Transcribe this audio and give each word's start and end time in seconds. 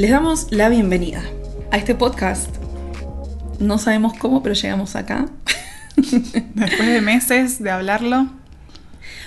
Les 0.00 0.10
damos 0.10 0.46
la 0.50 0.70
bienvenida 0.70 1.22
a 1.70 1.76
este 1.76 1.94
podcast. 1.94 2.48
No 3.58 3.76
sabemos 3.76 4.14
cómo, 4.16 4.42
pero 4.42 4.54
llegamos 4.54 4.96
acá. 4.96 5.26
Después 5.96 6.86
de 6.86 7.02
meses 7.02 7.62
de 7.62 7.70
hablarlo. 7.70 8.30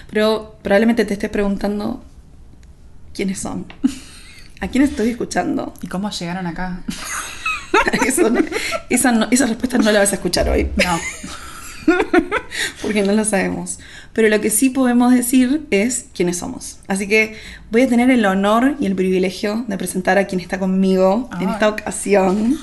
Pero 0.10 0.58
probablemente 0.64 1.06
te 1.06 1.14
estés 1.14 1.30
preguntando 1.30 2.04
quiénes 3.14 3.38
son. 3.38 3.68
¿A 4.62 4.68
quién 4.70 4.84
estoy 4.84 5.10
escuchando? 5.12 5.76
¿Y 5.84 5.88
cómo 5.88 6.10
llegaron 6.10 6.48
acá? 6.48 6.82
Eso 8.08 8.32
esa, 8.90 9.12
no- 9.12 9.28
esa 9.30 9.46
respuesta 9.46 9.78
no 9.78 9.92
la 9.92 10.00
vas 10.00 10.12
a 10.12 10.16
escuchar 10.16 10.50
hoy. 10.50 10.72
No. 10.84 11.00
Porque 12.84 13.02
no 13.02 13.14
lo 13.14 13.26
sabemos. 13.26 13.80
Pero 14.14 14.30
lo 14.30 14.40
que 14.42 14.52
sí 14.52 14.70
podemos 14.70 15.14
decir 15.14 15.66
es 15.72 16.06
quiénes 16.14 16.38
somos. 16.38 16.80
Así 16.88 17.08
que 17.08 17.36
voy 17.72 17.82
a 17.82 17.88
tener 17.88 18.12
el 18.12 18.24
honor 18.26 18.76
y 18.80 18.86
el 18.86 18.94
privilegio 18.94 19.66
de 19.68 19.78
presentar 19.78 20.20
a 20.20 20.28
quien 20.28 20.42
está 20.42 20.60
conmigo 20.60 21.30
en 21.42 21.50
esta 21.50 21.70
ocasión. 21.70 22.60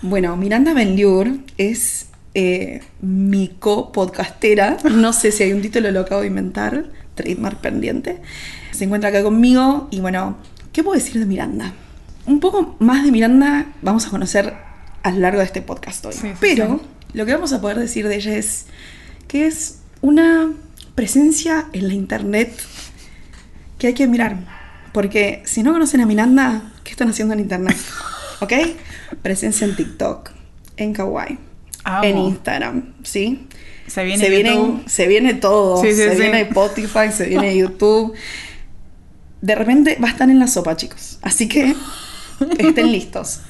Bueno, 0.00 0.36
Miranda 0.36 0.72
Benliur 0.72 1.28
es 1.58 2.06
eh, 2.34 2.80
mi 3.00 3.48
co-podcastera. 3.48 4.78
No 4.90 5.12
sé 5.12 5.32
si 5.32 5.42
hay 5.42 5.52
un 5.52 5.62
título, 5.62 5.90
lo 5.90 6.00
acabo 6.00 6.22
de 6.22 6.28
inventar. 6.28 6.86
Trademark 7.14 7.60
pendiente. 7.60 8.22
Se 8.70 8.84
encuentra 8.84 9.10
acá 9.10 9.22
conmigo 9.22 9.88
y 9.90 10.00
bueno, 10.00 10.38
¿qué 10.72 10.82
puedo 10.82 10.98
decir 10.98 11.20
de 11.20 11.26
Miranda? 11.26 11.72
Un 12.26 12.40
poco 12.40 12.76
más 12.78 13.04
de 13.04 13.12
Miranda 13.12 13.66
vamos 13.82 14.06
a 14.06 14.10
conocer 14.10 14.54
a 15.02 15.10
lo 15.10 15.18
largo 15.18 15.40
de 15.40 15.44
este 15.44 15.60
podcast 15.60 16.06
hoy. 16.06 16.14
Sí, 16.14 16.28
sí, 16.28 16.34
Pero 16.40 16.80
sí. 16.80 16.86
Lo 17.14 17.26
que 17.26 17.32
vamos 17.32 17.52
a 17.52 17.60
poder 17.60 17.78
decir 17.78 18.08
de 18.08 18.16
ella 18.16 18.36
es 18.36 18.66
que 19.28 19.46
es 19.46 19.80
una 20.00 20.52
presencia 20.94 21.66
en 21.72 21.88
la 21.88 21.94
internet 21.94 22.52
que 23.78 23.88
hay 23.88 23.94
que 23.94 24.06
mirar. 24.06 24.36
Porque 24.92 25.42
si 25.46 25.62
no 25.62 25.72
conocen 25.72 26.00
a 26.00 26.06
Miranda, 26.06 26.72
¿qué 26.84 26.90
están 26.90 27.08
haciendo 27.08 27.34
en 27.34 27.40
internet? 27.40 27.76
¿Ok? 28.40 28.52
Presencia 29.22 29.66
en 29.66 29.76
TikTok, 29.76 30.30
en 30.76 30.92
Kawaii, 30.92 31.38
Amo. 31.84 32.04
en 32.04 32.18
Instagram, 32.18 32.94
¿sí? 33.02 33.46
Se 33.86 34.04
viene 34.04 34.24
se, 34.24 34.90
se 34.90 35.06
viene 35.06 35.34
todo. 35.34 35.82
Sí, 35.82 35.90
sí, 35.90 35.96
se 35.96 36.14
sí. 36.14 36.20
viene 36.20 36.42
Spotify, 36.42 37.10
se 37.12 37.26
viene 37.26 37.56
YouTube. 37.56 38.14
De 39.40 39.54
repente 39.54 39.98
va 40.02 40.08
a 40.08 40.10
estar 40.12 40.30
en 40.30 40.38
la 40.38 40.46
sopa, 40.46 40.76
chicos. 40.76 41.18
Así 41.22 41.48
que 41.48 41.74
estén 42.58 42.92
listos. 42.92 43.40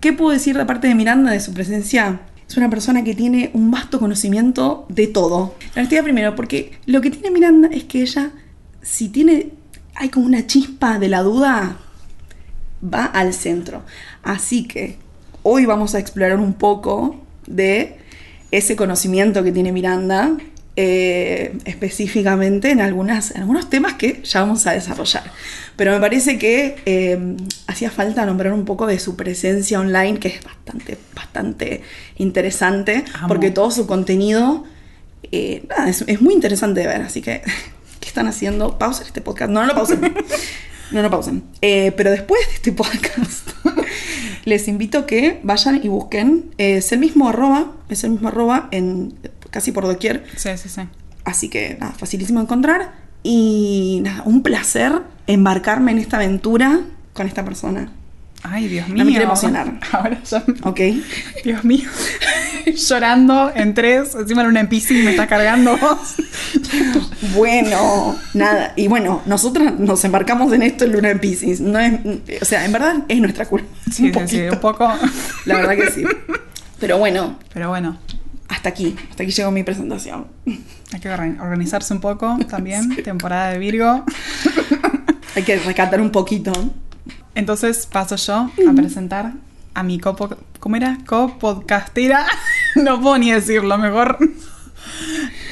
¿Qué 0.00 0.12
puedo 0.12 0.30
decir 0.30 0.56
de 0.56 0.64
parte 0.64 0.86
de 0.88 0.94
Miranda 0.94 1.32
de 1.32 1.40
su 1.40 1.52
presencia? 1.52 2.20
Es 2.50 2.56
una 2.56 2.68
persona 2.68 3.04
que 3.04 3.14
tiene 3.14 3.52
un 3.54 3.70
vasto 3.70 4.00
conocimiento 4.00 4.84
de 4.88 5.06
todo. 5.06 5.54
La 5.76 5.82
actividad 5.82 6.02
primero, 6.02 6.34
porque 6.34 6.72
lo 6.84 7.00
que 7.00 7.12
tiene 7.12 7.30
Miranda 7.30 7.68
es 7.70 7.84
que 7.84 8.02
ella, 8.02 8.32
si 8.82 9.08
tiene, 9.08 9.52
hay 9.94 10.08
como 10.08 10.26
una 10.26 10.44
chispa 10.48 10.98
de 10.98 11.08
la 11.08 11.22
duda, 11.22 11.76
va 12.82 13.04
al 13.04 13.34
centro. 13.34 13.84
Así 14.24 14.66
que 14.66 14.96
hoy 15.44 15.64
vamos 15.64 15.94
a 15.94 16.00
explorar 16.00 16.40
un 16.40 16.54
poco 16.54 17.20
de 17.46 17.98
ese 18.50 18.74
conocimiento 18.74 19.44
que 19.44 19.52
tiene 19.52 19.70
Miranda, 19.70 20.36
eh, 20.76 21.58
específicamente 21.64 22.70
en, 22.70 22.80
algunas, 22.80 23.32
en 23.32 23.42
algunos 23.42 23.68
temas 23.68 23.94
que 23.94 24.22
ya 24.22 24.40
vamos 24.40 24.66
a 24.66 24.72
desarrollar. 24.72 25.24
Pero 25.76 25.92
me 25.92 26.00
parece 26.00 26.38
que 26.38 26.76
eh, 26.86 27.36
hacía 27.66 27.90
falta 27.90 28.24
nombrar 28.24 28.52
un 28.52 28.64
poco 28.64 28.86
de 28.86 28.98
su 29.00 29.16
presencia 29.16 29.80
online, 29.80 30.20
que 30.20 30.28
es 30.28 30.44
bastante, 30.44 30.96
bastante 31.14 31.82
interesante, 32.18 33.04
Amo. 33.14 33.28
porque 33.28 33.50
todo 33.50 33.70
su 33.70 33.86
contenido 33.86 34.64
eh, 35.32 35.64
nada, 35.68 35.88
es, 35.88 36.02
es 36.06 36.20
muy 36.20 36.34
interesante 36.34 36.80
de 36.80 36.86
ver. 36.86 37.02
Así 37.02 37.20
que, 37.20 37.42
¿qué 38.00 38.08
están 38.08 38.28
haciendo? 38.28 38.78
Pausen 38.78 39.06
este 39.06 39.20
podcast. 39.20 39.50
No, 39.50 39.60
no 39.62 39.66
lo 39.66 39.74
pausen. 39.74 40.00
No, 40.92 41.02
no 41.02 41.10
pausen. 41.10 41.44
Pero 41.60 42.10
después 42.10 42.44
de 42.48 42.54
este 42.54 42.72
podcast, 42.72 43.48
les 44.44 44.66
invito 44.66 44.98
a 44.98 45.06
que 45.06 45.38
vayan 45.44 45.78
y 45.80 45.86
busquen. 45.86 46.52
es 46.58 46.90
el 46.90 46.98
mismo 46.98 47.28
arroba, 47.28 47.76
es 47.88 48.02
el 48.02 48.10
mismo 48.10 48.26
arroba 48.26 48.66
en 48.72 49.14
casi 49.50 49.72
por 49.72 49.86
doquier. 49.86 50.24
Sí, 50.36 50.50
sí, 50.56 50.68
sí. 50.68 50.82
Así 51.24 51.48
que 51.48 51.76
nada, 51.78 51.92
facilísimo 51.92 52.40
encontrar. 52.40 52.92
Y 53.22 54.00
nada, 54.02 54.22
un 54.24 54.42
placer 54.42 54.92
embarcarme 55.26 55.92
en 55.92 55.98
esta 55.98 56.16
aventura 56.16 56.80
con 57.12 57.26
esta 57.26 57.44
persona. 57.44 57.90
Ay, 58.42 58.68
Dios 58.68 58.88
mío. 58.88 58.98
No 58.98 59.04
me 59.04 59.10
quiero 59.10 59.26
emocionar. 59.26 59.78
Ahora 59.92 60.22
ya. 60.24 60.42
¿Ok? 60.62 60.80
Dios 61.44 61.64
mío. 61.64 61.88
Llorando 62.88 63.52
en 63.54 63.74
tres, 63.74 64.14
encima 64.14 64.42
en 64.42 64.48
una 64.48 64.62
me 64.62 65.10
está 65.10 65.26
cargando 65.26 65.76
vos. 65.76 66.14
Bueno, 67.34 68.16
nada. 68.34 68.72
Y 68.76 68.88
bueno, 68.88 69.22
nosotras 69.26 69.78
nos 69.78 70.04
embarcamos 70.04 70.52
en 70.52 70.62
esto 70.62 70.84
en 70.84 70.92
Luna 70.92 71.08
de 71.08 71.16
Pisces. 71.16 71.60
No 71.60 71.78
es, 71.78 71.92
o 72.40 72.44
sea, 72.44 72.64
en 72.64 72.72
verdad 72.72 73.04
es 73.08 73.20
nuestra 73.20 73.44
culpa. 73.44 73.68
Sí, 73.92 74.10
un 74.10 74.28
sí, 74.28 74.36
sí, 74.36 74.40
un 74.42 74.58
poco. 74.58 74.90
La 75.44 75.56
verdad 75.56 75.76
que 75.76 75.90
sí. 75.90 76.04
Pero 76.80 76.98
bueno, 76.98 77.38
Pero 77.52 77.68
bueno, 77.68 77.98
hasta 78.50 78.68
aquí. 78.68 78.94
Hasta 79.10 79.22
aquí 79.22 79.32
llegó 79.32 79.50
mi 79.50 79.62
presentación. 79.62 80.26
hay 80.92 81.00
que 81.00 81.08
organ- 81.08 81.40
organizarse 81.40 81.94
un 81.94 82.00
poco 82.00 82.36
también. 82.48 82.94
Temporada 83.02 83.50
de 83.50 83.58
Virgo. 83.58 84.04
Hay 85.36 85.44
que 85.44 85.56
recatar 85.60 86.00
un 86.00 86.10
poquito. 86.10 86.52
Entonces 87.36 87.86
paso 87.86 88.16
yo 88.16 88.50
a 88.68 88.72
presentar 88.74 89.32
a 89.74 89.82
mi 89.84 90.00
copo... 90.00 90.28
¿Cómo 90.58 90.74
era? 90.76 90.98
Copodcastera. 91.06 92.26
No 92.76 93.00
puedo 93.00 93.18
ni 93.18 93.32
decirlo, 93.32 93.78
mejor. 93.78 94.18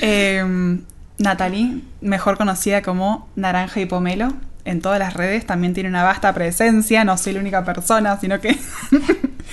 Eh, 0.01 0.79
Natalie, 1.19 1.81
mejor 2.01 2.37
conocida 2.39 2.83
como 2.83 3.29
Naranja 3.37 3.81
y 3.81 3.87
Pomelo. 3.87 4.33
En 4.65 4.81
todas 4.81 4.99
las 4.99 5.15
redes 5.15 5.47
también 5.47 5.75
tiene 5.75 5.89
una 5.89 6.05
vasta 6.05 6.33
presencia. 6.35 7.05
No 7.05 7.17
soy 7.17 7.33
la 7.33 7.41
única 7.41 7.65
persona, 7.65 8.19
sino 8.21 8.41
que 8.41 8.57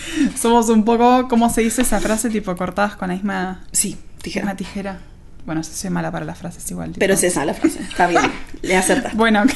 somos 0.39 0.69
un 0.69 0.83
poco, 0.85 1.27
¿cómo 1.27 1.49
se 1.49 1.61
dice 1.61 1.81
esa 1.83 1.99
frase? 1.99 2.29
Tipo 2.29 2.55
cortadas 2.55 2.95
con 2.95 3.07
la 3.09 3.15
misma, 3.15 3.63
Sí, 3.71 3.89
misma 3.89 4.21
tijera. 4.21 4.55
tijera. 4.55 4.99
Bueno, 5.45 5.61
si 5.63 5.73
soy 5.73 5.89
mala 5.91 6.11
para 6.11 6.25
las 6.25 6.37
frases 6.39 6.69
igual. 6.71 6.89
tipo. 6.89 6.99
Pero 6.99 7.13
es 7.13 7.23
esa 7.23 7.45
la 7.45 7.53
frase. 7.53 7.79
Está 7.81 8.07
bien. 8.07 8.21
Le 8.61 8.75
acertas. 8.75 9.13
Bueno, 9.15 9.43
ok. 9.43 9.51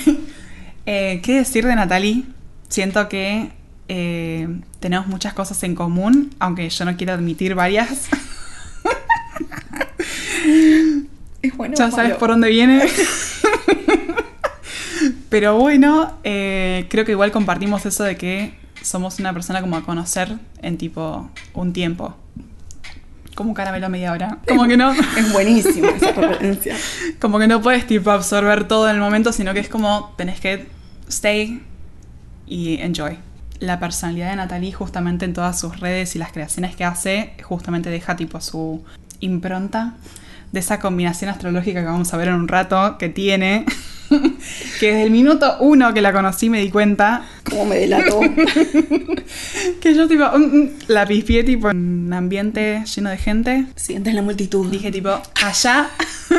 Eh, 0.86 1.20
¿qué 1.24 1.36
decir 1.36 1.66
de 1.66 1.76
Natalie? 1.76 2.24
Siento 2.68 3.10
que 3.10 3.52
eh, 3.88 4.48
tenemos 4.80 5.08
muchas 5.08 5.34
cosas 5.34 5.62
en 5.64 5.74
común, 5.76 6.34
aunque 6.40 6.70
yo 6.70 6.86
no 6.86 6.96
quiero 6.98 7.14
admitir 7.14 7.56
varias. 7.56 8.08
Es 11.42 11.56
bueno. 11.56 11.76
ya 11.78 11.90
sabes 11.92 12.16
por 12.18 12.30
dónde 12.30 12.50
viene. 12.50 12.84
Pero 15.30 15.58
bueno, 15.58 16.18
eh, 16.24 16.88
creo 16.90 17.06
que 17.06 17.12
igual 17.14 17.32
compartimos 17.32 17.86
eso 17.86 18.04
de 18.04 18.18
que 18.18 18.54
somos 18.82 19.20
una 19.20 19.34
persona 19.34 19.62
como 19.62 19.78
a 19.78 19.84
conocer 19.84 20.38
en 20.62 20.78
tipo 20.78 21.30
un 21.54 21.74
tiempo. 21.74 22.16
Como 23.36 23.50
un 23.50 23.56
caramelo 23.56 23.86
a 23.86 23.90
media 23.90 24.12
hora. 24.12 24.40
Como 24.48 24.68
que 24.68 24.76
no. 24.76 24.92
Es 25.18 25.32
buenísima 25.32 25.90
esa 25.90 26.12
referencia. 26.12 26.76
Como 27.20 27.40
que 27.40 27.48
no 27.48 27.62
puedes 27.62 27.88
tipo 27.88 28.12
absorber 28.12 28.68
todo 28.68 28.90
en 28.90 28.96
el 28.96 29.02
momento, 29.02 29.32
sino 29.32 29.54
que 29.54 29.62
es 29.62 29.70
como 29.70 30.14
tenés 30.18 30.40
que 30.42 30.68
stay 31.08 31.64
y 32.48 32.82
enjoy. 32.82 33.18
La 33.60 33.80
personalidad 33.80 34.30
de 34.32 34.36
Natalie 34.36 34.74
justamente 34.74 35.26
en 35.26 35.34
todas 35.34 35.60
sus 35.60 35.80
redes 35.80 36.16
y 36.16 36.20
las 36.20 36.32
creaciones 36.32 36.76
que 36.76 36.84
hace, 36.84 37.34
justamente 37.44 37.90
deja 37.90 38.16
tipo 38.16 38.42
su 38.42 38.84
impronta 39.20 39.96
de 40.52 40.60
esa 40.60 40.80
combinación 40.80 41.30
astrológica 41.30 41.82
que 41.82 41.86
vamos 41.86 42.14
a 42.14 42.18
ver 42.18 42.30
en 42.30 42.36
un 42.36 42.48
rato 42.48 42.98
que 42.98 43.10
tiene. 43.10 43.66
que 44.80 44.88
desde 44.88 45.04
el 45.04 45.12
minuto 45.12 45.58
uno 45.60 45.94
que 45.94 46.02
la 46.02 46.12
conocí 46.12 46.50
me 46.50 46.60
di 46.60 46.72
cuenta 46.72 47.26
Cómo 47.48 47.66
me 47.66 47.76
delató. 47.76 48.20
que 49.82 49.94
yo 49.94 50.08
tipo 50.08 50.26
la 50.88 51.06
pifié 51.06 51.44
tipo 51.44 51.70
en 51.70 52.08
un 52.08 52.14
ambiente 52.14 52.84
lleno 52.86 53.12
de 53.12 53.18
gente 53.18 53.66
Sientes 53.76 54.14
la 54.14 54.22
multitud. 54.22 54.70
Dije 54.70 54.92
tipo, 54.92 55.10
allá 55.44 55.90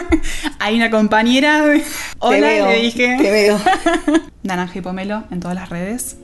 hay 0.59 0.77
una 0.77 0.91
compañera. 0.91 1.63
Te 1.65 1.85
Hola, 2.19 2.39
veo, 2.41 2.67
le 2.67 2.83
dije. 2.83 3.17
Te 3.21 3.31
veo. 3.31 3.61
Naranja 4.43 4.79
y 4.79 4.83
pomelo 4.83 5.25
en 5.31 5.41
todas 5.41 5.55
las 5.55 5.69
redes. 5.69 6.17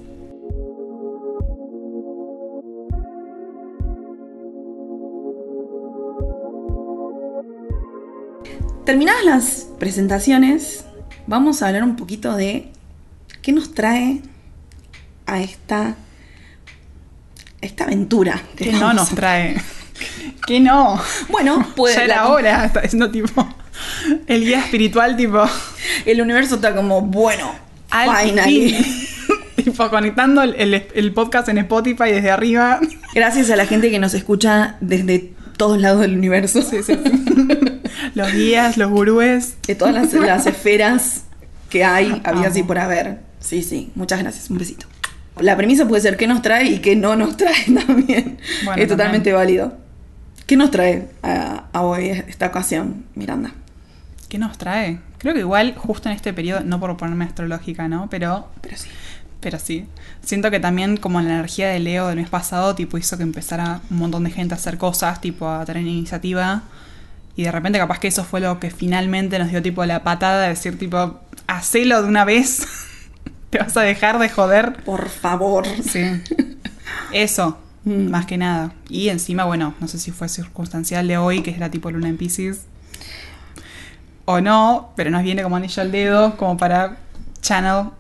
Terminadas 8.87 9.25
las 9.25 9.67
presentaciones, 9.81 10.85
vamos 11.27 11.61
a 11.63 11.67
hablar 11.69 11.83
un 11.83 11.97
poquito 11.97 12.37
de 12.37 12.71
qué 13.43 13.51
nos 13.53 13.75
trae 13.75 14.23
a 15.27 15.41
esta, 15.43 15.97
esta 17.61 17.85
aventura. 17.85 18.41
Que 18.57 18.71
no 18.73 18.81
vamos 18.81 18.95
nos 18.95 19.09
trae. 19.11 19.61
Que 20.47 20.61
no. 20.61 21.01
Bueno, 21.31 21.67
puede 21.75 21.97
ya 21.97 22.05
era 22.05 22.17
la- 22.17 22.29
hora. 22.29 22.65
Está 22.67 22.83
diciendo 22.83 23.11
tipo. 23.11 23.49
El 24.29 24.45
guía 24.45 24.61
espiritual, 24.61 25.17
tipo. 25.17 25.43
El 26.05 26.21
universo 26.21 26.55
está 26.55 26.75
como, 26.75 27.01
bueno, 27.03 27.51
Al 27.91 28.17
finally. 28.29 28.71
fin. 28.73 29.07
tipo 29.65 29.91
conectando 29.91 30.43
el, 30.43 30.55
el- 30.55 30.87
el 30.95 31.13
podcast 31.13 31.49
en 31.49 31.59
Spotify 31.59 32.11
desde 32.13 32.31
arriba. 32.31 32.79
Gracias 33.15 33.51
a 33.51 33.57
la 33.57 33.67
gente 33.67 33.91
que 33.91 33.99
nos 33.99 34.15
escucha 34.15 34.77
desde 34.81 35.33
todos 35.57 35.81
lados 35.81 36.01
del 36.01 36.17
universo. 36.17 36.63
Sí, 36.63 36.83
sí. 36.83 36.97
Los 38.15 38.33
guías, 38.33 38.77
los 38.77 38.91
gurúes. 38.91 39.57
De 39.67 39.75
todas 39.75 39.95
las, 39.95 40.13
las 40.13 40.47
esferas 40.47 41.25
que 41.69 41.85
hay, 41.85 42.21
había 42.25 42.49
así 42.49 42.63
por 42.63 42.79
haber. 42.79 43.21
Sí, 43.41 43.63
sí. 43.63 43.91
Muchas 43.95 44.21
gracias. 44.21 44.49
Un 44.51 44.59
besito. 44.59 44.87
La 45.41 45.57
premisa 45.57 45.87
puede 45.87 46.01
ser 46.03 46.17
qué 46.17 46.27
nos 46.27 46.41
trae 46.41 46.65
y 46.71 46.79
qué 46.79 46.97
no 46.97 47.17
nos 47.17 47.37
trae 47.37 47.65
también. 47.87 48.39
Bueno, 48.65 48.83
es 48.83 48.89
totalmente 48.89 49.31
también. 49.31 49.35
válido. 49.35 49.77
¿Qué 50.47 50.57
nos 50.57 50.71
trae 50.71 51.09
a, 51.23 51.65
a 51.73 51.83
hoy 51.83 52.09
esta 52.29 52.47
ocasión, 52.47 53.05
Miranda? 53.15 53.53
¿Qué 54.29 54.39
nos 54.39 54.57
trae? 54.59 55.01
Creo 55.19 55.35
que 55.35 55.41
igual, 55.41 55.75
justo 55.77 56.09
en 56.09 56.15
este 56.15 56.33
periodo, 56.33 56.61
no 56.61 56.81
por 56.81 56.97
ponerme 56.97 57.25
astrológica, 57.25 57.89
¿no? 57.89 58.09
Pero, 58.11 58.49
Pero 58.61 58.77
sí. 58.77 58.89
Pero 59.41 59.59
sí. 59.59 59.87
Siento 60.23 60.51
que 60.51 60.61
también, 60.61 60.97
como 60.97 61.21
la 61.21 61.31
energía 61.31 61.69
de 61.69 61.79
Leo 61.79 62.09
del 62.09 62.17
mes 62.17 62.29
pasado, 62.29 62.75
tipo, 62.75 62.99
hizo 62.99 63.17
que 63.17 63.23
empezara 63.23 63.81
un 63.91 63.99
montón 63.99 64.25
de 64.25 64.31
gente 64.31 64.55
a 64.55 64.57
hacer 64.57 64.79
cosas, 64.79 65.21
tipo, 65.21 65.49
a 65.49 65.65
tener 65.65 65.83
iniciativa. 65.87 66.63
Y 67.37 67.43
de 67.45 67.53
repente, 67.53 67.79
capaz 67.79 67.99
que 67.99 68.09
eso 68.09 68.25
fue 68.25 68.41
lo 68.41 68.59
que 68.61 68.71
finalmente 68.71 69.39
nos 69.39 69.51
dio, 69.51 69.63
tipo, 69.63 69.85
la 69.85 70.03
patada 70.03 70.43
de 70.43 70.49
decir, 70.49 70.79
tipo, 70.79 71.21
hacelo 71.47 72.03
de 72.03 72.09
una 72.09 72.25
vez. 72.25 72.67
Te 73.51 73.59
vas 73.59 73.77
a 73.77 73.83
dejar 73.83 74.19
de 74.19 74.29
joder. 74.29 74.73
Por 74.85 75.09
favor. 75.09 75.67
Sí. 75.83 76.01
Eso, 77.13 77.59
Mm. 77.85 78.11
más 78.11 78.27
que 78.27 78.37
nada. 78.37 78.73
Y 78.89 79.11
encima, 79.11 79.45
bueno, 79.45 79.73
no 79.81 79.87
sé 79.87 80.01
si 80.01 80.11
fue 80.11 80.29
circunstancial 80.29 81.07
de 81.07 81.19
hoy, 81.19 81.43
que 81.43 81.53
es 81.53 81.59
la 81.61 81.71
tipo 81.71 81.89
luna 81.93 82.09
en 82.09 82.17
Pisces. 82.17 82.63
O 84.25 84.41
no, 84.41 84.93
pero 84.97 85.11
nos 85.11 85.23
viene 85.23 85.45
como 85.45 85.55
anillo 85.55 85.81
al 85.83 85.93
dedo, 85.93 86.37
como 86.37 86.57
para 86.57 86.97
channel 87.43 87.91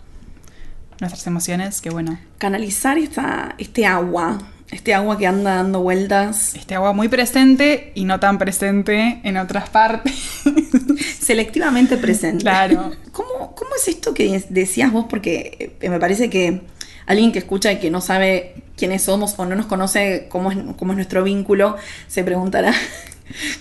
nuestras 1.00 1.26
emociones, 1.26 1.80
que 1.80 1.90
bueno. 1.90 2.18
Canalizar 2.38 2.98
esta, 2.98 3.54
este 3.58 3.86
agua. 3.86 4.38
Este 4.70 4.94
agua 4.94 5.16
que 5.16 5.26
anda 5.26 5.56
dando 5.56 5.80
vueltas. 5.80 6.54
Este 6.56 6.74
agua 6.74 6.92
muy 6.92 7.08
presente 7.08 7.92
y 7.94 8.04
no 8.04 8.18
tan 8.18 8.38
presente 8.38 9.20
en 9.22 9.36
otras 9.36 9.68
partes. 9.68 10.14
Selectivamente 11.20 11.96
presente. 11.96 12.42
Claro. 12.42 12.92
¿Cómo, 13.12 13.54
cómo 13.54 13.70
es 13.76 13.86
esto 13.88 14.12
que 14.12 14.42
decías 14.48 14.90
vos? 14.90 15.06
Porque 15.08 15.76
eh, 15.80 15.88
me 15.88 16.00
parece 16.00 16.30
que 16.30 16.62
alguien 17.06 17.32
que 17.32 17.38
escucha 17.38 17.72
y 17.72 17.78
que 17.78 17.90
no 17.90 18.00
sabe 18.00 18.54
quiénes 18.76 19.02
somos 19.02 19.34
o 19.38 19.46
no 19.46 19.54
nos 19.56 19.66
conoce 19.66 20.26
cómo 20.28 20.50
es, 20.50 20.58
cómo 20.76 20.92
es 20.92 20.96
nuestro 20.96 21.22
vínculo, 21.22 21.76
se 22.08 22.24
preguntará, 22.24 22.74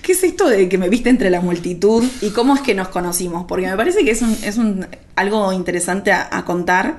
¿qué 0.02 0.12
es 0.12 0.24
esto 0.24 0.48
de 0.48 0.70
que 0.70 0.78
me 0.78 0.90
viste 0.90 1.10
entre 1.10 1.30
la 1.30 1.42
multitud 1.42 2.04
y 2.22 2.30
cómo 2.30 2.56
es 2.56 2.62
que 2.62 2.74
nos 2.74 2.90
conocimos? 2.90 3.46
Porque 3.48 3.68
me 3.68 3.76
parece 3.76 4.04
que 4.04 4.12
es, 4.12 4.22
un, 4.22 4.38
es 4.44 4.58
un, 4.58 4.88
algo 5.16 5.54
interesante 5.54 6.12
a, 6.12 6.28
a 6.32 6.46
contar 6.46 6.98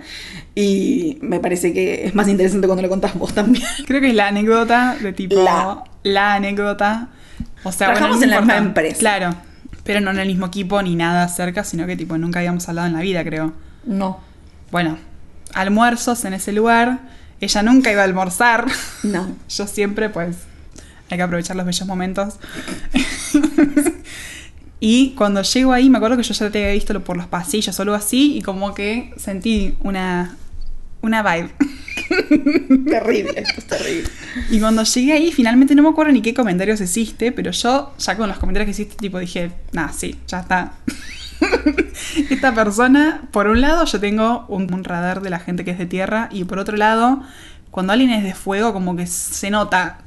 y 0.58 1.18
me 1.20 1.38
parece 1.38 1.74
que 1.74 2.06
es 2.06 2.14
más 2.14 2.28
interesante 2.28 2.66
cuando 2.66 2.82
lo 2.82 2.88
contás 2.88 3.14
vos 3.14 3.34
también. 3.34 3.64
Creo 3.86 4.00
que 4.00 4.08
es 4.08 4.14
la 4.14 4.28
anécdota 4.28 4.96
de 5.00 5.12
tipo. 5.12 5.42
La. 5.42 5.84
La, 6.02 6.34
anécdota. 6.34 7.10
O 7.62 7.72
sea, 7.72 7.88
bueno, 7.88 7.98
Trabajamos 7.98 8.18
no 8.18 8.24
en 8.24 8.30
la 8.30 8.40
misma 8.40 8.56
empresa. 8.56 8.98
Claro. 8.98 9.34
Pero 9.84 10.00
no 10.00 10.10
en 10.12 10.18
el 10.18 10.28
mismo 10.28 10.46
equipo 10.46 10.80
ni 10.82 10.96
nada 10.96 11.28
cerca, 11.28 11.62
sino 11.62 11.86
que 11.86 11.94
tipo 11.94 12.16
nunca 12.16 12.38
habíamos 12.38 12.66
hablado 12.68 12.86
en 12.86 12.94
la 12.94 13.00
vida, 13.00 13.22
creo. 13.22 13.52
No, 13.84 14.18
Bueno, 14.72 14.98
almuerzos 15.52 16.24
en 16.24 16.32
ese 16.32 16.52
lugar. 16.52 17.00
Ella 17.40 17.62
nunca 17.62 17.92
iba 17.92 18.00
a 18.00 18.04
almorzar. 18.04 18.66
no. 19.02 19.36
Yo 19.50 19.66
siempre, 19.66 20.08
pues, 20.08 20.36
hay 21.11 21.17
que 21.17 21.23
aprovechar 21.23 21.56
los 21.56 21.67
bellos 21.67 21.87
momentos. 21.87 22.35
y 24.81 25.11
cuando 25.11 25.43
llego 25.43 25.73
ahí, 25.73 25.88
me 25.88 25.99
acuerdo 25.99 26.17
que 26.17 26.23
yo 26.23 26.35
ya 26.35 26.50
te 26.50 26.58
había 26.62 26.75
visto 26.75 26.99
por 27.03 27.17
los 27.17 27.26
pasillos 27.26 27.79
o 27.79 27.82
algo 27.82 27.94
así, 27.94 28.37
y 28.37 28.43
como 28.43 28.75
que 28.75 29.12
sentí 29.17 29.76
una, 29.81 30.37
una 31.03 31.23
vibe. 31.23 31.50
terrible, 32.88 33.32
esto 33.37 33.55
es 33.58 33.67
terrible. 33.67 34.11
Y 34.50 34.61
cuando 34.61 34.82
llegué 34.82 35.12
ahí, 35.12 35.32
finalmente 35.32 35.75
no 35.75 35.82
me 35.82 35.88
acuerdo 35.88 36.12
ni 36.12 36.23
qué 36.23 36.35
comentarios 36.35 36.81
hiciste, 36.81 37.32
pero 37.32 37.50
yo 37.50 37.94
ya 37.99 38.17
con 38.17 38.29
los 38.29 38.38
comentarios 38.38 38.67
que 38.67 38.82
hiciste, 38.82 38.97
tipo 38.97 39.19
dije, 39.19 39.52
nah, 39.73 39.91
sí, 39.93 40.19
ya 40.26 40.41
está. 40.41 40.73
Esta 42.31 42.55
persona, 42.55 43.29
por 43.31 43.47
un 43.47 43.61
lado, 43.61 43.85
yo 43.85 44.00
tengo 44.00 44.47
un, 44.49 44.73
un 44.73 44.85
radar 44.85 45.20
de 45.20 45.31
la 45.31 45.38
gente 45.38 45.64
que 45.64 45.73
es 45.73 45.79
de 45.79 45.87
tierra, 45.87 46.29
y 46.32 46.44
por 46.44 46.59
otro 46.59 46.76
lado, 46.76 47.23
cuando 47.70 47.93
alguien 47.93 48.11
es 48.11 48.25
de 48.25 48.35
fuego, 48.35 48.73
como 48.73 48.97
que 48.97 49.06
se 49.06 49.50
nota. 49.50 49.99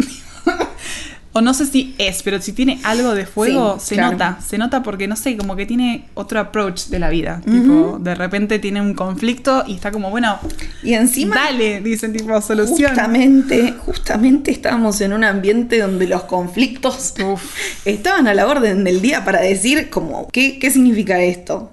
O 1.32 1.42
no 1.42 1.54
sé 1.54 1.66
si 1.68 1.94
es, 2.00 2.24
pero 2.24 2.42
si 2.42 2.54
tiene 2.54 2.80
algo 2.84 3.14
de 3.14 3.26
fuego, 3.26 3.78
Sí, 3.80 3.90
se 3.90 3.96
claro. 3.96 4.14
nota. 4.14 4.40
Se 4.46 4.58
nota 4.58 4.82
porque, 4.82 5.08
no 5.08 5.16
sé, 5.16 5.38
como 5.38 5.56
que 5.56 5.66
tiene 5.68 6.06
otro 6.16 6.40
approach 6.40 6.86
de 6.88 6.98
la 7.00 7.10
vida. 7.10 7.42
Tipo, 7.46 8.00
de 8.02 8.16
repente 8.16 8.58
tiene 8.58 8.82
un 8.82 8.96
conflicto 8.96 9.64
y 9.68 9.76
está 9.76 9.92
como, 9.92 10.10
bueno, 10.10 10.40
Y 10.82 10.94
encima... 10.94 11.36
dale, 11.36 11.82
dicen 11.82 12.14
tipo, 12.14 12.42
solución. 12.42 12.90
Justamente, 12.90 13.76
justamente 13.86 14.52
estábamos 14.52 15.00
en 15.02 15.14
un 15.14 15.24
ambiente 15.24 15.80
donde 15.80 16.08
los 16.08 16.24
conflictos 16.24 17.14
Uf. 17.24 17.44
estaban 17.86 18.28
a 18.28 18.34
la 18.34 18.48
orden 18.48 18.84
del 18.84 19.02
día 19.02 19.24
para 19.24 19.42
decir 19.42 19.90
como, 19.92 20.28
¿qué, 20.30 20.58
qué 20.58 20.72
significa 20.72 21.22
esto? 21.22 21.70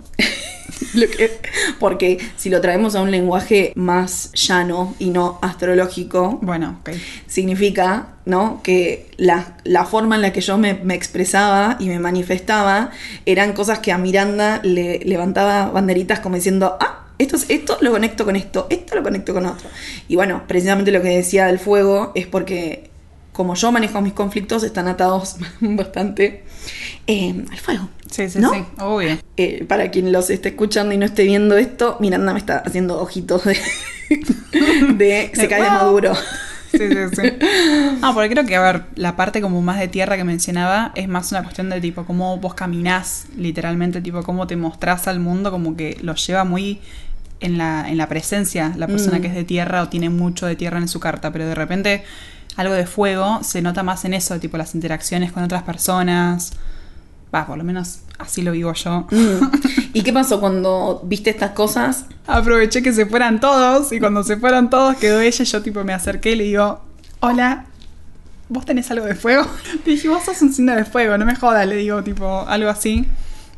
Porque 1.78 2.18
si 2.36 2.50
lo 2.50 2.60
traemos 2.60 2.94
a 2.94 3.02
un 3.02 3.10
lenguaje 3.10 3.72
más 3.76 4.30
llano 4.32 4.94
y 4.98 5.10
no 5.10 5.38
astrológico, 5.42 6.38
Bueno, 6.42 6.80
significa, 7.26 8.08
¿no? 8.24 8.60
Que 8.62 9.10
la, 9.16 9.56
la 9.64 9.84
forma 9.84 10.16
en 10.16 10.22
la 10.22 10.32
que 10.32 10.40
yo 10.40 10.58
me, 10.58 10.74
me 10.74 10.94
expresaba 10.94 11.76
y 11.78 11.88
me 11.88 11.98
manifestaba 11.98 12.90
eran 13.26 13.52
cosas 13.52 13.78
que 13.80 13.92
a 13.92 13.98
Miranda 13.98 14.60
le 14.62 15.00
levantaba 15.00 15.70
banderitas 15.70 16.20
como 16.20 16.36
diciendo, 16.36 16.76
ah, 16.80 17.06
esto, 17.18 17.36
es- 17.36 17.46
esto 17.48 17.78
lo 17.80 17.90
conecto 17.92 18.24
con 18.24 18.36
esto, 18.36 18.66
esto 18.70 18.94
lo 18.96 19.02
conecto 19.02 19.32
con 19.34 19.46
otro. 19.46 19.68
Y 20.08 20.16
bueno, 20.16 20.42
precisamente 20.46 20.90
lo 20.92 21.02
que 21.02 21.08
decía 21.08 21.46
del 21.46 21.58
fuego 21.58 22.12
es 22.14 22.26
porque 22.26 22.90
como 23.32 23.54
yo 23.54 23.70
manejo 23.70 24.00
mis 24.00 24.14
conflictos, 24.14 24.62
están 24.62 24.88
atados 24.88 25.36
bastante 25.60 26.42
eh, 27.06 27.44
al 27.50 27.58
fuego. 27.58 27.88
Sí, 28.10 28.28
sí, 28.30 28.38
¿No? 28.38 28.52
sí, 28.52 28.64
obvio. 28.78 29.18
Eh, 29.36 29.64
para 29.68 29.90
quien 29.90 30.12
los 30.12 30.30
esté 30.30 30.50
escuchando 30.50 30.94
y 30.94 30.98
no 30.98 31.04
esté 31.06 31.24
viendo 31.24 31.56
esto, 31.56 31.96
Miranda 32.00 32.32
me 32.32 32.38
está 32.38 32.58
haciendo 32.58 33.00
ojitos 33.00 33.44
de, 33.44 33.58
de 34.94 35.30
se 35.34 35.48
cae 35.48 35.62
de 35.62 35.70
maduro. 35.70 36.14
Sí, 36.70 36.78
sí, 36.78 36.96
sí. 37.14 37.32
No, 38.00 38.12
porque 38.14 38.30
creo 38.30 38.44
que, 38.44 38.56
a 38.56 38.60
ver, 38.60 38.82
la 38.96 39.16
parte 39.16 39.40
como 39.40 39.62
más 39.62 39.78
de 39.78 39.88
tierra 39.88 40.16
que 40.16 40.24
mencionaba 40.24 40.92
es 40.94 41.08
más 41.08 41.30
una 41.32 41.42
cuestión 41.42 41.70
de 41.70 41.80
tipo 41.80 42.04
cómo 42.04 42.36
vos 42.38 42.54
caminás, 42.54 43.26
literalmente, 43.36 44.00
tipo 44.00 44.22
cómo 44.22 44.46
te 44.46 44.56
mostrás 44.56 45.08
al 45.08 45.18
mundo, 45.20 45.50
como 45.50 45.76
que 45.76 45.96
lo 46.02 46.14
lleva 46.14 46.44
muy 46.44 46.80
en 47.40 47.58
la, 47.58 47.88
en 47.88 47.96
la 47.98 48.08
presencia 48.08 48.72
la 48.76 48.86
persona 48.86 49.18
Mm. 49.18 49.22
que 49.22 49.28
es 49.28 49.34
de 49.34 49.44
tierra 49.44 49.82
o 49.82 49.88
tiene 49.88 50.10
mucho 50.10 50.46
de 50.46 50.56
tierra 50.56 50.78
en 50.78 50.88
su 50.88 51.00
carta, 51.00 51.32
pero 51.32 51.46
de 51.46 51.54
repente 51.54 52.02
algo 52.56 52.74
de 52.74 52.86
fuego 52.86 53.40
se 53.42 53.62
nota 53.62 53.82
más 53.82 54.04
en 54.04 54.14
eso, 54.14 54.38
tipo 54.40 54.56
las 54.56 54.74
interacciones 54.74 55.32
con 55.32 55.42
otras 55.42 55.62
personas. 55.62 56.52
Va, 57.34 57.46
por 57.46 57.58
lo 57.58 57.64
menos 57.64 58.00
así 58.18 58.42
lo 58.42 58.52
vivo 58.52 58.72
yo. 58.72 59.06
Mm. 59.10 59.50
¿Y 59.92 60.02
qué 60.02 60.12
pasó 60.12 60.40
cuando 60.40 61.02
viste 61.04 61.30
estas 61.30 61.50
cosas? 61.50 62.06
Aproveché 62.26 62.82
que 62.82 62.92
se 62.92 63.06
fueran 63.06 63.40
todos 63.40 63.92
y 63.92 64.00
cuando 64.00 64.22
se 64.22 64.36
fueron 64.36 64.70
todos 64.70 64.96
quedó 64.96 65.20
ella 65.20 65.42
y 65.42 65.46
yo 65.46 65.62
tipo 65.62 65.84
me 65.84 65.92
acerqué 65.92 66.32
y 66.32 66.36
le 66.36 66.44
digo, 66.44 66.80
hola, 67.20 67.66
¿vos 68.48 68.64
tenés 68.64 68.90
algo 68.90 69.04
de 69.04 69.14
fuego? 69.14 69.46
Le 69.84 69.92
dije, 69.92 70.08
vos 70.08 70.24
sos 70.24 70.40
un 70.42 70.52
signo 70.52 70.74
de 70.74 70.84
fuego, 70.84 71.18
no 71.18 71.26
me 71.26 71.34
jodas, 71.34 71.66
le 71.66 71.76
digo 71.76 72.02
tipo 72.02 72.46
algo 72.48 72.70
así. 72.70 73.06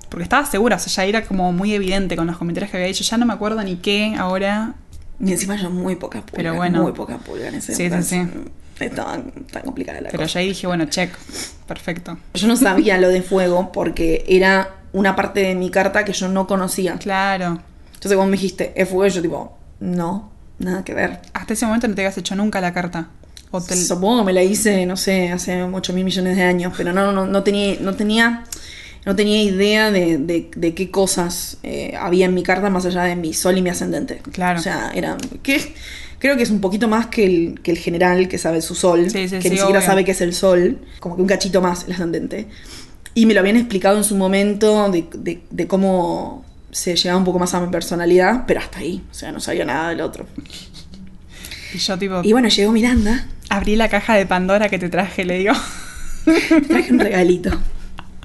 Porque 0.08 0.22
estaba 0.22 0.46
segura, 0.46 0.76
o 0.76 0.78
sea, 0.78 1.04
ya 1.04 1.08
era 1.08 1.26
como 1.26 1.52
muy 1.52 1.74
evidente 1.74 2.16
con 2.16 2.26
los 2.26 2.38
comentarios 2.38 2.70
que 2.70 2.78
había 2.78 2.88
dicho, 2.88 3.04
ya 3.04 3.18
no 3.18 3.26
me 3.26 3.34
acuerdo 3.34 3.62
ni 3.62 3.76
qué 3.76 4.14
ahora. 4.18 4.74
Y 5.20 5.32
encima 5.32 5.56
yo 5.56 5.70
muy 5.70 5.96
poca 5.96 6.20
pulga. 6.22 6.36
Pero 6.36 6.54
bueno. 6.54 6.82
Muy 6.82 6.92
poca 6.92 7.18
pulga 7.18 7.48
en 7.48 7.56
ese 7.56 7.74
Sí, 7.74 7.90
sí, 7.90 8.02
sí. 8.02 8.26
Estaba 8.80 9.18
tan 9.52 9.62
complicada 9.62 10.00
la 10.00 10.10
Pero 10.10 10.22
cosa. 10.22 10.34
ya 10.34 10.40
ahí 10.40 10.48
dije, 10.48 10.66
bueno, 10.66 10.84
check, 10.86 11.12
perfecto. 11.66 12.18
Yo 12.34 12.46
no 12.46 12.56
sabía 12.56 12.98
lo 12.98 13.08
de 13.08 13.22
fuego 13.22 13.72
porque 13.72 14.24
era 14.28 14.76
una 14.92 15.16
parte 15.16 15.40
de 15.40 15.54
mi 15.54 15.70
carta 15.70 16.04
que 16.04 16.12
yo 16.12 16.28
no 16.28 16.46
conocía. 16.46 16.94
Claro. 16.98 17.60
Entonces 17.94 18.16
cuando 18.16 18.26
me 18.30 18.36
dijiste, 18.36 18.72
es 18.80 18.88
fuego, 18.88 19.12
yo 19.12 19.22
tipo, 19.22 19.58
no, 19.80 20.30
nada 20.58 20.84
que 20.84 20.94
ver. 20.94 21.20
Hasta 21.32 21.52
ese 21.54 21.66
momento 21.66 21.88
no 21.88 21.94
te 21.94 22.02
habías 22.02 22.16
hecho 22.18 22.34
nunca 22.36 22.60
la 22.60 22.72
carta. 22.72 23.08
O 23.50 23.60
te- 23.60 23.76
Supongo 23.76 24.20
que 24.20 24.26
me 24.26 24.32
la 24.32 24.42
hice, 24.42 24.84
no 24.86 24.96
sé, 24.96 25.30
hace 25.32 25.62
8 25.62 25.92
mil 25.92 26.04
millones 26.04 26.36
de 26.36 26.42
años, 26.42 26.72
pero 26.76 26.92
no, 26.92 27.12
no, 27.12 27.26
no 27.26 27.42
tenía, 27.42 27.76
no 27.80 27.94
tenía, 27.94 28.44
no 29.06 29.16
tenía 29.16 29.42
idea 29.42 29.90
de, 29.90 30.18
de- 30.18 30.50
de 30.54 30.74
qué 30.74 30.90
cosas 30.90 31.56
eh, 31.62 31.94
había 31.98 32.26
en 32.26 32.34
mi 32.34 32.42
carta 32.42 32.68
más 32.70 32.84
allá 32.86 33.02
de 33.04 33.16
mi 33.16 33.32
sol 33.32 33.56
y 33.58 33.62
mi 33.62 33.70
ascendente. 33.70 34.20
Claro. 34.32 34.60
O 34.60 34.62
sea, 34.62 34.90
era, 34.94 35.16
que 35.42 35.74
creo 36.18 36.36
que 36.36 36.42
es 36.42 36.50
un 36.50 36.60
poquito 36.60 36.88
más 36.88 37.06
que 37.06 37.24
el, 37.26 37.60
que 37.62 37.70
el 37.70 37.78
general 37.78 38.28
que 38.28 38.38
sabe 38.38 38.60
su 38.62 38.74
sol, 38.74 39.10
Sí, 39.10 39.28
sí, 39.28 39.36
que 39.36 39.42
sí, 39.42 39.50
ni 39.50 39.56
siquiera 39.56 39.78
obvio. 39.80 39.82
sabe 39.82 40.04
qué 40.04 40.10
es 40.12 40.20
el 40.20 40.34
sol, 40.34 40.78
como 41.00 41.16
que 41.16 41.22
un 41.22 41.28
cachito 41.28 41.60
más 41.60 41.84
el 41.86 41.92
ascendente. 41.92 42.48
Y 43.14 43.26
me 43.26 43.34
lo 43.34 43.40
habían 43.40 43.56
explicado 43.56 43.96
en 43.98 44.04
su 44.04 44.16
momento 44.16 44.90
de, 44.90 45.06
de- 45.16 45.42
de 45.50 45.66
cómo 45.66 46.44
se 46.70 46.94
llegaba 46.96 47.18
un 47.18 47.24
poco 47.24 47.38
más 47.38 47.54
a 47.54 47.60
mi 47.60 47.68
personalidad, 47.72 48.44
pero 48.46 48.60
hasta 48.60 48.78
ahí, 48.80 49.02
o 49.10 49.14
sea, 49.14 49.32
no 49.32 49.40
sabía 49.40 49.64
nada 49.64 49.88
del 49.90 50.00
otro. 50.00 50.26
Y 51.74 51.78
yo 51.78 51.98
tipo, 51.98 52.20
Y 52.24 52.32
bueno, 52.32 52.48
llegó 52.48 52.72
Miranda, 52.72 53.26
abrí 53.50 53.76
la 53.76 53.88
caja 53.90 54.14
de 54.14 54.24
Pandora 54.24 54.68
que 54.70 54.78
te 54.78 54.88
traje, 54.88 55.24
le 55.26 55.38
digo. 55.38 55.52
traje 56.68 56.92
un 56.92 56.98
regalito. 56.98 57.50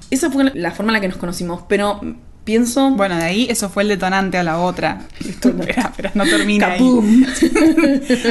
Esa 0.09 0.29
fue 0.31 0.51
la 0.53 0.71
forma 0.71 0.91
en 0.91 0.93
la 0.93 1.01
que 1.01 1.07
nos 1.09 1.17
conocimos, 1.17 1.63
pero 1.67 1.99
pienso... 2.43 2.91
Bueno, 2.91 3.15
de 3.15 3.23
ahí 3.23 3.47
eso 3.49 3.69
fue 3.69 3.83
el 3.83 3.89
detonante 3.89 4.37
a 4.37 4.43
la 4.43 4.59
otra. 4.59 5.01
espera, 5.19 5.83
espera, 5.83 6.11
no 6.13 6.23
termina 6.25 6.67
ahí. 6.73 6.81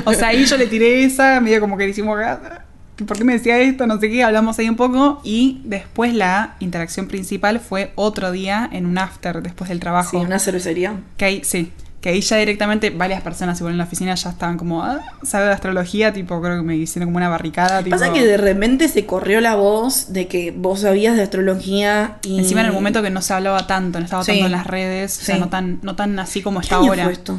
O 0.05 0.13
sea, 0.13 0.29
ahí 0.29 0.45
yo 0.45 0.57
le 0.57 0.67
tiré 0.67 1.05
esa, 1.05 1.41
medio 1.41 1.61
como 1.61 1.77
que 1.77 1.85
le 1.85 1.91
hicimos, 1.91 2.19
"Ah, 2.23 2.65
¿por 3.07 3.17
qué 3.17 3.25
me 3.25 3.33
decía 3.35 3.59
esto? 3.59 3.87
No 3.87 3.99
sé 3.99 4.11
qué, 4.11 4.23
hablamos 4.23 4.59
ahí 4.59 4.69
un 4.69 4.77
poco. 4.77 5.21
Y 5.25 5.61
después 5.65 6.15
la 6.15 6.57
interacción 6.61 7.09
principal 7.09 7.61
fue 7.61 7.93
otro 7.95 8.31
día 8.33 8.69
en 8.73 8.87
un 8.87 8.99
after 8.99 9.43
después 9.43 9.69
del 9.71 9.81
trabajo. 9.81 10.11
Sí, 10.11 10.17
una 10.17 10.39
cervecería. 10.39 10.95
Que 11.17 11.25
ahí, 11.25 11.43
sí. 11.45 11.73
Que 12.03 12.09
ahí 12.11 12.21
ya 12.21 12.37
directamente 12.37 12.91
varias 12.91 13.23
personas 13.23 13.59
igual 13.61 13.73
en 13.75 13.79
la 13.79 13.85
oficina 13.85 14.15
ya 14.17 14.31
estaban 14.31 14.59
como, 14.59 14.83
ah, 14.83 15.01
sabe 15.23 15.47
de 15.47 15.53
astrología, 15.53 16.13
tipo, 16.13 16.43
creo 16.43 16.57
que 16.57 16.63
me 16.63 16.77
hicieron 16.77 17.07
como 17.07 17.17
una 17.19 17.29
barricada. 17.29 17.83
Tipo, 17.83 17.97
Pasa 17.97 18.13
que 18.13 18.27
de 18.27 18.37
repente 18.37 18.89
se 18.89 19.07
corrió 19.07 19.41
la 19.41 19.55
voz 19.55 20.13
de 20.13 20.27
que 20.27 20.51
vos 20.51 20.81
sabías 20.81 21.17
de 21.17 21.23
astrología 21.23 22.19
y... 22.25 22.41
Encima 22.41 22.61
en 22.63 22.67
el 22.67 22.73
momento 22.73 23.03
que 23.03 23.11
no 23.11 23.23
se 23.23 23.33
hablaba 23.35 23.67
tanto, 23.69 24.01
no 24.01 24.05
estaba 24.05 24.25
Sí. 24.25 24.33
tanto 24.33 24.47
en 24.47 24.53
las 24.53 24.67
redes, 24.67 25.17
o 25.21 25.25
sea, 25.25 25.39
no 25.39 25.49
tan, 25.49 25.79
no 25.83 25.95
tan 25.95 26.19
así 26.19 26.43
como 26.43 26.59
¿Qué 26.61 26.65
está 26.67 26.79
año 26.79 26.89
ahora. 26.89 27.05
fue 27.05 27.13
esto? 27.13 27.39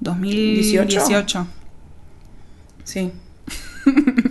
2018. 0.00 1.46
Sí. 2.84 3.12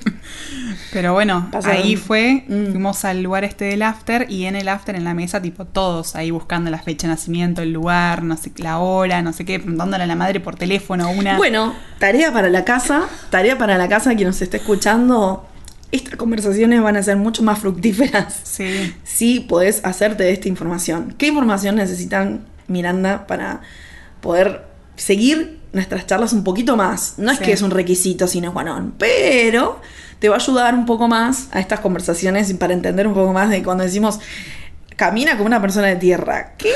Pero 0.93 1.13
bueno, 1.13 1.47
Pasaron. 1.51 1.77
ahí 1.77 1.95
fue, 1.95 2.43
Mm. 2.47 2.71
fuimos 2.71 3.05
al 3.05 3.21
lugar 3.23 3.43
este 3.43 3.65
del 3.65 3.81
after 3.81 4.25
y 4.29 4.45
en 4.45 4.55
el 4.55 4.67
after 4.67 4.95
en 4.95 5.03
la 5.03 5.13
mesa, 5.13 5.41
tipo 5.41 5.65
todos 5.65 6.15
ahí 6.15 6.31
buscando 6.31 6.69
la 6.69 6.79
fecha 6.79 7.07
de 7.07 7.13
nacimiento, 7.13 7.61
el 7.61 7.71
lugar, 7.71 8.23
no 8.23 8.35
sé, 8.37 8.51
la 8.57 8.79
hora, 8.79 9.21
no 9.21 9.31
sé 9.33 9.45
qué, 9.45 9.59
preguntándole 9.59 10.03
a 10.03 10.07
la 10.07 10.15
madre 10.15 10.39
por 10.39 10.55
teléfono 10.55 11.09
una. 11.11 11.37
Bueno, 11.37 11.73
tarea 11.99 12.33
para 12.33 12.49
la 12.49 12.65
casa, 12.65 13.03
tarea 13.29 13.57
para 13.57 13.77
la 13.77 13.87
casa 13.87 14.15
que 14.15 14.25
nos 14.25 14.41
esté 14.41 14.57
escuchando. 14.57 15.47
Estas 15.93 16.15
conversaciones 16.15 16.81
van 16.81 16.95
a 16.97 17.03
ser 17.03 17.17
mucho 17.17 17.43
más 17.43 17.59
fructíferas 17.59 18.39
Sí. 18.43 18.93
si 19.03 19.39
podés 19.41 19.83
hacerte 19.83 20.23
de 20.23 20.31
esta 20.31 20.47
información. 20.47 21.15
¿Qué 21.17 21.27
información 21.27 21.75
necesitan 21.75 22.45
Miranda 22.67 23.27
para 23.27 23.61
poder 24.21 24.65
seguir 24.95 25.59
nuestras 25.73 26.05
charlas 26.07 26.31
un 26.33 26.43
poquito 26.43 26.77
más? 26.77 27.15
No 27.17 27.31
es 27.31 27.39
Sí. 27.39 27.43
que 27.45 27.51
es 27.53 27.61
un 27.61 27.71
requisito 27.71 28.27
sino 28.27 28.53
qua 28.53 28.63
non, 28.63 28.93
pero 28.97 29.81
te 30.21 30.29
va 30.29 30.35
a 30.35 30.39
ayudar 30.39 30.75
un 30.75 30.85
poco 30.85 31.07
más 31.07 31.47
a 31.51 31.59
estas 31.59 31.79
conversaciones 31.79 32.51
y 32.51 32.53
para 32.53 32.73
entender 32.73 33.07
un 33.07 33.15
poco 33.15 33.33
más 33.33 33.49
de 33.49 33.63
cuando 33.63 33.83
decimos 33.83 34.19
camina 34.95 35.31
como 35.31 35.47
una 35.47 35.59
persona 35.59 35.87
de 35.87 35.95
tierra. 35.95 36.53
¿Qué? 36.59 36.71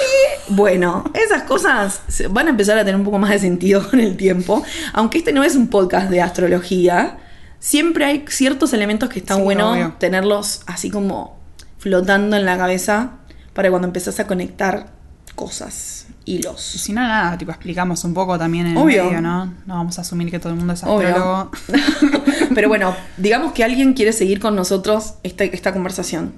Bueno, 0.47 1.03
esas 1.13 1.43
cosas 1.43 2.01
van 2.31 2.47
a 2.47 2.49
empezar 2.49 2.75
a 2.79 2.81
tener 2.81 2.95
un 2.95 3.03
poco 3.05 3.19
más 3.19 3.29
de 3.29 3.37
sentido 3.37 3.87
con 3.87 3.99
el 3.99 4.17
tiempo. 4.17 4.63
Aunque 4.93 5.19
este 5.19 5.31
no 5.31 5.43
es 5.43 5.55
un 5.55 5.67
podcast 5.67 6.09
de 6.09 6.23
astrología, 6.23 7.19
siempre 7.59 8.05
hay 8.05 8.25
ciertos 8.27 8.73
elementos 8.73 9.09
que 9.09 9.19
están 9.19 9.37
Sí, 9.37 9.43
bueno 9.43 9.73
obvio. 9.73 9.93
tenerlos 9.99 10.63
así 10.65 10.89
como 10.89 11.37
flotando 11.77 12.35
en 12.37 12.45
la 12.45 12.57
cabeza 12.57 13.11
para 13.53 13.69
cuando 13.69 13.87
empezás 13.87 14.19
a 14.19 14.25
conectar 14.25 14.87
cosas, 15.35 16.07
Y 16.25 16.37
hilos. 16.37 16.61
si 16.61 16.93
no, 16.93 17.01
nada, 17.01 17.37
tipo 17.37 17.51
explicamos 17.51 18.03
un 18.03 18.13
poco 18.13 18.37
también 18.39 18.67
en 18.67 18.77
Obvio. 18.77 19.03
el 19.03 19.07
medio, 19.09 19.21
¿no? 19.21 19.45
No 19.65 19.75
vamos 19.75 19.97
a 19.99 20.01
asumir 20.01 20.31
que 20.31 20.39
todo 20.39 20.53
el 20.53 20.57
mundo 20.57 20.73
es 20.73 20.83
astrólogo. 20.83 21.51
Pero 22.55 22.67
bueno, 22.69 22.95
digamos 23.17 23.51
que 23.53 23.63
alguien 23.63 23.93
quiere 23.93 24.13
seguir 24.13 24.39
con 24.39 24.55
nosotros 24.55 25.15
esta, 25.23 25.43
esta 25.43 25.73
conversación. 25.73 26.33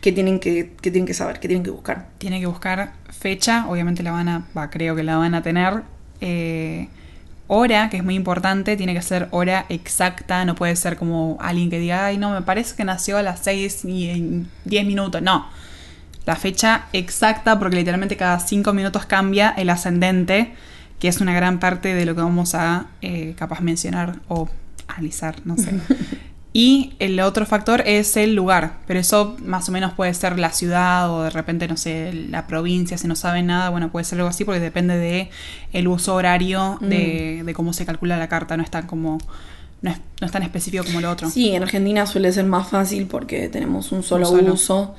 ¿Qué 0.00 0.12
tienen 0.12 0.40
que, 0.40 0.74
qué 0.80 0.90
tienen 0.90 1.06
que 1.06 1.14
saber? 1.14 1.40
¿Qué 1.40 1.48
tienen 1.48 1.62
que 1.62 1.70
buscar? 1.70 2.08
Tiene 2.18 2.40
que 2.40 2.46
buscar 2.46 2.92
fecha, 3.10 3.66
obviamente 3.68 4.02
la 4.02 4.12
van 4.12 4.28
a, 4.28 4.46
va, 4.56 4.70
creo 4.70 4.96
que 4.96 5.02
la 5.02 5.16
van 5.16 5.34
a 5.34 5.42
tener. 5.42 5.82
Eh, 6.22 6.88
hora, 7.46 7.90
que 7.90 7.98
es 7.98 8.04
muy 8.04 8.14
importante, 8.14 8.76
tiene 8.76 8.94
que 8.94 9.02
ser 9.02 9.28
hora 9.30 9.66
exacta, 9.68 10.44
no 10.44 10.54
puede 10.54 10.74
ser 10.76 10.96
como 10.96 11.36
alguien 11.40 11.68
que 11.68 11.78
diga, 11.78 12.06
ay, 12.06 12.16
no, 12.16 12.30
me 12.30 12.42
parece 12.42 12.76
que 12.76 12.84
nació 12.84 13.18
a 13.18 13.22
las 13.22 13.40
6 13.40 13.84
y 13.86 14.08
en 14.08 14.48
10 14.64 14.86
minutos. 14.86 15.20
No, 15.20 15.46
la 16.26 16.36
fecha 16.36 16.86
exacta, 16.92 17.58
porque 17.58 17.76
literalmente 17.76 18.16
cada 18.16 18.38
5 18.38 18.72
minutos 18.72 19.06
cambia 19.06 19.50
el 19.56 19.70
ascendente, 19.70 20.54
que 20.98 21.08
es 21.08 21.20
una 21.20 21.32
gran 21.32 21.58
parte 21.60 21.94
de 21.94 22.04
lo 22.04 22.14
que 22.14 22.20
vamos 22.20 22.54
a 22.54 22.86
eh, 23.02 23.34
capaz 23.38 23.60
mencionar 23.60 24.20
o 24.28 24.48
analizar, 24.88 25.36
no 25.44 25.56
sé. 25.56 25.72
Y 26.52 26.94
el 26.98 27.20
otro 27.20 27.46
factor 27.46 27.82
es 27.86 28.16
el 28.16 28.34
lugar, 28.34 28.78
pero 28.88 28.98
eso 28.98 29.36
más 29.44 29.68
o 29.68 29.72
menos 29.72 29.92
puede 29.92 30.12
ser 30.14 30.36
la 30.36 30.50
ciudad 30.50 31.08
o 31.08 31.22
de 31.22 31.30
repente, 31.30 31.68
no 31.68 31.76
sé, 31.76 32.12
la 32.12 32.48
provincia, 32.48 32.98
si 32.98 33.06
no 33.06 33.14
saben 33.14 33.46
nada, 33.46 33.70
bueno, 33.70 33.92
puede 33.92 34.04
ser 34.04 34.18
algo 34.18 34.30
así 34.30 34.44
porque 34.44 34.58
depende 34.58 34.96
de 34.96 35.30
el 35.72 35.86
uso 35.86 36.12
horario, 36.16 36.76
de, 36.80 37.42
de 37.44 37.54
cómo 37.54 37.72
se 37.72 37.86
calcula 37.86 38.18
la 38.18 38.28
carta, 38.28 38.56
no 38.56 38.64
es 38.64 38.70
tan 38.70 38.88
como, 38.88 39.18
no 39.80 39.90
es, 39.92 39.98
no 40.20 40.26
es 40.26 40.32
tan 40.32 40.42
específico 40.42 40.82
como 40.82 41.00
lo 41.00 41.12
otro. 41.12 41.30
Sí, 41.30 41.50
en 41.54 41.62
Argentina 41.62 42.04
suele 42.06 42.32
ser 42.32 42.46
más 42.46 42.66
fácil 42.68 43.06
porque 43.06 43.48
tenemos 43.48 43.92
un 43.92 44.02
solo, 44.02 44.28
Un 44.28 44.40
solo. 44.40 44.54
uso. 44.54 44.94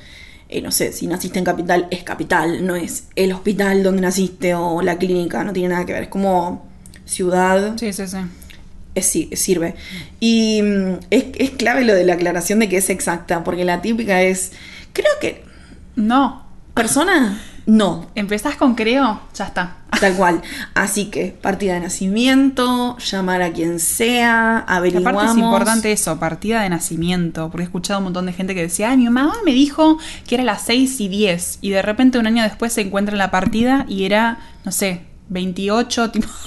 Eh, 0.51 0.61
no 0.61 0.69
sé, 0.71 0.91
si 0.91 1.07
naciste 1.07 1.39
en 1.39 1.45
capital, 1.45 1.87
es 1.91 2.03
capital, 2.03 2.65
no 2.65 2.75
es 2.75 3.05
el 3.15 3.31
hospital 3.31 3.83
donde 3.83 4.01
naciste 4.01 4.53
o 4.53 4.81
la 4.81 4.97
clínica, 4.97 5.43
no 5.45 5.53
tiene 5.53 5.69
nada 5.69 5.85
que 5.85 5.93
ver. 5.93 6.03
Es 6.03 6.09
como 6.09 6.69
ciudad, 7.05 7.77
Sí, 7.77 7.93
sí, 7.93 8.05
sí. 8.07 8.17
es, 8.95 9.05
si- 9.05 9.29
sirve. 9.35 9.75
Y 10.19 10.61
mm, 10.61 10.93
es, 11.09 11.25
es 11.37 11.49
clave 11.51 11.85
lo 11.85 11.93
de 11.95 12.03
la 12.05 12.13
aclaración 12.13 12.59
de 12.59 12.67
que 12.69 12.77
es 12.77 12.89
exacta, 12.89 13.43
porque 13.43 13.63
la 13.65 13.81
típica 13.81 14.21
es, 14.21 14.51
creo 14.93 15.11
que 15.21 15.43
No, 15.95 16.45
persona, 16.73 17.41
no, 17.65 18.07
empezás 18.15 18.55
con 18.55 18.75
creo, 18.75 19.21
ya 19.33 19.45
está. 19.45 19.77
tal 19.99 20.15
cual. 20.15 20.41
Así 20.73 21.05
que 21.05 21.27
partida 21.27 21.75
de 21.75 21.81
nacimiento, 21.81 22.97
llamar 22.97 23.41
a 23.41 23.51
quien 23.51 23.79
sea, 23.79 24.59
averiguamos. 24.59 25.23
Aparte 25.23 25.39
es 25.39 25.45
importante 25.45 25.91
eso, 25.91 26.19
partida 26.19 26.63
de 26.63 26.69
nacimiento, 26.69 27.49
porque 27.49 27.63
he 27.63 27.65
escuchado 27.65 27.99
un 27.99 28.05
montón 28.05 28.25
de 28.25 28.33
gente 28.33 28.55
que 28.55 28.61
decía, 28.61 28.91
ay, 28.91 28.97
mi 28.97 29.09
mamá 29.09 29.33
me 29.45 29.53
dijo 29.53 29.97
que 30.27 30.35
era 30.35 30.43
las 30.43 30.63
6 30.63 30.99
y 31.01 31.07
10, 31.07 31.59
y 31.61 31.69
de 31.69 31.81
repente 31.81 32.17
un 32.17 32.27
año 32.27 32.43
después 32.43 32.73
se 32.73 32.81
encuentra 32.81 33.13
en 33.13 33.19
la 33.19 33.31
partida 33.31 33.85
y 33.87 34.05
era, 34.05 34.39
no 34.65 34.71
sé, 34.71 35.01
28, 35.29 36.11
tipo 36.11 36.27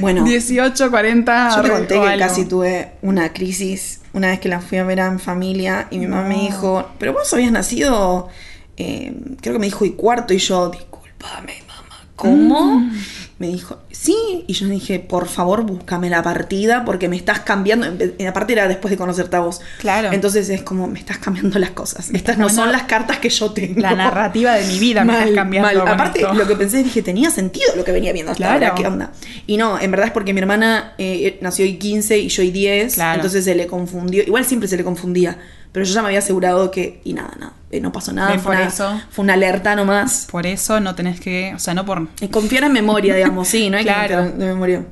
Bueno, 0.00 0.24
18, 0.24 0.90
40. 0.90 1.56
Yo 1.56 1.62
te 1.62 1.70
conté 1.70 1.94
que 1.94 2.00
algo. 2.00 2.26
casi 2.26 2.44
tuve 2.46 2.92
una 3.02 3.32
crisis 3.32 4.00
una 4.12 4.28
vez 4.28 4.40
que 4.40 4.48
la 4.48 4.60
fui 4.60 4.78
a 4.78 4.84
ver 4.84 5.00
a 5.00 5.10
mi 5.10 5.18
familia 5.18 5.88
y 5.90 5.98
mi 5.98 6.06
mamá 6.06 6.28
me 6.28 6.40
dijo, 6.40 6.90
pero 6.98 7.12
vos 7.12 7.32
habías 7.32 7.52
nacido, 7.52 8.28
eh, 8.76 9.12
creo 9.40 9.54
que 9.54 9.58
me 9.60 9.66
dijo 9.66 9.84
y 9.84 9.92
cuarto 9.92 10.32
y 10.34 10.38
yo, 10.38 10.70
discúlpame 10.70 11.62
mamá, 11.68 12.04
¿cómo? 12.16 12.80
Mm. 12.80 12.92
Me 13.38 13.48
dijo, 13.48 13.80
sí, 13.90 14.44
y 14.46 14.52
yo 14.52 14.68
dije, 14.68 15.00
por 15.00 15.26
favor 15.26 15.64
búscame 15.64 16.08
la 16.08 16.22
partida 16.22 16.84
porque 16.84 17.08
me 17.08 17.16
estás 17.16 17.40
cambiando, 17.40 17.86
en 17.86 17.98
vez- 17.98 18.12
aparte 18.28 18.52
era 18.52 18.68
después 18.68 18.92
de 18.92 18.96
conocerte 18.96 19.34
a 19.34 19.40
vos. 19.40 19.60
Claro. 19.80 20.12
Entonces 20.12 20.48
es 20.48 20.62
como, 20.62 20.86
me 20.86 21.00
estás 21.00 21.18
cambiando 21.18 21.58
las 21.58 21.70
cosas. 21.70 22.10
Estas 22.12 22.38
no 22.38 22.48
son 22.48 22.70
las 22.70 22.84
cartas 22.84 23.18
que 23.18 23.30
yo 23.30 23.50
tengo. 23.50 23.80
La 23.80 23.96
narrativa 23.96 24.54
de 24.54 24.64
mi 24.68 24.78
vida 24.78 25.02
me 25.04 25.12
estás 25.14 25.30
cambiando. 25.34 25.84
mal. 25.84 25.88
Aparte, 25.94 26.20
esto. 26.20 26.34
lo 26.34 26.46
que 26.46 26.54
pensé, 26.54 26.84
dije, 26.84 27.02
tenía 27.02 27.30
sentido 27.30 27.74
lo 27.74 27.82
que 27.84 27.90
venía 27.90 28.12
viendo 28.12 28.30
hasta 28.30 28.44
Claro. 28.46 28.64
ahora, 28.66 28.74
¿qué 28.76 28.86
onda? 28.86 29.12
Y 29.48 29.56
no, 29.56 29.80
en 29.80 29.90
verdad 29.90 30.06
es 30.06 30.12
porque 30.12 30.32
mi 30.32 30.38
hermana 30.40 30.92
eh, 30.98 31.38
nació 31.42 31.64
hoy 31.64 31.78
15 31.78 32.18
y 32.20 32.28
yo 32.28 32.42
hoy 32.44 32.52
10, 32.52 32.94
Claro. 32.94 33.16
entonces 33.16 33.44
se 33.44 33.56
le 33.56 33.66
confundió, 33.66 34.22
igual 34.22 34.44
siempre 34.44 34.68
se 34.68 34.76
le 34.76 34.84
confundía, 34.84 35.38
pero 35.72 35.84
yo 35.86 35.94
ya 35.94 36.02
me 36.02 36.08
había 36.08 36.18
asegurado 36.20 36.70
que, 36.70 37.00
y 37.04 37.14
nada, 37.14 37.34
nada, 37.38 37.52
eh, 37.70 37.80
no 37.80 37.90
pasó 37.92 38.12
nada, 38.12 38.30
fue 38.34 38.42
por 38.42 38.54
una, 38.56 38.66
eso. 38.68 39.00
fue 39.10 39.22
una 39.24 39.34
alerta 39.34 39.74
nomás. 39.74 40.28
Por 40.30 40.46
eso 40.46 40.80
no 40.80 40.94
tenés 40.94 41.18
que, 41.20 41.52
o 41.54 41.58
sea, 41.58 41.74
no 41.74 41.84
por... 41.86 42.08
Y 42.20 42.28
confiar 42.28 42.64
en 42.64 42.72
memoria, 42.72 43.14
digamos, 43.14 43.48
sí, 43.48 43.70
no 43.70 43.78
hay 43.78 43.84
Claro. 43.84 44.22
que 44.36 44.42
en 44.42 44.48
memoria. 44.48 44.84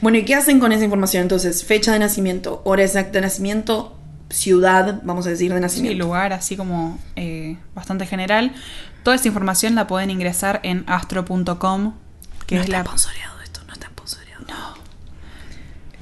Bueno, 0.00 0.18
¿y 0.18 0.24
qué 0.24 0.34
hacen 0.34 0.58
con 0.60 0.72
esa 0.72 0.84
información? 0.84 1.22
Entonces, 1.22 1.64
fecha 1.64 1.92
de 1.92 1.98
nacimiento, 1.98 2.60
hora 2.64 2.82
exacta 2.84 3.12
de 3.12 3.20
nacimiento, 3.22 3.96
ciudad, 4.28 5.00
vamos 5.04 5.26
a 5.26 5.30
decir, 5.30 5.50
de 5.50 5.56
Sí, 5.58 5.62
nacimiento. 5.62 6.04
lugar 6.04 6.32
así 6.32 6.56
como 6.56 6.98
eh, 7.16 7.56
bastante 7.74 8.06
general. 8.06 8.52
Toda 9.02 9.16
esa 9.16 9.28
información 9.28 9.74
la 9.74 9.86
pueden 9.86 10.10
ingresar 10.10 10.60
en 10.62 10.84
astro.com, 10.86 11.94
que 12.46 12.54
no 12.56 12.60
es 12.60 12.66
está 12.68 12.78
la 12.78 12.84
sponsoreado 12.84 13.40
esto, 13.42 13.60
no 13.66 13.72
está 13.72 13.86
sponsoreado. 13.88 14.74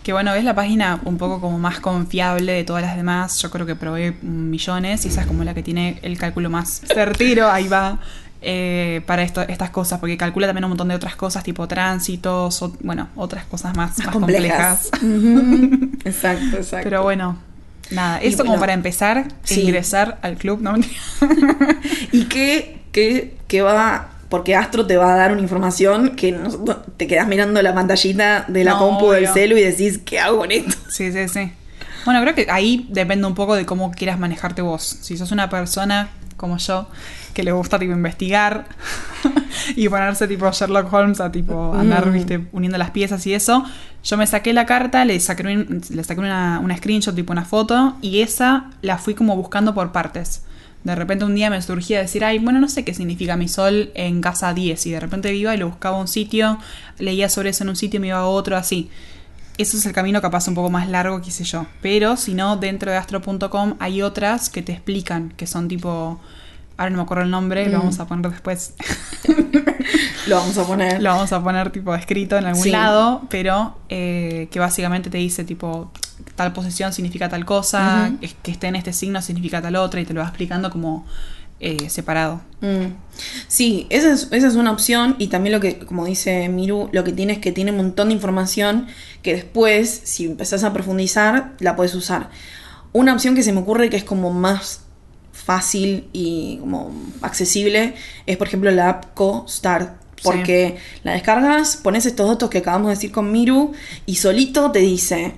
Que 0.08 0.14
bueno, 0.14 0.32
es 0.32 0.42
la 0.42 0.54
página 0.54 1.02
un 1.04 1.18
poco 1.18 1.38
como 1.38 1.58
más 1.58 1.80
confiable 1.80 2.54
de 2.54 2.64
todas 2.64 2.82
las 2.82 2.96
demás. 2.96 3.42
Yo 3.42 3.50
creo 3.50 3.66
que 3.66 3.76
probé 3.76 4.12
millones 4.22 5.04
y 5.04 5.08
esa 5.08 5.20
es 5.20 5.26
como 5.26 5.44
la 5.44 5.52
que 5.52 5.62
tiene 5.62 5.98
el 6.00 6.16
cálculo 6.16 6.48
más 6.48 6.80
certero, 6.94 7.50
ahí 7.50 7.68
va, 7.68 7.98
eh, 8.40 9.02
para 9.04 9.20
esto, 9.20 9.42
estas 9.42 9.68
cosas, 9.68 10.00
porque 10.00 10.16
calcula 10.16 10.46
también 10.46 10.64
un 10.64 10.70
montón 10.70 10.88
de 10.88 10.94
otras 10.94 11.14
cosas, 11.14 11.44
tipo 11.44 11.68
tránsitos, 11.68 12.62
o, 12.62 12.72
bueno, 12.80 13.08
otras 13.16 13.44
cosas 13.44 13.76
más, 13.76 13.98
más 13.98 14.08
complejas. 14.08 14.88
Exacto, 16.06 16.56
exacto. 16.56 16.84
Pero 16.84 17.02
bueno, 17.02 17.36
nada, 17.90 18.24
Y 18.24 18.28
esto 18.28 18.44
como 18.44 18.52
bueno, 18.52 18.60
para 18.60 18.72
empezar, 18.72 19.28
sí. 19.42 19.60
ingresar 19.60 20.20
al 20.22 20.38
club, 20.38 20.62
no. 20.62 20.74
¿Y 22.12 22.24
qué, 22.30 22.80
qué, 22.92 23.36
qué 23.46 23.60
va? 23.60 24.08
Porque 24.28 24.54
Astro 24.54 24.86
te 24.86 24.96
va 24.96 25.14
a 25.14 25.16
dar 25.16 25.32
una 25.32 25.40
información 25.40 26.10
que 26.16 26.32
no- 26.32 26.50
te 26.96 27.06
quedas 27.06 27.26
mirando 27.28 27.62
la 27.62 27.74
pantallita 27.74 28.44
de 28.48 28.62
la 28.64 28.72
No, 28.72 28.78
compu 28.78 29.10
del 29.10 29.26
celu 29.28 29.56
y 29.56 29.62
decís, 29.62 29.98
¿qué 30.04 30.20
hago 30.20 30.38
con 30.38 30.52
esto? 30.52 30.74
Sí, 30.90 31.10
sí, 31.12 31.28
sí. 31.28 31.52
Bueno, 32.04 32.20
creo 32.22 32.34
que 32.34 32.46
ahí 32.50 32.86
depende 32.90 33.26
un 33.26 33.34
poco 33.34 33.54
de 33.54 33.64
cómo 33.66 33.90
quieras 33.90 34.18
manejarte 34.18 34.62
vos. 34.62 34.82
Si 35.00 35.16
sos 35.16 35.32
una 35.32 35.48
persona 35.48 36.08
como 36.36 36.56
yo, 36.58 36.88
que 37.34 37.42
le 37.42 37.52
gusta 37.52 37.78
tipo 37.78 37.92
investigar 37.92 38.66
y 39.76 39.88
ponerse 39.88 40.28
tipo 40.28 40.50
Sherlock 40.50 40.92
Holmes 40.92 41.20
a 41.20 41.30
tipo 41.32 41.74
andar, 41.74 42.06
Mm. 42.06 42.12
viste, 42.12 42.46
uniendo 42.52 42.78
las 42.78 42.90
piezas 42.90 43.26
y 43.26 43.34
eso, 43.34 43.64
yo 44.04 44.16
me 44.16 44.26
saqué 44.26 44.52
la 44.52 44.64
carta, 44.66 45.04
le 45.04 45.18
saqué, 45.20 45.42
un- 45.42 45.82
le 45.90 46.04
saqué 46.04 46.20
una, 46.20 46.60
una 46.62 46.76
screenshot, 46.76 47.14
tipo 47.14 47.32
una 47.32 47.44
foto, 47.44 47.96
y 48.02 48.20
esa 48.20 48.70
la 48.82 48.98
fui 48.98 49.14
como 49.14 49.36
buscando 49.36 49.74
por 49.74 49.90
partes. 49.92 50.42
De 50.84 50.94
repente 50.94 51.24
un 51.24 51.34
día 51.34 51.50
me 51.50 51.60
surgía 51.60 52.00
decir, 52.00 52.24
ay, 52.24 52.38
bueno, 52.38 52.60
no 52.60 52.68
sé 52.68 52.84
qué 52.84 52.94
significa 52.94 53.36
mi 53.36 53.48
sol 53.48 53.90
en 53.94 54.20
casa 54.20 54.54
10. 54.54 54.86
Y 54.86 54.90
de 54.92 55.00
repente 55.00 55.34
iba 55.34 55.54
y 55.54 55.58
lo 55.58 55.68
buscaba 55.68 55.98
un 55.98 56.08
sitio, 56.08 56.58
leía 56.98 57.28
sobre 57.28 57.50
eso 57.50 57.64
en 57.64 57.70
un 57.70 57.76
sitio 57.76 57.98
y 57.98 58.00
me 58.00 58.06
iba 58.08 58.18
a 58.18 58.26
otro, 58.26 58.56
así. 58.56 58.88
Eso 59.58 59.76
es 59.76 59.84
el 59.86 59.92
camino 59.92 60.22
capaz 60.22 60.46
un 60.46 60.54
poco 60.54 60.70
más 60.70 60.88
largo, 60.88 61.20
qué 61.20 61.32
sé 61.32 61.42
yo. 61.44 61.66
Pero 61.82 62.16
si 62.16 62.32
no, 62.34 62.56
dentro 62.56 62.90
de 62.92 62.96
astro.com 62.96 63.74
hay 63.80 64.02
otras 64.02 64.50
que 64.50 64.62
te 64.62 64.72
explican, 64.72 65.32
que 65.36 65.46
son 65.48 65.66
tipo 65.68 66.20
ahora 66.76 66.90
no 66.90 66.98
me 66.98 67.02
acuerdo 67.02 67.24
el 67.24 67.30
nombre, 67.32 67.66
Mm. 67.66 67.72
lo 67.72 67.78
vamos 67.78 67.98
a 67.98 68.06
poner 68.06 68.30
después. 68.30 68.72
Lo 70.28 70.36
vamos 70.36 70.58
a 70.58 70.64
poner. 70.66 71.02
lo 71.02 71.10
vamos 71.10 71.32
a 71.32 71.42
poner 71.42 71.70
tipo 71.70 71.94
escrito 71.94 72.36
en 72.36 72.44
algún 72.44 72.62
Sí. 72.62 72.70
lado, 72.70 73.22
pero 73.30 73.76
eh, 73.88 74.48
que 74.50 74.60
básicamente 74.60 75.08
te 75.10 75.18
dice 75.18 75.42
tipo 75.44 75.90
tal 76.34 76.52
posición 76.52 76.92
significa 76.92 77.28
tal 77.28 77.44
cosa, 77.44 78.12
es- 78.20 78.34
que 78.42 78.50
esté 78.50 78.66
en 78.68 78.76
este 78.76 78.92
signo 78.92 79.20
significa 79.22 79.60
tal 79.62 79.76
otra 79.76 80.00
y 80.00 80.04
te 80.04 80.14
lo 80.14 80.20
va 80.20 80.26
explicando 80.28 80.70
como 80.70 81.06
eh, 81.60 81.90
separado. 81.90 82.40
Mm. 82.60 82.92
Sí, 83.48 83.86
esa 83.90 84.12
es, 84.12 84.28
esa 84.30 84.46
es 84.46 84.54
una 84.54 84.70
opción 84.70 85.16
y 85.18 85.26
también 85.26 85.52
lo 85.52 85.60
que, 85.60 85.76
como 85.80 86.04
dice 86.06 86.48
Miru, 86.48 86.88
lo 86.92 87.02
que 87.02 87.10
tiene 87.12 87.32
es 87.32 87.38
que 87.40 87.50
tiene 87.50 87.72
un 87.72 87.78
montón 87.78 88.08
de 88.08 88.14
información 88.14 88.86
que 89.22 89.34
después, 89.34 90.02
si 90.04 90.26
empezás 90.26 90.62
a 90.62 90.72
profundizar, 90.72 91.54
la 91.58 91.74
puedes 91.74 91.96
usar. 91.96 92.30
Una 92.92 93.12
opción 93.12 93.34
que 93.34 93.42
se 93.42 93.52
me 93.52 93.58
ocurre 93.60 93.90
que 93.90 93.96
es 93.96 94.04
como 94.04 94.30
más 94.30 94.82
fácil 95.32 96.08
y 96.12 96.58
como 96.58 96.92
accesible 97.22 97.94
es, 98.26 98.36
por 98.36 98.46
ejemplo, 98.46 98.70
la 98.70 98.88
app 98.90 99.14
CoStar. 99.14 99.98
Porque 100.22 100.78
la 101.04 101.12
descargas, 101.12 101.76
pones 101.76 102.04
estos 102.04 102.28
datos 102.28 102.50
que 102.50 102.58
acabamos 102.58 102.88
de 102.88 102.94
decir 102.96 103.12
con 103.12 103.30
Miru 103.30 103.72
y 104.04 104.16
solito 104.16 104.72
te 104.72 104.80
dice 104.80 105.34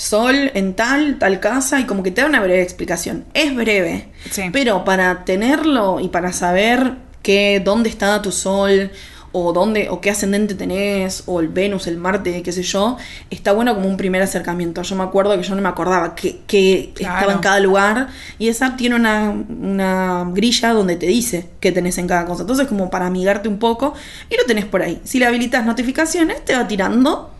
sol 0.00 0.50
en 0.54 0.74
tal, 0.74 1.18
tal 1.18 1.40
casa 1.40 1.78
y 1.78 1.84
como 1.84 2.02
que 2.02 2.10
te 2.10 2.22
da 2.22 2.26
una 2.26 2.40
breve 2.40 2.62
explicación. 2.62 3.24
Es 3.34 3.54
breve, 3.54 4.08
Sí. 4.30 4.44
pero 4.52 4.84
para 4.84 5.24
tenerlo 5.24 6.00
y 6.00 6.08
para 6.08 6.32
saber 6.32 6.94
que 7.22 7.60
dónde 7.62 7.90
está 7.90 8.22
tu 8.22 8.32
sol 8.32 8.90
o 9.32 9.52
dónde 9.52 9.88
o 9.90 10.00
qué 10.00 10.10
ascendente 10.10 10.54
tenés 10.54 11.22
o 11.26 11.38
el 11.38 11.48
Venus, 11.48 11.86
el 11.86 11.98
Marte, 11.98 12.42
qué 12.42 12.50
sé 12.50 12.62
yo, 12.62 12.96
está 13.30 13.52
bueno 13.52 13.74
como 13.74 13.86
un 13.88 13.96
primer 13.96 14.22
acercamiento. 14.22 14.82
Yo 14.82 14.96
me 14.96 15.04
acuerdo 15.04 15.36
que 15.36 15.42
yo 15.44 15.54
no 15.54 15.60
me 15.62 15.68
acordaba 15.68 16.14
que, 16.16 16.40
que 16.48 16.92
Claro. 16.94 17.14
estaba 17.18 17.32
en 17.34 17.38
cada 17.40 17.60
lugar 17.60 18.08
y 18.38 18.48
esa 18.48 18.76
tiene 18.76 18.96
una, 18.96 19.30
una 19.30 20.26
grilla 20.32 20.72
donde 20.72 20.96
te 20.96 21.06
dice 21.06 21.46
qué 21.60 21.70
tenés 21.72 21.98
en 21.98 22.08
cada 22.08 22.24
cosa. 22.24 22.40
Entonces 22.42 22.66
como 22.66 22.88
para 22.90 23.06
amigarte 23.06 23.48
un 23.48 23.58
poco 23.58 23.92
y 24.30 24.36
lo 24.36 24.44
tenés 24.46 24.64
por 24.64 24.82
ahí. 24.82 25.00
Si 25.04 25.18
le 25.18 25.26
habilitas 25.26 25.64
notificaciones, 25.64 26.42
te 26.44 26.54
va 26.56 26.66
tirando 26.66 27.30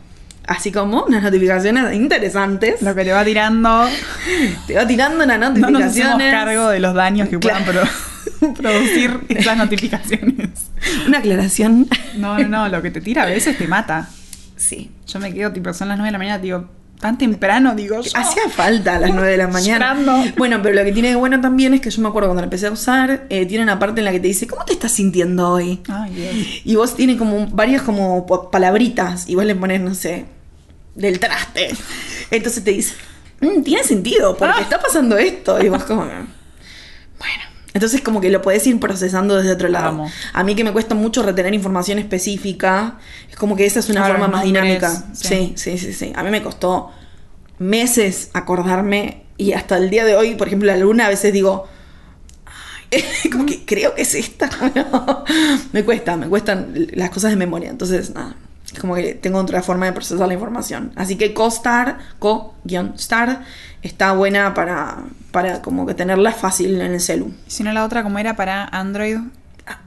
así 0.46 0.72
como 0.72 1.04
unas 1.04 1.22
notificaciones 1.22 1.94
interesantes. 1.94 2.82
Lo 2.82 2.94
que 2.94 3.04
te 3.04 3.12
va 3.12 3.24
tirando, 3.24 3.86
Te 4.66 4.74
va 4.74 4.86
tirando 4.86 5.24
unas 5.24 5.38
no 5.38 5.50
nos 5.50 5.60
notificaciones. 5.60 6.14
hacemos 6.14 6.32
cargo 6.32 6.68
de 6.70 6.80
los 6.80 6.94
daños 6.94 7.28
que 7.28 7.38
puedan 7.38 7.64
pro- 7.64 8.54
producir 8.54 9.20
esas 9.28 9.56
notificaciones. 9.56 10.48
Una 11.06 11.18
aclaración. 11.18 11.88
No, 12.16 12.38
no, 12.38 12.48
no, 12.48 12.68
lo 12.68 12.82
que 12.82 12.90
te 12.90 13.00
tira 13.00 13.22
a 13.24 13.26
veces 13.26 13.56
te 13.58 13.66
mata. 13.68 14.08
Sí. 14.56 14.90
Yo 15.06 15.18
me 15.20 15.32
quedo, 15.32 15.52
tipo, 15.52 15.72
son 15.72 15.88
las 15.88 15.96
9 15.98 16.08
de 16.08 16.12
la 16.12 16.18
mañana, 16.18 16.38
digo, 16.38 16.68
tan 17.00 17.16
temprano, 17.18 17.74
digo, 17.74 18.00
yo. 18.02 18.10
Hacía 18.14 18.48
falta 18.50 18.96
a 18.96 18.98
las 19.00 19.10
9 19.14 19.30
de 19.30 19.36
la 19.38 19.48
mañana. 19.48 19.94
Llorando. 19.94 20.32
Bueno, 20.36 20.60
pero 20.62 20.74
lo 20.76 20.84
que 20.84 20.92
tiene 20.92 21.08
de 21.08 21.16
bueno 21.16 21.40
también 21.40 21.72
es 21.74 21.80
que 21.80 21.90
yo 21.90 22.02
me 22.02 22.08
acuerdo 22.08 22.28
cuando 22.28 22.42
la 22.42 22.44
empecé 22.46 22.66
a 22.66 22.70
usar, 22.70 23.26
eh, 23.30 23.46
tiene 23.46 23.64
una 23.64 23.78
parte 23.78 24.00
en 24.00 24.04
la 24.04 24.12
que 24.12 24.20
te 24.20 24.28
dice, 24.28 24.46
¿cómo 24.46 24.64
te 24.64 24.72
estás 24.74 24.92
sintiendo 24.92 25.48
hoy? 25.50 25.80
Ay, 25.88 26.12
Dios. 26.14 26.34
Y 26.64 26.74
vos 26.76 26.94
tiene 26.94 27.16
como 27.16 27.46
varias 27.48 27.82
como 27.82 28.26
pa- 28.26 28.50
palabritas 28.50 29.28
y 29.28 29.34
vos 29.34 29.44
le 29.44 29.54
pones, 29.54 29.80
no 29.80 29.94
sé, 29.94 30.26
del 30.94 31.18
traste. 31.18 31.70
Entonces 32.30 32.62
te 32.62 32.70
dice, 32.72 32.94
"Mm, 33.40 33.62
tiene 33.62 33.82
sentido, 33.82 34.36
porque 34.36 34.54
Ah. 34.58 34.62
está 34.62 34.78
pasando 34.80 35.16
esto. 35.18 35.60
Y 35.62 35.68
vos 35.70 35.82
como, 35.84 36.02
bueno. 36.04 36.24
Entonces 37.72 38.00
como 38.00 38.20
que 38.20 38.30
lo 38.30 38.42
podés 38.42 38.66
ir 38.66 38.78
procesando 38.80 39.36
desde 39.36 39.52
otro 39.52 39.68
lado. 39.68 40.06
A 40.32 40.42
mí 40.44 40.54
que 40.56 40.64
me 40.64 40.72
cuesta 40.72 40.94
mucho 40.94 41.22
retener 41.22 41.54
información 41.54 41.98
específica, 41.98 42.98
es 43.30 43.36
como 43.36 43.54
que 43.56 43.64
esa 43.66 43.78
es 43.80 43.88
una 43.88 44.00
Claro, 44.00 44.14
forma 44.14 44.28
más 44.28 44.44
dinámica. 44.44 44.90
sí. 45.12 45.28
Sí, 45.28 45.52
sí, 45.56 45.78
sí, 45.78 45.92
sí. 45.92 46.12
A 46.16 46.22
mí 46.22 46.30
me 46.30 46.42
costó 46.42 46.90
meses 47.58 48.30
acordarme 48.32 49.22
y 49.36 49.52
hasta 49.52 49.76
el 49.76 49.88
día 49.90 50.04
de 50.04 50.16
hoy, 50.16 50.34
por 50.34 50.48
ejemplo, 50.48 50.66
la 50.66 50.76
luna 50.76 51.06
a 51.06 51.08
veces 51.08 51.32
digo, 51.32 51.66
"Ay", 52.90 53.02
como 53.30 53.46
que 53.46 53.64
creo 53.64 53.94
que 53.94 54.02
es 54.02 54.14
esta. 54.14 54.50
me 55.72 55.84
cuesta, 55.84 56.16
me 56.16 56.28
cuestan 56.28 56.74
las 56.92 57.10
cosas 57.10 57.30
de 57.30 57.36
memoria. 57.36 57.70
Entonces, 57.70 58.10
nada, 58.10 58.34
como 58.78 58.94
que 58.94 59.14
tengo 59.14 59.38
otra 59.38 59.62
forma 59.62 59.86
de 59.86 59.92
procesar 59.92 60.28
la 60.28 60.34
información. 60.34 60.92
Así 60.96 61.16
que 61.16 61.34
CoStar, 61.34 61.98
Co-Star, 62.18 63.42
está 63.82 64.12
buena 64.12 64.54
para, 64.54 64.98
para 65.32 65.62
como 65.62 65.86
que 65.86 65.94
tenerla 65.94 66.32
fácil 66.32 66.80
en 66.80 66.92
el 66.92 67.00
celu. 67.00 67.32
Si 67.46 67.62
no, 67.64 67.72
la 67.72 67.84
otra, 67.84 68.02
como 68.02 68.18
era 68.18 68.36
para 68.36 68.64
Android. 68.64 69.18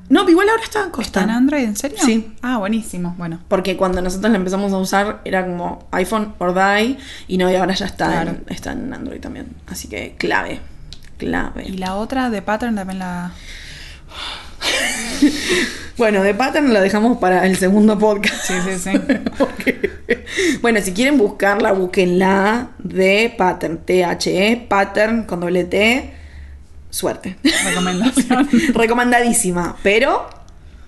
No, 0.09 0.29
igual 0.29 0.47
ahora 0.49 0.63
está 0.63 0.79
en 0.79 0.85
¿Está 0.85 0.95
CoStar. 0.97 1.23
en 1.23 1.29
Android? 1.31 1.63
¿En 1.63 1.75
serio? 1.75 1.97
Sí. 2.03 2.33
Ah, 2.41 2.57
buenísimo. 2.57 3.15
Bueno. 3.17 3.39
Porque 3.47 3.75
cuando 3.75 4.01
nosotros 4.01 4.31
la 4.31 4.37
empezamos 4.37 4.71
a 4.71 4.77
usar 4.77 5.21
era 5.25 5.45
como 5.45 5.87
iPhone 5.91 6.33
or 6.39 6.53
die 6.53 6.97
y 7.27 7.37
no, 7.37 7.51
y 7.51 7.55
ahora 7.55 7.73
ya 7.73 7.85
está, 7.85 8.07
Claro. 8.07 8.29
en, 8.31 8.43
está 8.49 8.71
en 8.73 8.93
Android 8.93 9.19
también. 9.19 9.47
Así 9.67 9.87
que 9.89 10.15
clave, 10.17 10.59
clave. 11.17 11.65
Y 11.67 11.77
la 11.77 11.95
otra 11.95 12.29
de 12.29 12.41
Pattern 12.41 12.75
también 12.75 12.99
la. 12.99 13.31
Bueno, 15.97 16.23
de 16.23 16.33
Pattern 16.33 16.73
la 16.73 16.81
dejamos 16.81 17.19
para 17.19 17.45
el 17.45 17.55
segundo 17.55 17.99
podcast. 17.99 18.43
Sí, 18.45 18.53
sí, 18.65 18.79
sí. 18.79 18.91
Porque- 19.37 19.91
bueno, 20.61 20.81
si 20.81 20.91
quieren 20.91 21.19
buscarla, 21.19 21.71
búsquenla 21.71 22.71
de 22.79 23.33
Pattern, 23.37 23.77
T-H-E, 23.85 24.65
Pattern 24.67 25.23
con 25.25 25.39
doble 25.41 25.65
T. 25.65 26.11
Suerte. 26.89 27.37
Recomendación. 27.65 28.49
Recomendadísima, 28.73 29.77
pero 29.83 30.27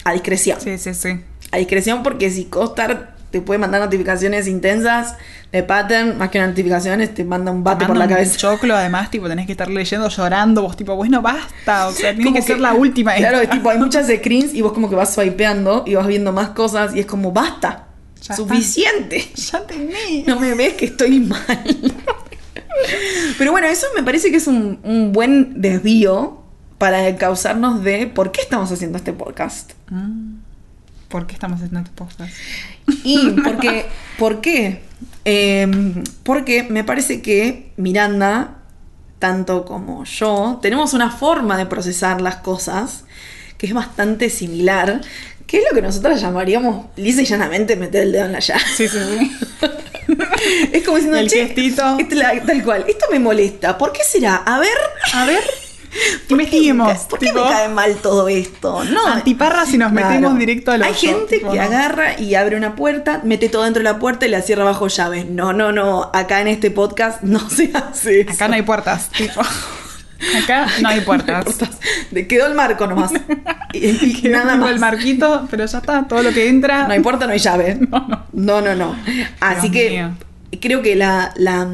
a 0.04 0.12
discreción. 0.14 0.60
Sí, 0.60 0.78
sí, 0.80 0.94
sí. 0.96 1.22
A 1.52 1.58
discreción 1.58 2.02
porque 2.02 2.32
si 2.32 2.46
Costar 2.46 3.14
te 3.36 3.41
puede 3.41 3.58
mandar 3.58 3.82
notificaciones 3.82 4.48
intensas 4.48 5.17
de 5.52 5.62
Pattern, 5.62 6.17
más 6.17 6.30
que 6.30 6.39
notificaciones, 6.39 7.13
te 7.13 7.26
manda 7.26 7.52
un 7.52 7.65
bate 7.65 7.80
Te 7.80 7.88
por 7.88 7.98
la 7.98 8.06
un 8.06 8.12
cabeza. 8.12 8.38
choclo, 8.38 8.78
además, 8.78 9.12
tipo, 9.12 9.28
tenés 9.28 9.45
que 9.45 9.52
estar 9.52 9.69
leyendo, 9.69 10.08
llorando, 10.08 10.62
vos 10.62 10.78
tipo, 10.78 10.95
bueno, 10.95 11.21
basta, 11.21 11.88
o 11.88 11.91
sea, 11.91 12.15
tiene 12.15 12.32
que, 12.32 12.41
ser 12.41 12.62
la 12.62 12.74
última. 12.74 13.13
Claro, 13.15 13.41
es 13.41 13.50
tipo, 13.50 13.69
hay 13.69 13.78
muchas 13.78 14.08
screens 14.08 14.54
y 14.54 14.62
vos 14.62 14.71
como 14.71 14.89
que 14.89 14.95
vas 14.95 15.13
swipeando 15.13 15.84
y 15.86 15.95
vas 15.95 16.08
viendo 16.08 16.32
más 16.32 16.52
cosas 16.52 16.95
y 16.95 17.02
es 17.02 17.06
como, 17.06 17.34
basta, 17.34 17.88
Ya 18.21 18.38
suficiente. 18.38 19.30
Ya 19.36 19.67
tenés. 19.67 20.26
No 20.28 20.39
me 20.39 20.54
ves 20.54 20.76
que 20.76 20.86
estoy 20.86 21.19
mal. 21.19 21.93
Pero 23.38 23.52
bueno, 23.52 23.67
eso 23.67 23.86
me 23.98 24.04
parece 24.04 24.32
que 24.32 24.38
es 24.38 24.48
un, 24.48 24.80
un 24.82 25.12
buen 25.12 25.60
desvío 25.62 26.41
para 26.78 27.13
causarnos 27.17 27.84
de 27.84 28.08
por 28.08 28.32
qué 28.32 28.39
estamos 28.39 28.71
haciendo 28.71 28.98
este 28.98 29.12
podcast. 29.12 29.74
Mm. 29.89 30.44
¿Por 31.15 31.28
qué 31.28 31.34
estamos 31.34 31.62
haciendo 31.62 31.80
este 31.80 31.91
podcast? 31.95 32.34
Y 33.06 33.30
porque, 33.41 33.86
¿por 34.19 34.41
qué? 34.41 34.82
Eh, 35.23 35.65
porque 36.23 36.63
me 36.63 36.84
parece 36.84 37.21
que 37.21 37.71
Miranda, 37.78 38.58
tanto 39.17 39.63
como 39.63 40.04
yo, 40.04 40.60
tenemos 40.62 40.93
una 40.93 41.10
forma 41.10 41.56
de 41.58 41.67
procesar 41.67 42.19
las 42.19 42.36
cosas 42.36 43.06
que 43.58 43.65
es 43.65 43.73
bastante 43.73 44.30
similar, 44.30 44.99
que 45.47 45.60
es 45.60 45.63
lo 45.69 45.73
que 45.73 45.82
nosotros 45.82 46.19
llamaríamos 46.19 46.88
lisa 46.97 47.21
y 47.21 47.25
llanamente 47.25 47.78
meter 47.78 48.04
el 48.04 48.12
dedo 48.12 48.25
en 48.25 48.34
la 48.34 48.39
llaga. 48.39 48.65
Sí, 48.75 48.89
sí, 48.89 48.97
sí. 48.99 49.32
Es 50.73 50.84
como 50.84 50.97
diciendo, 50.97 51.17
El 51.17 51.30
che, 51.30 51.43
este 51.43 52.15
la- 52.15 52.43
tal 52.45 52.62
cual, 52.62 52.84
esto 52.89 53.06
me 53.10 53.19
molesta. 53.19 53.78
¿Por 53.78 53.93
qué 53.93 54.01
será? 54.04 54.36
A 54.36 54.60
ver, 54.60 54.67
A 55.13 55.25
ver, 55.25 55.39
¿por 55.39 55.54
qué 55.54 55.64
investiguemos. 56.29 56.97
¿Por 57.05 57.19
qué 57.19 57.27
tipo, 57.27 57.43
me 57.43 57.49
cae 57.51 57.69
mal 57.69 57.95
todo 57.95 58.27
esto? 58.27 58.84
No, 58.86 59.05
Antiparra 59.08 59.65
si 59.65 59.77
nos 59.77 59.91
metemos 59.91 60.38
directo 60.38 60.71
a 60.71 60.77
lo 60.77 60.86
Hay 60.86 60.93
gente 60.93 61.41
que 61.41 61.60
agarra 61.60 62.19
y 62.19 62.36
abre 62.36 62.58
una 62.58 62.75
puerta, 62.75 63.21
mete 63.23 63.49
todo 63.49 63.63
dentro 63.63 63.79
de 63.81 63.86
la 63.86 63.99
puerta 63.99 64.25
y 64.25 64.29
la 64.29 64.41
cierra 64.41 64.63
bajo 64.63 64.88
llave. 64.88 65.25
No, 65.25 65.53
no, 65.53 65.71
no. 65.71 66.10
Acá 66.13 66.41
en 66.41 66.47
este 66.47 66.71
podcast 66.71 67.21
no 67.21 67.49
se 67.49 67.71
hace 67.73 68.21
eso. 68.21 68.31
Acá 68.31 68.47
no 68.47 68.55
hay 68.55 68.62
puertas. 68.63 69.10
tipo. 69.10 69.41
Acá 70.43 70.67
no 70.81 70.89
hay 70.89 71.01
puertas. 71.01 71.45
De- 72.12 72.27
Quedó 72.27 72.47
el 72.47 72.55
marco 72.55 72.88
nomás. 72.88 73.12
Y, 73.73 73.88
y 73.89 74.21
Quedó 74.21 74.38
nada 74.38 74.55
más. 74.55 74.69
el 74.71 74.79
marquito, 74.79 75.47
pero 75.51 75.65
ya 75.65 75.79
está, 75.79 76.08
todo 76.08 76.23
lo 76.23 76.31
que 76.31 76.47
entra. 76.47 76.88
No 76.88 76.93
hay 76.93 77.01
puerta, 77.01 77.25
no 77.27 77.34
hay 77.34 77.39
llave. 77.39 77.77
No, 77.91 78.08
no. 78.08 78.25
No, 78.31 78.62
no, 78.62 78.73
no. 78.75 78.95
Así 79.41 79.67
Dios 79.67 79.73
que 79.73 79.89
mío. 79.89 80.12
creo 80.62 80.81
que 80.81 80.95
la, 80.95 81.34
la, 81.36 81.67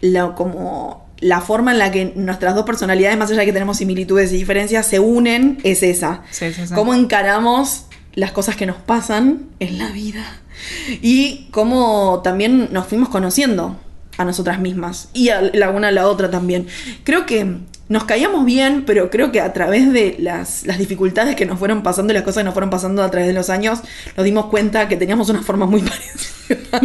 la- 0.00 0.32
como 0.36 1.09
la 1.20 1.40
forma 1.40 1.72
en 1.72 1.78
la 1.78 1.90
que 1.90 2.12
nuestras 2.16 2.54
dos 2.54 2.64
personalidades, 2.64 3.18
más 3.18 3.30
allá 3.30 3.40
de 3.40 3.46
que 3.46 3.52
tenemos 3.52 3.76
similitudes 3.76 4.32
y 4.32 4.36
diferencias, 4.36 4.86
se 4.86 5.00
unen 5.00 5.58
es 5.62 5.82
esa. 5.82 6.22
Sí, 6.30 6.52
sí, 6.52 6.66
sí. 6.66 6.74
Cómo 6.74 6.94
encaramos 6.94 7.84
las 8.14 8.32
cosas 8.32 8.56
que 8.56 8.66
nos 8.66 8.76
pasan 8.76 9.46
en 9.60 9.78
la 9.78 9.90
vida. 9.90 10.24
Y 11.00 11.48
cómo 11.50 12.20
también 12.22 12.68
nos 12.72 12.86
fuimos 12.86 13.08
conociendo 13.08 13.78
a 14.18 14.24
nosotras 14.24 14.60
mismas. 14.60 15.08
Y 15.12 15.30
a 15.30 15.40
la 15.40 15.70
una 15.70 15.88
a 15.88 15.92
la 15.92 16.06
otra 16.08 16.30
también. 16.30 16.66
Creo 17.04 17.26
que 17.26 17.58
nos 17.90 18.04
caíamos 18.04 18.44
bien, 18.44 18.84
pero 18.86 19.10
creo 19.10 19.32
que 19.32 19.40
a 19.40 19.52
través 19.52 19.92
de 19.92 20.14
las, 20.20 20.64
las 20.64 20.78
dificultades 20.78 21.34
que 21.34 21.44
nos 21.44 21.58
fueron 21.58 21.82
pasando 21.82 22.12
y 22.12 22.14
las 22.14 22.22
cosas 22.22 22.42
que 22.42 22.44
nos 22.44 22.54
fueron 22.54 22.70
pasando 22.70 23.02
a 23.02 23.10
través 23.10 23.26
de 23.26 23.34
los 23.34 23.50
años, 23.50 23.80
nos 24.16 24.24
dimos 24.24 24.46
cuenta 24.46 24.86
que 24.86 24.96
teníamos 24.96 25.28
una 25.28 25.42
forma 25.42 25.66
muy 25.66 25.82
parecida 25.82 26.80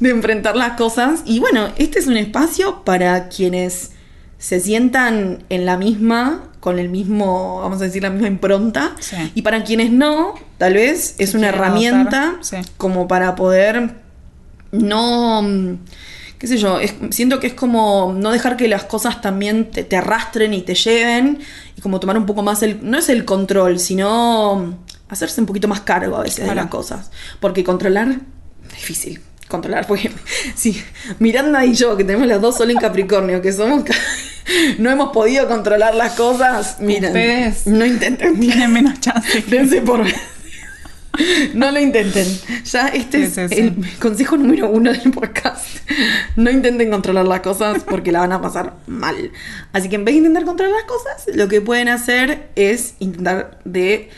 de 0.00 0.10
enfrentar 0.10 0.56
las 0.56 0.72
cosas. 0.72 1.22
Y 1.24 1.38
bueno, 1.38 1.68
este 1.76 2.00
es 2.00 2.08
un 2.08 2.16
espacio 2.16 2.82
para 2.84 3.28
quienes 3.28 3.92
se 4.38 4.58
sientan 4.58 5.44
en 5.50 5.66
la 5.66 5.76
misma, 5.76 6.50
con 6.58 6.80
el 6.80 6.88
mismo, 6.88 7.60
vamos 7.60 7.80
a 7.80 7.84
decir, 7.84 8.02
la 8.02 8.10
misma 8.10 8.26
impronta. 8.26 8.96
Sí. 8.98 9.30
Y 9.36 9.42
para 9.42 9.62
quienes 9.62 9.92
no, 9.92 10.34
tal 10.58 10.74
vez 10.74 11.14
es 11.18 11.34
una 11.34 11.50
herramienta 11.50 12.38
sí. 12.40 12.56
como 12.76 13.06
para 13.06 13.36
poder 13.36 13.94
no 14.72 15.42
mm, 15.42 15.78
qué 16.40 16.46
sé 16.48 16.56
yo, 16.58 16.80
es- 16.80 16.94
siento 17.10 17.38
que 17.38 17.46
es 17.46 17.54
como 17.54 18.12
no 18.18 18.32
dejar 18.32 18.56
que 18.56 18.66
las 18.66 18.82
cosas 18.84 19.20
también 19.20 19.70
te, 19.70 19.84
te 19.84 19.96
arrastren 19.96 20.52
y 20.54 20.62
te 20.62 20.74
lleven 20.74 21.38
y 21.76 21.80
como 21.82 22.00
tomar 22.00 22.18
un 22.18 22.26
poco 22.26 22.42
más 22.42 22.62
el, 22.64 22.78
no 22.82 22.98
es 22.98 23.08
el 23.10 23.24
control, 23.24 23.78
sino 23.78 24.76
hacerse 25.08 25.40
un 25.40 25.46
poquito 25.46 25.68
más 25.68 25.80
cargo 25.82 26.16
a 26.16 26.22
veces 26.22 26.48
de 26.48 26.54
las 26.54 26.66
cosas. 26.66 27.10
Porque 27.40 27.62
controlar 27.62 28.08
es 28.70 28.74
difícil. 28.76 29.20
Controlar, 29.48 29.86
porque 29.86 30.10
sí, 30.54 30.80
Miranda 31.18 31.64
y 31.66 31.74
yo, 31.74 31.96
que 31.96 32.04
tenemos 32.04 32.26
las 32.28 32.40
dos 32.40 32.56
solo 32.56 32.70
en 32.70 32.78
Capricornio, 32.78 33.42
que 33.42 33.52
somos 33.52 33.82
no 34.78 34.90
hemos 34.90 35.10
podido 35.12 35.46
controlar 35.48 35.94
las 35.94 36.12
cosas, 36.14 36.76
miren, 36.80 37.06
Ustedes 37.06 37.66
no 37.66 37.84
intenten. 37.84 38.38
Tienen 38.40 38.72
menos 38.72 38.98
chance. 39.00 39.42
Dense 39.48 39.82
por. 39.82 40.04
No 41.54 41.70
lo 41.70 41.80
intenten. 41.80 42.26
Ya 42.64 42.88
este 42.88 43.24
es 43.24 43.36
el 43.36 43.74
consejo 44.00 44.36
número 44.36 44.70
uno 44.70 44.92
del 44.92 45.10
podcast. 45.10 45.66
No 46.36 46.50
intenten 46.50 46.90
controlar 46.90 47.26
las 47.26 47.40
cosas 47.40 47.82
porque 47.84 48.12
la 48.12 48.20
van 48.20 48.32
a 48.32 48.40
pasar 48.40 48.74
mal. 48.86 49.30
Así 49.72 49.88
que 49.88 49.96
en 49.96 50.04
vez 50.04 50.14
de 50.14 50.18
intentar 50.18 50.44
controlar 50.44 50.74
las 50.74 50.84
cosas, 50.84 51.26
lo 51.34 51.48
que 51.48 51.60
pueden 51.60 51.88
hacer 51.88 52.48
es 52.54 52.94
intentar 53.00 53.58
de 53.64 54.08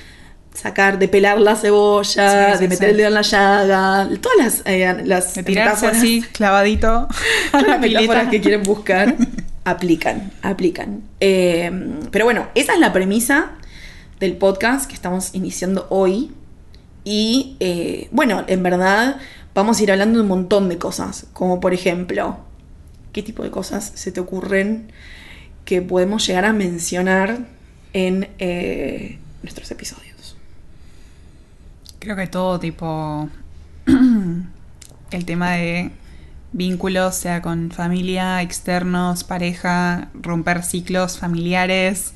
sacar, 0.54 0.98
de 0.98 1.08
pelar 1.08 1.40
la 1.40 1.56
cebolla, 1.56 2.50
Sí, 2.52 2.58
sí, 2.58 2.62
de 2.62 2.68
meter 2.68 2.88
sí. 2.88 2.90
el 2.92 2.96
dedo 2.98 3.08
en 3.08 3.14
la 3.14 3.22
llaga, 3.22 4.08
todas 4.20 4.38
las, 4.38 4.62
eh, 4.66 5.02
las 5.04 5.34
De 5.34 5.42
tirarse 5.42 5.86
metáforas- 5.86 5.96
así, 5.98 6.22
clavadito 6.32 6.88
a 6.88 7.08
Todas 7.52 7.66
la 7.66 7.68
las 7.68 7.80
metáforas 7.80 8.06
pileta. 8.26 8.30
que 8.30 8.40
quieren 8.42 8.62
buscar 8.62 9.16
aplican, 9.64 10.30
aplican. 10.42 11.00
Eh, 11.20 11.70
pero 12.10 12.26
bueno, 12.26 12.48
esa 12.54 12.74
es 12.74 12.80
la 12.80 12.92
premisa 12.92 13.52
del 14.20 14.36
podcast 14.36 14.86
que 14.88 14.94
estamos 14.94 15.30
iniciando 15.34 15.86
hoy. 15.88 16.32
Y 17.04 17.56
eh, 17.60 18.08
bueno, 18.12 18.44
en 18.46 18.62
verdad 18.62 19.16
vamos 19.54 19.78
a 19.78 19.82
ir 19.82 19.92
hablando 19.92 20.18
de 20.18 20.22
un 20.22 20.28
montón 20.28 20.68
de 20.68 20.78
cosas. 20.78 21.26
Como 21.32 21.60
por 21.60 21.74
ejemplo, 21.74 22.38
¿qué 23.12 23.22
tipo 23.22 23.42
de 23.42 23.50
cosas 23.50 23.92
se 23.94 24.12
te 24.12 24.20
ocurren 24.20 24.90
que 25.64 25.82
podemos 25.82 26.26
llegar 26.26 26.44
a 26.44 26.52
mencionar 26.52 27.46
en 27.92 28.28
eh, 28.38 29.18
nuestros 29.42 29.70
episodios? 29.70 30.36
Creo 31.98 32.16
que 32.16 32.26
todo 32.26 32.58
tipo. 32.58 33.28
el 35.10 35.24
tema 35.24 35.52
de 35.52 35.90
vínculos, 36.52 37.14
sea 37.14 37.42
con 37.42 37.70
familia, 37.70 38.42
externos, 38.42 39.24
pareja, 39.24 40.08
romper 40.14 40.62
ciclos 40.62 41.18
familiares, 41.18 42.12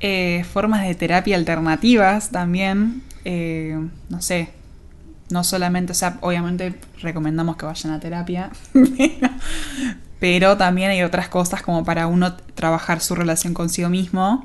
eh, 0.00 0.44
formas 0.52 0.86
de 0.86 0.94
terapia 0.94 1.36
alternativas 1.36 2.30
también. 2.30 3.02
Eh, 3.24 3.78
no 4.08 4.22
sé. 4.22 4.50
No 5.30 5.44
solamente, 5.44 5.92
o 5.92 5.94
sea, 5.94 6.18
obviamente 6.20 6.74
recomendamos 7.00 7.56
que 7.56 7.64
vayan 7.64 7.92
a 7.92 8.00
terapia, 8.00 8.50
pero 10.20 10.58
también 10.58 10.90
hay 10.90 11.02
otras 11.02 11.28
cosas 11.28 11.62
como 11.62 11.84
para 11.84 12.06
uno 12.06 12.34
trabajar 12.54 13.00
su 13.00 13.14
relación 13.14 13.54
consigo 13.54 13.88
mismo. 13.88 14.44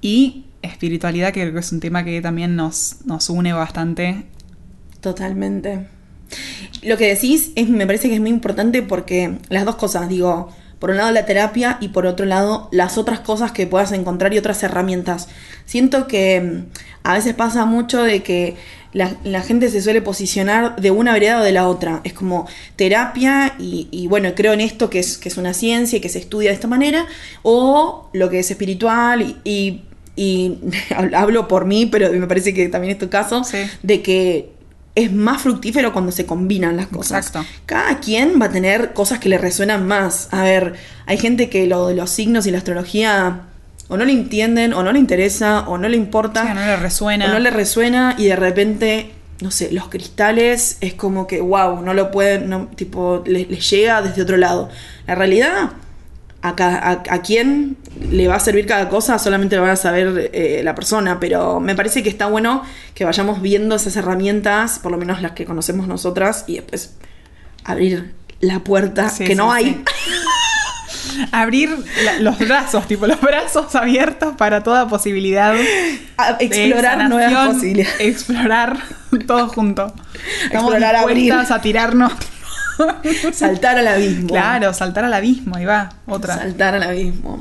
Y 0.00 0.44
espiritualidad, 0.62 1.32
que 1.32 1.40
creo 1.40 1.52
que 1.52 1.60
es 1.60 1.72
un 1.72 1.80
tema 1.80 2.04
que 2.04 2.20
también 2.22 2.54
nos, 2.54 3.04
nos 3.04 3.28
une 3.30 3.52
bastante. 3.52 4.24
Totalmente. 5.00 5.88
Lo 6.82 6.96
que 6.96 7.08
decís 7.08 7.50
es, 7.56 7.68
me 7.68 7.86
parece 7.86 8.08
que 8.08 8.14
es 8.14 8.20
muy 8.20 8.30
importante 8.30 8.82
porque 8.82 9.38
las 9.48 9.64
dos 9.64 9.76
cosas, 9.76 10.08
digo, 10.08 10.50
por 10.82 10.90
un 10.90 10.96
lado 10.96 11.12
la 11.12 11.26
terapia 11.26 11.78
y 11.80 11.88
por 11.90 12.06
otro 12.06 12.26
lado 12.26 12.68
las 12.72 12.98
otras 12.98 13.20
cosas 13.20 13.52
que 13.52 13.68
puedas 13.68 13.92
encontrar 13.92 14.34
y 14.34 14.38
otras 14.38 14.60
herramientas. 14.64 15.28
Siento 15.64 16.08
que 16.08 16.40
mm, 16.40 16.64
a 17.04 17.14
veces 17.14 17.34
pasa 17.34 17.66
mucho 17.66 18.02
de 18.02 18.24
que 18.24 18.56
la, 18.92 19.12
la 19.22 19.42
gente 19.42 19.70
se 19.70 19.80
suele 19.80 20.02
posicionar 20.02 20.74
de 20.74 20.90
una 20.90 21.12
vereda 21.12 21.38
o 21.40 21.44
de 21.44 21.52
la 21.52 21.68
otra. 21.68 22.00
Es 22.02 22.14
como 22.14 22.48
terapia 22.74 23.54
y, 23.60 23.86
y 23.92 24.08
bueno, 24.08 24.30
creo 24.34 24.54
en 24.54 24.60
esto 24.60 24.90
que 24.90 24.98
es, 24.98 25.18
que 25.18 25.28
es 25.28 25.36
una 25.36 25.54
ciencia 25.54 25.98
y 25.98 26.00
que 26.00 26.08
se 26.08 26.18
estudia 26.18 26.50
de 26.50 26.54
esta 26.56 26.66
manera, 26.66 27.06
o 27.44 28.08
lo 28.12 28.28
que 28.28 28.40
es 28.40 28.50
espiritual 28.50 29.22
y... 29.22 29.36
y 29.44 29.82
y 30.14 30.58
hablo 31.14 31.48
por 31.48 31.64
mí, 31.64 31.86
pero 31.86 32.12
me 32.12 32.26
parece 32.26 32.52
que 32.52 32.68
también 32.68 32.92
es 32.92 32.98
tu 32.98 33.08
caso, 33.08 33.44
Sí. 33.44 33.56
de 33.82 34.02
que 34.02 34.50
es 34.94 35.12
más 35.12 35.42
fructífero 35.42 35.92
cuando 35.92 36.12
se 36.12 36.26
combinan 36.26 36.76
las 36.76 36.86
cosas. 36.88 37.26
Exacto. 37.26 37.48
Cada 37.66 37.98
quien 38.00 38.40
va 38.40 38.46
a 38.46 38.50
tener 38.50 38.92
cosas 38.92 39.18
que 39.18 39.28
le 39.28 39.38
resuenan 39.38 39.86
más. 39.86 40.28
A 40.32 40.42
ver, 40.42 40.74
hay 41.06 41.16
gente 41.18 41.48
que 41.48 41.66
lo 41.66 41.88
de 41.88 41.94
los 41.94 42.10
signos 42.10 42.46
y 42.46 42.50
la 42.50 42.58
astrología 42.58 43.42
o 43.88 43.96
no 43.96 44.04
le 44.04 44.12
entienden, 44.12 44.72
o 44.74 44.82
no 44.82 44.92
le 44.92 44.98
interesa, 44.98 45.60
o 45.68 45.76
no 45.78 45.88
le 45.88 45.96
importa, 45.96 46.42
Sí, 46.46 46.54
no 46.54 46.60
le 46.64 46.76
resuena. 46.76 47.26
o 47.26 47.28
no 47.28 47.38
le 47.38 47.50
resuena 47.50 48.14
y 48.18 48.26
de 48.26 48.36
repente, 48.36 49.12
no 49.40 49.50
sé, 49.50 49.70
los 49.72 49.88
cristales 49.88 50.78
es 50.80 50.94
como 50.94 51.26
que, 51.26 51.40
wow, 51.40 51.82
no 51.82 51.92
lo 51.92 52.10
pueden, 52.10 52.48
no, 52.48 52.68
tipo, 52.74 53.22
les, 53.26 53.48
les 53.50 53.68
llega 53.70 54.00
desde 54.02 54.22
otro 54.22 54.36
lado. 54.36 54.70
La 55.06 55.14
realidad, 55.14 55.72
a, 56.42 56.56
ca- 56.56 56.78
a, 56.78 56.90
a 57.14 57.22
quién 57.22 57.76
le 58.10 58.26
va 58.28 58.34
a 58.34 58.40
servir 58.40 58.66
cada 58.66 58.88
cosa 58.88 59.18
solamente 59.18 59.54
lo 59.56 59.62
van 59.62 59.70
a 59.70 59.76
saber 59.76 60.30
eh, 60.32 60.60
la 60.64 60.74
persona, 60.74 61.20
pero 61.20 61.60
me 61.60 61.74
parece 61.76 62.02
que 62.02 62.08
está 62.08 62.26
bueno 62.26 62.62
que 62.94 63.04
vayamos 63.04 63.40
viendo 63.40 63.76
esas 63.76 63.94
herramientas, 63.96 64.78
por 64.80 64.90
lo 64.92 64.98
menos 64.98 65.22
las 65.22 65.32
que 65.32 65.44
conocemos 65.44 65.86
nosotras, 65.86 66.44
y 66.48 66.54
después 66.56 66.94
abrir 67.64 68.14
la 68.40 68.58
puerta 68.60 69.08
Sí, 69.08 69.24
que 69.24 69.34
no 69.36 69.54
sí, 69.56 69.56
hay. 69.64 69.84
Abrir 71.32 71.70
la- 72.04 72.18
los 72.20 72.38
brazos, 72.38 72.86
tipo 72.88 73.06
los 73.06 73.20
brazos 73.20 73.74
abiertos 73.74 74.34
para 74.36 74.62
toda 74.62 74.88
posibilidad. 74.88 75.54
A 76.16 76.36
explorar 76.40 77.08
nuevas 77.08 77.54
posibilidades. 77.54 78.00
Explorar 78.00 78.78
todo 79.26 79.48
junto. 79.48 79.92
Estamos 80.44 80.72
Explorar, 80.72 80.96
abrir. 80.96 81.16
dispuestas 81.24 81.50
a 81.58 81.60
tirarnos. 81.60 82.12
Saltar 83.32 83.78
al 83.78 83.88
abismo. 83.88 84.28
Claro, 84.28 84.72
saltar 84.72 85.04
al 85.04 85.14
abismo, 85.14 85.56
ahí 85.56 85.64
va, 85.64 85.90
otra. 86.06 86.36
Saltar 86.36 86.74
al 86.74 86.82
abismo. 86.82 87.38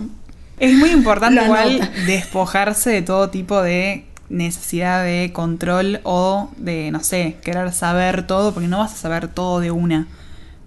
Es 0.59 0.73
muy 0.75 0.91
importante 0.91 1.35
La 1.35 1.45
igual 1.45 1.79
nota. 1.79 1.91
despojarse 2.05 2.89
de 2.91 3.01
todo 3.01 3.29
tipo 3.29 3.61
de 3.61 4.05
necesidad 4.29 5.03
de 5.03 5.31
control 5.33 5.99
o 6.03 6.49
de, 6.57 6.91
no 6.91 7.01
sé, 7.01 7.37
querer 7.43 7.71
saber 7.73 8.27
todo, 8.27 8.53
porque 8.53 8.67
no 8.67 8.79
vas 8.79 8.93
a 8.93 8.97
saber 8.97 9.27
todo 9.27 9.59
de 9.59 9.71
una. 9.71 10.07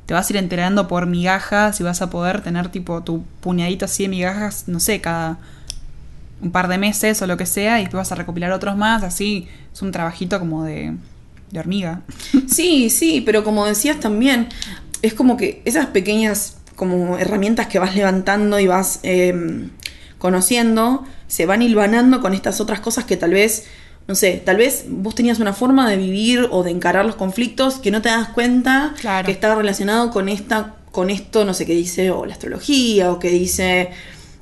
Te 0.06 0.12
vas 0.12 0.28
a 0.28 0.32
ir 0.32 0.36
enterando 0.36 0.86
por 0.86 1.06
migajas 1.06 1.80
y 1.80 1.82
vas 1.82 2.02
a 2.02 2.10
poder 2.10 2.42
tener 2.42 2.68
tipo 2.68 3.02
tu 3.02 3.24
puñadito 3.40 3.86
así 3.86 4.02
de 4.02 4.08
migajas, 4.10 4.64
no 4.66 4.80
sé, 4.80 5.00
cada 5.00 5.38
un 6.42 6.50
par 6.50 6.68
de 6.68 6.76
meses 6.76 7.22
o 7.22 7.26
lo 7.26 7.36
que 7.36 7.46
sea, 7.46 7.78
y 7.78 7.84
después 7.84 8.00
vas 8.00 8.12
a 8.12 8.16
recopilar 8.16 8.52
otros 8.52 8.76
más, 8.76 9.02
así 9.02 9.48
es 9.72 9.80
un 9.80 9.92
trabajito 9.92 10.38
como 10.38 10.64
de, 10.64 10.94
de 11.54 11.60
hormiga. 11.60 12.02
Sí, 12.46 12.90
sí, 12.90 13.22
pero 13.24 13.42
como 13.44 13.64
decías 13.64 13.98
también, 14.00 14.48
es 15.00 15.14
como 15.14 15.36
que 15.38 15.62
esas 15.64 15.86
pequeñas 15.86 16.58
como 16.76 17.16
herramientas 17.16 17.68
que 17.68 17.78
vas 17.78 17.94
levantando 17.94 18.58
y 18.60 18.66
vas 18.66 18.98
eh, 19.04 19.68
conociendo, 20.18 21.04
se 21.28 21.46
van 21.46 21.62
hilvanando 21.62 22.20
con 22.20 22.34
estas 22.34 22.60
otras 22.60 22.80
cosas 22.80 23.04
que 23.04 23.16
tal 23.16 23.30
vez, 23.32 23.66
no 24.08 24.14
sé, 24.14 24.42
tal 24.44 24.56
vez 24.56 24.86
vos 24.88 25.14
tenías 25.14 25.38
una 25.38 25.52
forma 25.52 25.88
de 25.88 25.96
vivir 25.96 26.48
o 26.50 26.62
de 26.62 26.70
encarar 26.72 27.06
los 27.06 27.14
conflictos 27.14 27.76
que 27.76 27.90
no 27.90 28.02
te 28.02 28.08
das 28.08 28.28
cuenta 28.30 28.94
Claro. 29.00 29.24
que 29.26 29.32
estaba 29.32 29.54
relacionado 29.54 30.10
con 30.10 30.28
esta, 30.28 30.74
con 30.90 31.08
esto, 31.10 31.44
no 31.44 31.54
sé, 31.54 31.66
qué 31.66 31.74
dice, 31.74 32.10
o 32.10 32.26
la 32.26 32.32
astrología, 32.34 33.12
o 33.12 33.18
que 33.20 33.30
dice, 33.30 33.90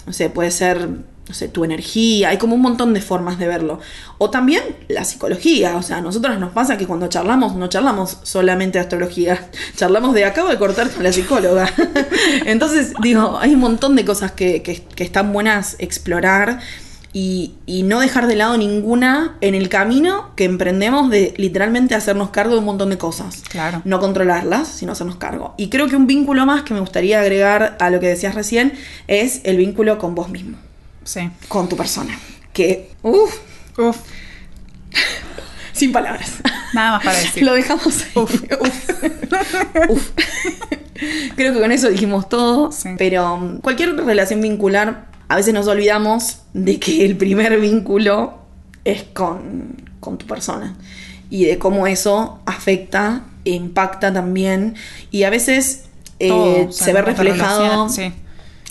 no 0.06 0.12
sé, 0.12 0.30
puede 0.30 0.50
ser, 0.50 0.88
no 1.28 1.34
sé, 1.34 1.48
tu 1.48 1.64
energía, 1.64 2.30
hay 2.30 2.36
como 2.38 2.54
un 2.56 2.60
montón 2.62 2.92
de 2.94 3.00
formas 3.00 3.38
de 3.38 3.46
verlo. 3.46 3.78
O 4.18 4.30
también 4.30 4.62
la 4.88 5.04
psicología, 5.04 5.76
o 5.76 5.82
sea, 5.82 5.98
a 5.98 6.00
nosotros 6.00 6.38
nos 6.38 6.52
pasa 6.52 6.76
que 6.76 6.86
cuando 6.86 7.06
charlamos, 7.08 7.54
no 7.54 7.68
charlamos 7.68 8.18
solamente 8.24 8.78
de 8.78 8.82
astrología, 8.82 9.48
charlamos 9.76 10.14
de 10.14 10.24
acabo 10.24 10.48
de 10.48 10.58
cortar 10.58 10.90
con 10.90 11.02
la 11.04 11.12
psicóloga. 11.12 11.68
Entonces, 12.46 12.92
digo, 13.02 13.38
hay 13.40 13.54
un 13.54 13.60
montón 13.60 13.96
de 13.96 14.04
cosas 14.04 14.32
que, 14.32 14.62
que- 14.62 14.82
que 14.82 15.04
están 15.04 15.32
buenas 15.32 15.76
explorar. 15.78 16.60
Y, 17.14 17.56
y 17.66 17.82
no 17.82 18.00
dejar 18.00 18.26
de 18.26 18.36
lado 18.36 18.56
ninguna 18.56 19.36
en 19.42 19.54
el 19.54 19.68
camino 19.68 20.30
que 20.34 20.44
emprendemos 20.44 21.10
de 21.10 21.34
literalmente 21.36 21.94
hacernos 21.94 22.30
cargo 22.30 22.54
de 22.54 22.60
un 22.60 22.64
montón 22.64 22.88
de 22.88 22.96
cosas 22.96 23.42
Claro. 23.50 23.82
no 23.84 24.00
controlarlas, 24.00 24.66
sino 24.66 24.92
hacernos 24.92 25.16
cargo. 25.16 25.52
Y 25.58 25.68
creo 25.68 25.88
que 25.88 25.96
un 25.96 26.06
vínculo 26.06 26.46
más 26.46 26.62
que 26.62 26.72
me 26.72 26.80
gustaría 26.80 27.20
agregar 27.20 27.76
a 27.80 27.90
lo 27.90 28.00
que 28.00 28.08
decías 28.08 28.34
recién 28.34 28.72
es 29.08 29.42
el 29.44 29.58
vínculo 29.58 29.98
con 29.98 30.14
vos 30.14 30.30
mismo, 30.30 30.56
Sí. 31.04 31.30
con 31.48 31.68
tu 31.68 31.76
persona. 31.76 32.18
Que, 32.52 32.90
uff, 33.02 33.34
Uf, 33.78 33.96
sin 35.72 35.92
palabras. 35.92 36.30
nada 36.74 36.92
más 36.92 37.04
para 37.04 37.18
decir. 37.18 37.42
Lo 37.44 37.54
dejamos 37.54 38.02
ahí. 38.02 38.10
Uf. 38.14 38.42
Uf. 39.88 40.10
Creo 41.36 41.52
que 41.54 41.60
con 41.60 41.72
eso 41.72 41.88
dijimos 41.88 42.28
todo, 42.28 42.70
Sí. 42.70 42.90
pero 42.98 43.34
um, 43.34 43.58
cualquier 43.60 43.96
relación 43.96 44.40
vincular, 44.40 45.06
a 45.28 45.36
veces 45.36 45.52
nos 45.54 45.66
olvidamos 45.66 46.38
de 46.52 46.78
que 46.78 47.04
el 47.04 47.16
primer 47.16 47.58
vínculo 47.58 48.38
es 48.84 49.02
con, 49.04 49.76
con 50.00 50.18
tu 50.18 50.26
persona 50.26 50.76
y 51.30 51.46
de 51.46 51.58
cómo 51.58 51.86
eso 51.86 52.40
afecta 52.46 53.22
impacta 53.44 54.12
también 54.12 54.74
y 55.10 55.24
a 55.24 55.30
veces 55.30 55.86
eh, 56.20 56.28
Todo, 56.28 56.70
se 56.72 56.92
ve 56.92 57.02
reflejado 57.02 57.88
Sí. 57.88 58.12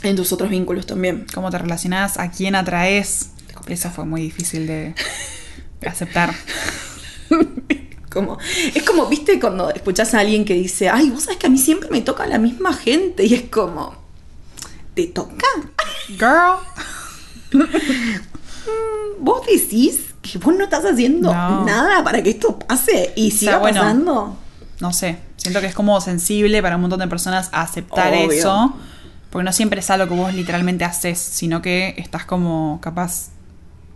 En 0.04 0.16
tus 0.16 0.32
otros 0.34 0.50
vínculos 0.50 0.86
también. 0.86 1.26
cómo 1.34 1.50
te 1.52 1.58
relacionás, 1.58 2.18
a 2.18 2.32
quién 2.32 2.56
atraes. 2.56 3.30
Eso 3.68 3.90
fue 3.92 4.06
muy 4.06 4.22
difícil 4.22 4.66
de 4.68 4.96
aceptar. 5.88 6.34
Como, 8.12 8.38
es 8.76 8.84
como, 8.84 9.06
viste, 9.08 9.40
cuando 9.40 9.70
escuchás 9.70 10.14
a 10.14 10.20
alguien 10.20 10.44
que 10.44 10.54
dice, 10.54 10.90
ay, 10.90 11.10
vos 11.12 11.24
sabés 11.24 11.38
que 11.38 11.48
a 11.48 11.50
mí 11.50 11.58
siempre 11.58 11.90
me 11.90 12.02
toca 12.02 12.26
la 12.28 12.38
misma 12.40 12.74
gente. 12.74 13.24
Y 13.26 13.34
es 13.36 13.44
como, 13.44 13.96
¿te 14.96 15.08
toca? 15.08 15.46
Girl. 16.08 16.58
¿Vos 19.20 19.46
decís 19.46 20.14
que 20.22 20.38
vos 20.40 20.54
no 20.56 20.64
estás 20.66 20.86
haciendo 20.86 21.34
No. 21.34 21.66
nada 21.66 22.04
para 22.04 22.22
que 22.22 22.32
esto 22.32 22.58
pase 22.60 23.14
y 23.16 23.32
siga 23.32 23.58
bueno, 23.60 23.82
pasando? 23.82 24.38
No 24.80 24.94
sé. 24.94 25.18
Siento 25.38 25.60
que 25.62 25.68
es 25.68 25.74
como 25.76 26.00
sensible 26.02 26.62
para 26.62 26.76
un 26.76 26.82
montón 26.82 27.00
de 27.00 27.08
personas 27.08 27.50
aceptar 27.52 28.14
Obvio. 28.14 28.32
eso. 28.32 28.74
Porque 29.32 29.44
no 29.46 29.52
siempre 29.54 29.80
es 29.80 29.90
algo 29.90 30.08
que 30.08 30.14
vos 30.22 30.34
literalmente 30.34 30.84
haces, 30.86 31.18
sino 31.18 31.62
que 31.62 31.96
estás 31.98 32.26
como 32.26 32.80
capaz 32.82 33.30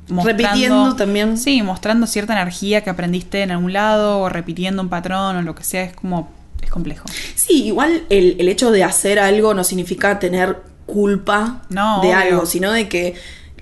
Repitiendo 0.07 0.95
también. 0.95 1.37
Sí, 1.37 1.61
mostrando 1.63 2.07
cierta 2.07 2.33
energía 2.33 2.83
que 2.83 2.89
aprendiste 2.89 3.41
en 3.41 3.51
algún 3.51 3.73
lado, 3.73 4.19
o 4.19 4.29
repitiendo 4.29 4.81
un 4.81 4.89
patrón, 4.89 5.35
o 5.35 5.41
lo 5.41 5.55
que 5.55 5.63
sea, 5.63 5.83
es 5.83 5.93
como. 5.95 6.29
es 6.61 6.69
complejo. 6.69 7.05
Sí, 7.35 7.65
igual 7.65 8.03
el, 8.09 8.35
el 8.39 8.47
hecho 8.49 8.71
de 8.71 8.83
hacer 8.83 9.19
algo 9.19 9.53
no 9.53 9.63
significa 9.63 10.19
tener 10.19 10.61
culpa 10.85 11.63
No, 11.69 12.01
de 12.01 12.09
obvio. 12.09 12.17
algo, 12.17 12.45
sino 12.45 12.71
de 12.71 12.87
que 12.87 13.15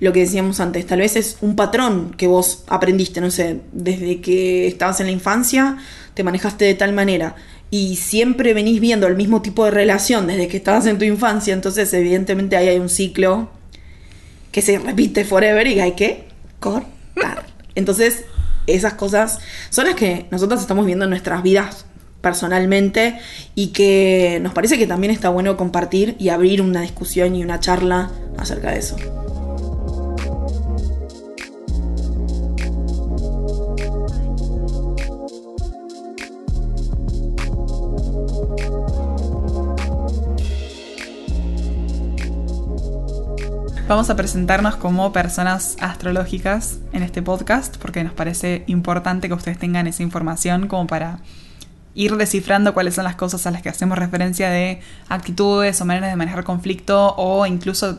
lo 0.04 0.12
que 0.12 0.20
decíamos 0.20 0.60
antes, 0.60 0.86
tal 0.86 0.98
vez 0.98 1.16
es 1.16 1.38
un 1.40 1.56
patrón 1.56 2.14
que 2.18 2.26
vos 2.26 2.62
aprendiste, 2.66 3.22
no 3.22 3.30
sé, 3.30 3.60
desde 3.72 4.20
que 4.20 4.66
estabas 4.66 5.00
en 5.00 5.06
la 5.06 5.12
infancia, 5.12 5.78
te 6.12 6.22
manejaste 6.22 6.66
de 6.66 6.74
tal 6.74 6.92
manera 6.92 7.36
y 7.70 7.96
siempre 7.96 8.52
venís 8.52 8.82
viendo 8.82 9.06
el 9.06 9.16
mismo 9.16 9.40
tipo 9.40 9.64
de 9.64 9.70
relación 9.70 10.26
desde 10.26 10.46
que 10.46 10.58
estabas 10.58 10.84
en 10.84 10.98
tu 10.98 11.06
infancia, 11.06 11.54
entonces 11.54 11.90
evidentemente 11.94 12.54
ahí 12.54 12.68
hay 12.68 12.78
un 12.78 12.90
ciclo 12.90 13.48
que 14.52 14.60
se 14.60 14.78
repite 14.78 15.24
forever 15.24 15.66
y 15.66 15.80
hay 15.80 15.92
que 15.92 16.28
cortar. 16.60 17.46
Entonces, 17.74 18.26
esas 18.66 18.92
cosas 18.94 19.38
son 19.70 19.86
las 19.86 19.94
que 19.94 20.26
nosotros 20.30 20.60
estamos 20.60 20.84
viendo 20.84 21.06
en 21.06 21.10
nuestras 21.10 21.42
vidas 21.42 21.86
personalmente 22.20 23.18
y 23.54 23.68
que 23.68 24.38
nos 24.42 24.52
parece 24.52 24.76
que 24.76 24.86
también 24.86 25.12
está 25.12 25.30
bueno 25.30 25.56
compartir 25.56 26.14
y 26.18 26.28
abrir 26.28 26.60
una 26.60 26.82
discusión 26.82 27.34
y 27.34 27.42
una 27.42 27.58
charla 27.58 28.10
acerca 28.36 28.70
de 28.70 28.80
eso. 28.80 28.96
Vamos 43.86 44.08
a 44.08 44.16
presentarnos 44.16 44.76
como 44.76 45.12
personas 45.12 45.76
astrológicas 45.78 46.78
en 46.94 47.02
este 47.02 47.20
podcast 47.20 47.76
porque 47.76 48.02
nos 48.02 48.14
parece 48.14 48.64
importante 48.66 49.28
que 49.28 49.34
ustedes 49.34 49.58
tengan 49.58 49.86
esa 49.86 50.02
información 50.02 50.68
como 50.68 50.86
para 50.86 51.18
ir 51.94 52.16
descifrando 52.16 52.72
cuáles 52.72 52.94
son 52.94 53.04
las 53.04 53.14
cosas 53.14 53.46
a 53.46 53.50
las 53.50 53.60
que 53.60 53.68
hacemos 53.68 53.98
referencia 53.98 54.48
de 54.48 54.80
actitudes 55.10 55.82
o 55.82 55.84
maneras 55.84 56.08
de 56.08 56.16
manejar 56.16 56.44
conflicto 56.44 57.14
o 57.16 57.44
incluso 57.44 57.98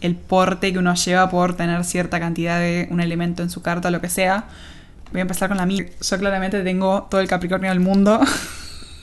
el 0.00 0.14
porte 0.14 0.72
que 0.72 0.78
uno 0.78 0.94
lleva 0.94 1.28
por 1.28 1.56
tener 1.56 1.82
cierta 1.84 2.20
cantidad 2.20 2.60
de 2.60 2.86
un 2.92 3.00
elemento 3.00 3.42
en 3.42 3.50
su 3.50 3.62
carta 3.62 3.88
o 3.88 3.90
lo 3.90 4.00
que 4.00 4.08
sea. 4.08 4.44
Voy 5.10 5.18
a 5.18 5.22
empezar 5.22 5.48
con 5.48 5.58
la 5.58 5.66
mía. 5.66 5.86
Yo 6.00 6.18
claramente 6.18 6.62
tengo 6.62 7.08
todo 7.10 7.20
el 7.20 7.26
Capricornio 7.26 7.70
del 7.70 7.80
mundo. 7.80 8.20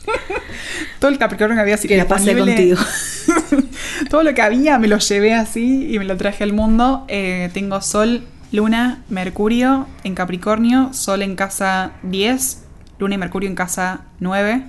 todo 1.00 1.12
el 1.12 1.18
Capricornio 1.18 1.56
que 1.56 1.62
había 1.62 1.78
Que 1.78 1.98
la 1.98 2.04
disponible. 2.06 2.56
contigo. 2.56 2.80
Todo 4.10 4.24
lo 4.24 4.34
que 4.34 4.42
había 4.42 4.78
me 4.80 4.88
lo 4.88 4.98
llevé 4.98 5.34
así 5.34 5.94
y 5.94 6.00
me 6.00 6.06
lo 6.06 6.18
traje 6.18 6.44
al 6.44 6.54
mundo. 6.54 7.06
Eh, 7.08 7.50
tengo 7.54 7.82
Sol, 7.82 8.26
Luna, 8.52 9.04
Mercurio 9.10 9.88
en 10.04 10.16
Capricornio, 10.16 10.94
Sol 10.94 11.22
en 11.22 11.36
casa 11.36 11.92
10, 12.04 12.64
Luna 13.00 13.16
y 13.16 13.18
Mercurio 13.18 13.50
en 13.50 13.56
casa 13.56 14.02
9. 14.20 14.66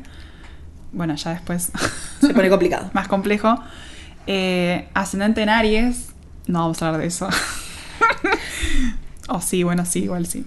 Bueno, 0.92 1.14
ya 1.16 1.30
después 1.30 1.72
Se 2.20 2.32
pone 2.34 2.48
complicado. 2.48 2.90
más 2.94 3.08
complejo. 3.08 3.58
Eh, 4.26 4.88
ascendente 4.94 5.42
en 5.42 5.48
Aries, 5.48 6.10
no 6.46 6.60
vamos 6.60 6.80
a 6.82 6.86
hablar 6.86 7.00
de 7.00 7.08
eso. 7.08 7.28
oh, 9.28 9.40
sí, 9.40 9.62
bueno, 9.64 9.84
sí, 9.84 10.04
igual 10.04 10.26
sí. 10.26 10.46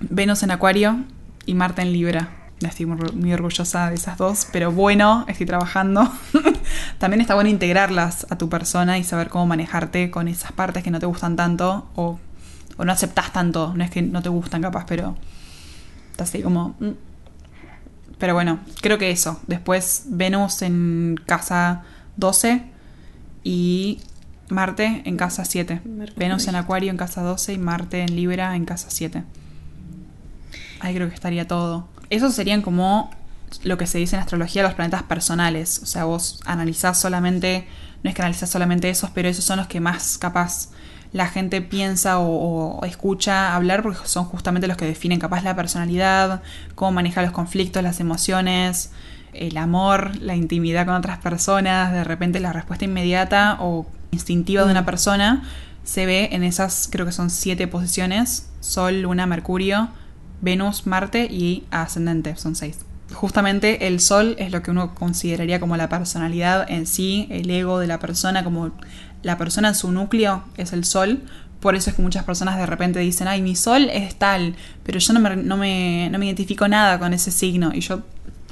Venus 0.00 0.42
en 0.42 0.50
Acuario 0.50 1.04
y 1.46 1.54
Marte 1.54 1.82
en 1.82 1.92
Libra. 1.92 2.28
Estoy 2.60 2.86
muy, 2.86 3.32
orgullosa 3.32 3.88
de 3.88 3.94
esas 3.94 4.18
dos, 4.18 4.46
pero 4.52 4.70
bueno, 4.70 5.24
estoy 5.28 5.46
trabajando. 5.46 6.12
También 6.98 7.22
está 7.22 7.34
bueno 7.34 7.48
integrarlas 7.48 8.26
a 8.28 8.36
tu 8.36 8.50
persona 8.50 8.98
y 8.98 9.04
saber 9.04 9.30
cómo 9.30 9.46
manejarte 9.46 10.10
con 10.10 10.28
esas 10.28 10.52
partes 10.52 10.82
que 10.82 10.90
no 10.90 11.00
te 11.00 11.06
gustan 11.06 11.36
tanto 11.36 11.88
o, 11.94 12.18
o 12.76 12.84
no 12.84 12.92
aceptas 12.92 13.32
tanto. 13.32 13.72
No 13.74 13.82
es 13.82 13.90
que 13.90 14.02
no 14.02 14.20
te 14.20 14.28
gustan 14.28 14.60
capaz, 14.60 14.84
pero 14.86 15.16
estás 16.10 16.28
así 16.28 16.42
como... 16.42 16.76
mm. 16.80 16.90
Pero 18.18 18.34
bueno, 18.34 18.60
creo 18.82 18.98
que 18.98 19.10
eso. 19.10 19.40
Después 19.46 20.04
Venus 20.08 20.60
en 20.60 21.18
casa 21.24 21.84
12 22.16 22.62
y 23.42 24.00
Marte 24.50 25.00
en 25.06 25.16
casa 25.16 25.46
7. 25.46 25.80
Mercurio. 25.86 26.14
Venus 26.18 26.46
en 26.46 26.56
Acuario 26.56 26.90
en 26.90 26.98
casa 26.98 27.22
12 27.22 27.54
y 27.54 27.58
Marte 27.58 28.02
en 28.02 28.14
Libra 28.14 28.54
en 28.56 28.66
casa 28.66 28.88
7. 28.90 29.24
Ahí 30.80 30.94
creo 30.94 31.08
que 31.08 31.14
estaría 31.14 31.48
todo. 31.48 31.88
Esos 32.10 32.34
serían 32.34 32.62
como 32.62 33.10
lo 33.64 33.78
que 33.78 33.86
se 33.86 33.98
dice 33.98 34.16
en 34.16 34.22
astrología 34.22 34.62
los 34.62 34.74
planetas 34.74 35.02
personales. 35.04 35.80
O 35.82 35.86
sea, 35.86 36.04
vos 36.04 36.40
analizás 36.44 37.00
solamente, 37.00 37.66
no 38.02 38.10
es 38.10 38.16
que 38.16 38.22
analizás 38.22 38.50
solamente 38.50 38.90
esos, 38.90 39.10
pero 39.10 39.28
esos 39.28 39.44
son 39.44 39.58
los 39.58 39.66
que 39.66 39.80
más 39.80 40.18
capaz 40.18 40.70
la 41.12 41.26
gente 41.26 41.60
piensa 41.60 42.18
o, 42.18 42.78
o 42.78 42.84
escucha 42.84 43.56
hablar 43.56 43.82
porque 43.82 43.98
son 44.04 44.24
justamente 44.24 44.68
los 44.68 44.76
que 44.76 44.84
definen 44.84 45.18
capaz 45.18 45.42
la 45.42 45.56
personalidad, 45.56 46.42
cómo 46.76 46.92
maneja 46.92 47.22
los 47.22 47.32
conflictos, 47.32 47.82
las 47.82 47.98
emociones, 47.98 48.92
el 49.32 49.56
amor, 49.56 50.16
la 50.20 50.36
intimidad 50.36 50.86
con 50.86 50.94
otras 50.94 51.18
personas, 51.18 51.92
de 51.92 52.04
repente 52.04 52.38
la 52.38 52.52
respuesta 52.52 52.84
inmediata 52.84 53.56
o 53.60 53.86
instintiva 54.12 54.64
de 54.64 54.70
una 54.70 54.84
persona 54.84 55.42
se 55.84 56.06
ve 56.06 56.28
en 56.32 56.44
esas, 56.44 56.88
creo 56.90 57.06
que 57.06 57.12
son 57.12 57.30
siete 57.30 57.66
posiciones, 57.66 58.48
Sol, 58.60 59.02
Luna, 59.02 59.26
Mercurio, 59.26 59.88
Venus, 60.40 60.86
Marte 60.86 61.26
y 61.30 61.64
Ascendente, 61.70 62.36
son 62.36 62.56
seis. 62.56 62.78
Justamente 63.12 63.86
el 63.88 64.00
Sol 64.00 64.36
es 64.38 64.52
lo 64.52 64.62
que 64.62 64.70
uno 64.70 64.94
consideraría 64.94 65.58
como 65.58 65.76
la 65.76 65.88
personalidad 65.88 66.70
en 66.70 66.86
sí, 66.86 67.26
el 67.30 67.50
ego 67.50 67.78
de 67.78 67.86
la 67.86 67.98
persona, 67.98 68.44
como 68.44 68.70
la 69.22 69.36
persona 69.36 69.68
en 69.68 69.74
su 69.74 69.90
núcleo 69.90 70.44
es 70.56 70.72
el 70.72 70.84
Sol. 70.84 71.20
Por 71.60 71.74
eso 71.74 71.90
es 71.90 71.96
que 71.96 72.02
muchas 72.02 72.24
personas 72.24 72.56
de 72.56 72.66
repente 72.66 73.00
dicen, 73.00 73.28
ay, 73.28 73.42
mi 73.42 73.56
Sol 73.56 73.90
es 73.92 74.14
tal, 74.14 74.54
pero 74.84 74.98
yo 74.98 75.12
no 75.12 75.20
me, 75.20 75.36
no 75.36 75.56
me, 75.56 76.08
no 76.10 76.18
me 76.18 76.26
identifico 76.26 76.68
nada 76.68 76.98
con 76.98 77.12
ese 77.12 77.30
signo. 77.30 77.72
Y 77.74 77.80
yo, 77.80 78.02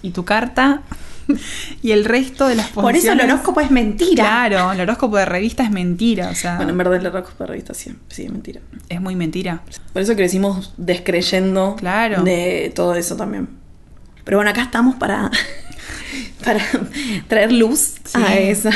¿y 0.03 0.11
tu 0.11 0.24
carta? 0.24 0.83
y 1.83 1.93
el 1.93 2.05
resto 2.05 2.47
de 2.49 2.55
las 2.57 2.69
Por 2.69 2.95
eso 2.97 3.12
el 3.12 3.19
posiciones- 3.19 3.25
horóscopo 3.33 3.61
es 3.61 3.71
mentira. 3.71 4.25
Claro, 4.25 4.73
el 4.73 4.81
horóscopo 4.81 5.17
de 5.17 5.25
revista 5.25 5.62
es 5.62 5.71
mentira, 5.71 6.31
o 6.31 6.35
sea, 6.35 6.57
Bueno, 6.57 6.73
en 6.73 6.79
verdad 6.79 6.95
el 6.97 7.07
horóscopo 7.07 7.45
de 7.45 7.49
revista 7.49 7.75
sí, 7.75 7.95
sí, 8.09 8.25
es 8.25 8.33
mentira. 8.33 8.61
es 8.88 9.01
muy 9.01 9.14
mentira. 9.17 9.62
Por 9.93 10.03
eso 10.03 10.14
crecimos 10.17 10.73
descreyendo 10.77 11.77
Claro. 11.77 12.23
de 12.25 12.73
todo 12.75 12.95
eso 12.95 13.17
también. 13.17 13.49
Pero 14.25 14.38
bueno, 14.38 14.51
acá 14.51 14.62
estamos 14.62 14.95
para, 14.97 15.31
para 16.45 16.61
traer 17.29 17.53
luz 17.53 17.95
Sí. 18.05 18.19
a, 18.23 18.38
esa, 18.38 18.71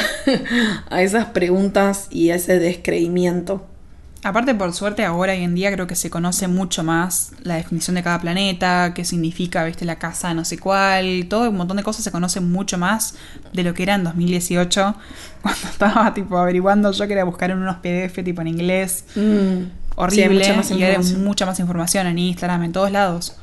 a 0.90 1.02
esas 1.02 1.26
preguntas 1.26 2.08
y 2.10 2.30
a 2.30 2.34
ese 2.36 2.58
descreimiento. 2.58 3.66
Aparte, 4.24 4.54
por 4.54 4.72
suerte, 4.72 5.04
ahora 5.04 5.32
hoy 5.32 5.42
en 5.42 5.56
día 5.56 5.72
creo 5.72 5.88
que 5.88 5.96
se 5.96 6.08
conoce 6.08 6.46
mucho 6.46 6.84
más 6.84 7.32
la 7.42 7.56
definición 7.56 7.96
de 7.96 8.04
cada 8.04 8.20
planeta, 8.20 8.92
qué 8.94 9.04
significa, 9.04 9.64
viste, 9.64 9.84
la 9.84 9.96
casa 9.96 10.32
no 10.32 10.44
sé 10.44 10.58
cuál, 10.58 11.26
todo 11.28 11.50
un 11.50 11.56
montón 11.56 11.76
de 11.76 11.82
cosas 11.82 12.04
se 12.04 12.12
conoce 12.12 12.40
mucho 12.40 12.78
más 12.78 13.16
de 13.52 13.64
lo 13.64 13.74
que 13.74 13.82
era 13.82 13.96
en 13.96 14.04
2018, 14.04 14.94
cuando 15.42 15.68
estaba 15.68 16.14
tipo 16.14 16.38
averiguando, 16.38 16.92
yo 16.92 17.08
quería 17.08 17.24
buscar 17.24 17.50
en 17.50 17.58
unos 17.58 17.76
PDF 17.76 18.22
tipo 18.24 18.40
en 18.42 18.48
inglés, 18.48 19.04
Mm. 19.16 19.64
Sí, 19.92 19.96
horrible, 19.96 20.38
mucha 20.38 20.54
más 20.54 20.70
y 21.10 21.16
mucha 21.16 21.44
más 21.44 21.60
información 21.60 22.06
en 22.06 22.18
Instagram, 22.18 22.62
en 22.62 22.72
todos 22.72 22.90
lados. 22.90 23.36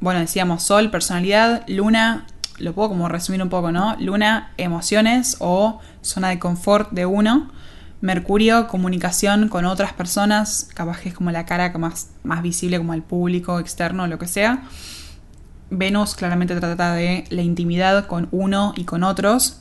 Bueno, 0.00 0.20
decíamos 0.20 0.62
Sol, 0.62 0.90
personalidad, 0.90 1.64
Luna, 1.68 2.26
lo 2.58 2.72
puedo 2.72 2.88
como 2.88 3.08
resumir 3.08 3.42
un 3.42 3.50
poco, 3.50 3.72
¿no? 3.72 3.94
Luna, 4.00 4.52
emociones 4.56 5.36
o 5.40 5.80
zona 6.00 6.30
de 6.30 6.38
confort 6.38 6.92
de 6.92 7.04
uno. 7.04 7.50
Mercurio, 8.00 8.68
comunicación 8.68 9.48
con 9.48 9.64
otras 9.64 9.92
personas, 9.92 10.68
capaz 10.74 11.00
que 11.00 11.08
es 11.08 11.14
como 11.14 11.30
la 11.30 11.46
cara 11.46 11.72
más, 11.78 12.10
más 12.24 12.42
visible 12.42 12.78
como 12.78 12.92
al 12.92 13.02
público, 13.02 13.58
externo, 13.58 14.06
lo 14.06 14.18
que 14.18 14.28
sea. 14.28 14.64
Venus 15.70 16.14
claramente 16.14 16.54
trata 16.54 16.94
de 16.94 17.24
la 17.30 17.42
intimidad 17.42 18.06
con 18.06 18.28
uno 18.30 18.74
y 18.76 18.84
con 18.84 19.02
otros. 19.02 19.60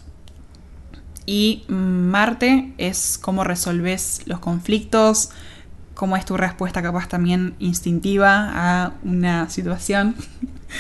Y 1.26 1.64
Marte 1.68 2.74
es 2.78 3.18
cómo 3.18 3.44
resolves 3.44 4.22
los 4.26 4.40
conflictos, 4.40 5.32
cómo 5.96 6.18
es 6.18 6.26
tu 6.26 6.38
respuesta 6.38 6.84
capaz 6.84 7.08
también 7.08 7.56
instintiva 7.60 8.52
a 8.54 8.94
una 9.04 9.50
situación 9.50 10.16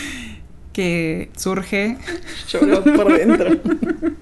que 0.73 1.31
surge. 1.35 1.97
Lloro 2.49 2.83
por 2.83 3.17
dentro. 3.17 3.49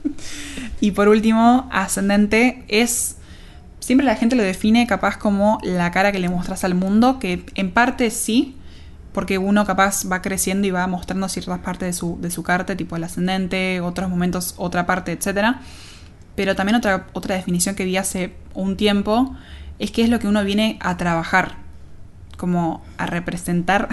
Y 0.84 0.92
por 0.92 1.08
último, 1.08 1.70
ascendente 1.72 2.66
es... 2.68 3.16
Siempre 3.84 4.06
la 4.06 4.16
gente 4.16 4.38
lo 4.38 4.44
define 4.44 4.88
capaz 4.88 5.18
como 5.18 5.60
la 5.62 5.92
cara 5.92 6.14
que 6.14 6.20
le 6.20 6.30
mostras 6.30 6.64
al 6.64 6.74
mundo, 6.74 7.20
que 7.20 7.46
en 7.56 7.70
parte 7.70 8.12
sí, 8.12 8.56
porque 9.12 9.38
uno 9.38 9.66
capaz 9.66 10.10
va 10.10 10.22
creciendo 10.22 10.66
y 10.66 10.72
va 10.72 10.88
mostrando 10.88 11.28
ciertas 11.28 11.60
partes 11.60 11.88
de 11.88 11.92
su, 11.92 12.18
de 12.22 12.32
su 12.32 12.44
carta, 12.44 12.78
tipo 12.78 12.96
el 12.96 13.04
ascendente, 13.04 13.82
otros 13.82 14.10
momentos, 14.10 14.54
otra 14.56 14.86
parte, 14.86 15.12
etc. 15.12 15.58
Pero 16.34 16.56
también 16.56 16.78
otra, 16.78 17.08
otra 17.12 17.36
definición 17.36 17.76
que 17.76 17.84
vi 17.84 17.98
hace 17.98 18.34
un 18.54 18.78
tiempo 18.78 19.36
es 19.80 19.92
que 19.92 20.02
es 20.02 20.10
lo 20.10 20.18
que 20.18 20.30
uno 20.30 20.46
viene 20.46 20.78
a 20.80 20.96
trabajar, 20.96 21.56
como 22.38 22.82
a 22.98 23.06
representar, 23.06 23.90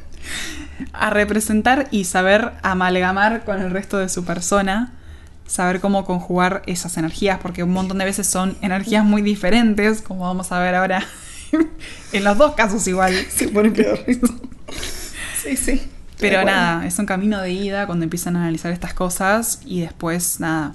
a 0.94 1.10
representar 1.10 1.88
y 1.90 2.04
saber 2.04 2.52
amalgamar 2.62 3.44
con 3.44 3.60
el 3.60 3.70
resto 3.70 3.98
de 3.98 4.08
su 4.08 4.24
persona, 4.24 4.94
saber 5.46 5.80
cómo 5.80 6.04
conjugar 6.04 6.62
esas 6.66 6.96
energías, 6.96 7.38
porque 7.40 7.62
un 7.62 7.72
montón 7.72 7.98
de 7.98 8.04
veces 8.04 8.26
son 8.26 8.56
energías 8.62 9.04
muy 9.04 9.22
diferentes, 9.22 10.02
como 10.02 10.24
vamos 10.24 10.52
a 10.52 10.58
ver 10.60 10.74
ahora 10.74 11.06
en 12.12 12.24
los 12.24 12.38
dos 12.38 12.54
casos 12.54 12.86
igual. 12.86 13.14
Se 13.30 13.48
pone 13.48 13.70
peor. 13.70 14.00
sí, 15.42 15.56
sí. 15.56 15.82
Pero 16.18 16.44
nada, 16.44 16.86
es 16.86 16.98
un 17.00 17.06
camino 17.06 17.40
de 17.40 17.50
ida 17.50 17.86
cuando 17.86 18.04
empiezan 18.04 18.36
a 18.36 18.42
analizar 18.42 18.72
estas 18.72 18.94
cosas 18.94 19.60
y 19.66 19.80
después 19.80 20.38
nada. 20.38 20.74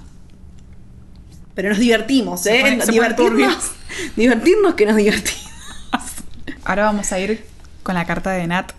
Pero 1.54 1.70
nos 1.70 1.78
divertimos, 1.78 2.44
¿eh? 2.46 2.60
pone 2.60 2.86
divertirnos. 2.86 3.72
divertirnos 4.16 4.74
que 4.74 4.86
nos 4.86 4.96
divertimos. 4.96 5.48
Ahora 6.64 6.84
vamos 6.84 7.10
a 7.12 7.18
ir 7.18 7.46
con 7.82 7.94
la 7.94 8.04
carta 8.04 8.30
de 8.32 8.46
Nat. 8.46 8.72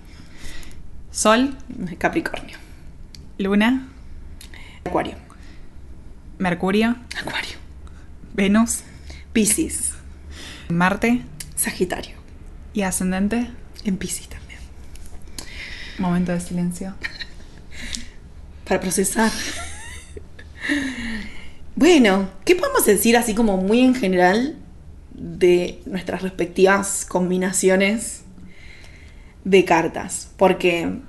Sol, 1.12 1.58
Capricornio. 1.98 2.58
Luna, 3.40 3.88
Acuario. 4.86 5.29
Mercurio, 6.40 6.96
Acuario. 7.20 7.58
Venus, 8.34 8.80
Piscis. 9.34 9.92
Marte 10.70 11.24
Sagitario. 11.56 12.16
y 12.74 12.82
ascendente. 12.84 13.50
En 13.84 13.98
Piscis 13.98 14.30
también. 14.30 14.60
Momento 15.98 16.32
de 16.32 16.40
silencio. 16.40 16.96
Para 18.66 18.80
procesar. 18.80 19.32
Bueno, 21.76 22.30
¿qué 22.46 22.56
podemos 22.56 22.86
decir 22.86 23.18
así 23.18 23.34
como 23.34 23.58
muy 23.58 23.82
en 23.82 23.96
general 23.96 24.56
de 25.14 25.82
nuestras 25.86 26.22
respectivas 26.22 27.06
combinaciones 27.06 28.22
de 29.44 29.66
cartas? 29.66 30.30
Porque 30.38 31.00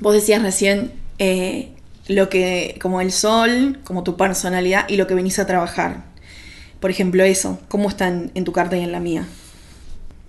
vos 0.00 0.12
decías 0.14 0.42
recién 0.42 0.92
eh, 1.18 1.75
lo 2.08 2.28
que, 2.28 2.78
como 2.80 3.00
el 3.00 3.12
sol, 3.12 3.78
como 3.84 4.02
tu 4.02 4.16
personalidad 4.16 4.88
y 4.88 4.96
lo 4.96 5.06
que 5.06 5.14
venís 5.14 5.38
a 5.38 5.46
trabajar. 5.46 6.04
Por 6.80 6.90
ejemplo, 6.90 7.24
eso, 7.24 7.58
¿cómo 7.68 7.88
están 7.88 8.30
en 8.34 8.44
tu 8.44 8.52
carta 8.52 8.76
y 8.76 8.82
en 8.82 8.92
la 8.92 9.00
mía? 9.00 9.26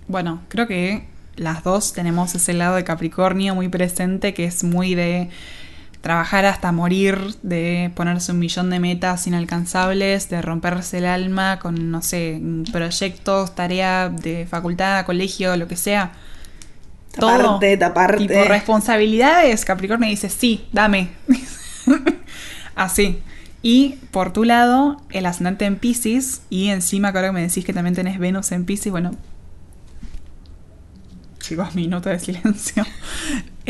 Bueno, 0.08 0.42
creo 0.48 0.66
que 0.66 1.04
las 1.36 1.62
dos 1.62 1.92
tenemos 1.92 2.34
ese 2.34 2.54
lado 2.54 2.76
de 2.76 2.84
Capricornio 2.84 3.54
muy 3.54 3.68
presente 3.68 4.34
que 4.34 4.44
es 4.44 4.64
muy 4.64 4.94
de 4.94 5.28
trabajar 6.00 6.46
hasta 6.46 6.72
morir, 6.72 7.18
de 7.42 7.90
ponerse 7.94 8.32
un 8.32 8.38
millón 8.38 8.70
de 8.70 8.80
metas 8.80 9.26
inalcanzables, 9.26 10.30
de 10.30 10.40
romperse 10.40 10.98
el 10.98 11.06
alma 11.06 11.58
con, 11.58 11.90
no 11.90 12.02
sé, 12.02 12.40
proyectos, 12.72 13.54
tarea 13.54 14.08
de 14.08 14.46
facultad, 14.46 15.04
colegio, 15.04 15.56
lo 15.56 15.68
que 15.68 15.76
sea. 15.76 16.12
Taparte, 17.12 17.76
taparte. 17.76 18.26
Tipo 18.26 18.44
responsabilidades, 18.44 19.64
Capricornio 19.64 20.08
dice, 20.08 20.30
sí, 20.30 20.66
dame. 20.72 21.10
Así. 22.74 23.20
Y 23.62 23.96
por 24.12 24.32
tu 24.32 24.44
lado, 24.44 25.02
el 25.10 25.26
ascendente 25.26 25.64
en 25.64 25.76
Pisces, 25.76 26.42
y 26.48 26.68
encima 26.68 27.12
que 27.12 27.18
ahora 27.18 27.32
me 27.32 27.42
decís 27.42 27.64
que 27.64 27.72
también 27.72 27.94
tenés 27.94 28.18
Venus 28.18 28.52
en 28.52 28.64
Pisces, 28.64 28.92
bueno. 28.92 29.12
Chicos, 31.40 31.74
minuto 31.74 32.08
de 32.08 32.18
silencio. 32.18 32.84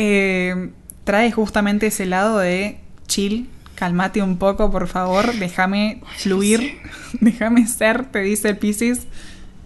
Eh, 0.01 0.71
trae 1.03 1.29
justamente 1.29 1.87
ese 1.87 2.05
lado 2.05 2.37
de 2.37 2.79
chill, 3.05 3.49
calmate 3.75 4.21
un 4.21 4.37
poco, 4.37 4.71
por 4.71 4.87
favor, 4.87 5.33
déjame 5.33 6.01
fluir, 6.15 6.77
déjame 7.19 7.67
ser, 7.67 8.05
te 8.05 8.19
dice 8.19 8.55
Pisces. 8.55 9.07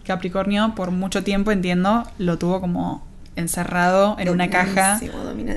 Capricornio, 0.06 0.74
por 0.74 0.90
mucho 0.90 1.24
tiempo, 1.24 1.52
entiendo, 1.52 2.10
lo 2.18 2.40
tuvo 2.40 2.62
como 2.62 3.06
encerrado 3.36 4.16
en 4.20 4.30
una 4.30 4.50
caja 4.50 5.00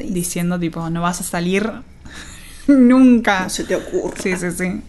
diciendo 0.09 0.59
tipo, 0.59 0.91
no 0.91 1.03
vas 1.03 1.21
a 1.21 1.25
salir 1.25 1.73
nunca. 2.73 3.45
No 3.45 3.51
se 3.51 3.65
te 3.65 3.77
ocurra. 3.77 4.17
Sí, 4.23 4.37
sí, 4.37 4.51
sí. 4.51 4.81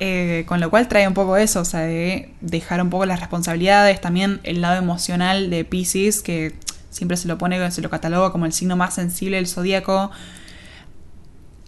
Eh, 0.00 0.44
con 0.46 0.60
lo 0.60 0.70
cual 0.70 0.88
trae 0.88 1.06
un 1.06 1.14
poco 1.14 1.36
eso, 1.36 1.60
o 1.60 1.64
sea, 1.64 1.80
de 1.80 2.30
dejar 2.40 2.82
un 2.82 2.90
poco 2.90 3.06
las 3.06 3.20
responsabilidades, 3.20 4.00
también 4.00 4.40
el 4.42 4.60
lado 4.60 4.76
emocional 4.76 5.50
de 5.50 5.64
Pisces, 5.64 6.20
que 6.22 6.52
siempre 6.90 7.16
se 7.16 7.28
lo 7.28 7.38
pone, 7.38 7.70
se 7.70 7.80
lo 7.80 7.90
cataloga 7.90 8.32
como 8.32 8.44
el 8.46 8.52
signo 8.52 8.74
más 8.76 8.94
sensible 8.94 9.36
del 9.36 9.46
zodíaco. 9.46 10.10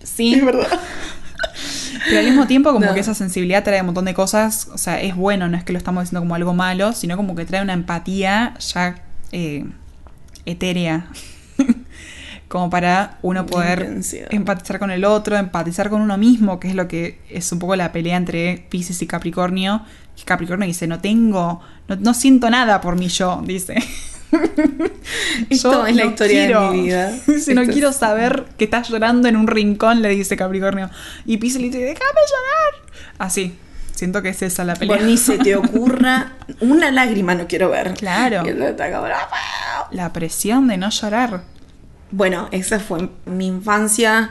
Sí, 0.03 0.35
Es 0.35 0.45
verdad. 0.45 0.67
pero 2.09 2.19
al 2.21 2.25
mismo 2.27 2.47
tiempo 2.47 2.73
como 2.73 2.85
No. 2.87 2.95
que 2.95 3.01
esa 3.01 3.15
sensibilidad 3.15 3.63
trae 3.65 3.81
un 3.81 3.87
montón 3.87 4.05
de 4.05 4.15
cosas, 4.15 4.69
o 4.73 4.79
sea, 4.79 5.01
es 5.01 5.15
bueno, 5.15 5.49
no 5.49 5.57
es 5.57 5.65
que 5.65 5.73
lo 5.73 5.79
estamos 5.79 6.03
diciendo 6.05 6.21
como 6.21 6.35
algo 6.35 6.53
malo, 6.55 6.93
sino 6.93 7.17
como 7.17 7.35
que 7.37 7.45
trae 7.45 7.63
una 7.63 7.73
empatía 7.75 8.55
ya 8.59 8.97
eh, 9.33 9.65
etérea, 10.47 11.07
como 12.49 12.71
para 12.71 13.19
uno 13.23 13.45
poder 13.47 13.81
intensidad. 13.81 14.29
empatizar 14.33 14.79
con 14.79 14.91
el 14.91 15.05
otro, 15.05 15.37
empatizar 15.37 15.91
con 15.91 16.01
uno 16.01 16.17
mismo, 16.17 16.61
que 16.61 16.69
es 16.69 16.75
lo 16.75 16.87
que 16.89 17.19
es 17.31 17.51
un 17.53 17.59
poco 17.59 17.75
la 17.77 17.91
pelea 17.93 18.17
entre 18.17 18.67
Pisces 18.69 19.03
y 19.03 19.07
Capricornio. 19.07 19.83
Que 20.17 20.25
Capricornio 20.25 20.67
dice, 20.67 20.87
no 20.87 21.01
tengo, 21.01 21.61
no, 21.89 21.97
no 21.97 22.15
siento 22.15 22.49
nada 22.49 22.81
por 22.81 22.97
mí 22.97 23.09
yo, 23.09 23.43
dice. 23.45 23.75
Esto 25.51 25.73
Yo 25.73 25.87
es 25.87 25.97
la 25.97 26.05
no 26.05 26.11
historia 26.11 26.41
de 26.41 26.47
quiero. 26.47 26.71
mi 26.73 26.83
vida. 26.83 27.13
Dice, 27.27 27.55
no 27.55 27.65
quiero 27.65 27.91
es- 27.91 27.97
saber 27.97 28.45
que 28.59 28.65
estás 28.65 28.89
llorando 28.89 29.29
en 29.29 29.37
un 29.37 29.47
rincón, 29.47 30.03
le 30.03 30.09
dice 30.11 30.37
Capricornio. 30.37 30.91
Y 31.25 31.37
Pisces 31.39 31.61
le 31.61 31.69
dice, 31.69 31.79
déjame 31.79 31.99
llorar. 32.01 32.91
Así, 33.19 33.57
siento 33.95 34.23
que 34.23 34.31
es 34.31 34.43
esa 34.43 34.65
la 34.65 34.75
pelea. 34.75 34.97
Vos 34.97 35.07
ni 35.07 35.17
se 35.17 35.39
te 35.39 35.55
ocurra 35.57 36.33
una 36.61 36.91
lágrima 36.91 37.35
no 37.35 37.47
quiero 37.47 37.71
ver. 37.71 37.95
Claro. 37.95 38.43
Y 38.45 38.49
el 38.49 38.57
otro 38.57 38.69
está 38.69 38.91
como. 38.93 39.07
La 39.93 40.13
presión 40.13 40.67
de 40.69 40.77
no 40.77 40.91
llorar. 40.91 41.43
Bueno, 42.17 42.49
esa 42.51 42.81
fue 42.81 43.11
mi 43.27 43.47
infancia, 43.47 44.31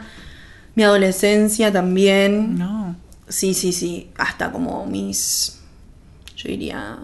mi 0.73 0.81
adolescencia 0.83 1.71
también. 1.71 2.57
No. 2.57 2.95
Sí, 3.29 3.53
sí, 3.53 3.71
sí. 3.73 4.09
Hasta 4.17 4.51
como 4.51 4.85
mis, 4.87 5.59
yo 6.35 6.49
diría, 6.49 6.97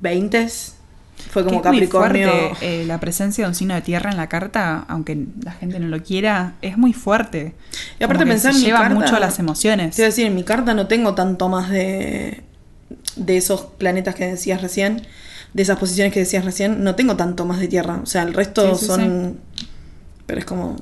20 0.00 0.48
Fue 1.30 1.44
como 1.44 1.60
Que 1.60 1.68
es 1.68 1.72
muy 1.74 1.80
Capricornio. 1.80 2.30
fuerte, 2.30 2.82
eh, 2.82 2.86
la 2.86 2.98
presencia 3.00 3.44
de 3.44 3.48
un 3.48 3.54
signo 3.54 3.74
de 3.74 3.82
tierra 3.82 4.10
en 4.10 4.16
la 4.16 4.28
carta, 4.28 4.84
aunque 4.88 5.26
la 5.42 5.52
gente 5.52 5.78
no 5.80 5.88
lo 5.88 6.02
quiera, 6.02 6.54
es 6.62 6.78
muy 6.78 6.92
fuerte. 6.94 7.54
Y 8.00 8.04
aparte 8.04 8.24
pensar 8.24 8.52
en 8.54 8.58
mi 8.60 8.64
lleva 8.66 8.78
carta- 8.80 8.94
mucho 8.94 9.16
a 9.16 9.20
las 9.20 9.38
emociones. 9.38 9.96
Te 9.96 10.02
iba 10.02 10.06
a 10.06 10.10
decir, 10.10 10.26
en 10.26 10.34
mi 10.34 10.44
carta 10.44 10.72
no 10.74 10.86
tengo 10.86 11.14
tanto 11.14 11.48
más 11.50 11.68
de, 11.70 12.44
de 13.16 13.36
esos 13.36 13.62
planetas 13.62 14.14
que 14.14 14.26
decías 14.26 14.62
recién, 14.62 15.02
de 15.54 15.62
esas 15.62 15.78
posiciones 15.78 16.12
que 16.12 16.20
decías 16.20 16.44
recién, 16.44 16.84
no 16.84 16.94
tengo 16.94 17.16
tanto 17.16 17.44
más 17.44 17.58
de 17.58 17.68
tierra. 17.68 17.98
O 18.02 18.06
sea, 18.06 18.22
el 18.22 18.32
resto 18.34 18.74
Sí, 18.76 18.80
sí, 18.80 18.86
son. 18.86 19.38
Pero 20.28 20.40
es 20.40 20.44
como. 20.44 20.76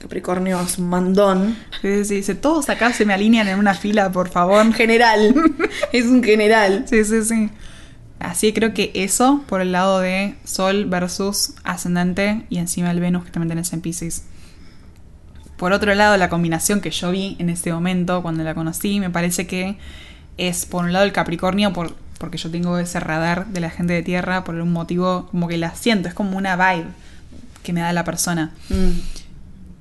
Capricornio 0.00 0.60
es 0.60 0.76
un 0.76 0.90
mandón. 0.90 1.56
Sí, 1.80 1.98
sí, 1.98 2.04
sí, 2.04 2.14
dice, 2.16 2.34
todos 2.34 2.68
acá 2.68 2.92
se 2.92 3.06
me 3.06 3.14
alinean 3.14 3.48
en 3.48 3.58
una 3.58 3.74
fila, 3.74 4.12
por 4.12 4.28
favor. 4.28 4.70
General. 4.74 5.34
es 5.92 6.04
un 6.06 6.22
general. 6.22 6.84
Sí, 6.86 7.04
sí, 7.04 7.24
sí. 7.24 7.48
Así 8.18 8.48
que 8.48 8.54
creo 8.54 8.74
que 8.74 8.90
eso 8.94 9.44
por 9.46 9.60
el 9.60 9.72
lado 9.72 10.00
de 10.00 10.34
Sol 10.44 10.86
versus 10.86 11.54
ascendente 11.62 12.44
y 12.50 12.58
encima 12.58 12.90
el 12.90 13.00
Venus 13.00 13.24
que 13.24 13.30
también 13.30 13.50
tenés 13.50 13.72
en 13.72 13.80
Pisces. 13.80 14.24
Por 15.56 15.72
otro 15.72 15.94
lado, 15.94 16.16
la 16.16 16.28
combinación 16.28 16.80
que 16.80 16.90
yo 16.90 17.12
vi 17.12 17.36
en 17.38 17.48
ese 17.48 17.72
momento 17.72 18.20
cuando 18.20 18.42
la 18.42 18.54
conocí, 18.54 18.98
me 18.98 19.10
parece 19.10 19.46
que 19.46 19.78
es 20.38 20.66
por 20.66 20.84
un 20.84 20.92
lado 20.92 21.04
el 21.04 21.12
Capricornio, 21.12 21.72
por, 21.72 21.94
porque 22.18 22.36
yo 22.36 22.50
tengo 22.50 22.78
ese 22.78 22.98
radar 22.98 23.46
de 23.46 23.60
la 23.60 23.70
gente 23.70 23.92
de 23.92 24.02
tierra, 24.02 24.42
por 24.42 24.56
un 24.56 24.72
motivo 24.72 25.28
como 25.30 25.46
que 25.46 25.56
la 25.56 25.74
siento, 25.74 26.08
es 26.08 26.14
como 26.14 26.36
una 26.36 26.56
vibe 26.56 26.88
que 27.64 27.72
me 27.72 27.80
da 27.80 27.92
la 27.92 28.04
persona. 28.04 28.52
Mm. 28.68 28.90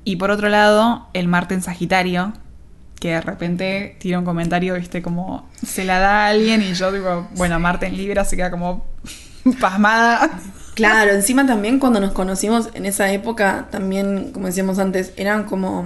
Y 0.05 0.15
por 0.15 0.31
otro 0.31 0.49
lado, 0.49 1.07
el 1.13 1.27
Marte 1.27 1.53
en 1.53 1.61
Sagitario, 1.61 2.33
que 2.99 3.09
de 3.09 3.21
repente 3.21 3.97
tira 3.99 4.17
un 4.17 4.25
comentario, 4.25 4.75
viste, 4.75 5.03
como 5.03 5.47
se 5.63 5.83
la 5.83 5.99
da 5.99 6.25
a 6.25 6.27
alguien 6.29 6.61
y 6.63 6.73
yo 6.73 6.91
digo, 6.91 7.27
bueno, 7.35 7.59
Marte 7.59 7.85
en 7.85 7.97
Libra 7.97 8.25
se 8.25 8.35
queda 8.35 8.49
como 8.49 8.85
pasmada. 9.61 10.31
Claro, 10.73 11.11
encima 11.11 11.45
también 11.45 11.77
cuando 11.77 11.99
nos 11.99 12.13
conocimos 12.13 12.69
en 12.73 12.85
esa 12.85 13.11
época, 13.11 13.67
también, 13.69 14.31
como 14.31 14.47
decíamos 14.47 14.79
antes, 14.79 15.13
eran 15.17 15.43
como... 15.43 15.85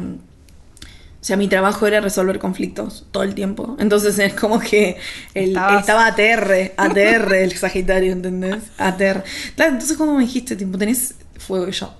O 1.20 1.24
sea, 1.28 1.36
mi 1.36 1.48
trabajo 1.48 1.88
era 1.88 2.00
resolver 2.00 2.40
conflictos 2.40 3.06
todo 3.12 3.24
el 3.24 3.34
tiempo. 3.36 3.76
Entonces 3.80 4.18
es 4.20 4.34
como 4.34 4.60
que 4.60 4.98
el- 5.34 5.50
Estabas- 5.50 5.80
estaba 5.82 6.06
ATR, 6.08 6.74
ATR 6.78 7.44
el 7.44 7.52
Sagitario, 7.58 8.12
¿entendés? 8.14 8.58
ATR. 8.78 9.24
Claro, 9.56 9.74
entonces 9.74 9.98
cuando 9.98 10.16
me 10.16 10.22
dijiste, 10.24 10.56
tipo, 10.56 10.78
tenés 10.78 11.16
fuego 11.38 11.68
y 11.68 11.72
yo, 11.72 11.94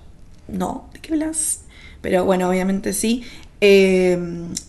no, 0.46 0.88
¿de 0.94 1.00
qué 1.00 1.12
hablas? 1.12 1.62
Pero 2.00 2.24
bueno, 2.24 2.48
obviamente 2.48 2.92
sí. 2.92 3.24
Eh, 3.60 4.16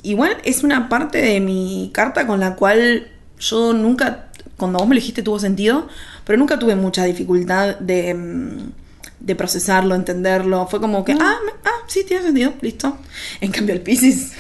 igual 0.02 0.38
es 0.44 0.64
una 0.64 0.90
parte 0.90 1.20
de 1.22 1.40
mi 1.40 1.92
carta 1.94 2.26
con 2.26 2.40
la 2.40 2.56
cual 2.56 3.08
yo 3.40 3.72
nunca, 3.74 4.30
cuando 4.58 4.80
vos 4.80 4.88
me 4.88 4.96
dijiste 4.96 5.22
tuvo 5.22 5.38
sentido, 5.40 5.88
pero 6.26 6.38
nunca 6.40 6.58
tuve 6.58 6.76
mucha 6.76 7.06
dificultad 7.06 7.78
de, 7.78 8.14
mm, 8.16 8.72
de 9.20 9.36
procesarlo, 9.36 9.96
entenderlo. 9.96 10.68
Fue 10.68 10.80
como 10.80 11.04
que, 11.06 11.14
ah, 11.14 11.36
me- 11.46 11.52
ah, 11.66 11.84
sí, 11.88 12.04
tiene 12.08 12.24
sentido, 12.24 12.54
listo. 12.62 12.98
En 13.42 13.52
cambio, 13.52 13.76
el 13.76 13.82
Pisces, 13.82 14.32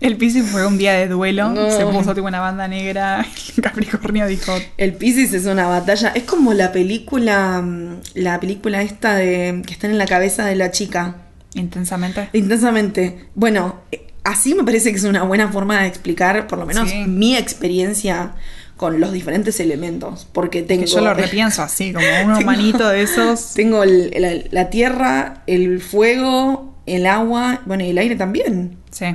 El 0.00 0.16
Piscis 0.16 0.44
fue 0.50 0.66
un 0.66 0.78
día 0.78 0.92
de 0.92 1.08
duelo. 1.08 1.48
No. 1.50 1.70
Se 1.70 1.84
puso 1.86 2.14
tipo 2.14 2.26
una 2.26 2.40
banda 2.40 2.68
negra. 2.68 3.26
El 3.56 3.62
Capricornio 3.62 4.26
dijo. 4.26 4.52
el 4.76 4.92
Pisces 4.94 5.32
es 5.32 5.46
una 5.46 5.66
batalla. 5.66 6.12
Es 6.14 6.24
como 6.24 6.52
la 6.54 6.70
película, 6.72 7.60
mm, 7.62 8.00
la 8.14 8.38
película 8.38 8.82
esta 8.82 9.14
de 9.16 9.62
que 9.66 9.72
está 9.72 9.86
en 9.88 9.98
la 9.98 10.06
cabeza 10.06 10.44
de 10.44 10.54
la 10.56 10.70
chica. 10.70 11.16
Intensamente. 11.54 12.28
Intensamente. 12.34 13.28
Bueno, 13.34 13.80
eh, 13.90 14.06
así 14.24 14.54
me 14.54 14.62
parece 14.62 14.90
que 14.90 14.98
es 14.98 15.04
una 15.04 15.22
buena 15.22 15.48
forma 15.50 15.80
de 15.80 15.88
explicar, 15.88 16.46
por 16.46 16.58
lo 16.58 16.66
menos, 16.66 16.90
Sí. 16.90 17.04
mi 17.06 17.34
experiencia 17.36 18.34
con 18.76 19.00
los 19.00 19.12
diferentes 19.12 19.58
elementos. 19.60 20.26
Porque 20.32 20.62
tengo. 20.62 20.84
Que 20.84 20.90
yo 20.90 21.00
lo 21.00 21.14
repienso 21.14 21.62
así, 21.62 21.92
como 21.92 22.06
un 22.24 22.32
humanito 22.42 22.88
de 22.88 23.02
esos. 23.02 23.54
Tengo 23.54 23.82
el- 23.82 24.12
la, 24.18 24.34
la 24.50 24.70
tierra, 24.70 25.42
el 25.46 25.80
fuego, 25.80 26.74
el 26.86 27.06
agua, 27.06 27.62
bueno, 27.66 27.84
y 27.84 27.90
el 27.90 27.98
aire 27.98 28.16
también. 28.16 28.76
Sí. 28.90 29.06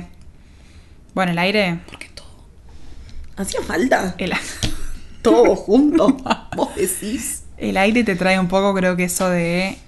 Bueno, 1.14 1.32
el 1.32 1.38
aire. 1.38 1.80
Porque 1.88 2.08
todo. 2.14 2.26
Hacía 3.36 3.62
falta. 3.62 4.14
El, 4.18 4.32
Todo 5.22 5.54
junto. 5.54 6.08
Vos 6.56 6.74
decís. 6.74 7.44
el 7.56 7.76
aire 7.76 8.02
te 8.02 8.16
trae 8.16 8.40
un 8.40 8.48
poco, 8.48 8.74
creo 8.74 8.96
que 8.96 9.04
eso 9.04 9.28
de. 9.30 9.78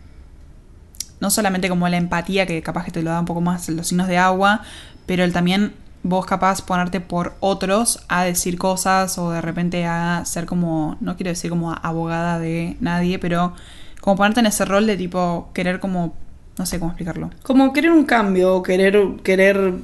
No 1.21 1.31
solamente 1.31 1.69
como 1.69 1.89
la 1.89 1.97
empatía, 1.97 2.47
que 2.47 2.61
capaz 2.63 2.85
que 2.85 2.91
te 2.93 3.03
lo 3.03 3.11
da 3.11 3.19
un 3.21 3.27
poco 3.27 3.41
más 3.41 3.69
los 3.71 3.89
signos 3.89 4.09
de 4.09 4.19
agua, 4.19 4.63
pero 5.07 5.25
el 5.25 5.33
también 5.33 5.73
vos 6.05 6.27
capaz 6.27 6.63
ponerte 6.63 7.01
por 7.01 7.35
otros 7.41 8.05
a 8.09 8.23
decir 8.23 8.59
cosas 8.59 9.19
o 9.19 9.31
de 9.31 9.41
repente 9.41 9.87
a 9.87 10.23
ser 10.25 10.47
como, 10.47 10.97
no 11.01 11.17
quiero 11.17 11.31
decir 11.31 11.51
como 11.51 11.73
abogada 11.73 12.39
de 12.39 12.77
nadie, 12.79 13.19
pero 13.19 13.55
como 14.01 14.17
ponerte 14.17 14.41
en 14.41 14.47
ese 14.47 14.65
rol 14.67 14.87
de 14.87 14.97
tipo 14.97 15.49
querer 15.55 15.81
como, 15.81 16.15
no 16.59 16.67
sé 16.67 16.79
cómo 16.79 16.93
explicarlo. 16.93 17.31
Como 17.43 17.73
querer 17.73 17.91
un 17.91 18.05
cambio, 18.05 18.63
querer, 18.63 19.17
querer, 19.25 19.75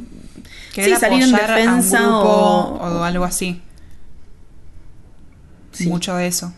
Querer 0.74 0.94
sí, 0.94 1.00
salir 1.00 1.22
en 1.24 1.32
defensa 1.32 2.00
grupo 2.00 2.18
o, 2.18 2.98
o 2.98 3.02
algo 3.02 3.24
así. 3.24 3.60
Sí. 5.72 5.88
Mucho 5.88 6.14
de 6.16 6.26
eso. 6.26 6.52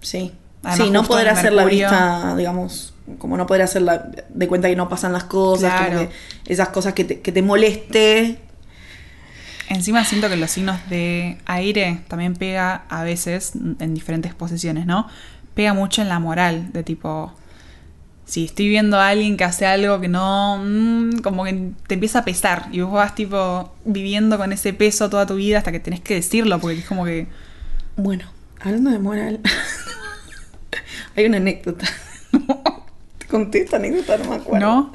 Sí. 0.00 0.32
Además, 0.62 0.86
sí, 0.86 0.90
no 0.90 1.04
poder 1.04 1.28
hacer 1.28 1.52
la 1.52 1.64
vista, 1.64 2.34
digamos, 2.36 2.91
como 3.18 3.36
no 3.36 3.46
poder 3.46 3.62
hacer 3.62 3.82
la, 3.82 4.10
de 4.28 4.48
cuenta 4.48 4.68
que 4.68 4.76
no 4.76 4.88
pasan 4.88 5.12
las 5.12 5.24
cosas, 5.24 5.88
como 5.88 6.00
que 6.00 6.08
esas 6.46 6.68
cosas 6.68 6.94
que 6.94 7.04
te, 7.04 7.20
que 7.20 7.32
te 7.32 7.42
moleste. 7.42 8.38
Encima 9.68 10.04
siento 10.04 10.28
que 10.28 10.36
los 10.36 10.50
signos 10.50 10.78
de 10.90 11.38
aire 11.46 12.00
también 12.08 12.34
pega 12.34 12.84
a 12.88 13.04
veces 13.04 13.52
en 13.54 13.94
diferentes 13.94 14.34
posiciones, 14.34 14.86
¿no? 14.86 15.08
Pega 15.54 15.72
mucho 15.72 16.02
en 16.02 16.08
la 16.08 16.18
moral, 16.18 16.72
de 16.72 16.82
tipo, 16.82 17.32
si 18.24 18.44
estoy 18.44 18.68
viendo 18.68 18.98
a 18.98 19.08
alguien 19.08 19.36
que 19.36 19.44
hace 19.44 19.66
algo 19.66 20.00
que 20.00 20.08
no, 20.08 20.58
mm, 20.62 21.18
como 21.18 21.44
que 21.44 21.72
te 21.86 21.94
empieza 21.94 22.20
a 22.20 22.24
pesar 22.24 22.68
y 22.72 22.80
vos 22.80 22.92
vas 22.92 23.14
tipo 23.14 23.72
viviendo 23.84 24.38
con 24.38 24.52
ese 24.52 24.72
peso 24.72 25.10
toda 25.10 25.26
tu 25.26 25.36
vida 25.36 25.58
hasta 25.58 25.72
que 25.72 25.80
tenés 25.80 26.00
que 26.00 26.14
decirlo, 26.14 26.58
porque 26.60 26.78
es 26.78 26.86
como 26.86 27.04
que... 27.04 27.26
Bueno, 27.96 28.24
hablando 28.60 28.90
de 28.90 28.98
moral, 28.98 29.40
hay 31.16 31.26
una 31.26 31.38
anécdota. 31.38 31.86
Conté 33.32 33.62
esta 33.62 33.76
anécdota, 33.78 34.18
no 34.18 34.28
me 34.30 34.36
acuerdo. 34.36 34.64
¿No? 34.66 34.92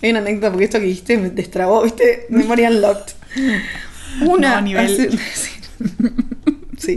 Hay 0.00 0.10
una 0.10 0.20
anécdota 0.20 0.50
porque 0.50 0.64
esto 0.64 0.78
que 0.78 0.86
dijiste 0.86 1.18
me 1.18 1.28
destrabó, 1.30 1.82
¿viste? 1.82 2.26
Memoria 2.30 2.70
unlocked. 2.70 3.12
Una. 4.26 4.56
No, 4.56 4.62
nivel. 4.62 4.84
hace- 4.86 5.10
sí. 6.78 6.96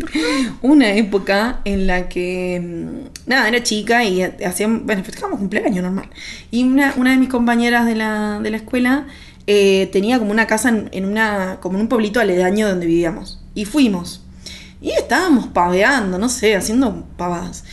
Una 0.61 0.93
época 0.93 1.61
en 1.65 1.87
la 1.87 2.07
que. 2.09 2.61
mm, 2.63 3.29
Nada, 3.29 3.47
era 3.47 3.63
chica 3.63 4.03
y 4.03 4.21
hacían. 4.21 4.85
Bueno, 4.85 5.03
festejábamos 5.03 5.39
cumpleaños 5.39 5.83
normal. 5.83 6.09
Y 6.51 6.63
una, 6.63 6.93
una 6.97 7.11
de 7.11 7.17
mis 7.17 7.29
compañeras 7.29 7.85
de 7.85 7.95
la, 7.95 8.39
de 8.41 8.51
la 8.51 8.57
escuela 8.57 9.07
eh, 9.47 9.89
tenía 9.91 10.19
como 10.19 10.31
una 10.31 10.45
casa 10.47 10.69
en, 10.69 10.89
en 10.91 11.05
una. 11.05 11.57
como 11.61 11.75
en 11.77 11.81
un 11.81 11.87
pueblito 11.87 12.19
aledaño 12.19 12.67
donde 12.69 12.85
vivíamos. 12.85 13.41
Y 13.55 13.65
fuimos. 13.65 14.21
Y 14.81 14.91
estábamos 14.91 15.47
paveando, 15.47 16.17
no 16.19 16.27
sé, 16.29 16.55
haciendo 16.55 17.05
pavadas. 17.17 17.63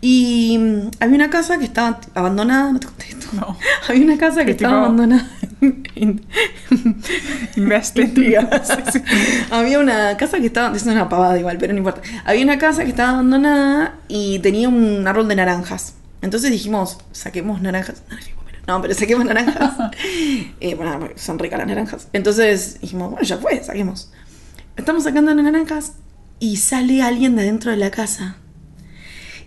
Y 0.00 0.56
mm, 0.58 0.90
había 1.00 1.16
una 1.16 1.30
casa 1.30 1.58
que 1.58 1.64
estaba 1.64 2.00
abandonada, 2.14 2.72
no 2.72 2.80
te 2.80 2.86
conté 2.86 3.08
esto. 3.10 3.26
No. 3.32 3.56
Había 3.88 4.04
una 4.04 4.18
casa 4.18 4.44
que 4.44 4.52
estaba 4.52 4.78
abandonada. 4.78 5.28
Invested. 7.56 8.02
Mentira. 8.04 8.48
Había 9.50 9.78
una 9.78 10.16
casa 10.16 10.38
que 10.38 10.46
estaba. 10.46 10.74
Es 10.74 10.84
una 10.84 11.08
pavada 11.08 11.38
igual, 11.38 11.58
pero 11.58 11.72
no 11.72 11.78
importa. 11.78 12.00
Había 12.24 12.42
una 12.44 12.58
casa 12.58 12.84
que 12.84 12.90
estaba 12.90 13.10
abandonada 13.10 13.94
y 14.08 14.38
tenía 14.38 14.68
un 14.68 15.06
árbol 15.06 15.28
de 15.28 15.36
naranjas. 15.36 15.94
Entonces 16.22 16.50
dijimos, 16.50 16.98
saquemos 17.12 17.60
naranjas. 17.60 18.02
No, 18.66 18.80
pero- 18.80 18.94
saquemos 18.94 19.24
naranjas. 19.24 19.74
Eh, 20.60 20.74
bueno, 20.74 21.08
son 21.16 21.38
ricas 21.38 21.58
las 21.58 21.68
naranjas. 21.68 22.08
Entonces 22.12 22.80
dijimos, 22.80 23.10
bueno, 23.10 23.26
ya 23.26 23.36
fue, 23.38 23.62
saquemos. 23.62 24.10
Estamos 24.76 25.04
sacando 25.04 25.34
las 25.34 25.44
naranjas 25.44 25.92
y 26.38 26.56
sale 26.56 27.02
alguien 27.02 27.36
de 27.36 27.42
dentro 27.44 27.70
de 27.70 27.76
la 27.76 27.90
casa. 27.90 28.36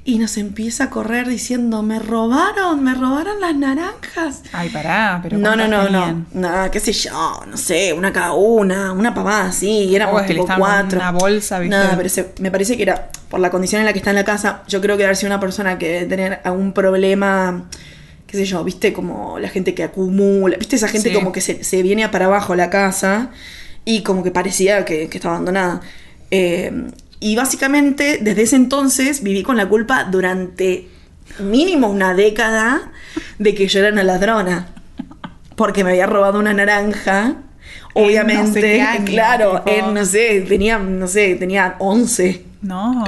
Y 0.06 0.18
nos 0.18 0.36
empieza 0.36 0.86
a 0.86 0.90
correr 0.90 1.30
diciendo, 1.30 1.82
me 1.82 1.98
robaron, 1.98 2.84
me 2.84 2.94
robaron 2.94 3.40
las 3.40 3.56
naranjas. 3.56 4.42
Ay, 4.52 4.68
pará, 4.68 5.22
pero 5.24 5.38
No, 5.38 5.56
no, 5.56 5.64
¿cuántas 5.64 5.70
no, 5.70 5.84
no. 5.84 6.06
tenían? 6.06 6.28
Nada, 6.34 6.72
qué 6.72 6.82
sé 6.82 6.92
yo, 6.92 7.42
no 7.48 7.56
sé, 7.56 7.94
una 7.94 8.12
cada 8.12 8.34
una, 8.34 8.92
una 8.92 9.14
pavada 9.14 9.46
así, 9.46 9.96
éramos 9.96 10.16
O 10.16 10.20
es 10.20 10.28
que 10.28 10.34
le 10.34 10.42
tipo 10.42 10.54
cuatro. 10.58 11.00
una 11.00 11.12
bolsa, 11.12 11.60
¿viste? 11.60 11.74
Nada, 11.74 11.96
pero 11.96 12.10
se- 12.10 12.34
me 12.42 12.52
parece 12.52 12.76
que 12.76 12.84
era 12.84 13.08
por 13.30 13.40
la 13.40 13.50
condición 13.50 13.80
en 13.80 13.86
la 13.86 13.94
que 13.94 14.00
está 14.00 14.10
en 14.10 14.18
la 14.18 14.26
casa. 14.26 14.64
Yo 14.68 14.82
creo 14.82 14.98
que 14.98 15.04
debe 15.04 15.16
ser 15.16 15.28
una 15.30 15.40
persona 15.40 15.78
que 15.78 15.88
debe 15.88 16.06
tener 16.08 16.42
algún 16.44 16.74
problema, 16.74 17.70
qué 18.28 18.36
sé 18.36 18.44
yo, 18.44 18.62
viste, 18.66 18.92
como 18.92 19.40
la 19.40 19.48
gente 19.48 19.74
que 19.74 19.84
acumula, 19.86 20.58
viste, 20.58 20.76
esa 20.76 20.90
gente 20.90 21.10
Sí. 21.10 21.16
como 21.16 21.32
que 21.32 21.40
se, 21.40 21.64
se 21.64 21.82
viene 21.82 22.10
para 22.10 22.26
abajo 22.26 22.56
la 22.56 22.70
casa 22.70 23.30
y 23.86 24.02
como 24.04 24.22
que 24.22 24.32
parecía 24.32 24.84
que, 24.84 25.08
que 25.08 25.18
estaba 25.18 25.36
abandonada. 25.36 25.80
Eh, 26.30 26.88
y 27.24 27.36
básicamente, 27.36 28.20
desde 28.22 28.42
ese 28.42 28.56
entonces 28.58 29.24
viví 29.24 29.44
con 29.44 29.56
la 29.56 29.68
culpa 29.70 30.04
durante 30.04 30.90
mínimo 31.40 31.88
una 31.88 32.14
década 32.14 32.92
de 33.40 33.56
que 33.56 33.68
yo 33.68 33.80
era 33.80 33.90
una 33.92 34.04
ladrona. 34.04 34.68
Porque 35.56 35.84
me 35.84 35.92
había 35.92 36.06
robado 36.06 36.40
una 36.40 36.54
naranja. 36.54 37.36
En 37.96 38.04
Obviamente, 38.06 38.44
no 38.48 38.54
sé 38.54 38.82
año, 38.82 39.06
claro, 39.06 39.64
en, 39.66 39.94
no 39.94 40.04
sé, 40.04 40.42
tenía, 40.42 40.80
no 40.80 41.08
sé, 41.08 41.36
tenía 41.36 41.76
11. 41.80 42.44
No. 42.64 43.06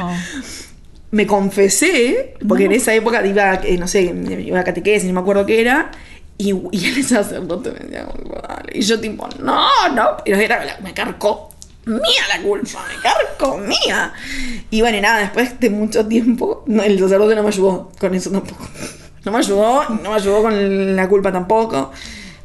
Me 1.12 1.26
confesé, 1.26 2.36
porque 2.48 2.66
No. 2.66 2.72
en 2.72 2.78
esa 2.78 2.94
época 2.94 3.26
iba, 3.26 3.56
eh, 3.56 3.78
no 3.78 3.88
sé, 3.88 4.04
iba 4.04 4.60
a 4.60 4.64
catequesis, 4.64 5.08
no 5.08 5.16
me 5.16 5.20
acuerdo 5.22 5.46
qué 5.46 5.60
era. 5.60 5.92
Y, 6.38 6.54
y 6.72 6.86
el 6.86 7.04
sacerdote 7.04 7.72
me 7.72 7.80
decía, 7.80 8.08
y 8.74 8.82
yo 8.82 9.00
tipo, 9.00 9.28
no, 9.42 9.68
no, 9.94 10.18
pero 10.24 10.38
era, 10.38 10.78
me 10.84 10.94
carcó 10.94 11.55
mía 11.86 12.24
la 12.30 12.42
culpa, 12.42 12.86
me 12.88 13.02
carcó 13.02 13.58
mía. 13.58 14.14
Y 14.70 14.82
bueno, 14.82 14.98
y 14.98 15.02
nada, 15.02 15.20
después 15.20 15.60
de 15.60 15.70
mucho 15.70 16.06
tiempo, 16.06 16.64
no, 16.68 16.84
el 16.84 17.00
sacerdote 17.00 17.36
no 17.36 17.44
me 17.44 17.50
ayudó 17.50 17.92
con 18.00 18.14
eso 18.14 18.32
tampoco. 18.32 18.68
No 19.26 19.32
me 19.32 19.40
ayudó, 19.40 19.90
no 19.90 20.12
me 20.12 20.16
ayudó 20.16 20.44
con 20.44 20.96
la 20.96 21.10
culpa 21.10 21.32
tampoco. 21.32 21.92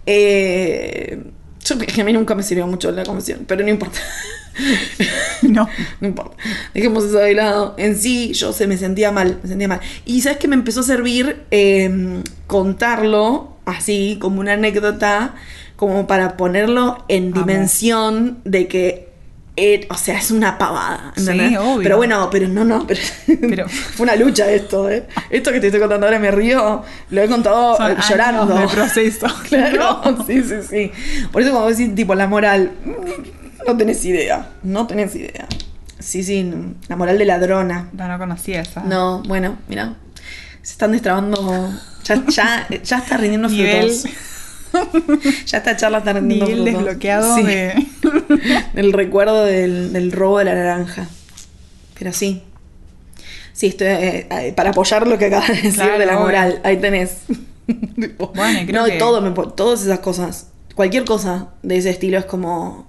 Eh, 0.07 1.23
yo 1.63 1.77
que 1.77 2.01
a 2.01 2.05
mí 2.05 2.13
nunca 2.15 2.35
me 2.35 2.43
sirvió 2.43 2.67
mucho 2.67 2.91
la 2.91 3.05
confesión, 3.05 3.45
pero 3.47 3.63
no 3.63 3.69
importa. 3.69 4.01
No. 5.43 5.69
No 6.01 6.09
importa. 6.09 6.37
Dejemos 6.75 7.05
eso 7.05 7.19
de 7.19 7.35
lado. 7.35 7.75
En 7.79 7.97
sí, 7.97 8.33
yo 8.33 8.53
se 8.53 8.67
me 8.67 8.77
sentía 8.77 9.13
mal, 9.13 9.39
me 9.43 9.49
sentía 9.49 9.69
mal. 9.69 9.81
Y 10.05 10.21
sabes 10.23 10.39
que 10.39 10.49
me 10.49 10.55
empezó 10.55 10.81
a 10.81 10.85
servir 10.85 11.45
eh, 11.51 12.23
contarlo 12.47 13.57
así, 13.65 14.19
como 14.21 14.41
una 14.41 14.55
anécdota, 14.55 15.35
como 15.77 16.07
para 16.07 16.37
ponerlo 16.37 17.05
en 17.09 17.33
dimensión 17.33 18.41
de 18.45 18.69
que, 18.69 19.10
eh, 19.57 19.87
o 19.91 19.95
sea, 19.97 20.19
es 20.19 20.31
una 20.31 20.57
pavada. 20.59 21.13
Sí, 21.17 21.23
¿entendés? 21.23 21.59
obvio. 21.59 21.83
Pero 21.83 21.97
bueno, 21.99 22.29
pero 22.31 22.49
no, 22.49 22.65
no, 22.65 22.87
pero, 22.87 23.01
Pero- 23.41 23.69
fue 23.69 24.05
una 24.05 24.17
lucha 24.17 24.51
esto, 24.51 24.89
¿eh? 24.89 25.07
Esto 25.29 25.53
que 25.53 25.61
te 25.61 25.67
estoy 25.67 25.81
contando 25.81 26.07
ahora 26.07 26.19
me 26.19 26.31
río, 26.31 26.83
lo 27.11 27.23
he 27.23 27.29
contado 27.29 27.77
Son 27.77 27.93
eh, 27.93 27.97
llorando. 28.09 28.55
años 28.55 28.71
de 28.71 28.77
proceso. 28.77 29.27
Claro, 29.49 30.01
sí, 30.27 30.43
sí, 30.43 30.55
sí. 30.69 30.93
Por 31.33 31.43
eso 31.43 31.51
cuando 31.51 31.71
decís, 31.71 31.95
tipo, 31.95 32.15
la 32.15 32.27
moral, 32.27 32.71
no 33.67 33.77
tenés 33.77 34.05
idea, 34.05 34.49
no 34.63 34.87
tenés 34.87 35.15
idea. 35.17 35.47
Sí, 35.99 36.23
sí, 36.23 36.51
la 36.89 36.97
moral 36.97 37.19
de 37.19 37.27
ladrona. 37.27 37.89
No, 37.93 38.09
no 38.09 38.19
conocía 38.19 38.63
esa. 38.63 38.83
No, 38.85 39.23
bueno, 39.27 39.59
mira, 39.69 39.95
se 40.63 40.73
están 40.73 40.93
destrabando, 40.93 41.71
ya, 42.05 42.25
ya, 42.29 42.67
ya 42.83 42.99
está 42.99 43.17
rindiendo 43.19 43.49
frutos. 43.51 44.05
Ya 45.47 45.59
esta 45.59 45.77
charla 45.77 45.99
está 45.99 46.15
frutos. 46.15 46.65
desbloqueado 46.65 47.37
Sí, 47.37 47.43
de. 47.43 47.87
del 48.75 48.93
recuerdo 48.93 49.45
del, 49.45 49.93
del 49.93 50.13
robo 50.13 50.39
de 50.39 50.45
la 50.47 50.55
naranja. 50.55 51.09
Pero 51.99 52.13
sí. 52.13 52.43
Sí, 53.53 53.67
estoy 53.69 53.89
eh, 53.89 54.29
eh, 54.31 54.53
para 54.57 54.71
apoyar 54.71 55.07
lo 55.07 55.19
que 55.19 55.27
acabas 55.27 55.49
de 55.49 55.55
decir 55.55 55.75
Claro, 55.75 55.99
de 55.99 56.07
la 56.07 56.13
obvio. 56.15 56.25
moral. 56.27 56.61
Ahí 56.65 56.77
tenés. 56.79 57.19
Bueno, 58.35 58.61
creo 58.67 58.83
no, 58.83 58.87
que- 58.89 58.99
todo, 58.99 59.21
me 59.21 59.31
todas 59.55 59.83
esas 59.83 60.01
cosas. 60.01 60.49
Cualquier 60.75 61.05
cosa 61.05 61.49
de 61.63 61.77
ese 61.77 61.91
estilo 61.91 62.19
es 62.19 62.25
como. 62.25 62.89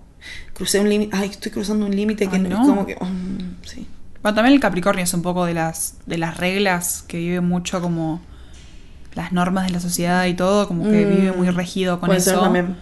Crucé 0.53 0.79
un 0.79 0.89
límite. 0.89 1.15
Ay, 1.15 1.29
estoy 1.29 1.51
cruzando 1.51 1.85
un 1.85 1.95
límite 1.95 2.27
que 2.27 2.39
no. 2.39 2.49
Es 2.61 2.67
como 2.67 2.85
que. 2.85 2.95
mm, 2.95 3.57
sí. 3.65 3.85
Bueno, 4.23 4.35
también 4.35 4.53
el 4.55 4.59
Capricornio 4.59 5.03
es 5.03 5.13
un 5.13 5.21
poco 5.23 5.45
de 5.45 5.53
las, 5.55 5.95
de 6.05 6.17
las 6.19 6.37
reglas 6.37 7.03
que 7.07 7.17
vive 7.17 7.41
mucho 7.41 7.81
como 7.81 8.21
las 9.13 9.31
normas 9.31 9.65
de 9.67 9.71
la 9.73 9.79
sociedad 9.79 10.25
y 10.25 10.33
todo, 10.33 10.67
como 10.67 10.83
que 10.89 11.05
Mm, 11.05 11.09
vive 11.09 11.31
muy 11.33 11.49
regido 11.49 11.99
con 11.99 12.11
eso. 12.11 12.39
también. 12.41 12.75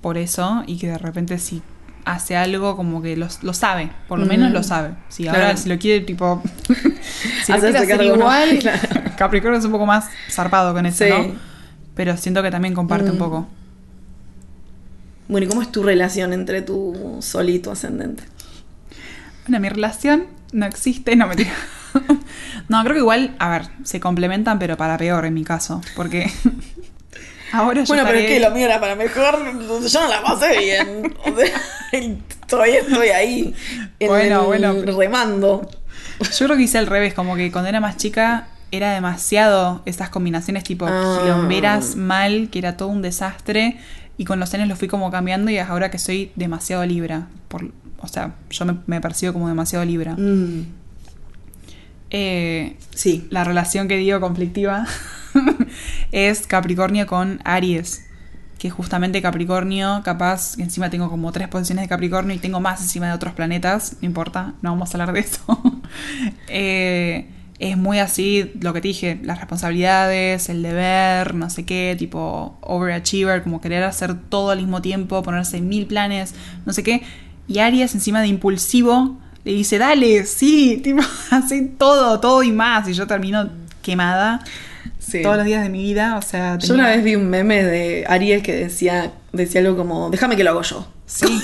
Por 0.00 0.18
eso, 0.18 0.62
y 0.66 0.78
que 0.78 0.88
de 0.88 0.98
repente 0.98 1.38
si 1.38 1.62
hace 2.04 2.36
algo 2.36 2.76
como 2.76 3.02
que 3.02 3.16
lo, 3.16 3.26
lo 3.42 3.52
sabe, 3.52 3.90
por 4.08 4.18
lo 4.18 4.26
Mm. 4.26 4.28
menos 4.28 4.52
lo 4.52 4.62
sabe. 4.62 4.90
Si 5.08 5.24
Claro. 5.24 5.38
ahora 5.38 5.56
si 5.56 5.68
lo 5.68 5.78
quiere 5.78 6.04
tipo 6.04 6.42
si 7.44 7.52
lo 7.52 7.58
quiere 7.60 7.78
hacer 7.78 8.02
igual, 8.02 8.58
Claro. 8.60 9.00
Capricornio 9.16 9.58
es 9.58 9.64
un 9.64 9.72
poco 9.72 9.86
más 9.86 10.06
zarpado 10.30 10.72
con 10.74 10.86
eso, 10.86 11.04
Sí. 11.04 11.10
¿no? 11.10 11.34
Pero 11.94 12.16
siento 12.16 12.42
que 12.42 12.50
también 12.50 12.74
comparte 12.74 13.10
un 13.10 13.16
Mm. 13.16 13.18
poco. 13.18 13.48
Bueno, 15.28 15.46
¿y 15.46 15.48
cómo 15.48 15.62
es 15.62 15.72
tu 15.72 15.82
relación 15.82 16.32
entre 16.32 16.62
tu 16.62 17.16
sol 17.20 17.48
y 17.50 17.58
tu 17.58 17.70
ascendente? 17.70 18.22
Bueno, 19.48 19.60
mi 19.60 19.68
relación 19.68 20.24
no 20.52 20.66
existe, 20.66 21.16
no 21.16 21.26
me 21.26 21.34
diga. 21.36 21.52
No, 22.68 22.82
creo 22.82 22.94
que 22.94 23.00
igual, 23.00 23.34
a 23.38 23.48
ver, 23.50 23.62
se 23.84 24.00
complementan, 24.00 24.58
pero 24.58 24.76
para 24.76 24.96
peor 24.98 25.24
en 25.26 25.34
mi 25.34 25.44
caso. 25.44 25.80
Porque 25.94 26.30
ahora 27.52 27.82
yo 27.82 27.86
Bueno, 27.86 28.04
pero 28.06 28.18
es 28.18 28.26
que 28.26 28.40
lo 28.40 28.50
mío 28.50 28.66
era 28.66 28.80
para 28.80 28.94
mejor. 28.96 29.36
Yo 29.88 30.00
no 30.00 30.08
la 30.08 30.22
pasé 30.22 30.58
bien. 30.58 31.14
O 31.24 31.36
sea, 31.36 31.60
todavía 32.46 32.80
estoy 32.80 33.08
ahí. 33.08 33.54
En 34.00 34.08
Bueno, 34.08 34.40
el 34.40 34.46
bueno, 34.46 34.74
pero- 34.80 34.98
remando. 34.98 35.70
Yo 36.20 36.46
creo 36.46 36.56
que 36.56 36.62
hice 36.62 36.78
al 36.78 36.86
revés, 36.86 37.12
como 37.14 37.36
que 37.36 37.52
cuando 37.52 37.68
era 37.68 37.80
más 37.80 37.96
chica 37.98 38.48
era 38.72 38.92
demasiado 38.92 39.82
esas 39.86 40.08
combinaciones 40.10 40.64
tipo 40.64 40.86
Ah. 40.88 41.18
quilomberas 41.22 41.94
mal, 41.94 42.48
que 42.50 42.58
era 42.58 42.76
todo 42.76 42.88
un 42.88 43.02
desastre. 43.02 43.78
Y 44.18 44.24
con 44.24 44.40
los 44.40 44.52
años 44.54 44.66
lo 44.68 44.76
fui 44.76 44.88
como 44.88 45.10
cambiando 45.10 45.50
y 45.50 45.58
ahora 45.58 45.90
que 45.90 45.98
soy 45.98 46.32
demasiado 46.36 46.84
libra. 46.86 47.28
Por, 47.48 47.70
o 47.98 48.08
sea, 48.08 48.34
yo 48.50 48.64
me, 48.64 48.78
me 48.86 49.00
percibo 49.00 49.34
como 49.34 49.46
demasiado 49.48 49.84
libra. 49.84 50.14
Mm, 50.16 50.66
Sí. 52.10 53.26
la 53.30 53.44
relación 53.44 53.88
que 53.88 53.96
digo 53.96 54.20
conflictiva 54.20 54.86
es 56.12 56.46
Capricornio 56.46 57.06
con 57.06 57.40
Aries. 57.44 58.04
Que 58.58 58.70
justamente 58.70 59.20
Capricornio, 59.20 60.00
capaz, 60.02 60.58
encima 60.58 60.88
tengo 60.88 61.10
como 61.10 61.30
tres 61.30 61.48
posiciones 61.48 61.84
de 61.84 61.88
Capricornio 61.88 62.34
y 62.34 62.38
tengo 62.38 62.58
más 62.58 62.80
encima 62.80 63.06
de 63.06 63.12
otros 63.12 63.34
planetas, 63.34 63.96
no 64.00 64.06
importa, 64.06 64.54
no 64.62 64.70
vamos 64.70 64.88
a 64.88 64.98
hablar 64.98 65.12
de 65.12 65.20
eso. 65.20 65.44
Eh, 66.48 67.28
es 67.58 67.76
muy 67.78 68.00
así, 68.00 68.52
lo 68.60 68.72
que 68.74 68.80
te 68.80 68.88
dije, 68.88 69.18
las 69.22 69.38
responsabilidades, 69.38 70.48
el 70.48 70.62
deber, 70.62 71.34
no 71.34 71.48
sé 71.48 71.64
qué, 71.64 71.96
tipo 71.98 72.58
overachiever, 72.60 73.42
como 73.42 73.60
querer 73.60 73.82
hacer 73.84 74.14
todo 74.28 74.50
al 74.50 74.58
mismo 74.58 74.82
tiempo, 74.82 75.22
ponerse 75.22 75.60
mil 75.60 75.86
planes, 75.86 76.34
no 76.66 76.72
sé 76.72 76.82
qué. 76.82 77.02
Y 77.48 77.60
Aries, 77.60 77.94
encima 77.94 78.20
de 78.20 78.28
impulsivo, 78.28 79.18
le 79.46 79.52
dice, 79.52 79.78
dale, 79.78 80.26
sí, 80.26 80.80
tipo, 80.82 81.00
hace 81.30 81.62
todo, 81.62 82.18
todo 82.18 82.42
y 82.42 82.50
más. 82.50 82.88
Y 82.88 82.92
yo 82.94 83.06
termino 83.06 83.48
quemada 83.80 84.40
Sí. 84.98 85.22
todos 85.22 85.36
los 85.36 85.46
días 85.46 85.62
de 85.62 85.68
mi 85.68 85.82
vida. 85.82 86.16
O 86.16 86.22
sea, 86.22 86.58
Yo 86.58 86.74
una 86.74 86.88
vez 86.88 87.04
vi 87.04 87.14
un 87.14 87.30
meme 87.30 87.62
de 87.62 88.04
Aries 88.08 88.42
que 88.42 88.52
decía, 88.56 89.12
decía 89.32 89.60
algo 89.60 89.76
como, 89.76 90.10
déjame 90.10 90.34
que 90.36 90.42
lo 90.42 90.50
hago 90.50 90.62
yo. 90.62 90.88
Sí. 91.06 91.40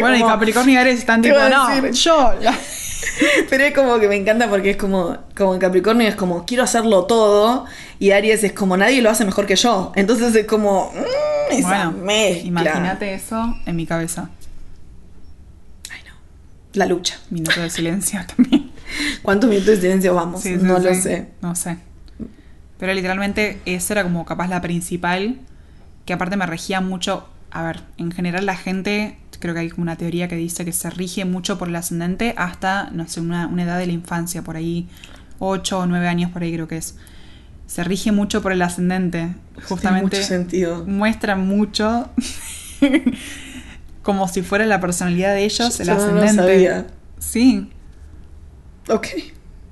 Bueno, 0.00 0.16
y 0.18 0.20
Capricornio 0.20 0.74
y 0.74 0.76
Aries 0.76 0.98
están 0.98 1.22
tipo, 1.22 1.38
no, 1.38 1.90
yo. 1.90 2.34
la-". 2.42 2.58
Pero 3.48 3.64
es 3.64 3.74
como 3.74 3.98
que 3.98 4.06
me 4.06 4.16
encanta 4.16 4.50
porque 4.50 4.70
es 4.70 4.76
como, 4.76 5.16
como 5.34 5.54
en 5.54 5.60
Capricornio 5.60 6.06
es 6.06 6.16
como, 6.16 6.44
quiero 6.44 6.64
hacerlo 6.64 7.04
todo. 7.06 7.64
Y 7.98 8.10
Aries 8.10 8.44
es 8.44 8.52
como, 8.52 8.76
nadie 8.76 9.00
lo 9.00 9.08
hace 9.08 9.24
mejor 9.24 9.46
que 9.46 9.56
yo. 9.56 9.92
Entonces 9.96 10.34
es 10.34 10.44
como, 10.46 10.92
mm, 10.94 11.52
esa 11.52 11.88
Bueno, 11.88 12.38
imagínate 12.44 13.14
eso 13.14 13.56
en 13.64 13.76
mi 13.76 13.86
cabeza. 13.86 14.28
La 16.74 16.86
lucha. 16.86 17.18
Minuto 17.30 17.60
de 17.60 17.70
silencio 17.70 18.20
también. 18.36 18.70
¿Cuántos 19.22 19.48
minutos 19.50 19.74
de 19.76 19.80
silencio 19.80 20.14
vamos? 20.14 20.42
Sí, 20.42 20.56
sí, 20.58 20.64
no 20.64 20.78
lo 20.78 20.94
sé. 20.94 21.28
No 21.42 21.54
sé. 21.54 21.78
Pero 22.78 22.94
literalmente 22.94 23.60
esa 23.66 23.94
era 23.94 24.02
como 24.04 24.24
capaz 24.24 24.48
la 24.48 24.60
principal, 24.60 25.38
que 26.06 26.12
aparte 26.12 26.36
me 26.36 26.46
regía 26.46 26.80
mucho. 26.80 27.28
A 27.50 27.62
ver, 27.62 27.80
en 27.98 28.10
general 28.12 28.46
la 28.46 28.56
gente, 28.56 29.18
creo 29.40 29.54
que 29.54 29.60
hay 29.60 29.70
como 29.70 29.82
una 29.82 29.96
teoría 29.96 30.28
que 30.28 30.36
dice 30.36 30.64
que 30.64 30.72
se 30.72 30.88
rige 30.90 31.24
mucho 31.24 31.58
por 31.58 31.68
el 31.68 31.76
ascendente 31.76 32.34
hasta, 32.36 32.90
no 32.90 33.06
sé, 33.08 33.20
una, 33.20 33.48
una 33.48 33.64
edad 33.64 33.78
de 33.78 33.86
la 33.86 33.92
infancia, 33.92 34.42
por 34.42 34.56
ahí, 34.56 34.88
8 35.40 35.78
o 35.80 35.86
9 35.86 36.06
años 36.08 36.30
por 36.30 36.42
ahí 36.42 36.52
creo 36.52 36.68
que 36.68 36.76
es. 36.76 36.96
Se 37.66 37.84
rige 37.84 38.12
mucho 38.12 38.40
por 38.42 38.52
el 38.52 38.62
ascendente. 38.62 39.34
Justamente 39.68 40.10
Tiene 40.10 40.22
mucho 40.22 40.28
sentido. 40.28 40.84
muestra 40.86 41.36
mucho 41.36 42.10
como 44.02 44.26
si 44.28 44.42
fuera 44.42 44.64
la 44.66 44.80
personalidad 44.80 45.34
de 45.34 45.44
ellos, 45.44 45.78
Yo 45.78 45.82
el 45.82 45.88
no 45.88 45.94
lo 45.94 46.00
ascendente. 46.02 46.34
sabía. 46.36 46.86
Sí. 47.18 47.70
Ok. 48.88 49.06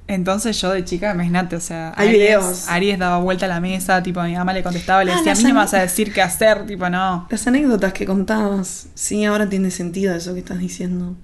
Entonces 0.07 0.59
yo 0.61 0.71
de 0.73 0.85
chica, 0.85 1.13
imagínate, 1.13 1.55
o 1.57 1.61
sea, 1.61 1.93
Hay 1.97 2.09
Aries, 2.09 2.21
videos. 2.23 2.69
Aries 2.69 2.99
daba 2.99 3.19
vuelta 3.19 3.45
a 3.45 3.49
la 3.49 3.61
mesa, 3.61 4.03
tipo, 4.03 4.21
a 4.21 4.25
mi 4.25 4.35
mamá 4.35 4.55
le 4.55 4.63
contestaba, 4.63 5.05
le 5.05 5.13
Ah, 5.13 5.17
decía, 5.17 5.33
a 5.33 5.35
mí 5.35 5.43
no 5.43 5.49
me 5.51 5.55
vas 5.57 5.75
a 5.75 5.81
decir 5.81 6.13
qué 6.15 6.23
hacer, 6.23 6.65
tipo, 6.67 6.89
no. 6.89 7.27
Las 7.31 7.47
anécdotas 7.47 7.93
que 7.93 8.07
contabas. 8.07 8.89
Sí, 8.95 9.25
ahora 9.27 9.49
tiene 9.51 9.71
sentido 9.71 10.15
eso 10.15 10.33
que 10.33 10.41
estás 10.41 10.59
diciendo. 10.59 11.15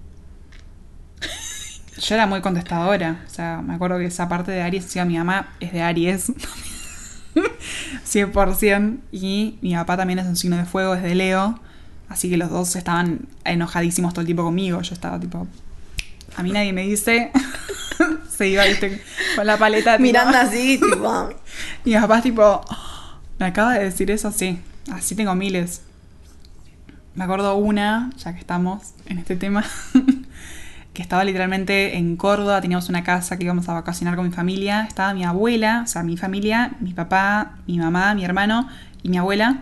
Yo 1.99 2.15
era 2.15 2.27
muy 2.27 2.41
contestadora, 2.43 3.25
o 3.27 3.31
sea, 3.31 3.63
me 3.65 3.75
acuerdo 3.75 3.99
que 3.99 4.07
esa 4.07 4.29
parte 4.29 4.51
de 4.53 4.61
Aries, 4.63 4.85
decía, 4.85 5.05
mi 5.07 5.17
mamá 5.17 5.55
es 5.61 5.73
de 5.73 5.81
Aries, 5.81 6.33
100%, 8.07 8.99
y 9.13 9.59
mi 9.63 9.75
papá 9.75 9.97
también 9.97 10.19
es 10.19 10.27
un 10.27 10.37
signo 10.37 10.57
de 10.57 10.65
fuego, 10.65 10.95
es 10.95 11.03
de 11.03 11.15
Leo, 11.15 11.59
así 12.09 12.29
que 12.31 12.37
los 12.37 12.51
dos 12.51 12.77
estaban 12.77 13.21
enojadísimos 13.45 14.13
todo 14.13 14.21
el 14.23 14.27
tiempo 14.27 14.45
conmigo, 14.45 14.81
yo 14.83 14.95
estaba 14.95 15.19
tipo, 15.21 15.47
a 16.37 16.43
mí 16.43 16.51
nadie 16.53 16.73
me 16.73 16.83
dice, 16.83 17.31
se 18.37 18.49
iba, 18.49 18.65
viste, 18.65 19.01
con 19.37 19.47
la 19.47 19.57
paleta. 19.57 19.99
Mirando 19.99 20.37
así, 20.39 20.79
tipo. 20.81 21.29
Y 21.85 21.91
mi 21.91 21.97
papá 22.01 22.21
tipo, 22.21 22.43
"Oh, 22.43 23.19
me 23.39 23.47
acaba 23.47 23.75
de 23.75 23.85
decir 23.85 24.11
eso, 24.11 24.33
sí. 24.33 24.59
Así 24.93 25.15
tengo 25.15 25.35
miles. 25.35 25.83
Me 27.15 27.25
acuerdo 27.25 27.55
una, 27.57 28.11
ya 28.17 28.33
que 28.33 28.41
estamos 28.41 28.83
en 29.07 29.19
este 29.19 29.37
tema, 29.37 29.65
que 30.95 31.03
estaba 31.03 31.23
literalmente 31.25 31.97
en 31.97 32.17
Córdoba, 32.17 32.61
teníamos 32.61 32.89
una 32.89 33.05
casa 33.05 33.37
que 33.37 33.45
íbamos 33.45 33.69
a 33.69 33.75
vacacionar 33.75 34.17
con 34.17 34.27
mi 34.27 34.33
familia. 34.33 34.85
Estaba 34.89 35.15
mi 35.15 35.25
abuela, 35.25 35.83
o 35.85 35.87
sea, 35.87 36.03
mi 36.03 36.17
familia, 36.17 36.73
mi 36.81 36.93
papá, 36.93 37.59
mi 37.69 37.79
mamá, 37.79 38.15
mi 38.15 38.25
hermano 38.25 38.69
y 39.03 39.09
mi 39.11 39.19
abuela. 39.19 39.61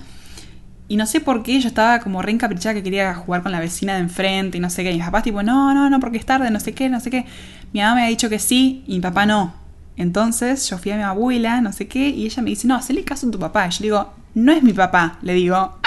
Y 0.93 0.97
no 0.97 1.07
sé 1.07 1.23
por 1.23 1.43
qué 1.43 1.59
yo 1.59 1.69
estaba 1.69 2.01
como 2.01 2.21
re 2.21 2.33
encaprichada 2.33 2.75
que 2.75 2.83
quería 2.83 3.15
jugar 3.15 3.43
con 3.43 3.51
la 3.51 3.61
vecina 3.61 3.95
de 3.95 4.01
enfrente 4.01 4.59
y 4.59 4.61
no 4.61 4.69
sé 4.69 4.83
qué. 4.83 4.91
Y 4.91 4.97
mis 4.97 5.07
papás 5.07 5.23
tipo, 5.23 5.43
no, 5.43 5.73
no, 5.73 5.89
no, 5.89 6.01
porque 6.01 6.19
es 6.19 6.27
tarde, 6.27 6.51
no 6.51 6.61
sé 6.61 6.75
qué, 6.75 6.91
no 6.91 7.01
sé 7.01 7.09
qué. 7.09 7.25
Mi 7.73 7.81
mamá 7.81 7.95
me 7.95 8.03
ha 8.03 8.09
dicho 8.09 8.29
que 8.29 8.39
sí 8.39 8.85
y 8.87 8.97
mi 8.97 9.01
papá 9.01 9.25
no. 9.25 9.55
Entonces 9.97 10.69
yo 10.69 10.77
fui 10.77 10.93
a 10.93 10.97
mi 10.97 11.03
abuela, 11.03 11.63
no 11.63 11.73
sé 11.73 11.89
qué, 11.89 12.11
y 12.11 12.27
ella 12.27 12.43
me 12.43 12.51
dice, 12.51 12.69
no, 12.69 12.75
hacele 12.75 13.05
caso 13.05 13.27
a 13.27 13.31
tu 13.31 13.39
papá. 13.39 13.69
Y 13.69 13.71
yo 13.71 13.77
le 13.81 13.85
digo, 13.85 14.13
no 14.35 14.53
es 14.53 14.63
mi 14.63 14.75
papá, 14.75 15.17
le 15.23 15.33
digo. 15.33 15.79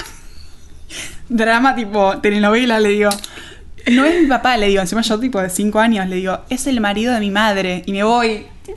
Drama 1.30 1.76
tipo 1.76 2.18
telenovela, 2.18 2.80
le 2.80 2.90
digo. 2.90 3.12
No 3.92 4.06
es 4.06 4.24
mi 4.24 4.28
papá, 4.28 4.58
le 4.58 4.70
digo. 4.70 4.82
Encima 4.82 5.02
yo 5.02 5.20
tipo 5.20 5.40
de 5.40 5.52
5 5.52 5.80
años, 5.80 6.10
le 6.10 6.16
digo, 6.16 6.40
es 6.50 6.66
el 6.66 6.82
marido 6.82 7.14
de 7.14 7.20
mi 7.20 7.30
madre. 7.30 7.84
Y 7.86 7.92
me 7.92 8.04
voy. 8.04 8.48
Mi 8.68 8.74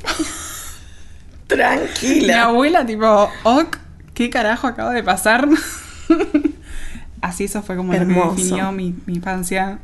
Tranquila. 1.47 2.45
abuela 2.45 2.85
tipo, 2.85 3.31
ok, 3.45 3.79
¿qué 4.13 4.29
carajo 4.29 4.67
acaba 4.67 4.93
de 4.93 5.03
pasar? 5.03 5.49
Así 7.21 7.45
eso 7.45 7.63
fue 7.63 7.77
como 7.77 7.93
lo 7.93 7.99
Hermoso. 8.01 8.37
que 8.37 8.43
definió 8.43 8.73
mi, 8.73 8.95
mi 9.07 9.15
infancia. 9.17 9.79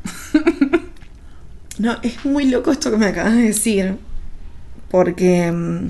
No, 1.77 1.97
es 2.01 2.23
muy 2.25 2.45
loco 2.45 2.71
esto 2.71 2.89
que 2.91 2.97
me 2.97 3.07
acabas 3.07 3.33
de 3.35 3.41
decir. 3.43 3.97
Porque. 4.89 5.51
mm, 5.51 5.89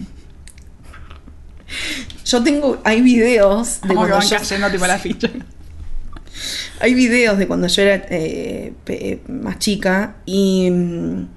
Yo 2.25 2.43
tengo. 2.43 2.81
Hay 2.83 3.01
videos 3.01 3.81
de 3.81 3.93
cuando 3.93 4.15
van 4.17 4.27
yo, 4.27 4.37
cayendo 4.37 4.69
tipo 4.71 4.87
la 4.87 4.97
ficha. 4.97 5.29
Hay 6.81 6.93
videos 6.93 7.37
de 7.37 7.47
cuando 7.47 7.67
yo 7.67 7.81
era 7.81 8.05
eh, 8.09 8.73
pe- 8.83 9.21
más 9.29 9.57
chica 9.59 10.17
y 10.25 10.69
mm, 10.69 11.27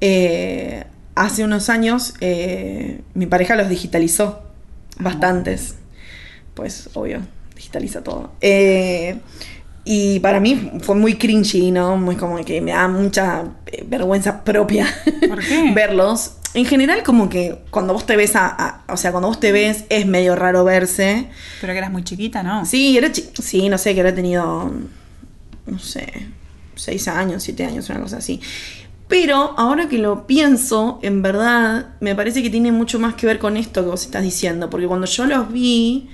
eh, 0.00 0.84
hace 1.16 1.42
unos 1.42 1.68
años 1.68 2.14
eh, 2.20 3.00
mi 3.14 3.26
pareja 3.26 3.56
los 3.56 3.68
digitalizó. 3.68 4.42
Bastantes. 4.98 5.74
Pues, 6.54 6.90
obvio, 6.94 7.20
digitaliza 7.60 8.02
todo. 8.02 8.32
Eh, 8.40 9.18
y 9.84 10.18
para 10.20 10.40
mí 10.40 10.72
fue 10.82 10.94
muy 10.94 11.14
cringy, 11.16 11.70
¿no? 11.70 11.96
Muy 11.96 12.16
como 12.16 12.36
que 12.44 12.60
me 12.60 12.70
da 12.72 12.88
mucha 12.88 13.44
eh, 13.66 13.84
vergüenza 13.86 14.42
propia 14.44 14.86
¿Por 15.28 15.40
qué? 15.40 15.72
verlos. 15.74 16.32
En 16.54 16.64
general, 16.64 17.02
como 17.02 17.28
que 17.28 17.58
cuando 17.70 17.92
vos 17.92 18.06
te 18.06 18.16
ves 18.16 18.34
a, 18.34 18.46
a- 18.48 18.92
O 18.92 18.96
sea, 18.96 19.10
cuando 19.12 19.28
vos 19.28 19.38
te 19.40 19.52
ves 19.52 19.84
es 19.88 20.06
medio 20.06 20.34
raro 20.36 20.64
verse. 20.64 21.28
Pero 21.60 21.72
que 21.72 21.78
eras 21.78 21.90
muy 21.92 22.02
chiquita, 22.02 22.42
¿no? 22.42 22.64
Sí, 22.64 22.96
era 22.96 23.12
chi- 23.12 23.28
sí, 23.40 23.68
no 23.68 23.78
sé, 23.78 23.94
que 23.94 24.00
habrá 24.00 24.14
tenido, 24.14 24.72
no 25.66 25.78
sé, 25.78 26.06
seis 26.76 27.06
años, 27.08 27.42
siete 27.42 27.64
años, 27.64 27.88
una 27.90 28.00
cosa 28.00 28.16
así. 28.18 28.40
Pero 29.06 29.54
ahora 29.58 29.88
que 29.88 29.98
lo 29.98 30.26
pienso, 30.26 30.98
en 31.02 31.20
verdad, 31.22 31.94
me 32.00 32.14
parece 32.14 32.42
que 32.42 32.50
tiene 32.50 32.70
mucho 32.72 32.98
más 33.00 33.14
que 33.14 33.26
ver 33.26 33.38
con 33.38 33.56
esto 33.56 33.82
que 33.82 33.90
vos 33.90 34.04
estás 34.04 34.22
diciendo. 34.22 34.70
Porque 34.70 34.86
cuando 34.86 35.06
yo 35.06 35.26
los 35.26 35.52
vi, 35.52 36.08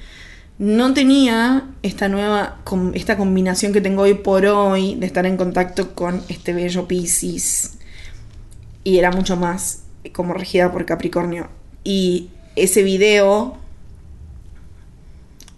no 0.58 0.94
tenía 0.94 1.68
esta 1.82 2.08
nueva, 2.08 2.60
esta 2.94 3.16
combinación 3.16 3.72
que 3.72 3.80
tengo 3.80 4.02
hoy 4.02 4.14
por 4.14 4.46
hoy 4.46 4.94
de 4.94 5.06
estar 5.06 5.26
en 5.26 5.36
contacto 5.36 5.94
con 5.94 6.22
este 6.28 6.52
bello 6.54 6.88
Pisces. 6.88 7.78
y 8.84 8.98
era 8.98 9.10
mucho 9.10 9.36
más 9.36 9.82
como 10.12 10.32
regida 10.32 10.72
por 10.72 10.86
Capricornio. 10.86 11.48
Y 11.84 12.30
ese 12.54 12.82
video, 12.82 13.58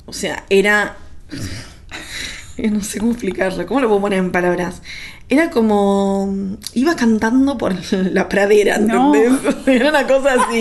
o 0.06 0.12
sea, 0.12 0.44
era... 0.50 0.96
no 2.58 2.82
sé 2.82 2.98
cómo 2.98 3.12
explicarlo, 3.12 3.66
¿cómo 3.66 3.80
lo 3.80 3.88
puedo 3.88 4.00
poner 4.00 4.18
en 4.18 4.32
palabras? 4.32 4.82
Era 5.30 5.50
como. 5.50 6.56
Iba 6.74 6.96
cantando 6.96 7.58
por 7.58 7.74
la 7.92 8.28
pradera, 8.28 8.78
No. 8.78 9.14
¿entendés? 9.14 9.56
Era 9.66 9.90
una 9.90 10.06
cosa 10.06 10.34
así. 10.34 10.60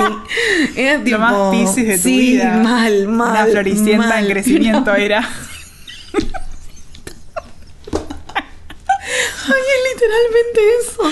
Era 0.76 1.03
tipo. 1.03 1.18
Lo 1.18 1.24
más 1.24 1.55
piscis 1.55 1.88
de 1.88 1.95
tu 1.97 2.03
sí, 2.03 2.18
vida. 2.34 2.57
mal, 2.63 3.07
mal. 3.07 3.32
Una 3.32 3.45
floricienta 3.45 4.07
mal. 4.07 4.26
en 4.26 4.32
crecimiento 4.32 4.93
era. 4.95 5.28
Ay, 9.49 9.61
es 9.74 9.93
literalmente 9.93 10.59
eso. 10.82 11.03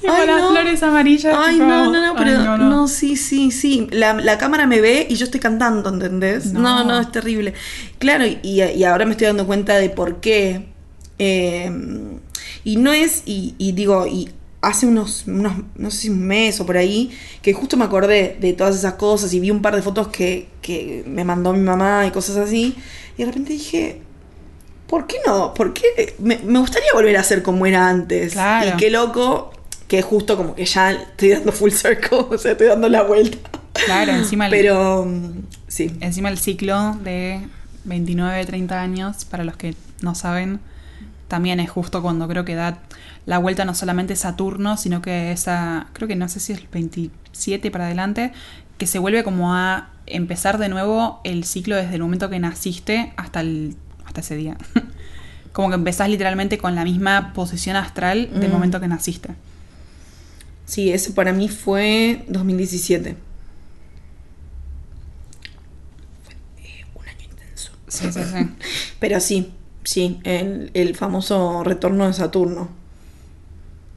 Tipo 0.00 0.12
Ay, 0.12 0.26
las 0.26 0.40
no. 0.40 0.50
flores 0.50 0.82
amarillas. 0.82 1.36
Ay, 1.38 1.54
tipo, 1.56 1.66
no, 1.66 1.92
no, 1.92 2.00
no, 2.00 2.12
ay, 2.12 2.14
pero 2.16 2.38
no, 2.38 2.56
no, 2.58 2.68
no. 2.70 2.88
sí, 2.88 3.16
sí, 3.16 3.50
sí. 3.50 3.88
La, 3.90 4.14
la 4.14 4.38
cámara 4.38 4.66
me 4.66 4.80
ve 4.80 5.06
y 5.10 5.16
yo 5.16 5.24
estoy 5.24 5.40
cantando, 5.40 5.90
¿entendés? 5.90 6.52
No, 6.54 6.60
No. 6.78 6.84
no, 6.84 7.00
es 7.00 7.12
terrible. 7.12 7.52
Claro, 7.98 8.24
y, 8.26 8.38
y 8.42 8.84
ahora 8.84 9.04
me 9.04 9.10
estoy 9.12 9.26
dando 9.26 9.46
cuenta 9.46 9.74
de 9.76 9.90
por 9.90 10.20
qué. 10.20 10.68
Eh, 11.18 11.70
y 12.64 12.76
no 12.76 12.92
es, 12.92 13.22
y, 13.26 13.54
y 13.58 13.72
digo, 13.72 14.06
y 14.06 14.30
hace 14.62 14.86
unos, 14.86 15.24
unos, 15.26 15.54
no 15.74 15.90
sé 15.90 15.96
si 15.98 16.08
un 16.08 16.24
mes 16.24 16.60
o 16.60 16.66
por 16.66 16.76
ahí, 16.76 17.10
que 17.42 17.52
justo 17.52 17.76
me 17.76 17.84
acordé 17.84 18.36
de 18.40 18.52
todas 18.52 18.76
esas 18.76 18.94
cosas 18.94 19.34
y 19.34 19.40
vi 19.40 19.50
un 19.50 19.60
par 19.60 19.74
de 19.74 19.82
fotos 19.82 20.08
que, 20.08 20.48
que 20.62 21.04
me 21.06 21.24
mandó 21.24 21.52
mi 21.52 21.60
mamá 21.60 22.06
y 22.06 22.10
cosas 22.12 22.36
así. 22.36 22.76
Y 23.16 23.22
de 23.22 23.26
repente 23.26 23.52
dije, 23.52 24.00
¿por 24.86 25.06
qué 25.06 25.16
no? 25.26 25.52
¿Por 25.52 25.74
qué? 25.74 26.14
Me, 26.18 26.38
me 26.38 26.60
gustaría 26.60 26.88
volver 26.94 27.16
a 27.16 27.24
ser 27.24 27.42
como 27.42 27.66
era 27.66 27.88
antes. 27.88 28.34
Claro. 28.34 28.70
Y 28.70 28.76
qué 28.76 28.90
loco 28.90 29.52
que 29.88 30.00
justo 30.00 30.36
como 30.36 30.54
que 30.54 30.64
ya 30.64 30.92
estoy 30.92 31.30
dando 31.30 31.52
full 31.52 31.70
circle, 31.70 32.18
o 32.30 32.38
sea, 32.38 32.52
estoy 32.52 32.68
dando 32.68 32.88
la 32.88 33.02
vuelta. 33.02 33.50
Claro, 33.84 34.12
encima 34.12 34.46
el, 34.46 34.50
Pero 34.50 35.04
mm, 35.04 35.42
sí. 35.66 35.90
encima 36.00 36.28
el 36.28 36.38
ciclo 36.38 36.96
de 37.02 37.40
29, 37.84 38.46
30 38.46 38.80
años, 38.80 39.24
para 39.24 39.44
los 39.44 39.56
que 39.56 39.74
no 40.00 40.14
saben, 40.14 40.60
también 41.32 41.60
es 41.60 41.70
justo 41.70 42.02
cuando 42.02 42.28
creo 42.28 42.44
que 42.44 42.54
da 42.54 42.80
la 43.24 43.38
vuelta 43.38 43.64
no 43.64 43.74
solamente 43.74 44.16
Saturno, 44.16 44.76
sino 44.76 45.00
que 45.00 45.32
esa, 45.32 45.86
creo 45.94 46.06
que 46.06 46.14
no 46.14 46.28
sé 46.28 46.40
si 46.40 46.52
es 46.52 46.58
el 46.58 46.68
27 46.70 47.70
para 47.70 47.86
adelante, 47.86 48.32
que 48.76 48.86
se 48.86 48.98
vuelve 48.98 49.24
como 49.24 49.54
a 49.54 49.88
empezar 50.04 50.58
de 50.58 50.68
nuevo 50.68 51.22
el 51.24 51.44
ciclo 51.44 51.74
desde 51.76 51.94
el 51.94 52.02
momento 52.02 52.28
que 52.28 52.38
naciste 52.38 53.14
hasta, 53.16 53.40
el, 53.40 53.76
hasta 54.04 54.20
ese 54.20 54.36
día. 54.36 54.58
como 55.54 55.70
que 55.70 55.76
empezás 55.76 56.10
literalmente 56.10 56.58
con 56.58 56.74
la 56.74 56.84
misma 56.84 57.32
posición 57.32 57.76
astral 57.76 58.28
del 58.38 58.50
Mm. 58.50 58.52
momento 58.52 58.78
que 58.78 58.88
naciste. 58.88 59.30
Sí, 60.66 60.92
ese 60.92 61.12
para 61.12 61.32
mí 61.32 61.48
fue 61.48 62.26
2017. 62.28 63.16
Fue 66.24 66.34
eh, 66.62 66.84
un 66.94 67.08
año 67.08 67.24
intenso. 67.30 67.72
Sí, 67.88 68.12
sí, 68.12 68.20
sí. 68.22 68.48
Pero 69.00 69.18
sí, 69.18 69.50
sí, 69.84 70.20
el, 70.24 70.70
el 70.74 70.94
famoso 70.96 71.62
retorno 71.64 72.06
de 72.06 72.12
Saturno. 72.12 72.68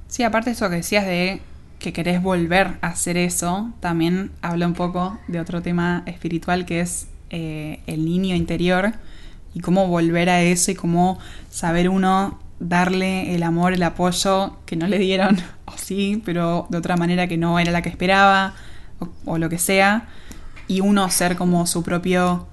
Sí, 0.08 0.24
aparte 0.24 0.50
de 0.50 0.54
eso 0.56 0.70
que 0.70 0.78
decías 0.78 1.06
de 1.06 1.42
que 1.80 1.94
querés 1.94 2.22
volver 2.22 2.78
a 2.82 2.88
hacer 2.88 3.18
eso, 3.18 3.72
también 3.80 4.32
habla 4.42 4.68
un 4.68 4.74
poco 4.74 5.20
de 5.28 5.40
otro 5.40 5.62
tema 5.62 6.04
espiritual 6.06 6.66
que 6.66 6.80
es 6.80 7.08
eh, 7.30 7.82
el 7.86 8.06
niño 8.06 8.36
interior 8.36 8.94
y 9.54 9.60
cómo 9.60 9.88
volver 9.88 10.30
a 10.30 10.42
eso 10.42 10.72
y 10.72 10.76
cómo 10.76 11.20
saber 11.50 11.90
uno 11.90 12.40
darle 12.60 13.36
el 13.36 13.44
amor, 13.44 13.74
el 13.74 13.84
apoyo 13.84 14.58
que 14.66 14.76
no 14.76 14.88
le 14.88 15.00
dieron, 15.00 15.38
o 15.66 15.74
sí, 15.78 16.22
pero 16.26 16.68
de 16.70 16.78
otra 16.78 16.98
manera 16.98 17.28
que 17.28 17.38
no 17.38 17.60
era 17.60 17.72
la 17.72 17.82
que 17.82 17.90
esperaba, 17.90 18.54
o, 19.26 19.38
lo 19.38 19.50
que 19.50 19.58
sea, 19.58 20.08
y 20.68 20.80
uno 20.80 21.10
ser 21.10 21.36
como 21.36 21.68
su 21.68 21.84
propio... 21.84 22.48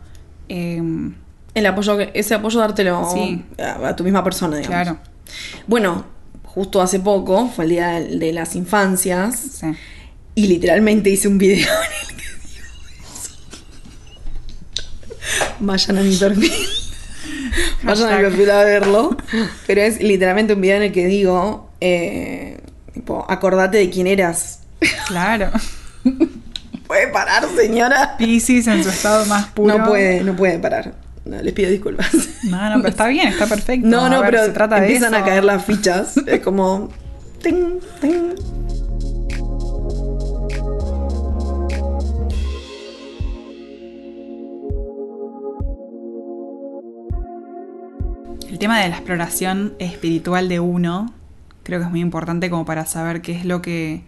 em, 0.49 1.15
El 1.55 1.67
apoyo, 1.67 1.99
ese 2.15 2.35
apoyo 2.35 2.61
dártelo 2.61 3.09
Sí. 3.13 3.45
a, 3.59 3.89
a 3.89 3.97
tu 3.97 4.05
misma 4.05 4.25
persona, 4.25 4.57
digamos. 4.57 4.83
claro, 4.85 4.99
Bueno, 5.67 6.05
justo 6.45 6.81
hace 6.81 6.99
poco, 7.01 7.49
fue 7.55 7.65
el 7.65 7.71
día 7.71 7.89
de 8.01 8.17
de 8.19 8.33
las 8.33 8.55
infancias, 8.57 9.39
sí. 9.61 9.67
y 10.35 10.47
literalmente 10.47 11.11
hice 11.11 11.29
un 11.29 11.39
video 11.39 11.69
en 11.85 12.09
el 12.09 12.17
que 12.17 12.25
digo 12.25 12.67
eso. 13.15 13.35
Vayan 15.61 15.99
a 15.99 16.01
mi 16.03 16.17
perfil. 16.17 16.53
Vayan 17.83 18.13
a 18.13 18.17
mi 18.17 18.23
perfil 18.25 18.51
a 18.51 18.65
verlo. 18.65 19.17
Pero 19.67 19.81
es 19.83 20.01
literalmente 20.03 20.55
un 20.55 20.61
video 20.61 20.77
en 20.77 20.83
el 20.85 20.93
que 20.93 21.07
digo, 21.07 21.71
eh, 21.81 22.61
tipo, 22.95 23.25
acordate 23.29 23.79
de 23.79 23.91
quién 23.91 24.07
eras. 24.07 24.61
Claro. 25.07 25.51
¿Puede 26.87 27.09
parar, 27.09 27.45
señora? 27.57 28.17
Pisces 28.19 28.67
en 28.67 28.83
su 28.83 28.91
estado 28.91 29.25
más 29.27 29.47
puro. 29.49 29.79
No 29.79 29.85
puede, 29.87 30.23
no 30.25 30.35
puede 30.37 30.59
parar. 30.59 30.95
No, 31.25 31.41
les 31.41 31.53
pido 31.53 31.71
disculpas. 31.71 32.11
No, 32.45 32.69
no, 32.71 32.77
pero 32.77 32.89
está 32.89 33.07
bien, 33.07 33.29
está 33.29 33.47
perfecto. 33.47 33.87
No, 33.87 34.09
no, 34.09 34.21
ver, 34.21 34.31
pero 34.31 34.45
se 34.47 34.51
trata 34.51 34.81
de 34.81 34.87
empiezan 34.87 35.15
a 35.15 35.25
caer 35.25 35.45
las 35.45 35.65
fichas. 35.65 36.17
Es 36.27 36.41
como. 36.41 36.89
ting, 37.43 37.79
ting. 38.01 38.35
El 48.51 48.59
tema 48.59 48.81
de 48.81 48.89
la 48.89 48.97
exploración 48.97 49.75
espiritual 49.79 50.49
de 50.49 50.61
uno, 50.61 51.13
creo 51.63 51.79
que 51.79 51.85
es 51.87 51.91
muy 51.91 52.01
importante 52.01 52.51
como 52.51 52.65
para 52.65 52.85
saber 52.85 53.23
qué 53.23 53.33
es 53.33 53.45
lo 53.45 53.63
que 53.63 54.05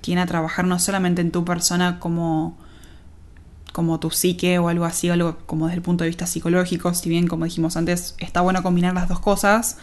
tiene 0.00 0.20
a 0.20 0.26
trabajar 0.26 0.64
no 0.64 0.78
solamente 0.78 1.22
en 1.22 1.30
tu 1.30 1.44
persona 1.44 1.98
como, 1.98 2.56
como 3.72 4.00
tu 4.00 4.10
psique 4.10 4.58
o 4.58 4.68
algo 4.68 4.84
así, 4.84 5.10
o 5.10 5.12
algo 5.12 5.38
como 5.46 5.66
desde 5.66 5.76
el 5.76 5.82
punto 5.82 6.04
de 6.04 6.08
vista 6.08 6.26
psicológico, 6.26 6.92
si 6.94 7.08
bien 7.08 7.26
como 7.26 7.44
dijimos 7.44 7.76
antes, 7.76 8.14
está 8.18 8.40
bueno 8.40 8.62
combinar 8.62 8.94
las 8.94 9.08
dos 9.08 9.20
cosas, 9.20 9.78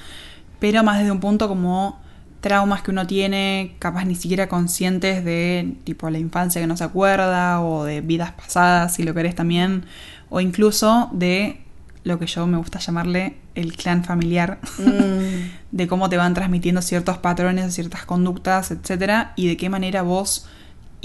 pero 0.60 0.84
más 0.84 1.00
desde 1.00 1.12
un 1.12 1.20
punto 1.20 1.48
como 1.48 2.00
traumas 2.42 2.82
que 2.82 2.92
uno 2.92 3.08
tiene, 3.08 3.76
capaz 3.80 4.06
ni 4.06 4.16
siquiera 4.16 4.48
conscientes 4.48 5.24
de 5.26 5.76
tipo 5.84 6.10
la 6.10 6.20
infancia 6.20 6.62
que 6.62 6.68
no 6.68 6.78
se 6.78 6.84
acuerda 6.84 7.62
o 7.62 7.84
de 7.84 8.02
vidas 8.02 8.32
pasadas, 8.32 8.96
si 8.96 9.04
lo 9.04 9.14
querés 9.14 9.36
también, 9.36 9.86
o 10.30 10.40
incluso 10.40 11.10
de 11.14 11.62
lo 12.04 12.20
que 12.20 12.28
yo 12.28 12.48
me 12.48 12.58
gusta 12.58 12.80
llamarle 12.80 13.38
el 13.56 13.76
clan 13.76 14.04
familiar, 14.04 14.60
Mm. 14.78 15.50
de 15.72 15.88
cómo 15.88 16.10
te 16.10 16.18
van 16.18 16.34
transmitiendo 16.34 16.82
ciertos 16.82 17.18
patrones, 17.18 17.74
ciertas 17.74 18.06
conductas, 18.06 18.72
etcétera, 18.72 19.34
y 19.36 19.48
de 19.48 19.58
qué 19.58 19.70
manera 19.70 20.02
vos 20.04 20.48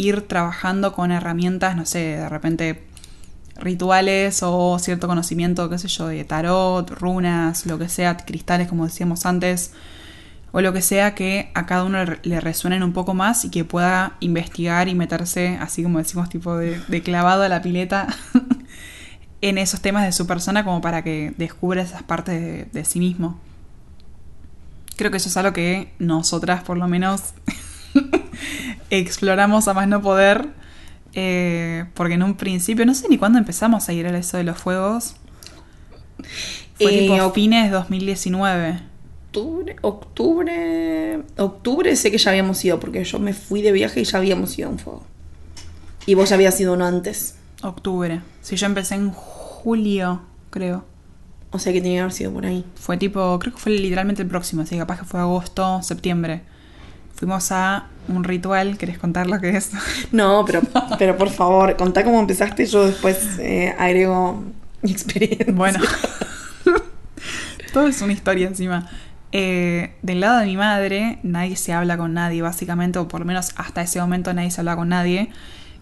ir 0.02 0.22
trabajando 0.28 0.92
con 0.92 1.12
herramientas, 1.12 1.76
no 1.76 1.86
sé, 1.86 1.98
de 2.16 2.28
repente 2.28 2.84
rituales 3.56 4.40
o 4.42 4.78
cierto 4.78 5.06
conocimiento, 5.06 5.68
qué 5.70 5.78
sé 5.78 5.88
yo, 5.88 6.08
de 6.08 6.24
tarot, 6.24 6.90
runas, 6.90 7.66
lo 7.66 7.78
que 7.78 7.88
sea, 7.88 8.16
cristales, 8.16 8.68
como 8.68 8.84
decíamos 8.86 9.26
antes, 9.26 9.72
o 10.52 10.60
lo 10.60 10.72
que 10.72 10.82
sea 10.82 11.14
que 11.14 11.50
a 11.54 11.66
cada 11.66 11.84
uno 11.84 11.98
le- 12.22 12.40
resuenen 12.40 12.82
un 12.82 12.92
poco 12.92 13.14
más 13.14 13.44
y 13.44 13.50
que 13.50 13.64
pueda 13.64 14.16
investigar 14.20 14.88
y 14.88 14.94
meterse, 14.94 15.58
así 15.60 15.82
como 15.82 15.98
decimos, 15.98 16.28
tipo 16.28 16.56
de, 16.56 17.02
clavado 17.02 17.42
a 17.42 17.48
la 17.48 17.62
pileta 17.62 18.06
en 19.40 19.58
esos 19.58 19.80
temas 19.80 20.04
de 20.04 20.12
su 20.12 20.26
persona 20.26 20.64
como 20.64 20.80
para 20.80 21.02
que 21.02 21.32
descubra 21.36 21.82
esas 21.82 22.02
partes 22.02 22.72
de 22.72 22.84
sí 22.84 22.98
mismo. 22.98 23.38
Creo 24.96 25.10
que 25.10 25.16
eso 25.16 25.28
es 25.28 25.36
algo 25.36 25.52
que 25.52 25.92
nosotras 25.98 26.62
por 26.62 26.76
lo 26.76 26.86
menos 26.88 27.34
exploramos 28.90 29.68
a 29.68 29.74
más 29.74 29.88
no 29.88 30.00
poder. 30.02 30.48
eh, 31.14 31.84
porque 31.94 32.14
en 32.14 32.22
un 32.22 32.34
principio, 32.36 32.86
no 32.86 32.94
sé 32.94 33.08
ni 33.08 33.18
cuándo 33.18 33.38
empezamos 33.38 33.88
a 33.88 33.92
ir 33.92 34.06
a 34.06 34.16
eso 34.18 34.36
de 34.38 34.44
los 34.44 34.56
fuegos. 34.58 35.16
Fue 36.80 36.92
Eh, 36.94 37.08
tipo 37.08 37.32
fines 37.32 37.70
2019. 37.70 38.80
Octubre, 39.28 39.76
octubre. 39.82 41.22
Octubre 41.38 41.96
sé 41.96 42.10
que 42.10 42.18
ya 42.18 42.30
habíamos 42.30 42.64
ido, 42.64 42.78
porque 42.80 43.04
yo 43.04 43.18
me 43.18 43.32
fui 43.32 43.62
de 43.62 43.72
viaje 43.72 44.00
y 44.00 44.04
ya 44.04 44.18
habíamos 44.18 44.58
ido 44.58 44.68
a 44.68 44.72
un 44.72 44.78
fuego. 44.78 45.04
Y 46.06 46.14
vos 46.14 46.28
ya 46.28 46.34
habías 46.36 46.60
ido 46.60 46.74
uno 46.74 46.84
antes. 46.86 47.36
Octubre. 47.62 48.20
Si 48.40 48.56
yo 48.56 48.66
empecé 48.66 48.94
en 48.96 49.10
julio, 49.10 50.22
creo. 50.50 50.84
O 51.50 51.58
sea 51.58 51.72
que 51.72 51.80
tenía 51.80 51.98
que 51.98 52.00
haber 52.00 52.12
sido 52.12 52.32
por 52.32 52.46
ahí. 52.46 52.64
Fue 52.74 52.96
tipo, 52.96 53.38
creo 53.38 53.54
que 53.54 53.60
fue 53.60 53.72
literalmente 53.72 54.22
el 54.22 54.28
próximo, 54.28 54.62
así 54.62 54.74
que 54.74 54.78
capaz 54.80 54.98
que 55.00 55.04
fue 55.04 55.20
agosto, 55.20 55.82
septiembre. 55.82 56.42
Fuimos 57.22 57.52
a 57.52 57.86
un 58.08 58.24
ritual, 58.24 58.76
¿querés 58.76 58.98
contar 58.98 59.28
lo 59.28 59.40
que 59.40 59.50
es? 59.56 59.70
No, 60.10 60.44
pero, 60.44 60.60
pero 60.98 61.16
por 61.16 61.30
favor, 61.30 61.76
contá 61.76 62.02
cómo 62.02 62.18
empezaste. 62.18 62.66
Yo 62.66 62.84
después 62.84 63.38
eh, 63.38 63.72
agrego 63.78 64.42
mi 64.82 64.90
experiencia. 64.90 65.46
Bueno, 65.52 65.78
todo 67.72 67.86
es 67.86 68.02
una 68.02 68.12
historia 68.12 68.48
encima. 68.48 68.90
Eh, 69.30 69.94
del 70.02 70.18
lado 70.18 70.40
de 70.40 70.46
mi 70.46 70.56
madre, 70.56 71.20
nadie 71.22 71.54
se 71.54 71.72
habla 71.72 71.96
con 71.96 72.12
nadie, 72.12 72.42
básicamente, 72.42 72.98
o 72.98 73.06
por 73.06 73.20
lo 73.20 73.26
menos 73.26 73.52
hasta 73.54 73.82
ese 73.82 74.00
momento 74.00 74.34
nadie 74.34 74.50
se 74.50 74.60
habla 74.60 74.74
con 74.74 74.88
nadie. 74.88 75.30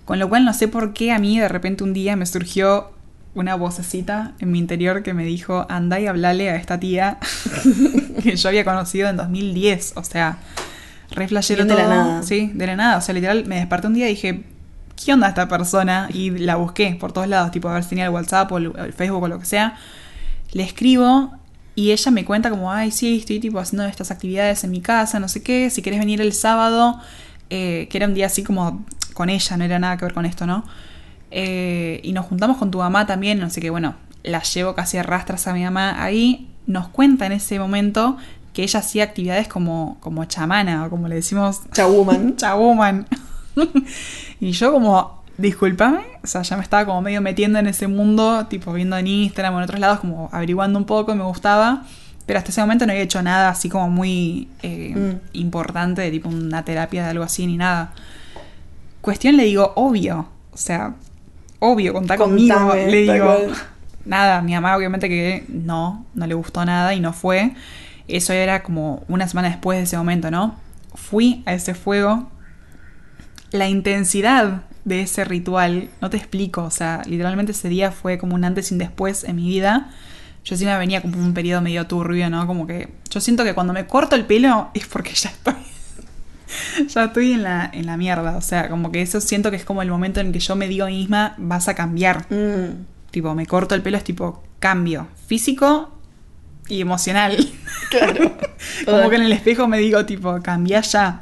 Con 0.04 0.18
lo 0.18 0.28
cual 0.28 0.44
no 0.44 0.52
sé 0.52 0.68
por 0.68 0.92
qué 0.92 1.10
a 1.10 1.18
mí 1.18 1.40
de 1.40 1.48
repente 1.48 1.84
un 1.84 1.94
día 1.94 2.16
me 2.16 2.26
surgió 2.26 2.92
una 3.34 3.54
vocecita 3.54 4.34
en 4.40 4.50
mi 4.52 4.58
interior 4.58 5.02
que 5.02 5.14
me 5.14 5.24
dijo, 5.24 5.64
anda 5.70 5.98
y 6.00 6.06
hablale 6.06 6.50
a 6.50 6.56
esta 6.56 6.78
tía 6.78 7.16
que 8.22 8.36
yo 8.36 8.48
había 8.50 8.66
conocido 8.66 9.08
en 9.08 9.16
2010. 9.16 9.94
O 9.96 10.04
sea, 10.04 10.36
Re 11.12 11.28
flashero 11.28 11.64
de 11.64 11.74
la 11.74 11.82
todo. 11.82 11.88
nada. 11.88 12.22
Sí, 12.22 12.50
de 12.54 12.66
la 12.66 12.76
nada. 12.76 12.98
O 12.98 13.00
sea, 13.00 13.14
literal, 13.14 13.44
me 13.46 13.56
desperté 13.56 13.86
un 13.86 13.94
día 13.94 14.06
y 14.08 14.14
dije, 14.14 14.44
¿qué 15.02 15.12
onda 15.12 15.28
esta 15.28 15.48
persona? 15.48 16.08
Y 16.12 16.30
la 16.30 16.56
busqué 16.56 16.96
por 16.98 17.12
todos 17.12 17.28
lados, 17.28 17.50
tipo 17.50 17.68
a 17.68 17.74
ver 17.74 17.82
si 17.82 17.90
tenía 17.90 18.04
el 18.04 18.10
WhatsApp 18.10 18.50
o 18.52 18.58
el, 18.58 18.72
el 18.76 18.92
Facebook 18.92 19.22
o 19.22 19.28
lo 19.28 19.38
que 19.38 19.46
sea. 19.46 19.76
Le 20.52 20.62
escribo 20.62 21.32
y 21.74 21.92
ella 21.92 22.10
me 22.10 22.24
cuenta 22.24 22.50
como, 22.50 22.72
ay, 22.72 22.90
sí, 22.90 23.18
estoy 23.18 23.40
tipo 23.40 23.58
haciendo 23.58 23.86
estas 23.86 24.10
actividades 24.10 24.64
en 24.64 24.70
mi 24.70 24.80
casa, 24.80 25.20
no 25.20 25.28
sé 25.28 25.42
qué, 25.42 25.70
si 25.70 25.82
querés 25.82 25.98
venir 25.98 26.20
el 26.20 26.32
sábado, 26.32 27.00
eh, 27.48 27.88
que 27.90 27.98
era 27.98 28.06
un 28.06 28.14
día 28.14 28.26
así 28.26 28.42
como 28.42 28.84
con 29.14 29.30
ella, 29.30 29.56
no 29.56 29.64
era 29.64 29.78
nada 29.78 29.96
que 29.96 30.04
ver 30.04 30.14
con 30.14 30.26
esto, 30.26 30.46
¿no? 30.46 30.64
Eh, 31.30 32.00
y 32.02 32.12
nos 32.12 32.26
juntamos 32.26 32.58
con 32.58 32.70
tu 32.70 32.78
mamá 32.78 33.06
también, 33.06 33.38
no 33.38 33.48
sé 33.50 33.60
qué, 33.60 33.70
bueno, 33.70 33.94
la 34.22 34.42
llevo 34.42 34.74
casi 34.74 34.98
a 34.98 35.02
rastras 35.02 35.46
a 35.46 35.54
mi 35.54 35.62
mamá 35.62 36.02
ahí, 36.02 36.48
nos 36.66 36.88
cuenta 36.88 37.26
en 37.26 37.32
ese 37.32 37.58
momento 37.58 38.16
que 38.60 38.64
ella 38.64 38.80
hacía 38.80 39.04
actividades 39.04 39.48
como, 39.48 39.96
como 40.00 40.24
chamana, 40.26 40.84
o 40.84 40.90
como 40.90 41.08
le 41.08 41.14
decimos, 41.16 41.62
Chawoman. 41.72 42.36
chawoman. 42.36 43.06
y 44.40 44.52
yo 44.52 44.72
como, 44.72 45.22
discúlpame, 45.38 46.00
o 46.22 46.26
sea, 46.26 46.42
ya 46.42 46.56
me 46.56 46.62
estaba 46.62 46.84
como 46.84 47.00
medio 47.02 47.20
metiendo 47.20 47.58
en 47.58 47.66
ese 47.66 47.86
mundo, 47.88 48.46
tipo 48.46 48.72
viendo 48.72 48.96
en 48.98 49.06
Instagram 49.06 49.54
o 49.54 49.58
en 49.58 49.64
otros 49.64 49.80
lados, 49.80 50.00
como 50.00 50.28
averiguando 50.32 50.78
un 50.78 50.84
poco, 50.84 51.14
me 51.14 51.24
gustaba. 51.24 51.84
Pero 52.26 52.38
hasta 52.38 52.50
ese 52.50 52.60
momento 52.60 52.86
no 52.86 52.92
había 52.92 53.02
hecho 53.02 53.20
nada 53.22 53.48
así 53.48 53.68
como 53.68 53.88
muy 53.90 54.48
eh, 54.62 54.94
Mm. 54.94 55.38
importante, 55.38 56.02
de 56.02 56.10
tipo 56.10 56.28
una 56.28 56.64
terapia 56.64 57.02
de 57.04 57.10
algo 57.10 57.24
así, 57.24 57.46
ni 57.46 57.56
nada. 57.56 57.92
Cuestión 59.00 59.36
le 59.36 59.44
digo, 59.44 59.72
obvio. 59.74 60.28
O 60.52 60.56
sea, 60.56 60.94
obvio, 61.58 61.92
contá 61.92 62.16
conmigo. 62.16 62.72
Le 62.74 63.02
digo, 63.12 63.36
nada, 64.04 64.42
mi 64.42 64.52
mamá 64.52 64.76
obviamente 64.76 65.08
que 65.08 65.44
no, 65.48 66.04
no 66.14 66.26
le 66.26 66.34
gustó 66.34 66.64
nada 66.64 66.94
y 66.94 67.00
no 67.00 67.12
fue. 67.12 67.52
Eso 68.16 68.32
era 68.32 68.62
como 68.62 69.04
una 69.08 69.28
semana 69.28 69.48
después 69.48 69.78
de 69.78 69.84
ese 69.84 69.96
momento, 69.96 70.30
¿no? 70.30 70.56
Fui 70.94 71.42
a 71.46 71.54
ese 71.54 71.74
fuego. 71.74 72.30
La 73.52 73.68
intensidad 73.68 74.62
de 74.84 75.02
ese 75.02 75.24
ritual, 75.24 75.90
no 76.00 76.10
te 76.10 76.16
explico, 76.16 76.62
o 76.62 76.70
sea, 76.70 77.02
literalmente 77.06 77.52
ese 77.52 77.68
día 77.68 77.90
fue 77.90 78.18
como 78.18 78.34
un 78.34 78.44
antes 78.44 78.70
y 78.70 78.74
un 78.74 78.78
después 78.78 79.24
en 79.24 79.36
mi 79.36 79.48
vida. 79.48 79.90
Yo 80.44 80.56
sí 80.56 80.64
me 80.64 80.76
venía 80.78 81.02
como 81.02 81.18
un 81.18 81.34
periodo 81.34 81.60
medio 81.60 81.86
turbio, 81.86 82.30
¿no? 82.30 82.46
Como 82.46 82.66
que 82.66 82.88
yo 83.10 83.20
siento 83.20 83.44
que 83.44 83.54
cuando 83.54 83.72
me 83.72 83.86
corto 83.86 84.16
el 84.16 84.24
pelo 84.24 84.70
es 84.74 84.86
porque 84.86 85.12
ya 85.12 85.30
estoy 85.30 85.54
ya 86.88 87.04
estoy 87.04 87.32
en 87.32 87.42
la, 87.42 87.70
en 87.72 87.86
la 87.86 87.96
mierda. 87.96 88.36
O 88.36 88.40
sea, 88.40 88.68
como 88.68 88.90
que 88.90 89.02
eso 89.02 89.20
siento 89.20 89.50
que 89.50 89.56
es 89.56 89.64
como 89.64 89.82
el 89.82 89.90
momento 89.90 90.20
en 90.20 90.32
que 90.32 90.40
yo 90.40 90.56
me 90.56 90.68
digo 90.68 90.86
a 90.86 90.88
mí 90.88 90.98
misma, 90.98 91.34
vas 91.38 91.68
a 91.68 91.74
cambiar. 91.74 92.26
Mm, 92.32 92.86
Tipo, 93.10 93.34
me 93.34 93.46
corto 93.46 93.74
el 93.74 93.82
pelo, 93.82 93.96
es 93.96 94.04
tipo 94.04 94.42
cambio 94.58 95.08
físico 95.26 95.90
y 96.70 96.80
emocional. 96.80 97.36
claro. 97.90 98.36
como 98.86 99.10
que 99.10 99.16
en 99.16 99.22
el 99.22 99.32
espejo 99.32 99.68
me 99.68 99.78
digo, 99.78 100.06
tipo, 100.06 100.40
cambia 100.42 100.80
ya. 100.80 101.20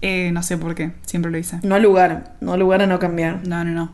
Eh, 0.00 0.30
no 0.32 0.42
sé 0.42 0.56
por 0.56 0.74
qué, 0.74 0.92
siempre 1.04 1.30
lo 1.30 1.38
hice. 1.38 1.60
No 1.62 1.78
lugar, 1.78 2.34
no 2.40 2.56
lugar 2.56 2.82
a 2.82 2.86
no 2.86 2.98
cambiar. 2.98 3.46
No, 3.46 3.64
no, 3.64 3.70
no. 3.70 3.92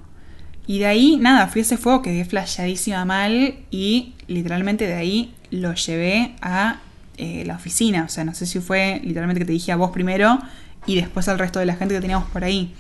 Y 0.67 0.79
de 0.79 0.87
ahí, 0.87 1.17
nada, 1.17 1.49
fui 1.49 1.61
a 1.61 1.63
ese 1.63 1.79
fuego, 1.79 2.03
quedé 2.03 2.25
flasheadísima 2.25 3.05
mal 3.05 3.55
y 3.71 4.15
literalmente 4.27 4.87
de 4.87 4.95
ahí 4.95 5.35
lo 5.51 5.75
llevé 5.75 6.35
a 6.43 6.81
eh, 7.17 7.43
la 7.47 7.57
oficina. 7.57 8.05
O 8.05 8.09
sea, 8.09 8.25
no 8.25 8.35
sé 8.35 8.47
si 8.47 8.61
fue 8.61 9.01
literalmente 9.03 9.41
que 9.41 9.47
te 9.47 9.53
dije 9.53 9.73
a 9.73 9.77
vos 9.77 9.91
primero 9.91 10.39
y 10.87 10.97
después 10.97 11.29
al 11.29 11.39
resto 11.39 11.59
de 11.59 11.67
la 11.67 11.75
gente 11.75 11.95
que 11.95 12.01
teníamos 12.01 12.29
por 12.31 12.45
ahí. 12.45 12.75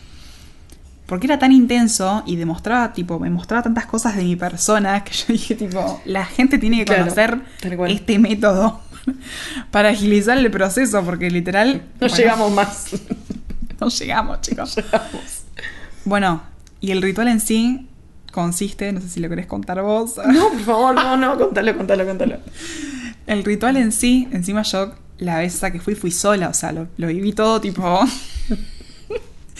Porque 1.08 1.26
era 1.26 1.38
tan 1.38 1.52
intenso 1.52 2.22
y 2.26 2.36
demostraba, 2.36 2.92
tipo, 2.92 3.18
me 3.18 3.30
mostraba 3.30 3.62
tantas 3.62 3.86
cosas 3.86 4.14
de 4.14 4.24
mi 4.24 4.36
persona 4.36 5.02
que 5.04 5.14
yo 5.14 5.24
dije, 5.28 5.54
tipo, 5.54 6.02
la 6.04 6.26
gente 6.26 6.58
tiene 6.58 6.84
que 6.84 6.94
conocer 6.94 7.40
este 7.88 8.18
método 8.18 8.82
para 9.70 9.88
agilizar 9.88 10.36
el 10.36 10.50
proceso, 10.50 11.02
porque 11.02 11.30
literal... 11.30 11.82
No 11.94 12.00
bueno, 12.00 12.14
llegamos 12.14 12.52
más. 12.52 12.90
No 13.80 13.88
llegamos, 13.88 14.40
chicos. 14.40 14.74
Llegamos. 14.74 15.44
Bueno, 16.04 16.42
y 16.80 16.90
el 16.90 17.00
ritual 17.00 17.28
en 17.28 17.38
sí 17.38 17.86
consiste, 18.32 18.92
no 18.92 19.00
sé 19.00 19.08
si 19.08 19.20
lo 19.20 19.28
querés 19.28 19.46
contar 19.46 19.80
vos. 19.80 20.16
No, 20.26 20.50
por 20.50 20.60
favor, 20.60 20.94
no, 20.96 21.16
no, 21.16 21.38
contalo, 21.38 21.74
contalo, 21.76 22.04
contalo. 22.04 22.38
El 23.26 23.44
ritual 23.44 23.76
en 23.76 23.92
sí, 23.92 24.28
encima 24.32 24.62
yo 24.62 24.94
la 25.18 25.38
vez 25.38 25.54
esa 25.54 25.70
que 25.70 25.80
fui, 25.80 25.94
fui 25.94 26.10
sola, 26.10 26.48
o 26.48 26.54
sea, 26.54 26.72
lo, 26.72 26.88
lo 26.98 27.06
viví 27.06 27.32
todo 27.32 27.60
tipo... 27.60 28.00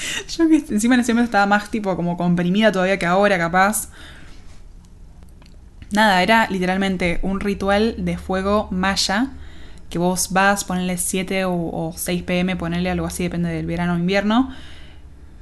yo 0.29 0.49
que 0.49 0.57
encima 0.69 0.95
en 0.95 1.01
ese 1.01 1.13
momento 1.13 1.29
estaba 1.29 1.47
más 1.47 1.71
tipo 1.71 1.95
como 1.97 2.17
comprimida 2.17 2.73
todavía 2.73 2.99
que 2.99 3.07
ahora, 3.07 3.39
capaz. 3.39 3.91
Nada, 5.91 6.23
era 6.23 6.49
literalmente 6.51 7.19
un 7.23 7.41
ritual 7.41 7.95
de 7.99 8.19
fuego 8.19 8.69
maya 8.71 9.31
que 9.89 9.99
vos 9.99 10.33
vas, 10.33 10.65
ponerle 10.65 10.99
7 10.99 11.47
o, 11.47 11.53
o 11.53 11.93
6 11.97 12.23
pm, 12.25 12.57
ponerle 12.57 12.91
algo 12.91 13.07
así, 13.07 13.23
depende 13.23 13.49
del 13.49 13.67
verano 13.67 13.95
o 13.95 13.99
invierno. 13.99 14.51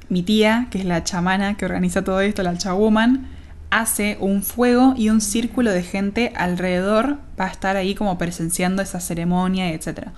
Mi 0.09 0.23
tía, 0.23 0.67
que 0.71 0.79
es 0.79 0.85
la 0.85 1.03
chamana 1.03 1.57
que 1.57 1.65
organiza 1.65 2.03
todo 2.03 2.21
esto, 2.21 2.43
la 2.43 2.57
chawoman, 2.57 3.27
hace 3.69 4.17
un 4.21 4.43
fuego 4.43 4.93
y 4.95 5.09
un 5.09 5.19
círculo 5.19 5.71
de 5.71 5.83
gente 5.83 6.31
alrededor 6.35 7.17
va 7.39 7.45
a 7.45 7.49
estar 7.49 7.75
ahí 7.75 7.95
como 7.95 8.17
presenciando 8.17 8.81
esa 8.81 9.01
ceremonia, 9.01 9.73
etc. 9.73 10.09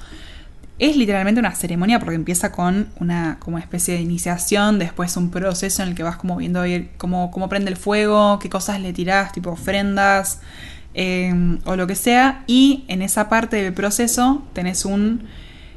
Es 0.79 0.95
literalmente 0.95 1.39
una 1.39 1.53
ceremonia 1.53 1.99
porque 1.99 2.15
empieza 2.15 2.53
con 2.53 2.87
una 3.01 3.37
como 3.39 3.59
especie 3.59 3.95
de 3.95 4.01
iniciación, 4.01 4.79
después 4.79 5.17
un 5.17 5.29
proceso 5.29 5.83
en 5.83 5.89
el 5.89 5.95
que 5.95 6.03
vas 6.03 6.15
como 6.15 6.37
viendo 6.37 6.63
cómo, 6.97 7.31
cómo 7.31 7.49
prende 7.49 7.69
el 7.69 7.75
fuego, 7.75 8.39
qué 8.39 8.49
cosas 8.49 8.79
le 8.79 8.93
tirás, 8.93 9.33
tipo 9.33 9.51
ofrendas 9.51 10.39
eh, 10.93 11.57
o 11.65 11.75
lo 11.75 11.85
que 11.85 11.95
sea. 11.95 12.45
Y 12.47 12.85
en 12.87 13.01
esa 13.01 13.27
parte 13.27 13.61
del 13.61 13.73
proceso 13.73 14.41
tenés 14.53 14.85
un, 14.85 15.27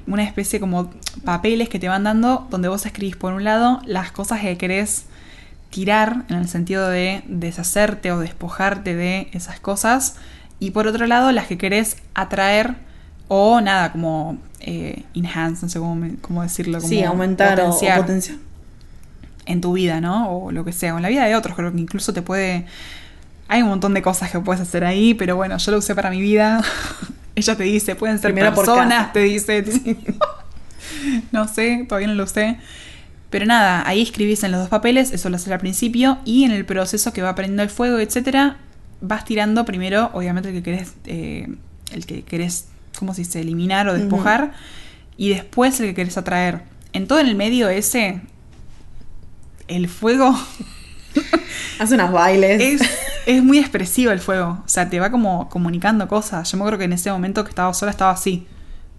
una 0.07 0.23
especie 0.23 0.61
como 0.61 0.91
papeles 1.25 1.69
que 1.69 1.81
te 1.81 1.89
van 1.89 2.05
dando 2.05 2.47
donde 2.51 2.69
vos 2.69 2.87
escribís 2.87 3.17
por 3.17 3.33
un 3.33 3.43
lado 3.43 3.83
las 3.85 4.13
cosas 4.13 4.41
que 4.41 4.57
querés 4.57 5.07
tirar 5.71 6.27
en 6.29 6.37
el 6.37 6.49
sentido 6.49 6.89
de 6.89 7.25
deshacerte 7.27 8.13
o 8.13 8.21
despojarte 8.21 8.95
de 8.95 9.31
esas 9.33 9.59
cosas 9.59 10.17
y 10.61 10.71
por 10.71 10.87
otro 10.87 11.07
lado 11.07 11.33
las 11.33 11.47
que 11.47 11.59
querés 11.59 11.97
atraer 12.15 12.77
o 13.35 13.61
nada 13.63 13.93
como 13.93 14.37
eh, 14.61 15.05
enhance, 15.15 15.65
no 15.65 15.71
sé 15.71 15.79
cómo, 16.21 16.43
decirlo, 16.43 16.79
como 16.79 16.89
Sí, 16.89 17.03
aumentar 17.03 17.59
o- 17.61 17.65
o 17.65 17.67
potenciar 17.71 18.01
potenciar. 18.01 18.37
en 19.47 19.61
tu 19.61 19.73
vida, 19.73 20.01
¿no? 20.03 20.31
O 20.31 20.53
lo 20.53 20.65
que 20.65 20.73
sea, 20.73 20.93
o 20.95 20.99
en 20.99 21.03
la 21.03 21.09
vida 21.09 21.25
de 21.25 21.35
otros, 21.35 21.57
creo 21.57 21.73
que 21.73 21.81
incluso 21.81 22.13
te 22.13 22.21
puede... 22.23 22.67
Hay 23.49 23.63
un 23.63 23.69
montón 23.69 23.93
de 23.95 24.03
cosas 24.03 24.31
que 24.31 24.39
puedes 24.41 24.61
hacer 24.63 24.85
ahí, 24.85 25.15
pero 25.15 25.35
bueno, 25.37 25.57
yo 25.59 25.73
lo 25.73 25.79
usé 25.79 25.95
para 25.95 26.11
mi 26.11 26.21
vida. 26.21 26.63
Ella 27.35 27.57
te 27.57 27.65
dice, 27.65 27.95
pueden 27.97 28.19
ser 28.19 28.33
Primero 28.33 28.55
personas, 28.55 29.13
te 29.15 29.21
dice... 29.21 29.65
no 31.33 31.49
sé, 31.49 31.85
todavía 31.89 32.09
no 32.09 32.15
lo 32.15 32.25
usé. 32.25 32.59
Pero 33.31 33.47
nada, 33.47 33.83
ahí 33.89 34.03
escribís 34.03 34.45
en 34.45 34.53
los 34.53 34.61
dos 34.61 34.69
papeles, 34.69 35.11
eso 35.13 35.31
lo 35.31 35.37
haces 35.37 35.51
al 35.53 35.59
principio, 35.59 36.19
y 36.27 36.45
en 36.45 36.51
el 36.51 36.65
proceso 36.67 37.13
que 37.15 37.23
va 37.23 37.35
prendiendo 37.35 37.63
el 37.63 37.71
fuego, 37.71 37.99
etcétera, 37.99 38.59
vas 39.01 39.25
tirando 39.25 39.65
primero, 39.65 40.11
obviamente, 40.13 40.51
el 40.51 40.55
que 40.57 40.63
querés, 40.63 40.93
eh, 41.07 41.49
el 41.93 42.05
que 42.07 42.23
querés, 42.25 42.67
¿cómo 43.03 43.15
se 43.15 43.23
dice?, 43.23 43.41
eliminar 43.41 43.89
o 43.89 43.95
despojar, 43.95 44.53
y 45.17 45.31
después 45.31 45.79
el 45.81 45.87
que 45.87 45.95
querés 45.95 46.17
atraer. 46.17 46.63
En 46.93 47.07
todo 47.07 47.19
en 47.19 47.27
el 47.27 47.35
medio 47.35 47.69
ese, 47.69 48.21
el 49.67 49.89
fuego 49.89 50.37
Hace 51.79 51.95
unos 51.95 52.13
bailes. 52.13 52.81
es, 52.81 52.91
es 53.27 53.43
muy 53.43 53.59
expresivo 53.59 54.13
el 54.13 54.21
fuego. 54.21 54.63
O 54.65 54.69
sea, 54.69 54.89
te 54.89 55.01
va 55.01 55.11
como 55.11 55.49
comunicando 55.49 56.09
cosas. 56.09 56.51
Yo 56.51 56.57
me 56.57 56.63
acuerdo 56.63 56.79
que 56.79 56.85
en 56.85 56.93
ese 56.93 57.11
momento 57.11 57.45
que 57.45 57.51
estaba 57.51 57.73
sola 57.75 57.91
estaba 57.91 58.13
así. 58.13 58.47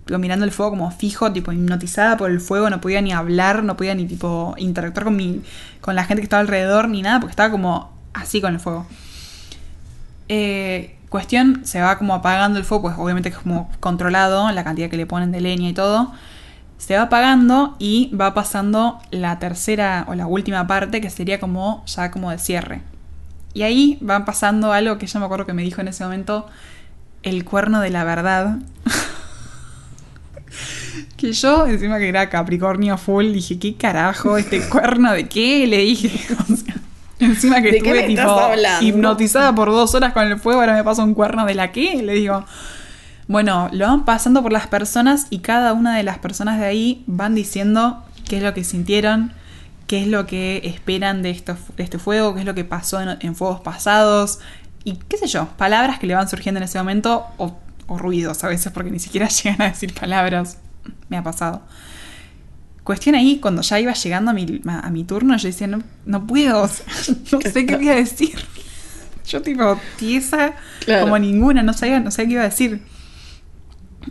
Tipo, 0.05 0.19
mirando 0.19 0.45
el 0.45 0.51
fuego 0.51 0.71
como 0.71 0.91
fijo, 0.91 1.31
tipo 1.31 1.51
hipnotizada 1.51 2.17
por 2.17 2.29
el 2.29 2.41
fuego, 2.41 2.69
no 2.69 2.81
podía 2.81 3.01
ni 3.01 3.13
hablar, 3.13 3.63
no 3.63 3.77
podía 3.77 3.95
ni 3.95 4.05
tipo 4.05 4.53
interactuar 4.57 5.05
con 5.05 5.15
mi, 5.15 5.41
con 5.79 5.95
la 5.95 6.03
gente 6.03 6.21
que 6.21 6.25
estaba 6.25 6.41
alrededor, 6.41 6.89
ni 6.89 7.01
nada, 7.01 7.19
porque 7.21 7.31
estaba 7.31 7.49
como 7.51 7.93
así 8.13 8.41
con 8.41 8.53
el 8.53 8.59
fuego. 8.59 8.85
Eh, 10.27 10.97
cuestión, 11.13 11.61
se 11.63 11.79
va 11.79 11.99
como 11.99 12.15
apagando 12.15 12.57
el 12.57 12.65
fuego, 12.65 12.85
pues 12.85 12.95
obviamente 12.97 13.29
es 13.29 13.35
como 13.35 13.69
controlado, 13.79 14.51
la 14.51 14.63
cantidad 14.63 14.89
que 14.89 14.97
le 14.97 15.05
ponen 15.05 15.31
de 15.31 15.41
leña 15.41 15.69
y 15.69 15.73
todo. 15.73 16.11
Se 16.79 16.97
va 16.97 17.03
apagando 17.03 17.75
y 17.77 18.09
va 18.19 18.33
pasando 18.33 18.99
la 19.11 19.37
tercera 19.37 20.05
o 20.07 20.15
la 20.15 20.25
última 20.25 20.65
parte, 20.65 21.01
que 21.01 21.11
sería 21.11 21.39
como 21.39 21.83
ya 21.85 22.09
como 22.09 22.31
de 22.31 22.39
cierre. 22.39 22.81
Y 23.53 23.61
ahí 23.61 23.99
va 24.01 24.25
pasando 24.25 24.73
algo 24.73 24.97
que 24.97 25.05
yo 25.05 25.19
me 25.19 25.25
acuerdo 25.25 25.45
que 25.45 25.53
me 25.53 25.61
dijo 25.61 25.81
en 25.81 25.89
ese 25.89 26.03
momento, 26.03 26.47
el 27.21 27.45
cuerno 27.45 27.79
de 27.79 27.91
la 27.91 28.03
verdad. 28.05 28.57
que 31.15 31.31
yo, 31.31 31.67
encima 31.67 31.99
que 31.99 32.09
era 32.09 32.27
Capricornio 32.27 32.97
full, 32.97 33.33
dije, 33.33 33.59
¿qué 33.59 33.75
carajo? 33.75 34.39
¿Este 34.39 34.67
cuerno 34.67 35.13
de 35.13 35.29
qué? 35.29 35.67
Le 35.67 35.77
dije. 35.77 36.09
encima 37.19 37.61
que 37.61 37.71
¿De 37.71 37.81
qué 37.81 37.99
estuve 37.99 38.07
tipo 38.07 38.81
hipnotizada 38.81 39.53
por 39.53 39.69
dos 39.69 39.93
horas 39.95 40.13
con 40.13 40.23
el 40.27 40.39
fuego, 40.39 40.61
ahora 40.61 40.73
me 40.73 40.83
pasa 40.83 41.03
un 41.03 41.13
cuerno 41.13 41.45
de 41.45 41.55
la 41.55 41.71
qué? 41.71 42.01
Le 42.01 42.13
digo. 42.13 42.45
Bueno, 43.27 43.69
lo 43.71 43.87
van 43.87 44.03
pasando 44.03 44.43
por 44.43 44.51
las 44.51 44.67
personas 44.67 45.27
y 45.29 45.39
cada 45.39 45.71
una 45.71 45.95
de 45.95 46.03
las 46.03 46.19
personas 46.19 46.59
de 46.59 46.65
ahí 46.65 47.03
van 47.07 47.35
diciendo 47.35 48.03
qué 48.27 48.37
es 48.37 48.43
lo 48.43 48.53
que 48.53 48.65
sintieron, 48.65 49.31
qué 49.87 50.01
es 50.01 50.07
lo 50.07 50.25
que 50.25 50.61
esperan 50.65 51.21
de, 51.21 51.29
esto, 51.29 51.55
de 51.77 51.83
este 51.83 51.99
fuego, 51.99 52.33
qué 52.33 52.41
es 52.41 52.45
lo 52.45 52.53
que 52.53 52.65
pasó 52.65 52.99
en, 52.99 53.17
en 53.21 53.35
fuegos 53.35 53.61
pasados 53.61 54.39
y 54.83 54.97
qué 55.07 55.17
sé 55.17 55.27
yo, 55.27 55.47
palabras 55.57 55.99
que 55.99 56.07
le 56.07 56.15
van 56.15 56.27
surgiendo 56.27 56.59
en 56.59 56.63
ese 56.63 56.77
momento 56.77 57.25
o, 57.37 57.57
o 57.87 57.97
ruidos 57.97 58.43
a 58.43 58.49
veces 58.49 58.71
porque 58.71 58.91
ni 58.91 58.99
siquiera 58.99 59.27
llegan 59.43 59.61
a 59.61 59.65
decir 59.69 59.93
palabras. 59.93 60.57
Me 61.07 61.17
ha 61.17 61.23
pasado. 61.23 61.61
Cuestión 62.83 63.15
ahí, 63.15 63.39
cuando 63.39 63.61
ya 63.61 63.79
iba 63.79 63.93
llegando 63.93 64.31
a 64.31 64.33
mi, 64.33 64.61
a 64.65 64.89
mi 64.89 65.03
turno, 65.05 65.37
yo 65.37 65.47
decía, 65.47 65.67
no, 65.67 65.81
no 66.05 66.27
puedo, 66.27 66.61
o 66.63 66.67
sea, 66.67 66.85
no 67.31 67.39
sé 67.41 67.65
qué 67.65 67.75
voy 67.77 67.89
a 67.89 67.95
decir. 67.95 68.35
Yo 69.27 69.41
tipo, 69.41 69.79
tiesa 69.97 70.53
Claro. 70.83 71.03
como 71.03 71.17
ninguna, 71.17 71.63
no 71.63 71.71
sabía, 71.73 71.99
no 72.01 72.11
sabía 72.11 72.27
qué 72.27 72.33
iba 72.33 72.41
a 72.41 72.49
decir. 72.49 72.81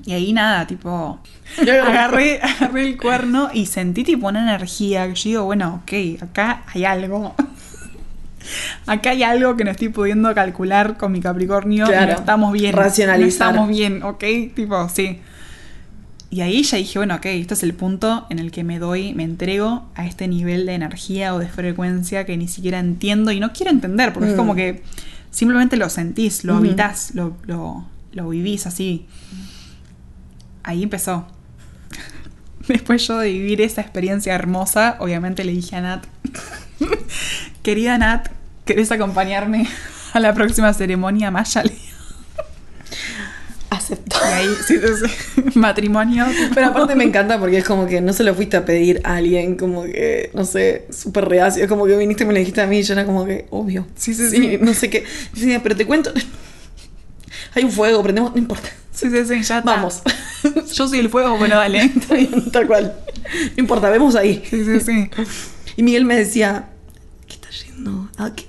Y 0.06 0.14
ahí 0.14 0.32
nada, 0.32 0.66
tipo, 0.66 1.20
agarré, 1.60 2.40
agarré 2.42 2.88
el 2.88 2.96
cuerno 2.96 3.50
y 3.52 3.66
sentí 3.66 4.04
tipo 4.04 4.28
una 4.28 4.40
energía 4.42 5.06
que 5.08 5.14
yo 5.14 5.28
digo, 5.28 5.44
bueno, 5.44 5.82
ok, 5.82 6.22
acá 6.22 6.62
hay 6.72 6.84
algo. 6.86 7.34
Acá 8.86 9.10
hay 9.10 9.22
algo 9.22 9.56
que 9.56 9.62
no 9.64 9.70
estoy 9.70 9.88
pudiendo 9.90 10.34
calcular 10.34 10.96
con 10.96 11.12
mi 11.12 11.20
Capricornio. 11.20 11.84
y 11.84 11.88
Claro. 11.88 12.12
No 12.14 12.18
estamos 12.18 12.52
bien. 12.52 12.72
Racionalizar. 12.74 13.54
No 13.54 13.60
estamos 13.60 13.68
bien, 13.68 14.02
ok, 14.02 14.24
tipo, 14.54 14.88
sí. 14.88 15.20
Y 16.32 16.40
ahí 16.40 16.62
ya 16.62 16.78
dije, 16.78 16.98
bueno, 16.98 17.16
ok, 17.16 17.26
este 17.26 17.52
es 17.52 17.62
el 17.62 17.74
punto 17.74 18.26
en 18.30 18.38
el 18.38 18.50
que 18.50 18.64
me 18.64 18.78
doy, 18.78 19.12
me 19.12 19.22
entrego 19.22 19.84
a 19.94 20.06
este 20.06 20.26
nivel 20.28 20.64
de 20.64 20.72
energía 20.72 21.34
o 21.34 21.38
de 21.38 21.46
frecuencia 21.46 22.24
que 22.24 22.38
ni 22.38 22.48
siquiera 22.48 22.78
entiendo 22.78 23.32
y 23.32 23.38
no 23.38 23.52
quiero 23.52 23.70
entender, 23.70 24.14
porque 24.14 24.30
es 24.30 24.34
Mm. 24.34 24.38
como 24.38 24.54
que 24.54 24.82
simplemente 25.30 25.76
lo 25.76 25.90
sentís, 25.90 26.42
lo 26.44 26.54
Ujú. 26.54 26.64
habitás, 26.64 27.14
lo, 27.14 27.36
lo, 27.44 27.84
lo 28.12 28.28
vivís 28.30 28.66
así. 28.66 29.04
Ahí 30.62 30.82
empezó. 30.84 31.26
Después 32.66 33.06
yo 33.06 33.18
de 33.18 33.30
vivir 33.30 33.60
esa 33.60 33.82
experiencia 33.82 34.34
hermosa, 34.34 34.96
obviamente 35.00 35.44
le 35.44 35.52
dije 35.52 35.76
a 35.76 35.82
Nat, 35.82 36.06
querida 37.62 37.98
Nat, 37.98 38.28
¿querés 38.64 38.90
acompañarme 38.90 39.68
a 40.14 40.18
la 40.20 40.32
próxima 40.32 40.72
ceremonia 40.72 41.30
Mayale? 41.30 41.74
Aceptó. 43.72 44.16
Y 44.20 44.32
ahí, 44.32 44.48
sí, 44.66 44.78
sí, 44.78 45.06
sí, 45.06 45.42
matrimonio. 45.58 46.26
Pero 46.54 46.66
aparte 46.66 46.94
me 46.94 47.04
encanta 47.04 47.40
porque 47.40 47.56
es 47.56 47.64
como 47.64 47.86
que 47.86 48.02
no 48.02 48.12
se 48.12 48.22
lo 48.22 48.34
fuiste 48.34 48.58
a 48.58 48.66
pedir 48.66 49.00
a 49.02 49.16
alguien, 49.16 49.56
como 49.56 49.84
que, 49.84 50.30
no 50.34 50.44
sé, 50.44 50.86
súper 50.90 51.26
reacio. 51.26 51.62
Es 51.62 51.70
como 51.70 51.86
que 51.86 51.96
viniste 51.96 52.24
y 52.24 52.26
me 52.26 52.34
lo 52.34 52.38
dijiste 52.38 52.60
a 52.60 52.66
mí 52.66 52.80
y 52.80 52.82
yo 52.82 52.92
era 52.92 53.06
como 53.06 53.24
que, 53.24 53.46
obvio. 53.48 53.86
Sí, 53.96 54.12
sí, 54.12 54.28
sí. 54.28 54.58
No 54.60 54.74
sé 54.74 54.90
qué. 54.90 55.04
Sí, 55.34 55.58
pero 55.62 55.74
te 55.74 55.86
cuento. 55.86 56.12
Hay 57.54 57.64
un 57.64 57.72
fuego, 57.72 58.02
prendemos, 58.02 58.32
no 58.32 58.38
importa. 58.38 58.68
Sí, 58.92 59.08
sí, 59.10 59.24
sí, 59.24 59.42
ya 59.42 59.58
está. 59.58 59.62
Vamos. 59.62 60.02
Yo 60.74 60.86
soy 60.86 60.98
el 60.98 61.08
fuego, 61.08 61.38
bueno, 61.38 61.56
dale. 61.56 61.82
Está 61.96 62.14
bien, 62.14 62.50
tal 62.50 62.66
cual. 62.66 62.94
No 63.56 63.62
importa, 63.62 63.88
vemos 63.88 64.16
ahí. 64.16 64.42
Sí, 64.50 64.64
sí, 64.64 64.80
sí. 64.80 65.10
Y 65.76 65.82
Miguel 65.82 66.04
me 66.04 66.14
decía, 66.14 66.68
¿qué 67.26 67.34
está 67.36 67.48
yendo? 67.50 68.10
Ah, 68.18 68.32
¿qué? 68.34 68.46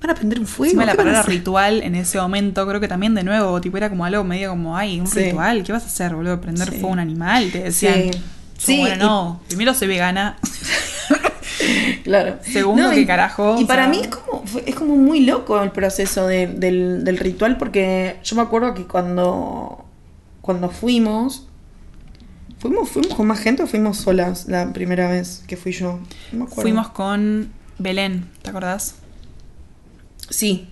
¿Van 0.00 0.10
a 0.10 0.14
prender 0.14 0.38
un 0.38 0.46
fuego? 0.46 0.66
Encima 0.70 0.84
la 0.84 0.92
¿Qué 0.92 0.98
van 0.98 1.08
a 1.08 1.10
palabra 1.10 1.28
ritual 1.30 1.82
en 1.82 1.94
ese 1.96 2.18
momento, 2.20 2.66
creo 2.68 2.80
que 2.80 2.86
también 2.88 3.14
de 3.14 3.24
nuevo, 3.24 3.60
tipo, 3.60 3.76
era 3.76 3.88
como 3.90 4.04
algo 4.04 4.22
medio 4.24 4.50
como, 4.50 4.76
ay, 4.76 5.00
un 5.00 5.06
Sí. 5.08 5.18
ritual, 5.24 5.64
¿qué 5.64 5.72
vas 5.72 5.82
a 5.82 5.86
hacer, 5.86 6.14
boludo? 6.14 6.40
¿Prender 6.40 6.66
Sí. 6.68 6.74
fuego 6.74 6.88
a 6.90 6.92
un 6.92 6.98
animal? 7.00 7.50
Te 7.50 7.64
decían. 7.64 7.94
Sí. 8.12 8.20
Sí, 8.58 8.78
bueno, 8.78 8.94
y- 8.96 8.98
no, 8.98 9.40
primero 9.48 9.74
soy 9.74 9.88
vegana. 9.88 10.36
Claro. 12.04 12.36
Segundo, 12.42 12.92
y- 12.92 12.96
¿qué 12.96 13.06
carajo? 13.06 13.56
Y 13.60 13.64
para 13.64 13.82
sea- 13.84 13.90
mí 13.90 14.00
es 14.00 14.08
como, 14.08 14.42
es 14.64 14.74
como 14.74 14.96
muy 14.96 15.20
loco 15.26 15.60
el 15.62 15.70
proceso 15.72 16.26
de- 16.26 16.46
del, 16.46 17.04
del 17.04 17.18
ritual 17.18 17.58
porque 17.58 18.16
yo 18.24 18.36
me 18.36 18.42
acuerdo 18.42 18.72
que 18.74 18.84
cuando, 18.86 19.84
cuando 20.40 20.70
fuimos, 20.70 21.46
fuimos, 22.58 22.88
fuimos 22.90 23.14
con 23.14 23.26
más 23.26 23.40
gente 23.40 23.62
o 23.62 23.66
fuimos 23.66 23.98
solas 23.98 24.46
la 24.48 24.72
primera 24.72 25.08
vez 25.10 25.42
que 25.46 25.56
fui 25.56 25.72
yo. 25.72 25.98
No 26.32 26.38
me 26.38 26.44
acuerdo. 26.44 26.62
Fuimos 26.62 26.88
con 26.90 27.52
Belén, 27.78 28.26
¿te 28.42 28.50
acordás? 28.50 28.94
Sí. 30.30 30.68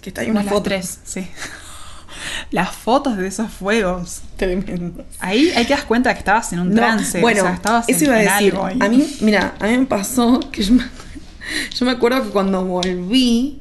Que 0.00 0.10
está 0.10 0.22
ahí 0.22 0.30
una 0.30 0.42
foto. 0.44 0.62
tres, 0.62 1.00
sí. 1.04 1.26
Las 2.50 2.70
fotos 2.74 3.16
de 3.16 3.26
esos 3.28 3.50
fuegos. 3.50 4.22
Tremendo. 4.36 5.04
Ahí, 5.20 5.50
ahí 5.56 5.64
te 5.64 5.70
das 5.74 5.84
cuenta 5.84 6.12
que 6.12 6.20
estabas 6.20 6.52
en 6.52 6.60
un 6.60 6.70
No, 6.70 6.76
trance. 6.76 7.20
Bueno, 7.20 7.42
o 7.42 7.44
sea, 7.44 7.54
estabas 7.54 7.88
eso 7.88 7.98
en, 8.00 8.04
iba 8.06 8.14
a 8.14 8.18
decir. 8.36 8.54
algo. 8.54 8.84
A 8.84 8.88
mí, 8.88 9.16
mira, 9.20 9.54
a 9.60 9.66
mí 9.66 9.78
me 9.78 9.86
pasó 9.86 10.40
que 10.50 10.62
yo 10.62 10.74
me, 10.74 10.84
yo 11.74 11.84
me 11.86 11.92
acuerdo 11.92 12.22
que 12.24 12.30
cuando 12.30 12.64
volví, 12.64 13.60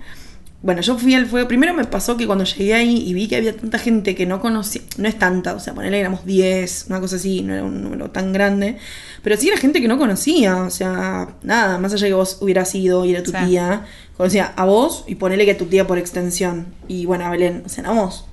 bueno, 0.62 0.82
yo 0.82 0.98
fui 0.98 1.14
al 1.14 1.28
fuego. 1.28 1.48
Primero 1.48 1.74
me 1.74 1.86
pasó 1.86 2.18
que 2.18 2.26
cuando 2.26 2.44
llegué 2.44 2.74
ahí 2.74 3.04
y 3.08 3.14
vi 3.14 3.28
que 3.28 3.36
había 3.36 3.56
tanta 3.56 3.78
gente 3.78 4.16
que 4.16 4.26
no 4.26 4.40
conocía, 4.40 4.82
no 4.98 5.08
es 5.08 5.18
tanta, 5.18 5.54
o 5.54 5.60
sea, 5.60 5.74
ponerle 5.74 6.00
éramos 6.00 6.26
10, 6.26 6.86
una 6.90 7.00
cosa 7.00 7.18
así, 7.18 7.42
no 7.44 7.54
era 7.54 7.64
un 7.64 7.84
número 7.84 8.10
tan 8.10 8.34
grande, 8.34 8.78
pero 9.22 9.38
sí 9.38 9.50
era 9.50 9.58
gente 9.58 9.82
que 9.82 9.88
no 9.88 9.98
conocía, 9.98 10.64
o 10.64 10.70
sea, 10.72 11.36
nada, 11.44 11.78
más 11.78 11.94
allá 11.94 12.06
de 12.06 12.10
que 12.10 12.16
vos 12.16 12.40
hubieras 12.42 12.74
ido, 12.74 13.06
ir 13.06 13.18
a 13.18 13.24
tu 13.24 13.32
Sí. 13.32 13.38
tía, 13.46 13.86
conocía 14.18 14.54
a 14.56 14.66
vos 14.66 15.04
y 15.08 15.16
ponele 15.16 15.46
que 15.46 15.52
a 15.52 15.58
tu 15.58 15.66
tía 15.66 15.86
por 15.86 16.00
extensión, 16.00 16.66
y 16.88 17.06
bueno, 17.06 17.26
a 17.26 17.30
Belén, 17.30 17.64
o 17.66 17.70
sea, 17.70 17.84
éramos 17.84 18.26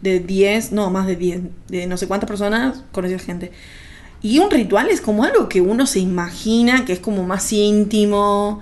de 0.00 0.20
10, 0.20 0.72
no, 0.72 0.90
más 0.90 1.06
de 1.06 1.16
10, 1.16 1.40
de 1.68 1.86
no 1.86 1.96
sé 1.98 2.06
cuántas 2.06 2.28
personas 2.28 2.82
conocía 2.92 3.18
gente. 3.18 3.52
Y 4.22 4.38
un 4.38 4.50
ritual 4.50 4.88
es 4.88 5.00
como 5.00 5.24
algo 5.24 5.48
que 5.48 5.60
uno 5.60 5.86
se 5.86 6.00
imagina, 6.00 6.84
que 6.84 6.92
es 6.94 6.98
como 6.98 7.24
más 7.24 7.52
íntimo. 7.52 8.60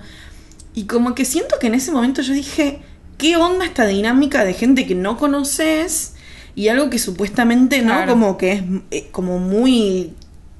Y 0.73 0.83
como 0.83 1.15
que 1.15 1.25
siento 1.25 1.57
que 1.59 1.67
en 1.67 1.75
ese 1.75 1.91
momento 1.91 2.21
yo 2.21 2.33
dije, 2.33 2.81
¿qué 3.17 3.37
onda 3.37 3.65
esta 3.65 3.85
dinámica 3.85 4.43
de 4.43 4.53
gente 4.53 4.85
que 4.85 4.95
no 4.95 5.17
conoces? 5.17 6.13
Y 6.55 6.69
algo 6.69 6.89
que 6.89 6.99
supuestamente, 6.99 7.81
¿no? 7.81 8.05
Como 8.05 8.37
que 8.37 8.53
es 8.53 8.63
eh, 8.91 9.07
como 9.11 9.39
muy 9.39 10.13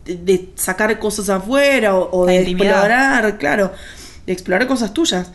de, 0.05 0.49
sacar 0.55 0.97
cosas 0.99 1.29
afuera 1.29 1.95
o, 1.95 2.25
de 2.25 2.35
intimidad. 2.35 2.73
explorar, 2.73 3.37
claro, 3.37 3.71
de 4.25 4.33
explorar 4.33 4.67
cosas 4.67 4.93
tuyas. 4.93 5.31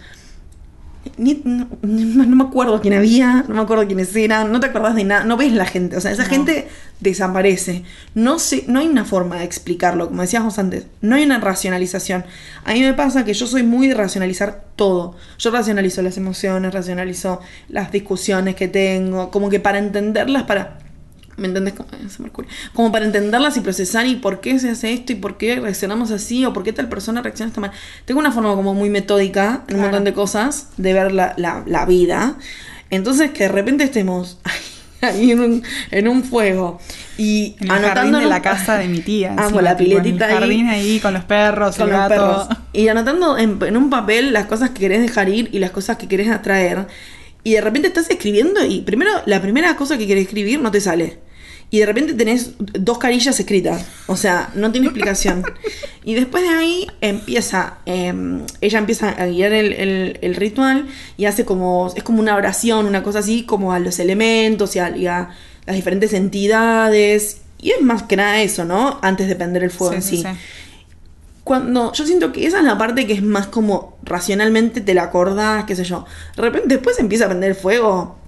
Ni- 1.16 1.40
no, 1.44 1.66
me 1.82 2.44
acuerdo 2.44 2.80
quién 2.80 2.94
había, 2.94 3.44
no 3.48 3.54
me 3.54 3.60
acuerdo 3.62 3.86
quiénes 3.86 4.14
eran, 4.14 4.52
no 4.52 4.60
te 4.60 4.66
acordás 4.66 4.94
de 4.94 5.04
nada, 5.04 5.24
no 5.24 5.36
ves 5.36 5.52
la 5.52 5.64
gente, 5.64 5.96
o 5.96 6.00
sea, 6.00 6.10
esa 6.10 6.24
No. 6.24 6.28
gente 6.28 6.68
desaparece. 7.00 7.84
No 8.14 8.38
sé, 8.38 8.64
no 8.68 8.80
hay 8.80 8.86
una 8.88 9.04
forma 9.04 9.36
de 9.38 9.44
explicarlo, 9.44 10.08
como 10.08 10.22
decíamos 10.22 10.58
antes, 10.58 10.86
no 11.00 11.16
hay 11.16 11.24
una 11.24 11.38
racionalización. 11.40 12.24
A 12.64 12.74
mí 12.74 12.80
me 12.82 12.92
pasa 12.94 13.24
que 13.24 13.32
yo 13.34 13.46
soy 13.46 13.62
muy 13.62 13.88
de 13.88 13.94
racionalizar 13.94 14.62
todo. 14.76 15.16
Yo 15.38 15.50
racionalizo 15.50 16.02
las 16.02 16.16
emociones, 16.18 16.72
racionalizo 16.74 17.40
las 17.68 17.90
discusiones 17.92 18.54
que 18.54 18.68
tengo, 18.68 19.30
como 19.30 19.48
que 19.48 19.58
para 19.60 19.78
entenderlas, 19.78 20.42
para 20.44 20.78
¿Me 21.40 21.48
entendés? 21.48 21.72
Como. 21.74 21.88
Como 22.74 22.92
para 22.92 23.06
entenderlas 23.06 23.56
y 23.56 23.60
procesar 23.60 24.06
y 24.06 24.16
por 24.16 24.40
qué 24.40 24.58
se 24.58 24.70
hace 24.70 24.92
esto 24.92 25.12
y 25.12 25.14
por 25.16 25.38
qué 25.38 25.56
reaccionamos 25.58 26.10
así 26.10 26.44
o 26.44 26.52
por 26.52 26.62
qué 26.64 26.72
tal 26.72 26.88
persona 26.88 27.22
reacciona 27.22 27.48
esta 27.48 27.60
manera. 27.62 27.78
Tengo 28.04 28.20
una 28.20 28.30
forma 28.30 28.54
como 28.54 28.74
muy 28.74 28.90
metódica 28.90 29.64
en 29.68 29.76
un 29.76 29.80
Claro. 29.80 29.82
montón 29.82 30.04
de 30.04 30.12
cosas 30.12 30.68
de 30.76 30.92
ver 30.92 31.12
la, 31.12 31.32
la- 31.38 31.62
la 31.66 31.86
vida. 31.86 32.36
Entonces 32.90 33.30
que 33.30 33.44
de 33.44 33.48
repente 33.48 33.84
estemos 33.84 34.38
ahí 35.00 35.30
en 35.30 35.40
un, 35.40 35.62
en 35.90 36.08
un 36.08 36.22
fuego 36.24 36.78
y 37.16 37.56
En 37.60 37.64
el 37.64 37.68
jardín 37.70 37.84
anotando 37.86 38.18
de 38.18 38.24
en 38.24 38.30
la 38.30 38.36
un- 38.36 38.42
casa 38.42 38.76
de 38.78 38.88
mi 38.88 39.00
tía. 39.00 39.34
Ah, 39.38 39.48
con 39.50 39.64
la 39.64 39.76
piletita 39.78 40.26
En 40.26 40.30
el 40.32 40.38
jardín 40.40 40.68
ahí. 40.68 40.80
ahí, 40.92 41.00
con 41.00 41.14
los 41.14 41.24
perros, 41.24 41.76
con 41.76 41.88
el 41.88 41.92
los 41.96 42.08
gato. 42.08 42.14
perros. 42.48 42.48
Y 42.74 42.88
anotando 42.88 43.38
en, 43.38 43.58
en 43.62 43.76
un 43.78 43.88
papel 43.88 44.34
las 44.34 44.44
cosas 44.44 44.70
que 44.70 44.80
querés 44.80 45.00
dejar 45.00 45.30
ir 45.30 45.48
y 45.52 45.58
las 45.58 45.70
cosas 45.70 45.96
que 45.96 46.06
querés 46.06 46.28
atraer. 46.28 46.86
Y 47.44 47.52
de 47.54 47.62
repente 47.62 47.88
estás 47.88 48.10
escribiendo 48.10 48.62
y 48.66 48.82
primero 48.82 49.10
la 49.24 49.40
primera 49.40 49.74
cosa 49.76 49.96
que 49.96 50.06
querés 50.06 50.24
escribir 50.24 50.60
no 50.60 50.70
te 50.70 50.82
sale. 50.82 51.18
Y 51.72 51.78
de 51.78 51.86
repente 51.86 52.14
tenés 52.14 52.52
dos 52.58 52.98
carillas 52.98 53.38
escritas. 53.38 53.84
O 54.08 54.16
sea, 54.16 54.50
no 54.54 54.72
tiene 54.72 54.88
explicación. 54.88 55.44
y 56.04 56.14
después 56.14 56.42
de 56.42 56.48
ahí 56.48 56.86
empieza, 57.00 57.74
eh, 57.86 58.12
ella 58.60 58.78
empieza 58.80 59.10
a 59.10 59.26
guiar 59.26 59.52
el, 59.52 59.72
el- 59.74 60.18
el 60.20 60.34
ritual 60.34 60.88
y 61.16 61.26
hace 61.26 61.44
como, 61.44 61.92
es 61.96 62.02
como 62.02 62.18
una 62.20 62.34
oración, 62.34 62.86
una 62.86 63.02
cosa 63.04 63.20
así, 63.20 63.44
como 63.44 63.72
a 63.72 63.78
los 63.78 63.98
elementos 64.00 64.74
y 64.74 64.80
a, 64.80 64.96
y 64.96 65.06
a 65.06 65.30
las 65.66 65.76
diferentes 65.76 66.12
entidades. 66.12 67.42
Y 67.62 67.70
es 67.70 67.82
más 67.82 68.02
que 68.04 68.16
nada 68.16 68.40
eso, 68.42 68.64
¿no? 68.64 68.98
Antes 69.02 69.28
de 69.28 69.36
prender 69.36 69.62
el 69.62 69.70
fuego 69.70 69.94
en 69.94 70.02
sí 70.02 70.22
cuando 71.44 71.92
yo 71.92 72.06
siento 72.06 72.32
que 72.32 72.46
esa 72.46 72.58
es 72.58 72.64
la 72.64 72.78
parte 72.78 73.06
que 73.06 73.12
es 73.14 73.22
más 73.22 73.46
como 73.48 73.98
racionalmente 74.04 74.80
te 74.80 74.94
la 74.94 75.04
acordás, 75.04 75.64
qué 75.64 75.74
sé 75.74 75.84
yo. 75.84 76.04
De 76.36 76.42
repente 76.42 76.68
después 76.68 76.98
empieza 76.98 77.24
a 77.24 77.28
prender 77.28 77.54
fuego. 77.54 78.18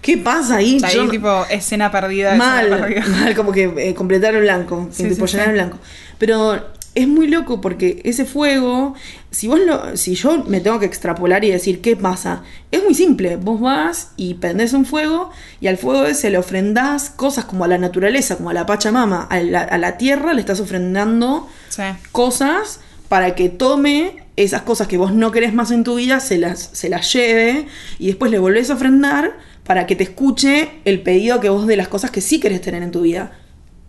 ¿Qué 0.00 0.18
pasa 0.18 0.56
ahí? 0.56 0.78
Ahí, 0.82 0.94
Yo 0.94 1.08
tipo, 1.08 1.44
escena 1.50 1.90
perdida. 1.90 2.34
mal, 2.36 2.66
escena 2.66 2.86
perdida. 2.86 3.06
mal, 3.24 3.34
como 3.34 3.52
que 3.52 3.72
eh, 3.78 3.94
completar 3.94 4.34
el 4.34 4.42
blanco, 4.42 4.88
Sí, 4.92 5.08
tipo 5.08 5.26
sí, 5.26 5.32
llenar 5.32 5.46
sí. 5.46 5.50
el 5.50 5.54
blanco. 5.56 5.78
Pero 6.18 6.64
es 6.94 7.06
muy 7.08 7.26
loco 7.28 7.60
porque 7.60 8.00
ese 8.04 8.24
fuego, 8.24 8.94
si 9.30 9.48
vos 9.48 9.60
lo, 9.60 9.96
si 9.98 10.14
yo 10.14 10.44
me 10.44 10.60
tengo 10.60 10.78
que 10.78 10.86
extrapolar 10.86 11.44
y 11.44 11.50
decir 11.50 11.82
qué 11.82 11.94
pasa, 11.96 12.42
es 12.70 12.82
muy 12.82 12.94
simple. 12.94 13.36
Vos 13.36 13.60
vas 13.60 14.12
y 14.16 14.34
prendés 14.34 14.72
un 14.72 14.86
fuego 14.86 15.30
y 15.60 15.66
al 15.66 15.76
fuego 15.76 16.06
ese 16.06 16.30
le 16.30 16.38
ofrendás 16.38 17.10
cosas 17.10 17.44
como 17.44 17.64
a 17.64 17.68
la 17.68 17.76
naturaleza, 17.76 18.36
como 18.36 18.48
a 18.50 18.54
la 18.54 18.64
Pachamama, 18.64 19.24
a 19.28 19.40
la, 19.40 19.60
a 19.60 19.76
la 19.76 19.98
tierra 19.98 20.32
le 20.32 20.40
estás 20.40 20.60
ofrendando 20.60 21.48
Sí. 21.68 21.82
cosas 22.12 22.80
para 23.08 23.34
que 23.34 23.48
tome 23.50 24.24
esas 24.36 24.62
cosas 24.62 24.88
que 24.88 24.96
vos 24.96 25.12
no 25.12 25.30
querés 25.32 25.52
más 25.52 25.70
en 25.70 25.84
tu 25.84 25.96
vida, 25.96 26.20
se 26.20 26.38
las, 26.38 26.70
se 26.72 26.88
las 26.88 27.12
lleve 27.12 27.66
y 27.98 28.06
después 28.06 28.30
le 28.30 28.38
volvés 28.38 28.70
a 28.70 28.74
ofrendar 28.74 29.36
para 29.66 29.86
que 29.86 29.96
te 29.96 30.04
escuche 30.04 30.68
el 30.84 31.02
pedido 31.02 31.40
que 31.40 31.48
vos 31.48 31.66
de 31.66 31.76
las 31.76 31.88
cosas 31.88 32.10
que 32.10 32.20
sí 32.20 32.40
querés 32.40 32.60
tener 32.60 32.82
en 32.82 32.90
tu 32.90 33.02
vida. 33.02 33.32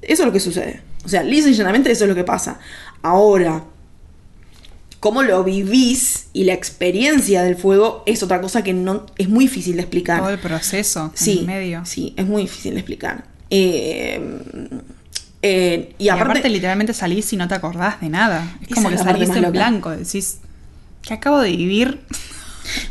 Eso 0.01 0.23
es 0.23 0.25
lo 0.27 0.33
que 0.33 0.39
sucede. 0.39 0.81
O 1.05 1.09
sea, 1.09 1.23
lisa 1.23 1.49
y 1.49 1.53
llanamente 1.53 1.91
eso 1.91 2.03
es 2.05 2.09
lo 2.09 2.15
que 2.15 2.23
pasa. 2.23 2.59
Ahora, 3.01 3.63
cómo 4.99 5.23
lo 5.23 5.43
vivís 5.43 6.27
y 6.33 6.43
la 6.45 6.53
experiencia 6.53 7.43
del 7.43 7.55
fuego 7.55 8.03
es 8.05 8.23
otra 8.23 8.41
cosa 8.41 8.63
que 8.63 8.73
no 8.73 9.05
es 9.17 9.29
muy 9.29 9.45
difícil 9.45 9.75
de 9.75 9.81
explicar. 9.83 10.19
Todo 10.19 10.29
el 10.31 10.39
proceso 10.39 11.11
Sí, 11.13 11.33
en 11.33 11.37
el 11.39 11.45
medio. 11.45 11.85
sí, 11.85 12.13
es 12.17 12.25
muy 12.25 12.43
difícil 12.43 12.73
de 12.73 12.79
explicar. 12.79 13.25
Eh, 13.49 14.39
Eh, 15.43 15.93
y 15.99 16.05
Y 16.05 16.09
aparte, 16.09 16.31
aparte, 16.31 16.49
literalmente 16.49 16.93
salís 16.93 17.31
y 17.31 17.37
no 17.37 17.47
te 17.47 17.53
acordás 17.53 18.01
de 18.01 18.09
nada. 18.09 18.57
Es 18.67 18.73
como 18.73 18.89
que 18.89 18.97
salís 18.97 19.29
en 19.29 19.51
blanco. 19.51 19.91
Decís, 19.91 20.39
que 21.03 21.13
acabo 21.13 21.39
de 21.39 21.51
vivir? 21.55 22.01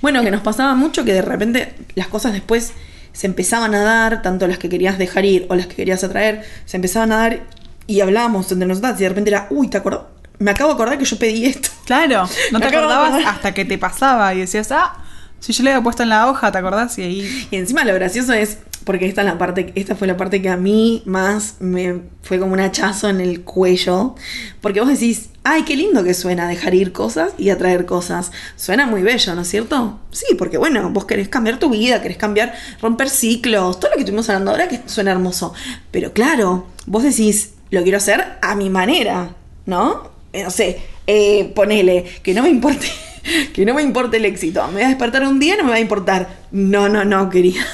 Bueno, 0.00 0.22
que 0.22 0.30
nos 0.30 0.42
pasaba 0.42 0.74
mucho 0.74 1.04
que 1.04 1.12
de 1.12 1.22
repente 1.22 1.74
las 1.94 2.08
cosas 2.08 2.32
después 2.32 2.72
se 3.12 3.26
empezaban 3.26 3.74
a 3.74 3.82
dar, 3.82 4.22
tanto 4.22 4.46
las 4.46 4.58
que 4.58 4.68
querías 4.68 4.98
dejar 4.98 5.24
ir 5.24 5.46
o 5.48 5.54
las 5.54 5.66
que 5.66 5.76
querías 5.76 6.04
atraer, 6.04 6.44
se 6.66 6.76
empezaban 6.76 7.12
a 7.12 7.16
dar 7.16 7.40
y 7.86 8.00
hablábamos 8.00 8.50
entre 8.52 8.68
nosotras 8.68 9.00
y 9.00 9.04
de 9.04 9.08
repente 9.08 9.30
era, 9.30 9.46
uy, 9.50 9.68
¿te 9.68 9.78
acordás? 9.78 10.02
Me 10.38 10.50
acabo 10.50 10.68
de 10.70 10.74
acordar 10.74 10.98
que 10.98 11.06
yo 11.06 11.18
pedí 11.18 11.46
esto. 11.46 11.70
Claro, 11.86 12.28
no 12.52 12.60
te 12.60 12.66
acordabas 12.66 13.24
hasta 13.24 13.54
que 13.54 13.64
te 13.64 13.78
pasaba 13.78 14.34
y 14.34 14.40
decías, 14.40 14.70
ah, 14.70 14.96
si 15.40 15.52
yo 15.52 15.62
le 15.62 15.70
había 15.70 15.82
puesto 15.82 16.02
en 16.02 16.08
la 16.08 16.28
hoja, 16.28 16.50
¿te 16.50 16.58
acordás? 16.58 16.98
Y 16.98 17.02
ahí. 17.02 17.48
Y 17.50 17.56
encima 17.56 17.84
lo 17.84 17.94
gracioso 17.94 18.32
es, 18.32 18.58
porque 18.84 19.06
esta, 19.06 19.22
es 19.22 19.26
la 19.26 19.38
parte, 19.38 19.72
esta 19.74 19.96
fue 19.96 20.06
la 20.06 20.16
parte 20.16 20.40
que 20.40 20.48
a 20.48 20.56
mí 20.56 21.02
más 21.06 21.56
me 21.60 22.00
fue 22.22 22.38
como 22.38 22.52
un 22.52 22.60
hachazo 22.60 23.08
en 23.08 23.20
el 23.20 23.42
cuello, 23.42 24.14
porque 24.60 24.80
vos 24.80 24.88
decís, 24.88 25.28
ay, 25.44 25.62
qué 25.62 25.76
lindo 25.76 26.02
que 26.02 26.14
suena 26.14 26.48
dejar 26.48 26.74
ir 26.74 26.92
cosas 26.92 27.32
y 27.38 27.50
atraer 27.50 27.86
cosas. 27.86 28.32
Suena 28.56 28.86
muy 28.86 29.02
bello, 29.02 29.34
¿no 29.34 29.42
es 29.42 29.48
cierto? 29.48 30.00
Sí, 30.10 30.34
porque 30.36 30.58
bueno, 30.58 30.90
vos 30.90 31.04
querés 31.04 31.28
cambiar 31.28 31.58
tu 31.58 31.70
vida, 31.70 32.02
querés 32.02 32.16
cambiar, 32.16 32.54
romper 32.80 33.10
ciclos, 33.10 33.78
todo 33.78 33.90
lo 33.90 33.96
que 33.96 34.02
estuvimos 34.02 34.28
hablando 34.28 34.50
ahora 34.50 34.68
que 34.68 34.80
suena 34.86 35.12
hermoso. 35.12 35.54
Pero 35.90 36.12
claro, 36.12 36.66
vos 36.86 37.02
decís, 37.02 37.54
lo 37.70 37.82
quiero 37.82 37.98
hacer 37.98 38.38
a 38.42 38.54
mi 38.54 38.70
manera, 38.70 39.34
¿no? 39.66 40.10
Eh, 40.32 40.44
no 40.44 40.50
sé, 40.50 40.80
eh, 41.06 41.52
ponele, 41.54 42.04
que 42.22 42.34
no 42.34 42.42
me 42.42 42.50
importe. 42.50 42.86
Que 43.52 43.64
no 43.64 43.74
me 43.74 43.82
importe 43.82 44.16
el 44.18 44.24
éxito. 44.24 44.66
Me 44.68 44.74
voy 44.74 44.82
a 44.82 44.88
despertar 44.88 45.22
un 45.24 45.38
día 45.38 45.54
y 45.54 45.58
no 45.58 45.64
me 45.64 45.70
va 45.70 45.76
a 45.76 45.80
importar. 45.80 46.28
No, 46.52 46.88
no, 46.88 47.04
no, 47.04 47.28
querida. 47.30 47.64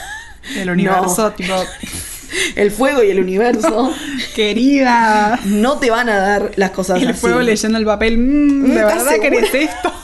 El 0.57 0.71
universo, 0.71 1.29
No. 1.29 1.31
tipo, 1.33 1.55
El 2.57 2.71
fuego 2.71 3.03
y 3.03 3.11
el 3.11 3.21
universo 3.21 3.93
querida. 4.35 5.39
no 5.45 5.79
te 5.79 5.91
van 5.91 6.09
a 6.09 6.17
dar 6.17 6.53
las 6.57 6.71
cosas 6.71 7.03
El 7.03 7.09
así. 7.09 7.21
fuego 7.21 7.41
leyendo 7.43 7.77
el 7.79 7.85
papel, 7.85 8.17
mm, 8.19 8.65
¿de 8.75 8.81
¿Estás 8.81 9.05
verdad 9.05 9.21
querés 9.21 9.55
esto? 9.55 9.93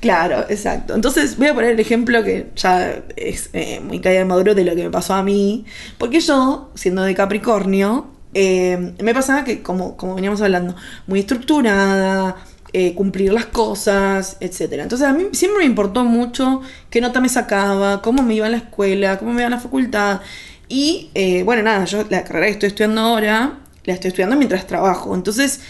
Claro, 0.00 0.46
exacto. 0.48 0.94
Entonces 0.94 1.36
voy 1.36 1.48
a 1.48 1.54
poner 1.54 1.72
el 1.72 1.80
ejemplo 1.80 2.22
que 2.24 2.46
ya 2.56 3.02
es 3.16 3.50
eh, 3.52 3.80
muy 3.84 4.00
caída 4.00 4.20
de 4.20 4.24
maduro 4.24 4.54
de 4.54 4.64
lo 4.64 4.74
que 4.74 4.84
me 4.84 4.90
pasó 4.90 5.12
a 5.12 5.22
mí. 5.22 5.66
Porque 5.98 6.20
yo, 6.20 6.70
siendo 6.74 7.02
de 7.02 7.14
Capricornio, 7.14 8.06
eh, 8.32 8.94
me 9.02 9.12
pasaba 9.12 9.44
que, 9.44 9.60
como, 9.62 9.98
como 9.98 10.14
veníamos 10.14 10.40
hablando, 10.40 10.74
muy 11.06 11.20
estructurada, 11.20 12.36
eh, 12.72 12.94
cumplir 12.94 13.32
las 13.32 13.46
cosas, 13.46 14.36
etcétera. 14.40 14.84
Entonces 14.84 15.08
a 15.08 15.12
mí 15.12 15.26
siempre 15.32 15.58
me 15.60 15.64
importó 15.64 16.04
mucho 16.04 16.60
qué 16.88 17.00
nota 17.00 17.20
me 17.20 17.28
sacaba, 17.28 18.00
cómo 18.00 18.22
me 18.22 18.34
iba 18.34 18.46
a 18.46 18.50
la 18.50 18.58
escuela, 18.58 19.18
cómo 19.18 19.32
me 19.32 19.40
iba 19.40 19.48
a 19.48 19.50
la 19.50 19.60
facultad. 19.60 20.20
Y 20.68 21.10
eh, 21.14 21.42
bueno, 21.42 21.62
nada, 21.62 21.84
yo 21.84 22.04
la 22.08 22.22
carrera 22.22 22.46
que 22.46 22.52
estoy 22.52 22.68
estudiando 22.68 23.00
ahora, 23.00 23.58
la 23.84 23.94
estoy 23.94 24.08
estudiando 24.08 24.36
mientras 24.36 24.68
trabajo. 24.68 25.14
Entonces, 25.16 25.60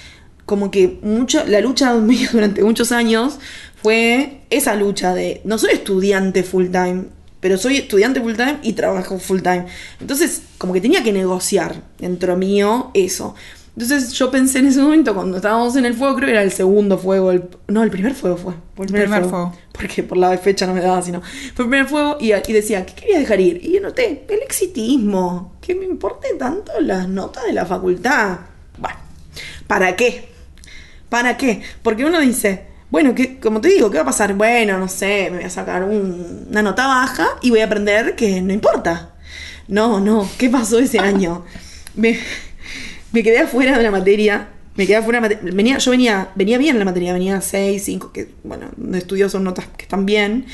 como 0.44 0.70
que 0.70 0.98
mucho, 1.02 1.42
la 1.46 1.60
lucha 1.60 1.94
mía 1.94 2.28
durante 2.32 2.62
muchos 2.62 2.92
años 2.92 3.38
fue 3.82 4.42
esa 4.50 4.74
lucha 4.74 5.14
de, 5.14 5.40
no 5.44 5.56
soy 5.56 5.70
estudiante 5.72 6.42
full 6.42 6.66
time, 6.66 7.04
pero 7.40 7.56
soy 7.56 7.78
estudiante 7.78 8.20
full 8.20 8.34
time 8.34 8.58
y 8.62 8.74
trabajo 8.74 9.18
full 9.18 9.40
time. 9.40 9.64
Entonces, 10.00 10.42
como 10.58 10.74
que 10.74 10.82
tenía 10.82 11.02
que 11.02 11.12
negociar 11.12 11.82
dentro 11.98 12.36
mío 12.36 12.90
eso. 12.92 13.34
Entonces 13.76 14.12
yo 14.12 14.30
pensé 14.30 14.58
en 14.58 14.66
ese 14.66 14.80
momento, 14.80 15.14
cuando 15.14 15.36
estábamos 15.36 15.74
en 15.76 15.86
el 15.86 15.94
fuego, 15.94 16.16
creo 16.16 16.26
que 16.26 16.32
era 16.32 16.42
el 16.42 16.52
segundo 16.52 16.98
fuego, 16.98 17.30
el- 17.30 17.44
no, 17.68 17.82
el 17.82 17.90
primer 17.90 18.14
fuego 18.14 18.36
fue. 18.36 18.52
el 18.52 18.86
primer, 18.86 19.02
Primer 19.04 19.08
fuego, 19.22 19.28
fuego. 19.30 19.54
Porque 19.72 20.02
por 20.02 20.18
la 20.18 20.36
fecha 20.38 20.66
no 20.66 20.74
me 20.74 20.80
daba, 20.80 21.00
sino. 21.02 21.20
Fue 21.54 21.64
el 21.64 21.70
primer 21.70 21.86
fuego 21.86 22.16
y, 22.20 22.32
y 22.34 22.52
decía, 22.52 22.84
¿qué 22.84 22.94
quería 22.94 23.18
dejar 23.20 23.40
ir? 23.40 23.64
Y 23.64 23.76
anoté, 23.78 24.24
el 24.28 24.42
exitismo. 24.42 25.54
Que 25.60 25.74
me 25.74 25.84
importe 25.86 26.28
tanto 26.38 26.72
las 26.80 27.08
notas 27.08 27.44
de 27.44 27.52
la 27.52 27.64
facultad. 27.64 28.38
Bueno, 28.78 28.98
¿para 29.66 29.94
qué? 29.96 30.28
¿Para 31.08 31.36
qué? 31.36 31.62
Porque 31.82 32.04
uno 32.04 32.20
dice, 32.20 32.66
bueno, 32.90 33.14
¿qué, 33.14 33.38
como 33.38 33.60
te 33.60 33.68
digo, 33.68 33.90
¿qué 33.90 33.98
va 33.98 34.02
a 34.02 34.06
pasar? 34.06 34.34
Bueno, 34.34 34.78
no 34.78 34.88
sé, 34.88 35.28
me 35.30 35.38
voy 35.38 35.46
a 35.46 35.50
sacar 35.50 35.84
un- 35.84 36.46
una 36.50 36.62
nota 36.62 36.86
baja 36.86 37.28
y 37.40 37.50
voy 37.50 37.60
a 37.60 37.66
aprender 37.66 38.14
que 38.16 38.40
no 38.42 38.52
importa. 38.52 39.14
No, 39.68 40.00
no, 40.00 40.28
¿qué 40.38 40.50
pasó 40.50 40.78
ese 40.80 40.98
año? 40.98 41.44
Me, 41.94 42.18
me 43.12 43.22
quedé 43.22 43.38
afuera 43.38 43.76
de 43.76 43.82
la 43.82 43.90
materia. 43.90 44.48
Me 44.76 44.86
quedé 44.86 44.96
afuera 44.96 45.20
de 45.20 45.28
la 45.28 45.34
materia. 45.34 45.54
Venía, 45.54 45.78
yo 45.78 45.90
venía, 45.90 46.28
venía 46.34 46.58
bien 46.58 46.76
en 46.76 46.78
la 46.78 46.84
materia, 46.84 47.12
venía 47.12 47.40
6, 47.40 47.82
5, 47.82 48.12
que 48.12 48.28
bueno, 48.44 48.66
de 48.76 48.98
estudio 48.98 49.28
son 49.28 49.44
notas 49.44 49.66
que 49.76 49.82
están 49.82 50.06
bien. 50.06 50.46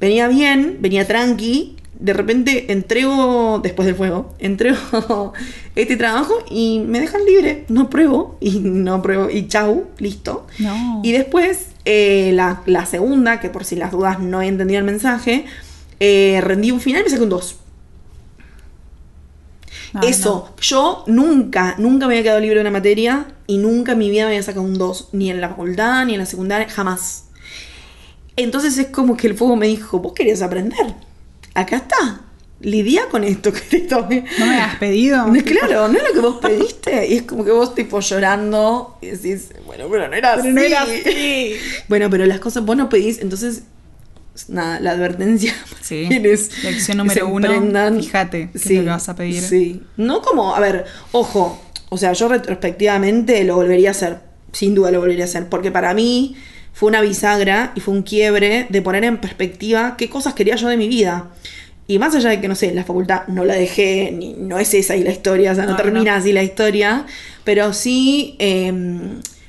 Venía 0.00 0.28
bien, 0.28 0.78
venía 0.80 1.06
tranqui. 1.06 1.76
De 1.98 2.12
repente 2.12 2.70
entrego, 2.72 3.58
después 3.62 3.86
del 3.86 3.94
fuego, 3.94 4.34
entrego 4.38 5.32
este 5.74 5.96
trabajo 5.96 6.44
y 6.50 6.80
me 6.80 7.00
dejan 7.00 7.24
libre. 7.24 7.64
No 7.68 7.90
pruebo 7.90 8.36
y 8.40 8.60
no 8.60 9.02
pruebo 9.02 9.30
y 9.30 9.48
chau, 9.48 9.86
listo. 9.98 10.46
No. 10.58 11.00
Y 11.02 11.12
después, 11.12 11.68
eh, 11.84 12.30
la, 12.34 12.62
la 12.66 12.86
segunda, 12.86 13.40
que 13.40 13.48
por 13.48 13.64
si 13.64 13.76
las 13.76 13.92
dudas 13.92 14.20
no 14.20 14.42
he 14.42 14.46
entendido 14.46 14.78
el 14.78 14.84
mensaje, 14.84 15.46
eh, 15.98 16.40
rendí 16.42 16.70
un 16.70 16.80
final 16.80 17.00
y 17.00 17.04
me 17.04 17.10
saqué 17.10 17.22
un 17.22 17.30
2. 17.30 17.56
Ay, 20.00 20.10
Eso, 20.10 20.54
yo 20.60 21.04
nunca, 21.06 21.74
nunca 21.78 22.06
me 22.06 22.14
había 22.14 22.22
quedado 22.24 22.40
libre 22.40 22.56
de 22.56 22.60
una 22.62 22.70
materia 22.70 23.26
y 23.46 23.58
nunca 23.58 23.92
en 23.92 23.98
mi 23.98 24.10
vida 24.10 24.24
me 24.24 24.30
había 24.32 24.42
sacado 24.42 24.64
un 24.64 24.76
2, 24.78 25.10
ni 25.12 25.30
en 25.30 25.40
la 25.40 25.48
facultad, 25.50 26.04
ni 26.06 26.14
en 26.14 26.18
la 26.20 26.26
secundaria, 26.26 26.68
jamás. 26.68 27.24
Entonces 28.36 28.76
es 28.78 28.88
como 28.88 29.16
que 29.16 29.26
el 29.28 29.36
fuego 29.36 29.56
me 29.56 29.66
dijo, 29.66 29.98
vos 30.00 30.12
querías 30.12 30.42
aprender, 30.42 30.94
acá 31.54 31.76
está, 31.76 32.20
lidia 32.60 33.08
con 33.10 33.24
esto 33.24 33.52
que 33.70 33.80
te. 33.80 33.86
¿No 33.94 34.46
me 34.46 34.60
has 34.60 34.76
pedido? 34.76 35.24
Claro, 35.44 35.88
no 35.88 35.96
es 35.98 36.04
lo 36.04 36.12
que 36.12 36.20
vos 36.20 36.36
pediste. 36.42 37.06
Y 37.08 37.14
es 37.18 37.22
como 37.22 37.44
que 37.44 37.52
vos 37.52 37.74
tipo 37.74 38.00
llorando 38.00 38.98
y 39.00 39.06
decís, 39.08 39.50
bueno, 39.64 39.86
pero 39.90 40.08
no 40.08 40.14
era 40.14 40.30
Pero 40.36 40.42
así. 40.42 40.52
no 40.52 40.60
era 40.60 40.82
así. 40.82 41.54
Bueno, 41.88 42.10
pero 42.10 42.26
las 42.26 42.40
cosas 42.40 42.64
vos 42.64 42.76
no 42.76 42.88
pedís, 42.88 43.20
entonces, 43.20 43.62
nada, 44.48 44.80
la 44.80 44.92
advertencia. 44.92 45.54
Sí. 45.80 46.06
quienes 46.08 46.64
Lección 46.64 46.96
número 46.98 47.28
uno, 47.28 47.48
fíjate 48.00 48.50
qué 48.52 48.58
es 48.58 48.70
lo 48.70 48.82
que 48.82 48.88
vas 48.88 49.08
a 49.08 49.14
pedir. 49.14 49.40
Sí. 49.40 49.82
No 49.96 50.20
como, 50.20 50.56
a 50.56 50.58
ver, 50.60 50.84
ojo, 51.12 51.62
o 51.90 51.96
sea, 51.96 52.12
yo 52.12 52.28
retrospectivamente 52.28 53.44
lo 53.44 53.54
volvería 53.56 53.90
a 53.90 53.92
hacer. 53.92 54.18
Sin 54.52 54.74
duda 54.74 54.90
lo 54.90 54.98
volvería 55.00 55.24
a 55.24 55.28
hacer. 55.28 55.48
Porque 55.48 55.70
para 55.70 55.94
mí 55.94 56.36
fue 56.72 56.88
una 56.88 57.00
bisagra 57.00 57.72
y 57.76 57.80
fue 57.80 57.94
un 57.94 58.02
quiebre 58.02 58.66
de 58.68 58.82
poner 58.82 59.04
en 59.04 59.18
perspectiva 59.18 59.96
qué 59.96 60.08
cosas 60.10 60.34
quería 60.34 60.56
yo 60.56 60.68
de 60.68 60.76
mi 60.76 60.88
vida. 60.88 61.30
Y 61.86 62.00
más 62.00 62.14
allá 62.16 62.30
de 62.30 62.40
que, 62.40 62.48
no 62.48 62.56
sé, 62.56 62.74
la 62.74 62.82
facultad 62.82 63.28
no 63.28 63.44
la 63.44 63.54
dejé, 63.54 64.10
ni, 64.12 64.34
no 64.34 64.58
es 64.58 64.74
esa 64.74 64.96
y 64.96 65.04
la 65.04 65.12
historia, 65.12 65.52
o 65.52 65.54
sea, 65.54 65.66
no, 65.66 65.72
No, 65.72 65.76
termina 65.76 66.12
no. 66.12 66.16
así 66.18 66.32
la 66.32 66.42
historia, 66.42 67.06
pero 67.44 67.72
sí 67.72 68.34
eh, 68.40 68.72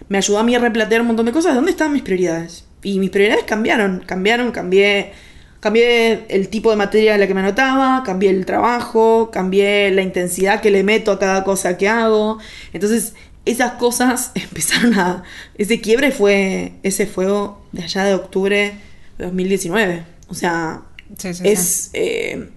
me 0.07 0.17
ayudó 0.19 0.37
a 0.37 0.43
mí 0.43 0.53
a 0.53 0.59
replantear 0.59 1.01
un 1.01 1.07
montón 1.07 1.25
de 1.25 1.31
cosas. 1.31 1.55
¿Dónde 1.55 1.71
estaban 1.71 1.93
mis 1.93 2.03
prioridades? 2.03 2.66
Y 2.83 2.99
mis 2.99 3.09
prioridades 3.09 3.43
cambiaron, 3.45 4.03
cambiaron, 4.05 4.51
cambié, 4.51 5.11
cambié 5.59 6.25
el 6.29 6.49
tipo 6.49 6.69
de 6.69 6.75
materia 6.77 7.15
a 7.15 7.17
la 7.17 7.27
que 7.27 7.33
me 7.33 7.41
anotaba, 7.41 8.03
cambié 8.05 8.29
el 8.29 8.45
trabajo, 8.45 9.29
cambié 9.31 9.91
la 9.91 10.01
intensidad 10.03 10.61
que 10.61 10.71
le 10.71 10.83
meto 10.83 11.11
a 11.11 11.19
cada 11.19 11.43
cosa 11.43 11.77
que 11.77 11.87
hago. 11.89 12.37
Entonces, 12.73 13.13
esas 13.45 13.73
cosas 13.73 14.31
empezaron 14.35 14.93
a... 14.99 15.23
Ese 15.57 15.81
quiebre 15.81 16.11
fue 16.11 16.73
ese 16.83 17.07
fuego 17.07 17.65
de 17.71 17.83
allá 17.83 18.03
de 18.05 18.13
octubre 18.13 18.73
de 19.17 19.23
2019. 19.25 20.03
O 20.29 20.33
sea, 20.35 20.81
Sí, 21.17 21.33
sí, 21.33 21.43
es... 21.47 21.89
eh, 21.93 22.49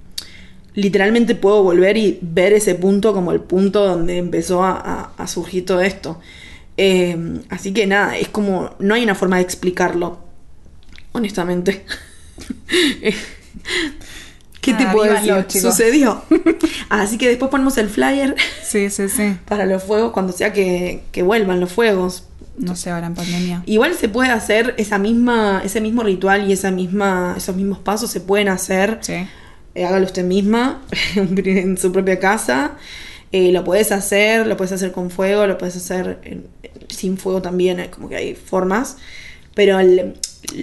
literalmente 0.74 1.34
puedo 1.34 1.62
volver 1.62 1.96
y 1.96 2.18
ver 2.22 2.52
ese 2.52 2.74
punto 2.74 3.12
como 3.12 3.32
el 3.32 3.40
punto 3.40 3.86
donde 3.86 4.18
empezó 4.18 4.62
a, 4.62 4.72
a- 4.72 5.12
a 5.16 5.26
surgir 5.26 5.64
todo 5.64 5.80
esto. 5.80 6.20
Eh, 6.83 7.43
así 7.51 7.74
que 7.74 7.87
nada, 7.87 8.16
es 8.16 8.28
como... 8.28 8.74
No 8.78 8.95
hay 8.95 9.05
una 9.05 9.14
forma 9.14 9.37
de 9.37 9.43
explicarlo, 9.43 10.18
honestamente. 11.12 11.85
¿Qué 14.62 14.72
te 14.72 14.85
Nada, 14.85 14.93
puedo 14.93 15.12
decir? 15.12 15.61
Sucedió. 15.61 16.22
así 16.89 17.18
que 17.18 17.28
después 17.28 17.51
ponemos 17.51 17.76
el 17.76 17.91
flyer 17.91 18.35
Sí, 18.62 18.89
sí, 18.89 19.11
sí. 19.11 19.37
para 19.47 19.66
los 19.66 19.85
fuegos 19.85 20.12
cuando 20.12 20.33
sea 20.33 20.55
que, 20.55 21.03
que 21.12 21.22
vuelvan 21.22 21.61
los 21.61 21.70
fuegos. 21.70 22.24
No 22.57 22.74
sé, 22.76 22.89
ahora 22.89 23.09
en 23.09 23.14
pandemia. 23.14 23.62
Igual 23.66 23.95
se 23.95 24.09
puede 24.09 24.31
hacer 24.31 24.74
esa 24.78 24.97
misma, 24.97 25.61
ese 25.62 25.83
mismo 25.83 26.03
ritual 26.03 26.49
y 26.49 26.55
esa 26.55 26.70
misma, 26.70 27.35
esos 27.37 27.57
mismos 27.57 27.81
pasos 27.81 28.11
se 28.11 28.22
pueden 28.22 28.49
hacer. 28.49 29.01
Sí. 29.03 29.26
Eh, 29.74 29.85
hágalo 29.85 30.07
usted 30.07 30.24
misma 30.24 30.81
en 31.14 31.76
su 31.76 31.93
propia 31.93 32.18
casa. 32.18 32.78
Eh, 33.33 33.53
lo 33.53 33.62
puedes 33.64 33.93
hacer, 33.93 34.47
lo 34.47 34.57
puedes 34.57 34.72
hacer 34.72 34.91
con 34.93 35.11
fuego, 35.11 35.47
lo 35.47 35.57
puedes 35.57 35.76
hacer 35.76 36.18
en- 36.24 36.47
sin 36.89 37.16
fuego 37.16 37.41
también, 37.43 37.78
eh, 37.78 37.91
como 37.91 38.09
que 38.09 38.16
hay 38.16 38.35
formas. 38.35 38.97
Pero 39.55 39.78
el, 39.78 40.14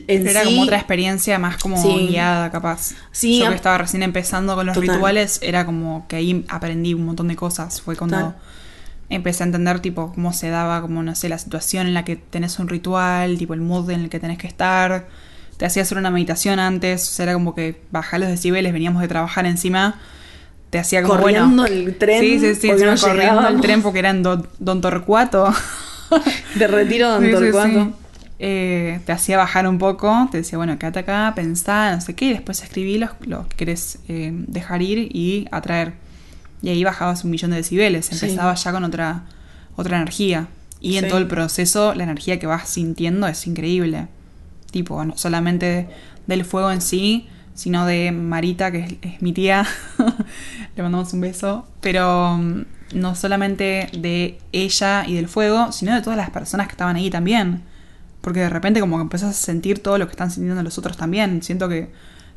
en 0.08 0.28
era 0.28 0.42
sí- 0.44 0.48
como 0.48 0.64
otra 0.64 0.78
experiencia 0.78 1.40
más 1.40 1.58
como 1.58 1.82
Sí. 1.82 2.08
guiada, 2.10 2.52
capaz. 2.52 2.94
Sí, 3.12 3.40
Yo 3.40 3.50
que 3.50 3.56
estaba 3.56 3.78
recién 3.78 4.04
empezando 4.04 4.56
con 4.56 4.66
los 4.66 4.76
Total. 4.76 4.96
rituales, 4.96 5.40
era 5.42 5.66
como 5.66 6.06
que 6.08 6.18
ahí 6.18 6.46
aprendí 6.50 6.94
un 6.94 7.06
montón 7.06 7.28
de 7.30 7.36
cosas. 7.36 7.82
Fue 7.82 7.96
cuando 7.96 8.18
Total. 8.18 8.36
empecé 9.10 9.44
a 9.44 9.46
entender, 9.46 9.80
tipo, 9.80 10.12
cómo 10.14 10.34
se 10.34 10.50
daba, 10.50 10.82
como, 10.82 11.04
no 11.04 11.16
sé, 11.16 11.30
la 11.30 11.38
situación 11.38 11.88
en 11.88 11.94
la 11.94 12.04
que 12.04 12.16
tenés 12.18 12.60
un 12.60 12.68
ritual, 12.68 13.38
tipo, 13.38 13.54
el 13.54 13.62
mood 13.62 13.90
en 13.92 14.02
el 14.02 14.10
que 14.10 14.20
tenés 14.20 14.38
que 14.38 14.48
estar. 14.48 15.08
Te 15.58 15.66
hacía 15.66 15.84
hacer 15.84 15.98
una 15.98 16.12
meditación 16.12 16.60
antes, 16.60 17.04
o 17.08 17.12
sea, 17.14 17.24
era 17.24 17.34
como 17.34 17.56
que 17.56 17.82
bajá 17.92 18.18
los 18.18 18.28
decibeles, 18.30 18.74
veníamos 18.74 19.02
de 19.02 19.08
trabajar 19.08 19.46
encima. 19.46 20.00
Te 20.70 20.80
hacía 20.80 21.02
como 21.02 21.20
Corriendo 21.20 21.64
bueno. 21.64 21.66
el 21.66 21.98
tren, 21.98 22.22
Sí, 22.22 22.40
sí, 22.40 22.56
sí, 22.56 22.68
no 22.70 22.96
corriendo 23.00 23.48
el 23.48 23.62
tren 23.62 23.82
porque 23.82 24.00
era 24.00 24.10
en 24.10 24.24
Don, 24.24 24.48
Don 24.60 24.82
Torcuato. 24.82 25.54
De 26.56 26.68
retiro 26.68 27.10
Don 27.10 27.24
Sí, 27.26 27.32
Torcuato. 27.32 27.86
sí. 27.86 27.94
Eh, 28.40 29.00
te 29.06 29.12
hacía 29.14 29.38
bajar 29.38 29.68
un 29.68 29.80
poco, 29.80 30.28
te 30.32 30.38
decía, 30.38 30.58
bueno, 30.58 30.78
quédate 30.78 31.00
acá, 31.00 31.34
pensá, 31.36 31.96
no 31.96 32.02
sé 32.02 32.14
qué, 32.14 32.26
y 32.26 32.34
después 32.34 32.62
escribí 32.62 33.00
los, 33.00 33.10
los 33.26 33.48
que 33.48 33.56
querés 33.56 33.98
eh, 34.08 34.32
dejar 34.32 34.82
ir 34.84 35.10
y 35.16 35.48
atraer. 35.52 35.94
Y 36.62 36.70
ahí 36.70 36.84
bajabas 36.84 37.24
un 37.24 37.32
millón 37.32 37.52
de 37.52 37.58
decibeles, 37.58 38.12
empezabas 38.12 38.64
ya 38.64 38.72
con 38.72 38.84
otra, 38.84 39.24
otra 39.76 39.98
energía. 39.98 40.48
Y 40.80 40.98
en 40.98 41.08
todo 41.08 41.18
el 41.18 41.28
proceso, 41.28 41.96
la 41.96 42.04
energía 42.04 42.38
que 42.38 42.46
vas 42.46 42.70
sintiendo 42.70 43.28
es 43.28 43.48
increíble. 43.48 44.08
Tipo, 44.70 45.04
no 45.04 45.18
solamente 45.18 45.88
del 46.28 46.46
fuego 46.46 46.72
en 46.72 46.82
sí, 46.82 47.28
sino 47.58 47.88
de 47.88 48.12
Marita, 48.12 48.72
que 48.72 48.80
es, 48.80 48.94
es 49.02 49.22
mi 49.22 49.34
tía. 49.34 49.66
Le 50.76 50.84
mandamos 50.84 51.12
un 51.14 51.22
beso. 51.22 51.68
Pero 51.82 52.38
mm, 52.38 52.62
no 52.94 53.16
solamente 53.16 53.90
de 53.98 54.38
ella 54.52 55.06
y 55.08 55.16
del 55.16 55.28
fuego, 55.28 55.72
sino 55.72 55.96
de 55.96 56.02
todas 56.02 56.18
las 56.18 56.30
personas 56.30 56.68
que 56.68 56.74
estaban 56.74 56.96
ahí 56.96 57.10
también. 57.10 57.64
Porque 58.22 58.42
de 58.42 58.50
repente 58.50 58.80
como 58.80 58.98
que 58.98 59.02
empezás 59.02 59.32
a 59.32 59.34
sentir 59.34 59.80
todo 59.82 59.98
lo 59.98 60.06
que 60.06 60.12
están 60.12 60.30
sintiendo 60.30 60.62
los 60.62 60.78
otros 60.78 60.98
también. 60.98 61.42
Siento 61.42 61.68
que 61.68 61.90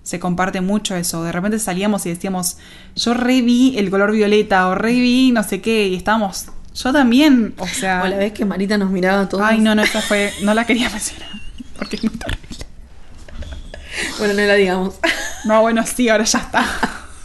se 0.03 0.19
comparte 0.19 0.63
mucho 0.63 0.97
eso. 0.97 1.23
De 1.23 1.33
repente 1.33 1.59
salíamos 1.59 2.07
y 2.07 2.09
decíamos, 2.09 2.57
yo 2.97 3.13
reví 3.13 3.75
el 3.77 3.91
color 3.91 4.13
violeta 4.13 4.69
o 4.69 4.75
reví 4.75 5.33
no 5.33 5.43
sé 5.43 5.61
qué. 5.61 5.89
Y 5.89 5.97
estábamos, 5.97 6.47
yo 6.75 6.93
también. 6.95 7.53
O 7.59 7.67
sea... 7.67 8.05
O 8.05 8.09
la 8.09 8.17
vez 8.17 8.33
que 8.33 8.47
Marita 8.47 8.79
nos 8.79 8.91
miraba 8.91 9.29
todos. 9.29 9.45
Ay, 9.47 9.61
no, 9.61 9.75
no, 9.75 9.83
esa 9.83 10.01
fue. 10.01 10.33
No 10.43 10.55
la 10.55 10.65
quería 10.65 10.89
mencionar. 10.93 11.29
Porque 11.77 11.97
es 11.97 12.05
muy 12.05 12.17
terrible. 12.17 12.70
Bueno, 14.19 14.35
no 14.35 14.43
la 14.43 14.55
digamos. 14.55 14.95
No, 15.45 15.61
bueno, 15.63 15.85
sí, 15.87 16.09
ahora 16.09 16.25
ya 16.25 16.39
está. 16.39 16.65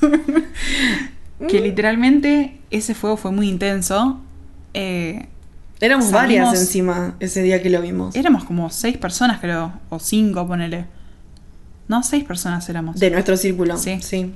que 1.47 1.59
literalmente 1.61 2.59
ese 2.71 2.95
fuego 2.95 3.17
fue 3.17 3.31
muy 3.31 3.47
intenso. 3.49 4.19
Eh, 4.73 5.27
Éramos 5.81 6.05
Salimos- 6.05 6.13
varias 6.13 6.53
encima 6.61 7.15
ese 7.19 7.41
día 7.43 7.61
que 7.61 7.69
lo 7.69 7.81
vimos. 7.81 8.15
éramos 8.15 8.45
como 8.45 8.69
seis 8.69 8.97
personas, 8.97 9.39
creo. 9.41 9.73
O 9.89 9.99
cinco, 9.99 10.47
ponele. 10.47 10.85
No, 11.87 12.01
seis 12.01 12.23
personas 12.23 12.67
éramos. 12.69 12.97
De 12.99 13.11
nuestro 13.11 13.35
círculo. 13.37 13.77
Sí. 13.77 14.01
sí. 14.01 14.31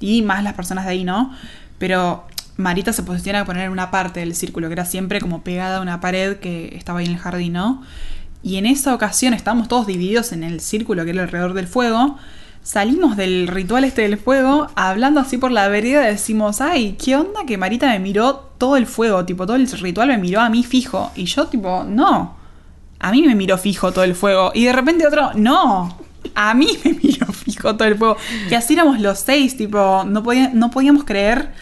Y 0.00 0.22
más 0.22 0.42
las 0.42 0.54
personas 0.54 0.86
de 0.86 0.92
ahí, 0.92 1.04
¿no? 1.04 1.32
Pero 1.78 2.26
Marita 2.56 2.92
se 2.94 3.02
posiciona 3.02 3.40
a 3.40 3.44
poner 3.44 3.66
en 3.66 3.72
una 3.72 3.90
parte 3.90 4.20
del 4.20 4.34
círculo, 4.34 4.68
que 4.68 4.72
era 4.72 4.86
siempre 4.86 5.20
como 5.20 5.42
pegada 5.42 5.76
a 5.78 5.80
una 5.82 6.00
pared 6.00 6.38
que 6.38 6.74
estaba 6.76 7.00
ahí 7.00 7.06
en 7.06 7.12
el 7.12 7.18
jardín, 7.18 7.52
¿no? 7.52 7.82
Y 8.42 8.56
en 8.56 8.66
esa 8.66 8.94
ocasión 8.94 9.34
estábamos 9.34 9.68
todos 9.68 9.86
divididos 9.86 10.32
en 10.32 10.42
el 10.44 10.60
círculo 10.60 11.04
que 11.04 11.10
era 11.10 11.22
alrededor 11.22 11.52
del 11.54 11.66
fuego. 11.66 12.16
Salimos 12.62 13.16
del 13.16 13.48
ritual 13.48 13.84
este 13.84 14.02
del 14.02 14.18
fuego, 14.18 14.68
hablando 14.76 15.20
así 15.20 15.38
por 15.38 15.50
la 15.50 15.68
vereda, 15.68 16.02
decimos, 16.02 16.60
ay, 16.60 16.96
¿qué 17.02 17.16
onda 17.16 17.40
que 17.46 17.56
Marita 17.56 17.86
me 17.88 17.98
miró 17.98 18.50
todo 18.58 18.76
el 18.76 18.86
fuego? 18.86 19.24
Tipo, 19.24 19.46
todo 19.46 19.56
el 19.56 19.70
ritual 19.70 20.08
me 20.08 20.18
miró 20.18 20.40
a 20.40 20.50
mí 20.50 20.62
fijo. 20.62 21.10
Y 21.16 21.24
yo, 21.24 21.46
tipo, 21.46 21.84
no. 21.84 22.36
A 22.98 23.10
mí 23.12 23.22
me 23.22 23.34
miró 23.34 23.56
fijo 23.56 23.92
todo 23.92 24.04
el 24.04 24.14
fuego. 24.14 24.52
Y 24.54 24.64
de 24.66 24.72
repente 24.74 25.06
otro, 25.06 25.30
no. 25.34 25.96
A 26.34 26.52
mí 26.52 26.68
me 26.84 26.92
miró 27.02 27.26
fijo 27.32 27.74
todo 27.76 27.88
el 27.88 27.96
fuego. 27.96 28.16
Que 28.50 28.56
así 28.56 28.74
éramos 28.74 29.00
los 29.00 29.18
seis, 29.20 29.56
tipo, 29.56 30.04
no, 30.06 30.22
podía- 30.22 30.50
no 30.52 30.70
podíamos 30.70 31.04
creer 31.04 31.52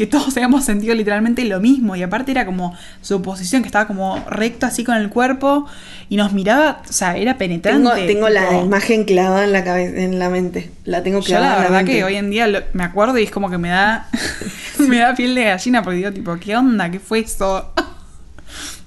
que 0.00 0.06
todos 0.06 0.28
habíamos 0.36 0.64
sentido 0.64 0.94
literalmente 0.94 1.44
lo 1.44 1.60
mismo. 1.60 1.94
Y 1.94 2.02
aparte 2.02 2.30
era 2.32 2.46
como 2.46 2.74
su 3.02 3.20
posición, 3.20 3.60
que 3.62 3.68
estaba 3.68 3.86
como 3.86 4.16
recto 4.30 4.64
así 4.64 4.82
con 4.82 4.96
el 4.96 5.10
cuerpo. 5.10 5.66
Y 6.08 6.16
nos 6.16 6.32
miraba, 6.32 6.80
o 6.88 6.92
sea, 6.92 7.16
era 7.18 7.36
penetrante. 7.36 7.88
Tengo, 7.90 8.06
tengo 8.06 8.28
la 8.30 8.58
imagen 8.60 9.04
clavada 9.04 9.44
en 9.44 9.52
la 9.52 9.62
cabeza, 9.62 9.96
en 10.00 10.18
la 10.18 10.30
mente. 10.30 10.70
La 10.84 11.02
tengo 11.02 11.20
Yo 11.20 11.26
clavada 11.26 11.50
la 11.50 11.56
en 11.56 11.62
la 11.64 11.68
verdad 11.68 11.78
mente. 11.84 11.92
que 11.98 12.04
hoy 12.04 12.16
en 12.16 12.30
día 12.30 12.46
lo- 12.46 12.60
me 12.72 12.82
acuerdo 12.82 13.18
y 13.18 13.24
es 13.24 13.30
como 13.30 13.50
que 13.50 13.58
me 13.58 13.68
da, 13.68 14.08
me 14.78 14.96
da 14.98 15.14
piel 15.14 15.34
de 15.34 15.44
gallina 15.44 15.82
porque 15.82 15.98
digo, 15.98 16.12
tipo, 16.12 16.36
¿qué 16.40 16.56
onda? 16.56 16.90
¿Qué 16.90 16.98
fue 16.98 17.20
eso? 17.20 17.72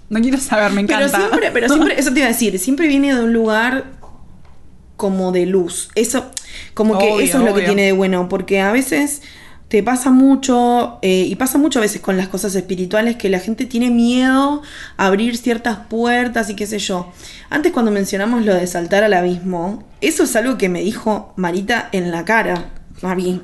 No 0.10 0.22
quiero 0.22 0.38
saber, 0.38 0.72
me 0.74 0.84
Pero 0.84 1.00
encanta. 1.00 1.18
siempre, 1.18 1.50
pero 1.52 1.68
siempre, 1.70 2.00
eso 2.00 2.14
te 2.14 2.20
iba 2.20 2.28
a 2.28 2.32
decir, 2.32 2.60
siempre 2.60 2.88
viene 2.88 3.16
de 3.16 3.24
un 3.24 3.34
lugar 3.34 3.86
como 4.96 5.32
de 5.32 5.46
luz. 5.48 5.90
Eso, 5.96 6.30
como 6.76 7.00
que 7.00 7.24
eso 7.24 7.40
es 7.40 7.44
lo 7.46 7.56
que 7.56 7.64
tiene 7.64 7.84
de 7.84 7.92
bueno, 7.94 8.30
porque 8.30 8.62
a 8.62 8.72
veces 8.72 9.22
te 9.74 9.82
pasa 9.82 10.12
mucho, 10.12 11.00
eh, 11.02 11.26
y 11.28 11.34
pasa 11.34 11.58
mucho 11.58 11.80
a 11.80 11.82
veces 11.82 12.00
con 12.00 12.16
las 12.16 12.28
cosas 12.28 12.54
espirituales, 12.54 13.16
que 13.16 13.28
la 13.28 13.40
gente 13.40 13.66
tiene 13.66 13.90
miedo 13.90 14.62
a 14.98 15.08
abrir 15.08 15.36
ciertas 15.36 15.78
puertas 15.88 16.48
y 16.52 16.56
qué 16.56 16.68
sé 16.68 16.78
yo. 16.78 17.12
Antes 17.50 17.72
cuando 17.72 17.90
mencionamos 17.90 18.46
lo 18.46 18.54
de 18.54 18.68
saltar 18.68 19.04
al 19.04 19.14
abismo, 19.16 19.84
eso 20.00 20.26
es 20.26 20.36
algo 20.36 20.60
que 20.60 20.70
me 20.70 20.82
dijo 20.82 21.34
Marita 21.38 21.90
en 21.92 22.12
la 22.12 22.24
cara. 22.24 22.70
A 23.02 23.16
mí. 23.16 23.42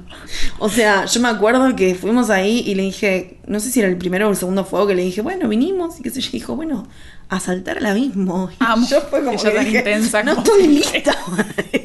O 0.60 0.70
sea, 0.70 1.06
yo 1.06 1.20
me 1.20 1.30
acuerdo 1.30 1.76
que 1.76 1.96
fuimos 1.96 2.30
ahí 2.30 2.60
y 2.64 2.76
le 2.76 2.84
dije, 2.84 3.40
no 3.48 3.60
sé 3.60 3.72
si 3.72 3.80
era 3.80 3.90
el 3.90 3.98
primero 3.98 4.28
o 4.28 4.30
el 4.30 4.38
segundo 4.38 4.64
fuego, 4.66 4.86
que 4.86 4.94
le 4.96 5.02
dije, 5.04 5.22
bueno, 5.22 5.50
vinimos 5.50 6.00
y 6.00 6.04
qué 6.04 6.12
sé 6.12 6.22
yo, 6.22 6.30
dijo, 6.32 6.56
bueno, 6.56 6.88
a 7.28 7.40
saltar 7.40 7.80
al 7.80 7.88
abismo. 7.88 8.52
Y 8.52 8.56
Amo. 8.64 8.88
yo 8.88 9.02
fue 9.02 9.20
como 9.24 9.32
Ella 9.32 9.50
que 9.50 9.56
tan 9.56 9.66
dije, 9.66 9.78
intensa 9.80 10.22
no 10.22 10.34
estoy 10.34 10.62
siempre". 10.62 10.94
lista. 10.94 11.18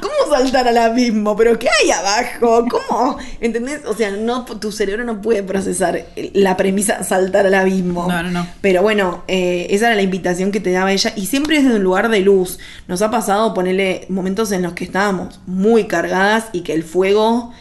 ¿Cómo 0.00 0.36
saltar 0.36 0.68
al 0.68 0.78
abismo? 0.78 1.36
¿Pero 1.36 1.58
qué 1.58 1.68
hay 1.82 1.90
abajo? 1.90 2.66
¿Cómo? 2.70 3.18
¿Entendés? 3.40 3.80
O 3.86 3.94
sea, 3.94 4.10
no, 4.10 4.44
tu 4.44 4.72
cerebro 4.72 5.04
no 5.04 5.20
puede 5.22 5.42
procesar 5.42 6.04
la 6.32 6.56
premisa 6.56 7.02
saltar 7.04 7.46
al 7.46 7.54
abismo. 7.54 8.06
No, 8.08 8.22
no, 8.22 8.30
no. 8.30 8.46
Pero 8.60 8.82
bueno, 8.82 9.24
eh, 9.28 9.66
esa 9.70 9.86
era 9.86 9.96
la 9.96 10.02
invitación 10.02 10.50
que 10.52 10.60
te 10.60 10.70
daba 10.72 10.92
ella. 10.92 11.12
Y 11.16 11.26
siempre 11.26 11.56
es 11.58 11.64
desde 11.64 11.76
un 11.76 11.82
lugar 11.84 12.08
de 12.08 12.20
luz. 12.20 12.58
Nos 12.88 13.02
ha 13.02 13.10
pasado 13.10 13.54
ponerle 13.54 14.06
momentos 14.08 14.52
en 14.52 14.62
los 14.62 14.72
que 14.72 14.84
estábamos 14.84 15.40
muy 15.46 15.84
cargadas 15.84 16.46
y 16.52 16.62
que 16.62 16.72
el 16.74 16.84
fuego 16.84 17.52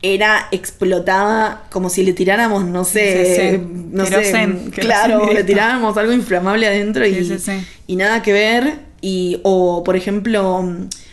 era 0.00 0.46
explotaba 0.52 1.64
como 1.70 1.90
si 1.90 2.04
le 2.04 2.12
tiráramos, 2.12 2.64
no 2.64 2.84
sé, 2.84 3.24
Sí, 3.26 3.34
sí, 3.34 3.50
sí. 3.56 3.88
no 3.90 4.04
sé, 4.04 4.10
Querosén, 4.10 4.70
claro, 4.70 5.32
le 5.32 5.42
tiráramos 5.42 5.96
algo 5.96 6.12
inflamable 6.12 6.68
adentro 6.68 7.04
y, 7.04 7.24
sí. 7.24 7.66
y 7.86 7.96
nada 7.96 8.22
que 8.22 8.32
ver. 8.32 8.78
Y, 9.00 9.40
o 9.42 9.82
por 9.84 9.96
ejemplo, 9.96 10.64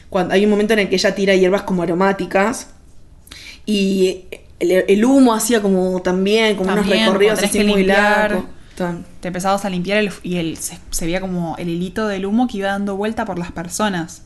cuando 0.09 0.33
hay 0.33 0.43
un 0.45 0.51
momento 0.51 0.73
en 0.73 0.79
el 0.79 0.89
que 0.89 0.95
ella 0.95 1.13
tira 1.15 1.35
hierbas 1.35 1.63
como 1.63 1.83
aromáticas 1.83 2.67
y 3.65 4.25
el, 4.59 4.71
el 4.87 5.05
humo 5.05 5.33
hacía 5.33 5.61
como 5.61 6.01
también, 6.01 6.55
como 6.55 6.73
También, 6.73 6.97
unos 6.97 7.07
recorridos 7.07 7.43
así 7.43 7.63
muy 7.63 7.83
largos. 7.83 8.45
Te 9.21 9.27
empezabas 9.29 9.63
a 9.65 9.69
limpiar 9.69 9.97
el- 9.97 10.11
y 10.23 10.35
el, 10.37 10.57
se, 10.57 10.77
se 10.91 11.05
veía 11.05 11.21
como 11.21 11.55
el 11.57 11.69
hilito 11.69 12.07
del 12.07 12.25
humo 12.25 12.47
que 12.47 12.57
iba 12.57 12.67
dando 12.69 12.95
vuelta 12.97 13.23
por 13.25 13.39
las 13.39 13.51
personas. 13.51 14.23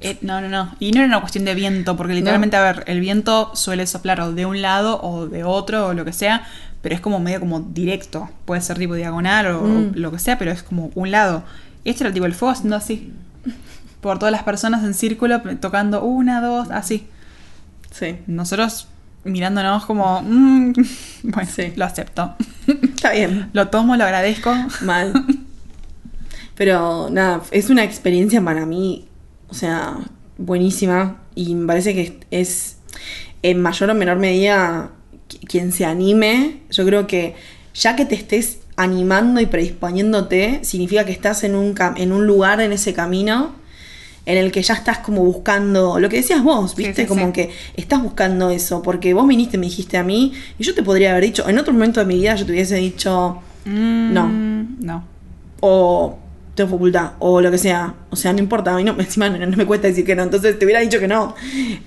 Eh, 0.00 0.16
no, 0.20 0.40
no, 0.40 0.48
no. 0.48 0.74
Y 0.78 0.92
no 0.92 0.98
era 1.00 1.06
una 1.08 1.20
cuestión 1.20 1.44
de 1.44 1.54
viento, 1.54 1.96
porque 1.96 2.14
literalmente, 2.14 2.56
a 2.56 2.62
ver, 2.62 2.84
el 2.86 3.00
viento 3.00 3.50
suele 3.54 3.86
soplar 3.86 4.20
o 4.20 4.32
de 4.32 4.46
un 4.46 4.62
lado 4.62 5.00
o 5.02 5.26
de 5.26 5.44
otro 5.44 5.88
o 5.88 5.94
lo 5.94 6.04
que 6.04 6.12
sea, 6.12 6.46
pero 6.82 6.94
es 6.94 7.00
como 7.00 7.18
medio 7.20 7.40
como 7.40 7.60
directo. 7.60 8.28
Puede 8.44 8.60
ser 8.60 8.78
tipo 8.78 8.94
diagonal 8.94 9.46
o, 9.48 9.60
Mm. 9.62 9.92
lo 9.94 10.10
que 10.12 10.18
sea, 10.18 10.38
pero 10.38 10.50
es 10.52 10.62
como 10.62 10.90
un 10.94 11.10
lado. 11.10 11.42
Este 11.84 12.04
era 12.04 12.12
tipo 12.12 12.26
el 12.26 12.34
fuego 12.34 12.52
haciendo 12.52 12.76
así. 12.76 13.12
Por 14.00 14.18
todas 14.18 14.32
las 14.32 14.42
personas 14.44 14.84
en 14.84 14.94
círculo, 14.94 15.40
tocando 15.60 16.02
una, 16.04 16.40
dos, 16.40 16.70
así. 16.70 17.06
Sí. 17.90 18.16
Nosotros 18.26 18.86
mirándonos 19.24 19.84
como, 19.86 20.22
mm, 20.22 20.72
bueno, 21.24 21.50
Sí. 21.52 21.72
lo 21.76 21.84
acepto. 21.84 22.34
Está 22.66 23.12
bien. 23.12 23.50
lo 23.52 23.68
tomo, 23.68 23.96
lo 23.96 24.04
agradezco. 24.04 24.54
Mal. 24.82 25.12
Pero 26.54 27.08
nada, 27.10 27.42
es 27.50 27.70
una 27.70 27.84
experiencia 27.84 28.42
para 28.42 28.66
mí, 28.66 29.06
o 29.48 29.54
sea, 29.54 29.96
buenísima. 30.38 31.18
Y 31.34 31.54
me 31.54 31.66
parece 31.66 31.94
que 31.94 32.18
es 32.30 32.78
en 33.42 33.60
mayor 33.62 33.90
o 33.90 33.94
menor 33.94 34.18
medida 34.18 34.90
qui- 35.28 35.46
quien 35.46 35.70
se 35.72 35.84
anime. 35.84 36.60
Yo 36.70 36.84
creo 36.84 37.06
que 37.06 37.36
ya 37.74 37.94
que 37.94 38.04
te 38.04 38.16
estés 38.16 38.58
animando 38.76 39.40
y 39.40 39.46
predisponiéndote, 39.46 40.60
significa 40.64 41.04
que 41.04 41.12
estás 41.12 41.44
en 41.44 41.54
un, 41.54 41.74
en 41.96 42.12
un 42.12 42.26
lugar 42.26 42.60
en 42.60 42.72
ese 42.72 42.92
camino 42.92 43.54
en 44.28 44.38
el 44.38 44.52
que 44.52 44.62
ya 44.62 44.74
estás 44.74 44.98
como 44.98 45.24
buscando 45.24 45.98
lo 45.98 46.08
que 46.08 46.16
decías 46.18 46.42
vos, 46.44 46.76
¿viste? 46.76 47.02
sí, 47.02 47.08
como 47.08 47.26
sí. 47.26 47.32
que 47.32 47.50
estás 47.76 48.02
buscando 48.02 48.50
eso, 48.50 48.82
porque 48.82 49.14
vos 49.14 49.26
viniste 49.26 49.56
y 49.56 49.60
me 49.60 49.66
dijiste 49.66 49.96
a 49.96 50.04
mí, 50.04 50.32
y 50.58 50.62
yo 50.62 50.74
te 50.74 50.82
podría 50.82 51.10
haber 51.12 51.24
dicho, 51.24 51.48
en 51.48 51.58
otro 51.58 51.72
momento 51.72 51.98
de 52.00 52.06
mi 52.06 52.16
vida 52.16 52.34
yo 52.36 52.44
te 52.46 52.52
hubiese 52.52 52.76
dicho, 52.76 53.38
Mm, 53.64 54.12
No. 54.14 54.28
No. 54.80 55.04
o 55.60 56.18
tengo 56.54 56.70
facultad, 56.70 57.12
o 57.20 57.40
lo 57.40 57.50
que 57.52 57.58
sea. 57.58 57.94
O 58.10 58.16
sea, 58.16 58.32
no 58.32 58.40
importa, 58.40 58.72
a 58.74 58.76
mí 58.76 58.82
no, 58.84 58.94
encima 58.98 59.28
no, 59.30 59.44
no 59.46 59.56
me 59.56 59.64
cuesta 59.64 59.86
decir 59.88 60.04
que 60.04 60.14
no, 60.16 60.22
entonces 60.24 60.58
te 60.58 60.64
hubiera 60.64 60.80
dicho 60.80 60.98
que 60.98 61.06
no. 61.08 61.34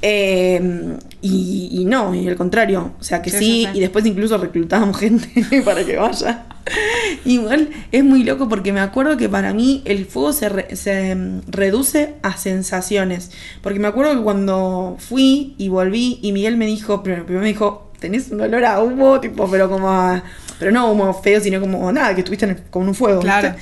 Eh, 0.02 0.96
y, 1.22 1.70
y 1.72 1.86
no, 1.86 2.14
y 2.16 2.28
al 2.28 2.36
contrario. 2.36 2.94
O 3.00 3.04
sea, 3.04 3.22
que 3.22 3.30
Sí, 3.30 3.68
y 3.74 3.80
después 3.80 4.06
incluso 4.06 4.38
reclutábamos 4.38 4.98
gente 5.00 5.62
para 5.64 5.84
que 5.86 5.98
vaya. 5.98 6.46
Igual 7.26 7.70
es 7.92 8.04
muy 8.04 8.24
loco 8.24 8.48
porque 8.50 8.72
me 8.74 8.80
acuerdo 8.80 9.18
que 9.18 9.30
para 9.30 9.54
mí 9.54 9.82
el 9.86 10.06
fuego 10.06 10.34
se, 10.34 10.50
re- 10.50 10.76
se 10.76 11.16
mm, 11.16 11.42
reduce 11.48 12.16
a 12.22 12.38
sensaciones. 12.38 13.32
Porque 13.62 13.80
me 13.80 13.88
acuerdo 13.88 14.16
que 14.16 14.22
cuando 14.24 14.96
fui 15.00 15.56
y 15.58 15.70
volví 15.70 16.20
y 16.22 16.32
Miguel 16.32 16.58
me 16.58 16.66
dijo, 16.66 17.04
primero, 17.04 17.26
primero 17.26 17.42
me 17.44 17.50
dijo, 17.50 17.92
tenés 18.00 18.30
un 18.32 18.42
olor 18.42 18.64
a 18.66 18.82
humo, 18.82 19.20
tipo, 19.20 19.50
pero 19.50 19.70
como 19.70 19.90
a- 19.90 20.24
pero 20.60 20.72
no 20.72 20.92
humo 20.92 21.14
feo, 21.22 21.40
sino 21.42 21.60
como 21.60 21.92
nada, 21.92 22.14
que 22.14 22.22
estuviste 22.22 22.46
en 22.46 22.52
el- 22.52 22.64
con 22.64 22.88
un 22.88 22.96
fuego. 22.96 23.22
¿viste? 23.22 23.40
Claro. 23.40 23.56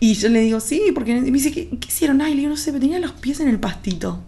Y 0.00 0.14
yo 0.14 0.28
le 0.28 0.40
digo, 0.40 0.58
sí, 0.58 0.90
porque 0.94 1.14
me 1.14 1.30
dice, 1.30 1.52
¿qué, 1.52 1.68
qué 1.68 1.86
hicieron? 1.88 2.20
Ay, 2.22 2.32
le 2.34 2.38
digo, 2.40 2.50
no 2.50 2.56
sé, 2.56 2.72
pero 2.72 2.80
tenía 2.80 2.98
los 2.98 3.12
pies 3.12 3.38
en 3.40 3.48
el 3.48 3.60
pastito. 3.60 4.20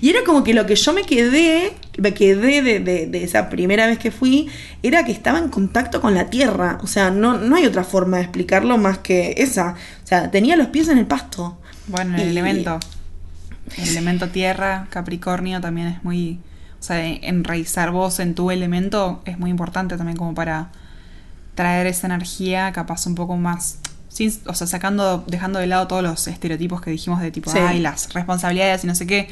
Y 0.00 0.10
era 0.10 0.20
como 0.24 0.44
que 0.44 0.54
lo 0.54 0.66
que 0.66 0.76
yo 0.76 0.92
me 0.92 1.02
quedé, 1.02 1.72
me 1.98 2.14
quedé 2.14 2.62
de, 2.62 2.80
de- 2.80 3.06
de 3.06 3.24
esa 3.24 3.48
primera 3.50 3.86
vez 3.86 3.98
que 3.98 4.10
fui, 4.10 4.48
era 4.82 5.04
que 5.04 5.12
estaba 5.12 5.38
en 5.38 5.48
contacto 5.48 6.00
con 6.00 6.14
la 6.14 6.30
tierra. 6.30 6.78
O 6.82 6.86
sea, 6.86 7.10
no, 7.10 7.38
no 7.38 7.56
hay 7.56 7.66
otra 7.66 7.84
forma 7.84 8.16
de 8.18 8.22
explicarlo 8.24 8.78
más 8.78 8.98
que 8.98 9.34
esa. 9.38 9.74
O 10.04 10.06
sea, 10.06 10.30
tenía 10.30 10.56
los 10.56 10.68
pies 10.68 10.88
en 10.88 10.98
el 10.98 11.06
pasto. 11.06 11.58
Bueno, 11.86 12.16
el 12.16 12.28
Y- 12.28 12.30
elemento. 12.30 12.78
El 13.78 13.88
elemento 13.88 14.28
tierra, 14.28 14.86
Capricornio 14.90 15.60
también 15.60 15.86
es 15.88 16.04
muy. 16.04 16.38
O 16.80 16.82
sea, 16.86 17.02
enraizar 17.06 17.90
vos 17.92 18.20
en 18.20 18.34
tu 18.34 18.50
elemento 18.50 19.22
es 19.24 19.38
muy 19.38 19.48
importante 19.48 19.96
también 19.96 20.18
como 20.18 20.34
para 20.34 20.70
traer 21.54 21.86
esa 21.86 22.06
energía 22.06 22.72
capaz 22.72 23.06
un 23.06 23.14
poco 23.14 23.36
más. 23.36 23.78
Sin, 24.08 24.32
o 24.46 24.54
sea, 24.54 24.66
sacando, 24.66 25.24
dejando 25.26 25.58
de 25.58 25.66
lado 25.66 25.86
todos 25.86 26.02
los 26.02 26.26
estereotipos 26.28 26.80
que 26.82 26.90
dijimos 26.90 27.20
de 27.20 27.30
tipo, 27.30 27.50
Sí. 27.50 27.58
ay, 27.58 27.80
las 27.80 28.12
responsabilidades 28.12 28.84
y 28.84 28.86
no 28.86 28.94
sé 28.94 29.06
qué. 29.06 29.28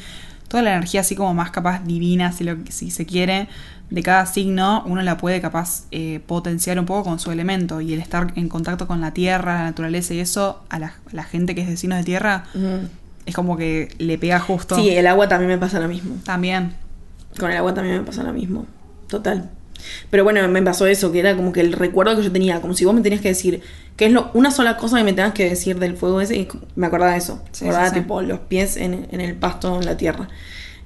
Toda 0.53 0.61
la 0.61 0.75
energía 0.75 1.01
así 1.01 1.15
como 1.15 1.33
más 1.33 1.49
capaz 1.49 1.83
divina, 1.83 2.31
si, 2.31 2.43
lo, 2.43 2.57
si 2.69 2.91
se 2.91 3.07
quiere, 3.07 3.47
de 3.89 4.03
cada 4.03 4.27
signo, 4.27 4.83
uno 4.85 5.01
la 5.01 5.17
puede 5.17 5.41
capaz 5.41 5.85
eh, 5.89 6.19
potenciar 6.27 6.77
un 6.77 6.85
poco 6.85 7.05
con 7.05 7.17
su 7.17 7.31
elemento. 7.31 7.81
Y 7.81 7.91
el 7.91 7.99
estar 7.99 8.31
en 8.35 8.49
contacto 8.49 8.85
con 8.85 9.01
la 9.01 9.15
tierra, 9.15 9.55
la 9.55 9.63
naturaleza 9.63 10.13
y 10.13 10.19
eso, 10.19 10.61
a 10.69 10.77
la, 10.77 10.89
a 10.89 11.15
la 11.15 11.23
gente 11.23 11.55
que 11.55 11.61
es 11.61 11.67
de 11.67 11.75
signos 11.75 11.97
de 11.97 12.03
tierra, 12.03 12.43
es 13.25 13.33
como 13.33 13.57
que 13.57 13.95
le 13.97 14.19
pega 14.19 14.39
justo. 14.39 14.75
Sí, 14.75 14.91
el 14.91 15.07
agua 15.07 15.27
también 15.27 15.49
me 15.49 15.57
pasa 15.57 15.79
lo 15.79 15.87
mismo. 15.87 16.17
También. 16.23 16.73
Con 17.39 17.49
el 17.49 17.57
agua 17.57 17.73
también 17.73 17.97
me 17.97 18.03
pasa 18.03 18.21
lo 18.21 18.31
mismo. 18.31 18.67
Total. 19.07 19.49
Pero 20.09 20.23
bueno, 20.23 20.47
me 20.47 20.61
pasó 20.61 20.85
eso, 20.87 21.11
que 21.11 21.19
era 21.19 21.35
como 21.35 21.51
que 21.53 21.61
el 21.61 21.73
recuerdo 21.73 22.15
que 22.15 22.23
yo 22.23 22.31
tenía, 22.31 22.61
como 22.61 22.73
si 22.73 22.85
vos 22.85 22.93
me 22.93 23.01
tenías 23.01 23.21
que 23.21 23.29
decir, 23.29 23.61
que 23.95 24.05
es 24.07 24.11
lo, 24.11 24.31
una 24.33 24.51
sola 24.51 24.77
cosa 24.77 24.97
que 24.97 25.03
me 25.03 25.13
tengas 25.13 25.33
que 25.33 25.49
decir 25.49 25.79
del 25.79 25.95
fuego 25.97 26.21
ese, 26.21 26.35
y 26.35 26.47
me 26.75 26.87
acordaba 26.87 27.11
de 27.13 27.17
eso. 27.19 27.41
Sí, 27.51 27.65
me 27.65 27.71
acordaba 27.71 27.89
sí, 27.89 27.95
sí. 27.95 28.01
tipo 28.01 28.21
los 28.21 28.39
pies 28.39 28.77
en, 28.77 29.07
en 29.11 29.21
el 29.21 29.35
pasto, 29.35 29.75
en 29.79 29.85
la 29.85 29.97
tierra. 29.97 30.29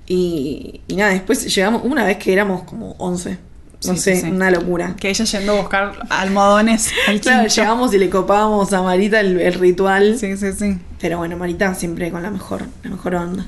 Y, 0.06 0.82
y 0.88 0.96
nada, 0.96 1.12
después 1.12 1.54
llegamos, 1.54 1.82
una 1.84 2.06
vez 2.06 2.18
que 2.18 2.32
éramos 2.34 2.64
como 2.64 2.92
11. 2.98 3.38
No 3.84 3.96
Sí, 3.96 4.00
sé, 4.00 4.16
sí, 4.16 4.22
sí. 4.22 4.32
una 4.32 4.50
locura. 4.50 4.96
Que 5.00 5.10
ella 5.10 5.24
yendo 5.26 5.52
a 5.54 5.62
buscar 5.62 5.94
almohadones 6.10 6.92
al 7.08 7.22
Claro, 7.22 7.48
llegamos 7.48 7.94
y 7.94 8.00
le 8.00 8.10
copábamos 8.10 8.74
a 8.74 8.82
Marita 8.82 9.20
el, 9.20 9.40
el 9.40 9.54
ritual. 9.54 10.18
Sí, 10.18 10.36
sí, 10.38 10.52
sí. 10.54 10.80
Pero 11.00 11.20
bueno, 11.20 11.38
Marita 11.38 11.76
siempre 11.76 12.10
con 12.12 12.24
la 12.24 12.32
mejor, 12.32 12.64
la 12.84 12.90
mejor 12.90 13.16
onda. 13.16 13.46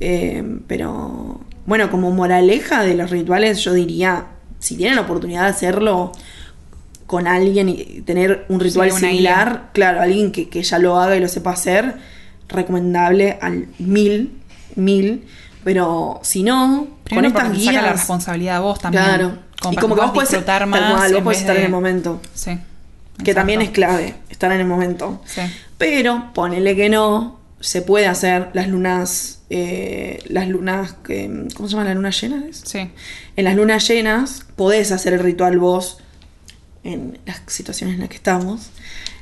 Eh, 0.00 0.42
pero 0.66 1.40
bueno, 1.66 1.90
como 1.90 2.10
moraleja 2.12 2.82
de 2.82 2.94
los 2.94 3.10
rituales, 3.10 3.58
yo 3.60 3.72
diría, 3.74 4.26
si 4.58 4.76
tienen 4.76 4.96
la 4.96 5.02
oportunidad 5.02 5.42
de 5.44 5.48
hacerlo 5.50 6.12
con 7.06 7.26
alguien 7.28 7.68
y 7.68 8.02
tener 8.02 8.46
un 8.48 8.58
ritual 8.60 8.90
Sí, 8.90 8.98
similar, 8.98 9.48
guía. 9.50 9.70
claro, 9.72 10.00
alguien 10.00 10.32
que, 10.32 10.48
que 10.48 10.62
ya 10.62 10.78
lo 10.78 10.98
haga 10.98 11.16
y 11.16 11.20
lo 11.20 11.28
sepa 11.28 11.52
hacer, 11.52 11.96
recomendable 12.48 13.38
al 13.40 13.68
mil, 13.78 14.32
mil. 14.74 15.24
Pero 15.64 16.20
si 16.22 16.42
no, 16.42 16.88
Primero 17.04 17.32
con 17.32 17.44
estas 17.46 17.58
saca 17.58 17.72
la 17.72 17.80
guías. 17.82 17.92
responsabilidad 17.92 18.56
a 18.56 18.60
vos 18.60 18.78
también. 18.80 19.04
Claro. 19.04 19.38
Como 19.60 19.72
y 19.72 19.76
como 19.76 19.94
que 19.94 20.00
vos 20.00 20.10
puedes 20.12 20.30
disfrutar 20.30 20.66
más. 20.66 20.80
cual, 20.92 21.14
vos 21.14 21.24
vez 21.24 21.40
estar 21.40 21.56
en 21.56 21.64
el 21.64 21.70
momento. 21.70 22.20
Sí. 22.34 22.50
Que 22.50 23.30
exacto. 23.30 23.34
también 23.34 23.62
es 23.62 23.70
clave, 23.70 24.14
estar 24.28 24.52
en 24.52 24.60
el 24.60 24.66
momento. 24.66 25.22
Sí. 25.24 25.40
Pero 25.78 26.30
ponele 26.34 26.76
que 26.76 26.88
no, 26.88 27.40
se 27.60 27.82
puede 27.82 28.06
hacer 28.06 28.50
las 28.52 28.68
lunas, 28.68 29.35
eh, 29.50 30.18
las 30.26 30.48
lunas, 30.48 30.94
que, 31.04 31.46
¿cómo 31.54 31.68
se 31.68 31.72
llaman 31.72 31.86
las 31.86 31.96
lunas 31.96 32.20
llenas? 32.20 32.44
es? 32.44 32.62
Sí. 32.64 32.90
En 33.36 33.44
las 33.44 33.54
lunas 33.54 33.86
llenas 33.86 34.44
podés 34.56 34.92
hacer 34.92 35.12
el 35.12 35.20
ritual 35.20 35.58
vos 35.58 35.98
en 36.82 37.18
las 37.26 37.42
situaciones 37.46 37.94
en 37.94 38.00
las 38.00 38.08
que 38.08 38.16
estamos. 38.16 38.70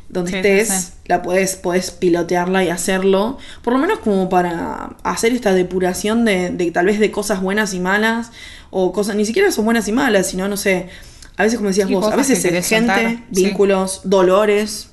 Donde 0.08 0.30
Sí, 0.30 0.36
estés, 0.36 0.68
sí, 0.68 0.92
la 1.06 1.22
podés, 1.22 1.56
podés 1.56 1.90
pilotearla 1.90 2.62
y 2.62 2.68
hacerlo. 2.68 3.38
Por 3.62 3.72
lo 3.72 3.78
menos 3.78 3.98
como 4.00 4.28
para 4.28 4.96
hacer 5.02 5.32
esta 5.32 5.54
depuración 5.54 6.24
de, 6.24 6.50
de 6.50 6.70
tal 6.70 6.86
vez 6.86 7.00
de 7.00 7.10
cosas 7.10 7.40
buenas 7.40 7.74
y 7.74 7.80
malas. 7.80 8.30
O 8.70 8.92
cosas, 8.92 9.16
ni 9.16 9.24
siquiera 9.24 9.50
son 9.50 9.64
buenas 9.64 9.88
y 9.88 9.92
malas, 9.92 10.28
sino, 10.28 10.46
no 10.46 10.56
sé. 10.56 10.88
A 11.36 11.42
veces, 11.42 11.58
como 11.58 11.68
decías 11.68 11.90
vos, 11.90 12.12
a 12.12 12.16
veces 12.16 12.44
es 12.44 12.68
gente, 12.68 12.92
soltar, 12.92 13.10
sí. 13.32 13.44
vínculos, 13.44 14.02
dolores, 14.04 14.90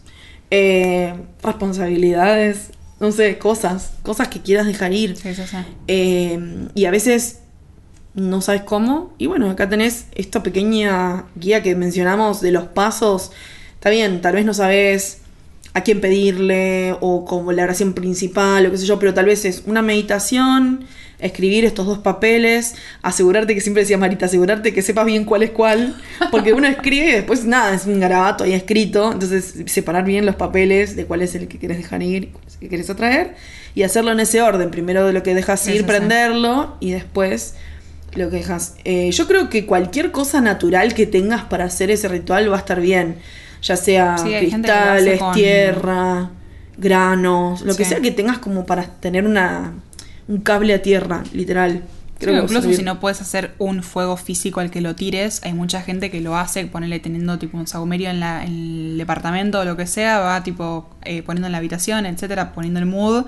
eh, 0.49 1.13
responsabilidades, 1.43 2.71
no 3.01 3.11
sé, 3.11 3.39
cosas, 3.39 3.93
cosas 4.03 4.27
que 4.27 4.41
quieras 4.41 4.67
dejar 4.67 4.93
ir. 4.93 5.17
Sí, 5.17 5.33
sí, 5.33 5.41
sí. 5.49 5.57
Eh, 5.87 6.67
y 6.75 6.85
a 6.85 6.91
veces 6.91 7.39
no 8.13 8.41
sabes 8.41 8.61
cómo. 8.61 9.13
Y 9.17 9.25
bueno, 9.25 9.49
acá 9.49 9.67
tenés 9.67 10.05
esta 10.13 10.43
pequeña 10.43 11.25
guía 11.35 11.63
que 11.63 11.75
mencionamos 11.75 12.41
de 12.41 12.51
los 12.51 12.65
pasos. 12.65 13.31
Está 13.73 13.89
bien, 13.89 14.21
tal 14.21 14.35
vez 14.35 14.45
no 14.45 14.53
sabes 14.53 15.21
a 15.73 15.81
quién 15.81 15.99
pedirle 15.99 16.95
o 17.01 17.25
como 17.25 17.51
la 17.53 17.63
oración 17.63 17.93
principal 17.93 18.67
o 18.67 18.71
qué 18.71 18.77
sé 18.77 18.85
yo, 18.85 18.99
pero 18.99 19.15
tal 19.15 19.25
vez 19.25 19.45
es 19.45 19.63
una 19.65 19.81
meditación, 19.81 20.85
escribir 21.21 21.65
estos 21.65 21.85
dos 21.85 21.99
papeles, 21.99 22.75
asegurarte 23.01 23.53
que 23.55 23.61
siempre 23.61 23.83
decía 23.83 23.97
Marita, 23.97 24.25
asegurarte 24.25 24.73
que 24.73 24.81
sepas 24.81 25.05
bien 25.05 25.23
cuál 25.25 25.43
es 25.43 25.51
cuál, 25.51 25.95
porque 26.31 26.53
uno 26.53 26.67
escribe 26.67 27.09
y 27.09 27.11
después 27.13 27.45
nada, 27.45 27.73
es 27.73 27.85
un 27.85 27.99
garabato 27.99 28.43
ahí 28.43 28.53
escrito, 28.53 29.11
entonces 29.11 29.55
separar 29.67 30.03
bien 30.03 30.25
los 30.25 30.35
papeles 30.35 30.95
de 30.95 31.05
cuál 31.05 31.21
es 31.21 31.35
el 31.35 31.47
que 31.47 31.57
quieres 31.59 31.77
dejar 31.77 32.01
ir, 32.03 32.23
y 32.23 32.27
cuál 32.27 32.43
es 32.47 32.53
el 32.55 32.59
que 32.59 32.67
quieres 32.67 32.89
atraer 32.89 33.35
y 33.75 33.83
hacerlo 33.83 34.11
en 34.11 34.19
ese 34.19 34.41
orden, 34.41 34.71
primero 34.71 35.05
de 35.05 35.13
lo 35.13 35.23
que 35.23 35.33
dejas 35.35 35.65
ir, 35.67 35.77
sí. 35.77 35.83
prenderlo 35.83 36.75
y 36.79 36.91
después 36.91 37.53
lo 38.15 38.29
que 38.29 38.37
dejas. 38.37 38.75
Eh, 38.83 39.09
yo 39.11 39.27
creo 39.27 39.49
que 39.49 39.65
cualquier 39.65 40.11
cosa 40.11 40.41
natural 40.41 40.93
que 40.93 41.05
tengas 41.05 41.43
para 41.45 41.63
hacer 41.65 41.89
ese 41.91 42.09
ritual 42.09 42.51
va 42.51 42.57
a 42.57 42.59
estar 42.59 42.81
bien. 42.81 43.15
Ya 43.61 43.77
sea 43.77 44.17
Sí, 44.17 44.33
cristales, 44.39 45.19
con- 45.19 45.33
tierra, 45.33 46.31
granos, 46.77 47.61
lo 47.61 47.75
que 47.75 47.85
sea 47.85 47.99
que 48.01 48.11
tengas 48.11 48.39
como 48.39 48.65
para 48.65 48.83
tener 48.83 49.25
una 49.25 49.73
un 50.27 50.41
cable 50.41 50.73
a 50.73 50.81
tierra, 50.81 51.23
literal. 51.33 51.83
Creo 52.17 52.35
Sí, 52.35 52.43
incluso 52.43 52.71
si 52.73 52.83
no 52.83 52.99
puedes 52.99 53.19
hacer 53.19 53.55
un 53.57 53.81
fuego 53.81 54.15
físico 54.15 54.59
al 54.59 54.69
que 54.69 54.79
lo 54.79 54.95
tires, 54.95 55.41
hay 55.43 55.53
mucha 55.53 55.81
gente 55.81 56.11
que 56.11 56.21
lo 56.21 56.37
hace, 56.37 56.65
ponele 56.67 56.99
teniendo 56.99 57.39
tipo 57.39 57.57
un 57.57 57.65
saumerio 57.65 58.11
en, 58.11 58.19
la, 58.19 58.43
en 58.43 58.51
el 58.51 58.97
departamento 58.99 59.59
o 59.59 59.65
lo 59.65 59.75
que 59.75 59.87
sea, 59.87 60.19
va 60.19 60.43
tipo 60.43 60.87
eh, 61.03 61.23
poniendo 61.23 61.47
en 61.47 61.53
la 61.53 61.57
habitación, 61.57 62.05
etcétera, 62.05 62.53
poniendo 62.53 62.79
el 62.79 62.85
mood 62.85 63.25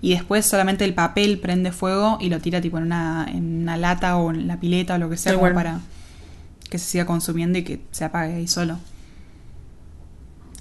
y 0.00 0.14
después 0.14 0.46
solamente 0.46 0.86
el 0.86 0.94
papel 0.94 1.38
prende 1.38 1.72
fuego 1.72 2.16
y 2.20 2.30
lo 2.30 2.40
tira 2.40 2.60
tipo 2.62 2.78
en 2.78 2.84
una, 2.84 3.26
en 3.30 3.62
una 3.62 3.76
lata 3.76 4.16
o 4.16 4.30
en 4.30 4.46
la 4.46 4.58
pileta 4.58 4.94
o 4.94 4.98
lo 4.98 5.10
que 5.10 5.18
sea 5.18 5.34
como 5.34 5.52
para 5.52 5.80
que 6.70 6.78
se 6.78 6.86
siga 6.86 7.04
consumiendo 7.04 7.58
y 7.58 7.64
que 7.64 7.80
se 7.90 8.04
apague 8.04 8.34
ahí 8.34 8.48
solo. 8.48 8.78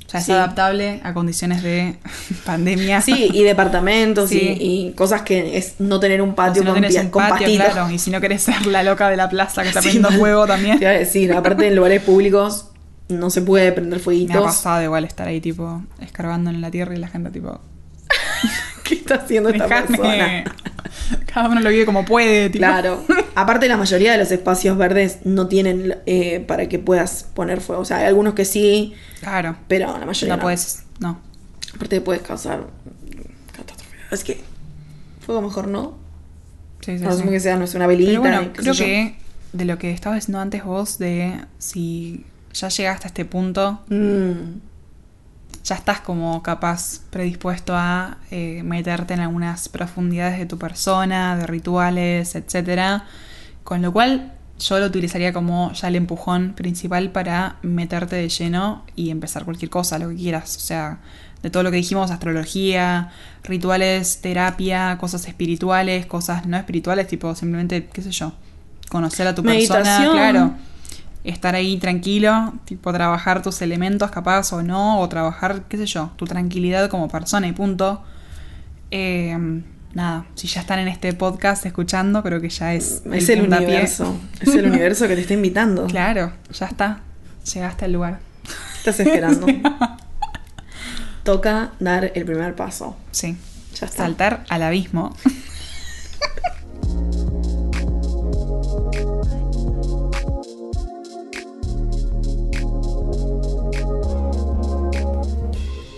O 0.09 0.11
sea, 0.11 0.21
es 0.21 0.25
Sí. 0.25 0.31
adaptable 0.31 1.01
a 1.03 1.13
condiciones 1.13 1.61
de 1.61 1.95
pandemia. 2.45 2.99
Sí, 3.01 3.29
y 3.31 3.43
departamentos 3.43 4.29
Sí. 4.31 4.57
y, 4.59 4.87
y 4.89 4.93
cosas 4.93 5.21
que 5.21 5.55
es 5.55 5.75
no 5.79 5.99
tener 5.99 6.19
un 6.23 6.31
O 6.31 6.35
patio 6.35 6.63
si 6.63 6.65
no 6.65 6.71
con, 6.73 6.81
tenés 6.81 6.95
pia- 6.95 7.01
un 7.03 7.09
con 7.11 7.21
patio, 7.29 7.45
pastitos. 7.45 7.67
claro, 7.73 7.91
y 7.91 7.99
si 7.99 8.09
no 8.09 8.19
querés 8.19 8.41
ser 8.41 8.65
la 8.65 8.81
loca 8.81 9.07
de 9.09 9.17
la 9.17 9.29
plaza 9.29 9.61
que 9.61 9.67
está 9.69 9.81
Sí, 9.83 9.89
prendiendo 9.89 10.17
fuego 10.19 10.47
también. 10.47 10.79
Decir, 10.79 11.31
aparte 11.33 11.67
en 11.67 11.75
lugares 11.75 12.01
públicos 12.01 12.65
no 13.07 13.29
se 13.29 13.43
puede 13.43 13.71
prender 13.71 13.97
Me 13.97 14.01
ha 14.01 14.03
fueguitos. 14.03 14.43
pasado 14.43 14.81
igual 14.83 15.05
estar 15.05 15.27
ahí 15.27 15.39
tipo 15.41 15.83
escarbando 16.01 16.49
en 16.49 16.59
la 16.61 16.71
tierra 16.71 16.95
y 16.95 16.97
la 16.97 17.07
gente 17.07 17.29
tipo 17.29 17.59
¿Qué 18.83 18.95
está 18.95 19.15
haciendo 19.15 19.49
esta 19.49 19.65
"Dejame". 19.67 19.87
persona? 19.87 20.43
Cada 21.31 21.49
uno 21.49 21.61
lo 21.61 21.69
vive 21.69 21.85
como 21.85 22.03
puede, 22.05 22.49
tipo. 22.49 22.59
Claro. 22.65 23.03
Aparte, 23.41 23.67
la 23.67 23.77
mayoría 23.77 24.11
de 24.11 24.17
los 24.17 24.31
espacios 24.31 24.77
verdes 24.77 25.19
no 25.25 25.47
tienen 25.47 25.97
eh, 26.05 26.39
para 26.47 26.67
que 26.67 26.79
puedas 26.79 27.23
poner 27.33 27.61
fuego. 27.61 27.81
O 27.81 27.85
sea, 27.85 27.97
hay 27.97 28.05
algunos 28.05 28.33
que 28.33 28.45
sí, 28.45 28.93
Claro. 29.21 29.55
pero 29.67 29.97
la 29.97 30.05
mayoría 30.05 30.33
No 30.35 30.37
no. 30.37 30.43
puedes, 30.43 30.83
no. 30.99 31.19
Aparte, 31.75 32.01
puedes 32.01 32.21
causar 32.21 32.65
catástrofe. 33.55 33.95
Es 34.11 34.23
que 34.23 34.41
fuego 35.25 35.41
mejor 35.41 35.67
no. 35.67 35.97
Sí, 36.81 36.97
sí, 36.97 37.03
No 37.03 37.13
sí. 37.15 37.23
que 37.23 37.39
sea, 37.39 37.55
no 37.57 37.67
sé, 37.67 37.77
una 37.77 37.87
velita. 37.87 38.09
Pero 38.09 38.21
bueno, 38.21 38.51
creo 38.53 38.73
que 38.73 39.15
de 39.53 39.65
lo 39.65 39.77
que 39.77 39.91
estabas 39.91 40.17
diciendo 40.19 40.39
antes 40.39 40.63
vos 40.63 40.97
de 40.97 41.33
si 41.57 42.25
ya 42.53 42.69
llegaste 42.69 43.05
a 43.05 43.09
este 43.09 43.25
punto, 43.25 43.79
Mm, 43.89 44.59
ya 45.63 45.75
estás 45.75 45.99
como 45.99 46.41
capaz 46.41 47.01
predispuesto 47.11 47.73
a 47.75 48.17
eh, 48.31 48.63
meterte 48.63 49.13
en 49.13 49.19
algunas 49.19 49.69
profundidades 49.69 50.39
de 50.39 50.45
tu 50.45 50.57
persona, 50.57 51.35
de 51.37 51.45
rituales, 51.47 52.33
etcétera. 52.35 53.05
Con 53.69 53.83
lo 53.83 53.93
cual 53.93 54.33
yo 54.57 54.79
lo 54.79 54.87
utilizaría 54.87 55.31
como 55.31 55.71
ya 55.73 55.89
el 55.89 55.95
empujón 55.95 56.53
principal 56.53 57.11
para 57.11 57.57
meterte 57.61 58.15
de 58.15 58.27
lleno 58.27 58.83
y 58.95 59.11
empezar 59.11 59.45
cualquier 59.45 59.69
cosa, 59.69 59.99
lo 59.99 60.09
que 60.09 60.15
quieras. 60.15 60.57
O 60.57 60.59
sea, 60.59 61.01
de 61.43 61.51
todo 61.51 61.61
lo 61.61 61.69
que 61.69 61.77
dijimos, 61.77 62.09
astrología, 62.09 63.11
rituales, 63.43 64.21
terapia, 64.21 64.97
cosas 64.99 65.27
espirituales, 65.27 66.07
cosas 66.07 66.47
no 66.47 66.57
espirituales, 66.57 67.05
tipo 67.05 67.35
simplemente, 67.35 67.85
qué 67.93 68.01
sé 68.01 68.09
yo, 68.09 68.33
conocer 68.89 69.27
a 69.27 69.35
tu 69.35 69.43
persona, 69.43 70.09
claro 70.13 70.55
estar 71.23 71.53
ahí 71.53 71.77
tranquilo, 71.77 72.53
tipo 72.65 72.91
trabajar 72.91 73.43
tus 73.43 73.61
elementos 73.61 74.09
capaz 74.09 74.51
o 74.51 74.63
no, 74.63 74.99
o 74.99 75.09
trabajar, 75.09 75.65
qué 75.69 75.77
sé 75.77 75.85
yo, 75.85 76.09
tu 76.15 76.25
tranquilidad 76.25 76.89
como 76.89 77.07
persona 77.07 77.47
y 77.47 77.51
punto. 77.51 78.01
Eh, 78.89 79.37
nada, 79.93 80.25
si 80.35 80.47
ya 80.47 80.61
están 80.61 80.79
en 80.79 80.87
este 80.87 81.13
podcast 81.13 81.65
escuchando, 81.65 82.23
creo 82.23 82.41
que 82.41 82.49
ya 82.49 82.73
es. 82.73 83.01
Es 83.11 83.29
el, 83.29 83.41
universo. 83.41 84.17
Es 84.39 84.49
el 84.49 84.65
universo 84.65 85.07
que 85.07 85.15
te 85.15 85.21
está 85.21 85.33
invitando. 85.33 85.87
Claro, 85.99 86.33
ya 86.51 86.65
está. 86.67 87.01
Llegaste 87.53 87.85
al 87.85 87.93
lugar. 87.93 88.19
Estás 88.77 88.99
esperando. 88.99 89.47
Toca 91.23 91.71
dar 91.79 92.11
el 92.15 92.25
primer 92.25 92.55
paso. 92.55 92.97
Sí. 93.11 93.37
Ya 93.75 93.85
está. 93.85 94.03
Saltar 94.03 94.45
al 94.49 94.63
abismo. 94.63 95.15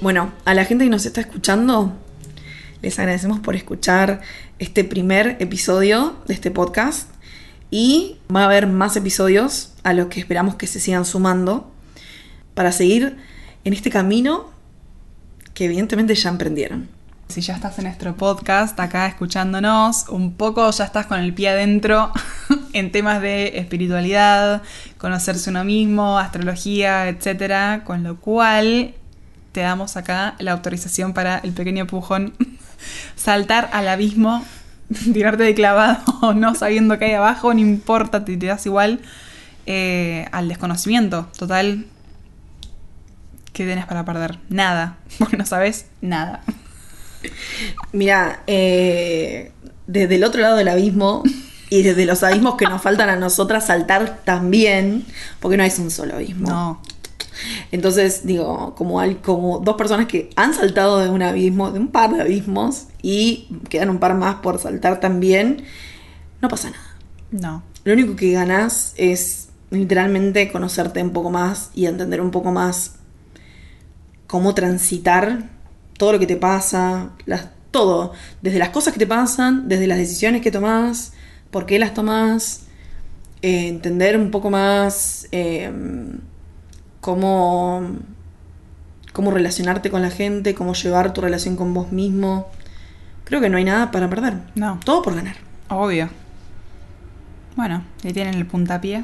Bueno, 0.02 0.32
a 0.46 0.56
la 0.56 0.66
gente 0.66 0.84
que 0.84 0.90
nos 0.90 1.06
está 1.06 1.22
escuchando, 1.22 1.94
les 2.82 2.98
agradecemos 2.99 3.40
por 3.40 3.56
escuchar 3.56 4.22
este 4.60 4.84
primer 4.84 5.38
episodio 5.40 6.16
de 6.28 6.34
este 6.34 6.52
podcast. 6.52 7.10
Y 7.70 8.18
va 8.34 8.41
a 8.41 8.45
haber 8.45 8.68
más 8.68 8.95
episodios 8.98 9.74
a 9.84 9.94
los 9.94 10.08
que 10.08 10.20
esperamos 10.20 10.56
que 10.56 10.68
se 10.68 10.80
sigan 10.80 11.06
sumando 11.06 11.72
para 12.53 12.72
seguir 12.72 13.18
en 13.64 13.74
este 13.74 13.90
camino 13.90 14.49
que 15.53 15.66
evidentemente 15.66 16.16
ya 16.16 16.30
emprendieron. 16.30 16.90
Si 17.30 17.40
ya 17.40 17.56
estás 17.56 17.78
en 17.78 17.86
nuestro 17.86 18.18
podcast, 18.18 18.78
acá 18.78 19.08
escuchándonos, 19.08 20.10
un 20.10 20.34
poco 20.34 20.70
ya 20.72 20.84
estás 20.84 21.06
con 21.06 21.22
el 21.22 21.34
pie 21.34 21.49
adentro 21.49 22.12
en 22.74 22.91
temas 22.91 23.22
de 23.22 23.58
espiritualidad, 23.58 24.64
conocerse 24.98 25.49
uno 25.49 25.64
mismo, 25.64 26.20
astrología, 26.20 27.08
etc. 27.08 27.84
Con 27.86 28.03
lo 28.03 28.20
cual 28.20 28.95
te 29.53 29.62
damos 29.62 29.95
acá 29.95 30.36
la 30.40 30.52
autorización 30.52 31.14
para 31.14 31.38
el 31.40 31.53
pequeño 31.53 31.88
pujón, 31.88 32.34
saltar 33.16 33.70
al 33.74 33.88
abismo, 33.88 34.45
tirarte 35.14 35.44
de 35.44 35.53
clavado, 35.53 36.34
no 36.36 36.56
sabiendo 36.56 36.98
qué 36.99 37.06
hay 37.06 37.14
abajo, 37.14 37.53
no 37.53 37.60
importa, 37.60 38.26
te, 38.26 38.38
das 38.38 38.66
igual 38.66 38.99
eh, 39.66 40.28
al 40.32 40.48
desconocimiento. 40.48 41.28
Total, 41.38 41.86
¿qué 43.53 43.66
tienes 43.66 43.86
para 43.86 44.06
perder? 44.06 44.40
Nada, 44.49 44.98
porque 45.20 45.38
no 45.38 45.45
sabes 45.45 45.86
nada. 46.02 46.41
Mira, 47.91 48.41
eh, 48.48 49.52
desde 49.88 50.16
el 50.16 50.24
otro 50.24 50.41
lado 50.41 50.58
del 50.58 50.68
abismo 50.68 51.24
y 51.70 51.84
desde 51.84 52.06
los 52.06 52.24
abismos 52.24 52.56
que 52.56 52.66
nos 52.66 52.82
faltan 52.82 53.10
a 53.10 53.16
nosotras 53.16 53.68
saltar 53.68 54.20
también, 54.26 55.06
porque 55.40 55.56
no 55.56 55.64
es 55.64 55.80
un 55.80 55.91
solo 55.91 56.16
abismo. 56.16 56.49
No, 56.49 56.82
Entonces, 57.72 58.26
digo, 58.26 58.76
como, 58.76 59.00
hay, 59.00 59.16
como 59.16 59.60
dos 59.60 59.76
personas 59.76 60.08
que 60.08 60.30
han 60.36 60.54
saltado 60.54 61.00
de 61.00 61.10
un 61.10 61.22
abismo, 61.22 61.72
de 61.72 61.80
un 61.80 61.88
par 61.88 62.14
de 62.14 62.22
abismos, 62.22 62.88
y 63.02 63.48
quedan 63.70 63.90
un 63.90 64.00
par 64.00 64.16
más 64.16 64.36
por 64.36 64.60
saltar 64.60 65.00
también, 65.00 65.64
no 66.42 66.50
pasa 66.50 66.70
nada. 66.70 66.96
no. 67.32 67.64
Lo 67.84 67.94
único 67.94 68.16
que 68.16 68.32
ganas 68.32 68.94
es 68.96 69.50
literalmente 69.72 70.52
conocerte 70.52 71.02
un 71.02 71.12
poco 71.12 71.32
más 71.32 71.72
y 71.74 71.88
entender 71.88 72.22
un 72.22 72.30
poco 72.30 72.52
más 72.52 72.96
cómo 74.28 74.54
transitar 74.54 75.50
todo 75.98 76.14
lo 76.14 76.20
que 76.20 76.28
te 76.28 76.36
pasa, 76.36 77.12
las, 77.26 77.50
todo, 77.72 78.14
desde 78.42 78.60
las 78.60 78.70
cosas 78.70 78.94
que 78.94 79.00
te 79.00 79.08
pasan, 79.08 79.68
desde 79.68 79.88
las 79.88 79.98
decisiones 79.98 80.42
que 80.42 80.52
tomas, 80.52 81.14
por 81.50 81.66
qué 81.66 81.80
las 81.80 81.94
tomas, 81.94 82.66
eh, 83.42 83.68
entender 83.68 84.18
un 84.18 84.30
poco 84.30 84.50
más 84.50 85.28
eh, 85.32 85.72
cómo, 87.02 87.90
cómo 89.11 89.32
relacionarte 89.32 89.91
con 89.91 90.02
la 90.02 90.11
gente, 90.11 90.56
cómo 90.56 90.73
llevar 90.73 91.14
tu 91.14 91.19
relación 91.19 91.57
con 91.57 91.73
vos 91.73 91.91
mismo. 91.91 92.49
Creo 93.26 93.41
que 93.41 93.49
no 93.49 93.57
hay 93.57 93.65
nada 93.65 93.91
para 93.91 94.10
perder. 94.10 94.38
No. 94.56 94.80
Todo 94.86 95.02
por 95.02 95.15
ganar. 95.15 95.36
Obvio. 95.68 96.10
Bueno, 97.56 97.84
ahí 98.03 98.14
tienen 98.14 98.36
el 98.36 98.45
puntapié. 98.45 99.03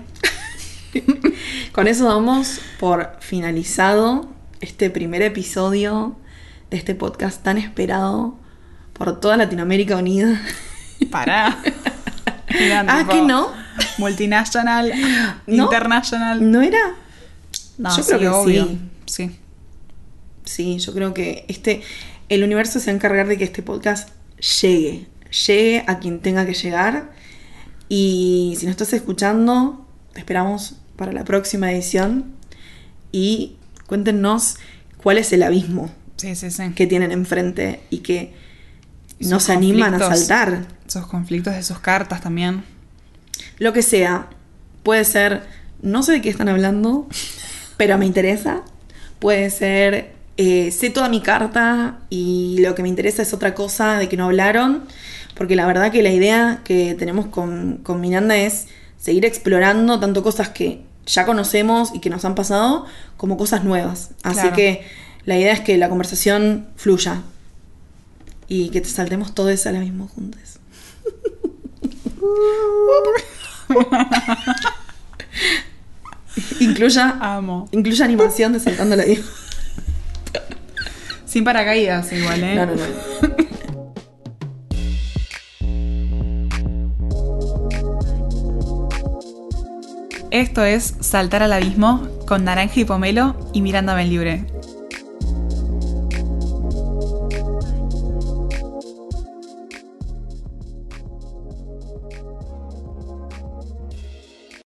Con 1.73 1.87
eso 1.87 2.05
damos 2.05 2.59
por 2.79 3.17
finalizado 3.19 4.29
este 4.61 4.89
primer 4.89 5.21
episodio 5.21 6.15
de 6.69 6.77
este 6.77 6.95
podcast 6.95 7.43
tan 7.43 7.57
esperado 7.57 8.37
por 8.93 9.19
toda 9.19 9.37
Latinoamérica 9.37 9.97
unida. 9.97 10.41
Pará. 11.11 11.57
Ah, 12.87 13.05
¿que 13.09 13.21
no? 13.21 13.51
Multinacional, 13.97 14.91
¿No? 15.47 15.65
international. 15.65 16.51
¿No 16.51 16.61
era? 16.61 16.95
No, 17.77 17.95
Yo 17.95 18.03
sí, 18.03 18.09
creo 18.09 18.19
que 18.19 18.27
obvio. 18.29 18.65
sí. 18.67 18.79
Sí. 19.05 19.39
Sí, 20.45 20.79
yo 20.79 20.93
creo 20.93 21.13
que 21.13 21.45
este 21.49 21.81
el 22.29 22.43
universo 22.43 22.79
se 22.79 22.87
va 22.87 22.93
a 22.93 22.95
encargar 22.95 23.27
de 23.27 23.37
que 23.37 23.43
este 23.43 23.61
podcast 23.61 24.09
llegue, 24.61 25.07
llegue 25.47 25.83
a 25.87 25.99
quien 25.99 26.19
tenga 26.21 26.45
que 26.45 26.53
llegar. 26.53 27.11
Y 27.89 28.55
si 28.57 28.65
nos 28.65 28.71
estás 28.71 28.93
escuchando, 28.93 29.85
te 30.13 30.19
esperamos 30.19 30.75
para 30.95 31.11
la 31.11 31.23
próxima 31.23 31.71
edición 31.71 32.25
y 33.11 33.55
cuéntenos 33.87 34.55
cuál 35.01 35.17
es 35.19 35.31
el 35.31 35.43
abismo 35.43 35.89
Sí, 36.17 36.35
sí, 36.35 36.49
sí. 36.51 36.71
que 36.75 36.87
tienen 36.87 37.11
enfrente 37.11 37.81
y 37.89 37.99
que 37.99 38.33
Y 39.19 39.25
no 39.27 39.37
sus 39.39 39.43
se 39.47 39.53
animan 39.53 39.93
a 39.93 39.99
saltar. 39.99 40.65
Esos 40.87 41.07
conflictos 41.07 41.53
de 41.55 41.63
sus 41.63 41.79
cartas 41.79 42.21
también. 42.21 42.63
Lo 43.59 43.73
que 43.73 43.81
sea. 43.81 44.29
Puede 44.83 45.03
ser, 45.05 45.43
no 45.81 46.03
sé 46.03 46.13
de 46.13 46.21
qué 46.21 46.29
están 46.29 46.47
hablando, 46.49 47.07
pero 47.77 47.97
me 47.97 48.05
interesa. 48.05 48.61
Puede 49.19 49.49
ser, 49.49 50.13
eh, 50.37 50.71
sé 50.71 50.89
toda 50.89 51.09
mi 51.09 51.21
carta 51.21 51.99
y 52.09 52.57
lo 52.59 52.75
que 52.75 52.83
me 52.83 52.89
interesa 52.89 53.21
es 53.21 53.33
otra 53.33 53.55
cosa 53.55 53.97
de 53.97 54.09
que 54.09 54.17
no 54.17 54.25
hablaron. 54.25 54.83
Porque 55.35 55.55
la 55.55 55.65
verdad 55.67 55.91
que 55.91 56.01
la 56.01 56.09
idea 56.11 56.61
que 56.63 56.95
tenemos 56.95 57.27
con, 57.27 57.77
con 57.83 58.01
Miranda 58.01 58.35
es 58.37 58.67
seguir 58.99 59.25
explorando 59.25 59.99
tanto 59.99 60.23
cosas 60.23 60.49
que 60.49 60.81
ya 61.05 61.25
conocemos 61.25 61.91
y 61.93 61.99
que 61.99 62.09
nos 62.09 62.25
han 62.25 62.35
pasado, 62.35 62.85
como 63.15 63.37
cosas 63.37 63.63
nuevas. 63.63 64.09
Así 64.23 64.41
Claro. 64.41 64.55
que 64.55 64.85
la 65.25 65.37
idea 65.37 65.53
es 65.53 65.61
que 65.61 65.77
la 65.77 65.89
conversación 65.89 66.67
fluya. 66.75 67.21
Y 68.49 68.69
que 68.69 68.81
te 68.81 68.89
saltemos 68.89 69.35
todos 69.35 69.65
a 69.67 69.71
la 69.71 69.79
misma 69.79 70.07
juntos. 70.07 70.41
Incluya, 76.59 77.17
Amo. 77.19 77.67
incluya 77.71 78.05
animación 78.05 78.53
de 78.53 78.59
saltando 78.59 78.95
la 78.95 79.05
misma. 79.05 79.25
Sin 81.25 81.43
paracaídas 81.43 82.11
igual, 82.13 82.43
¿eh? 82.43 82.55
No, 82.55 82.65
no, 82.67 82.75
no. 82.75 83.47
Esto 90.31 90.63
es 90.63 90.95
Saltar 90.99 91.41
al 91.43 91.53
Abismo 91.53 92.07
con 92.27 92.43
Naranja 92.43 92.79
y 92.79 92.85
Pomelo 92.85 93.35
y 93.53 93.61
Miranda 93.61 93.95
Benlibre. 93.95 94.45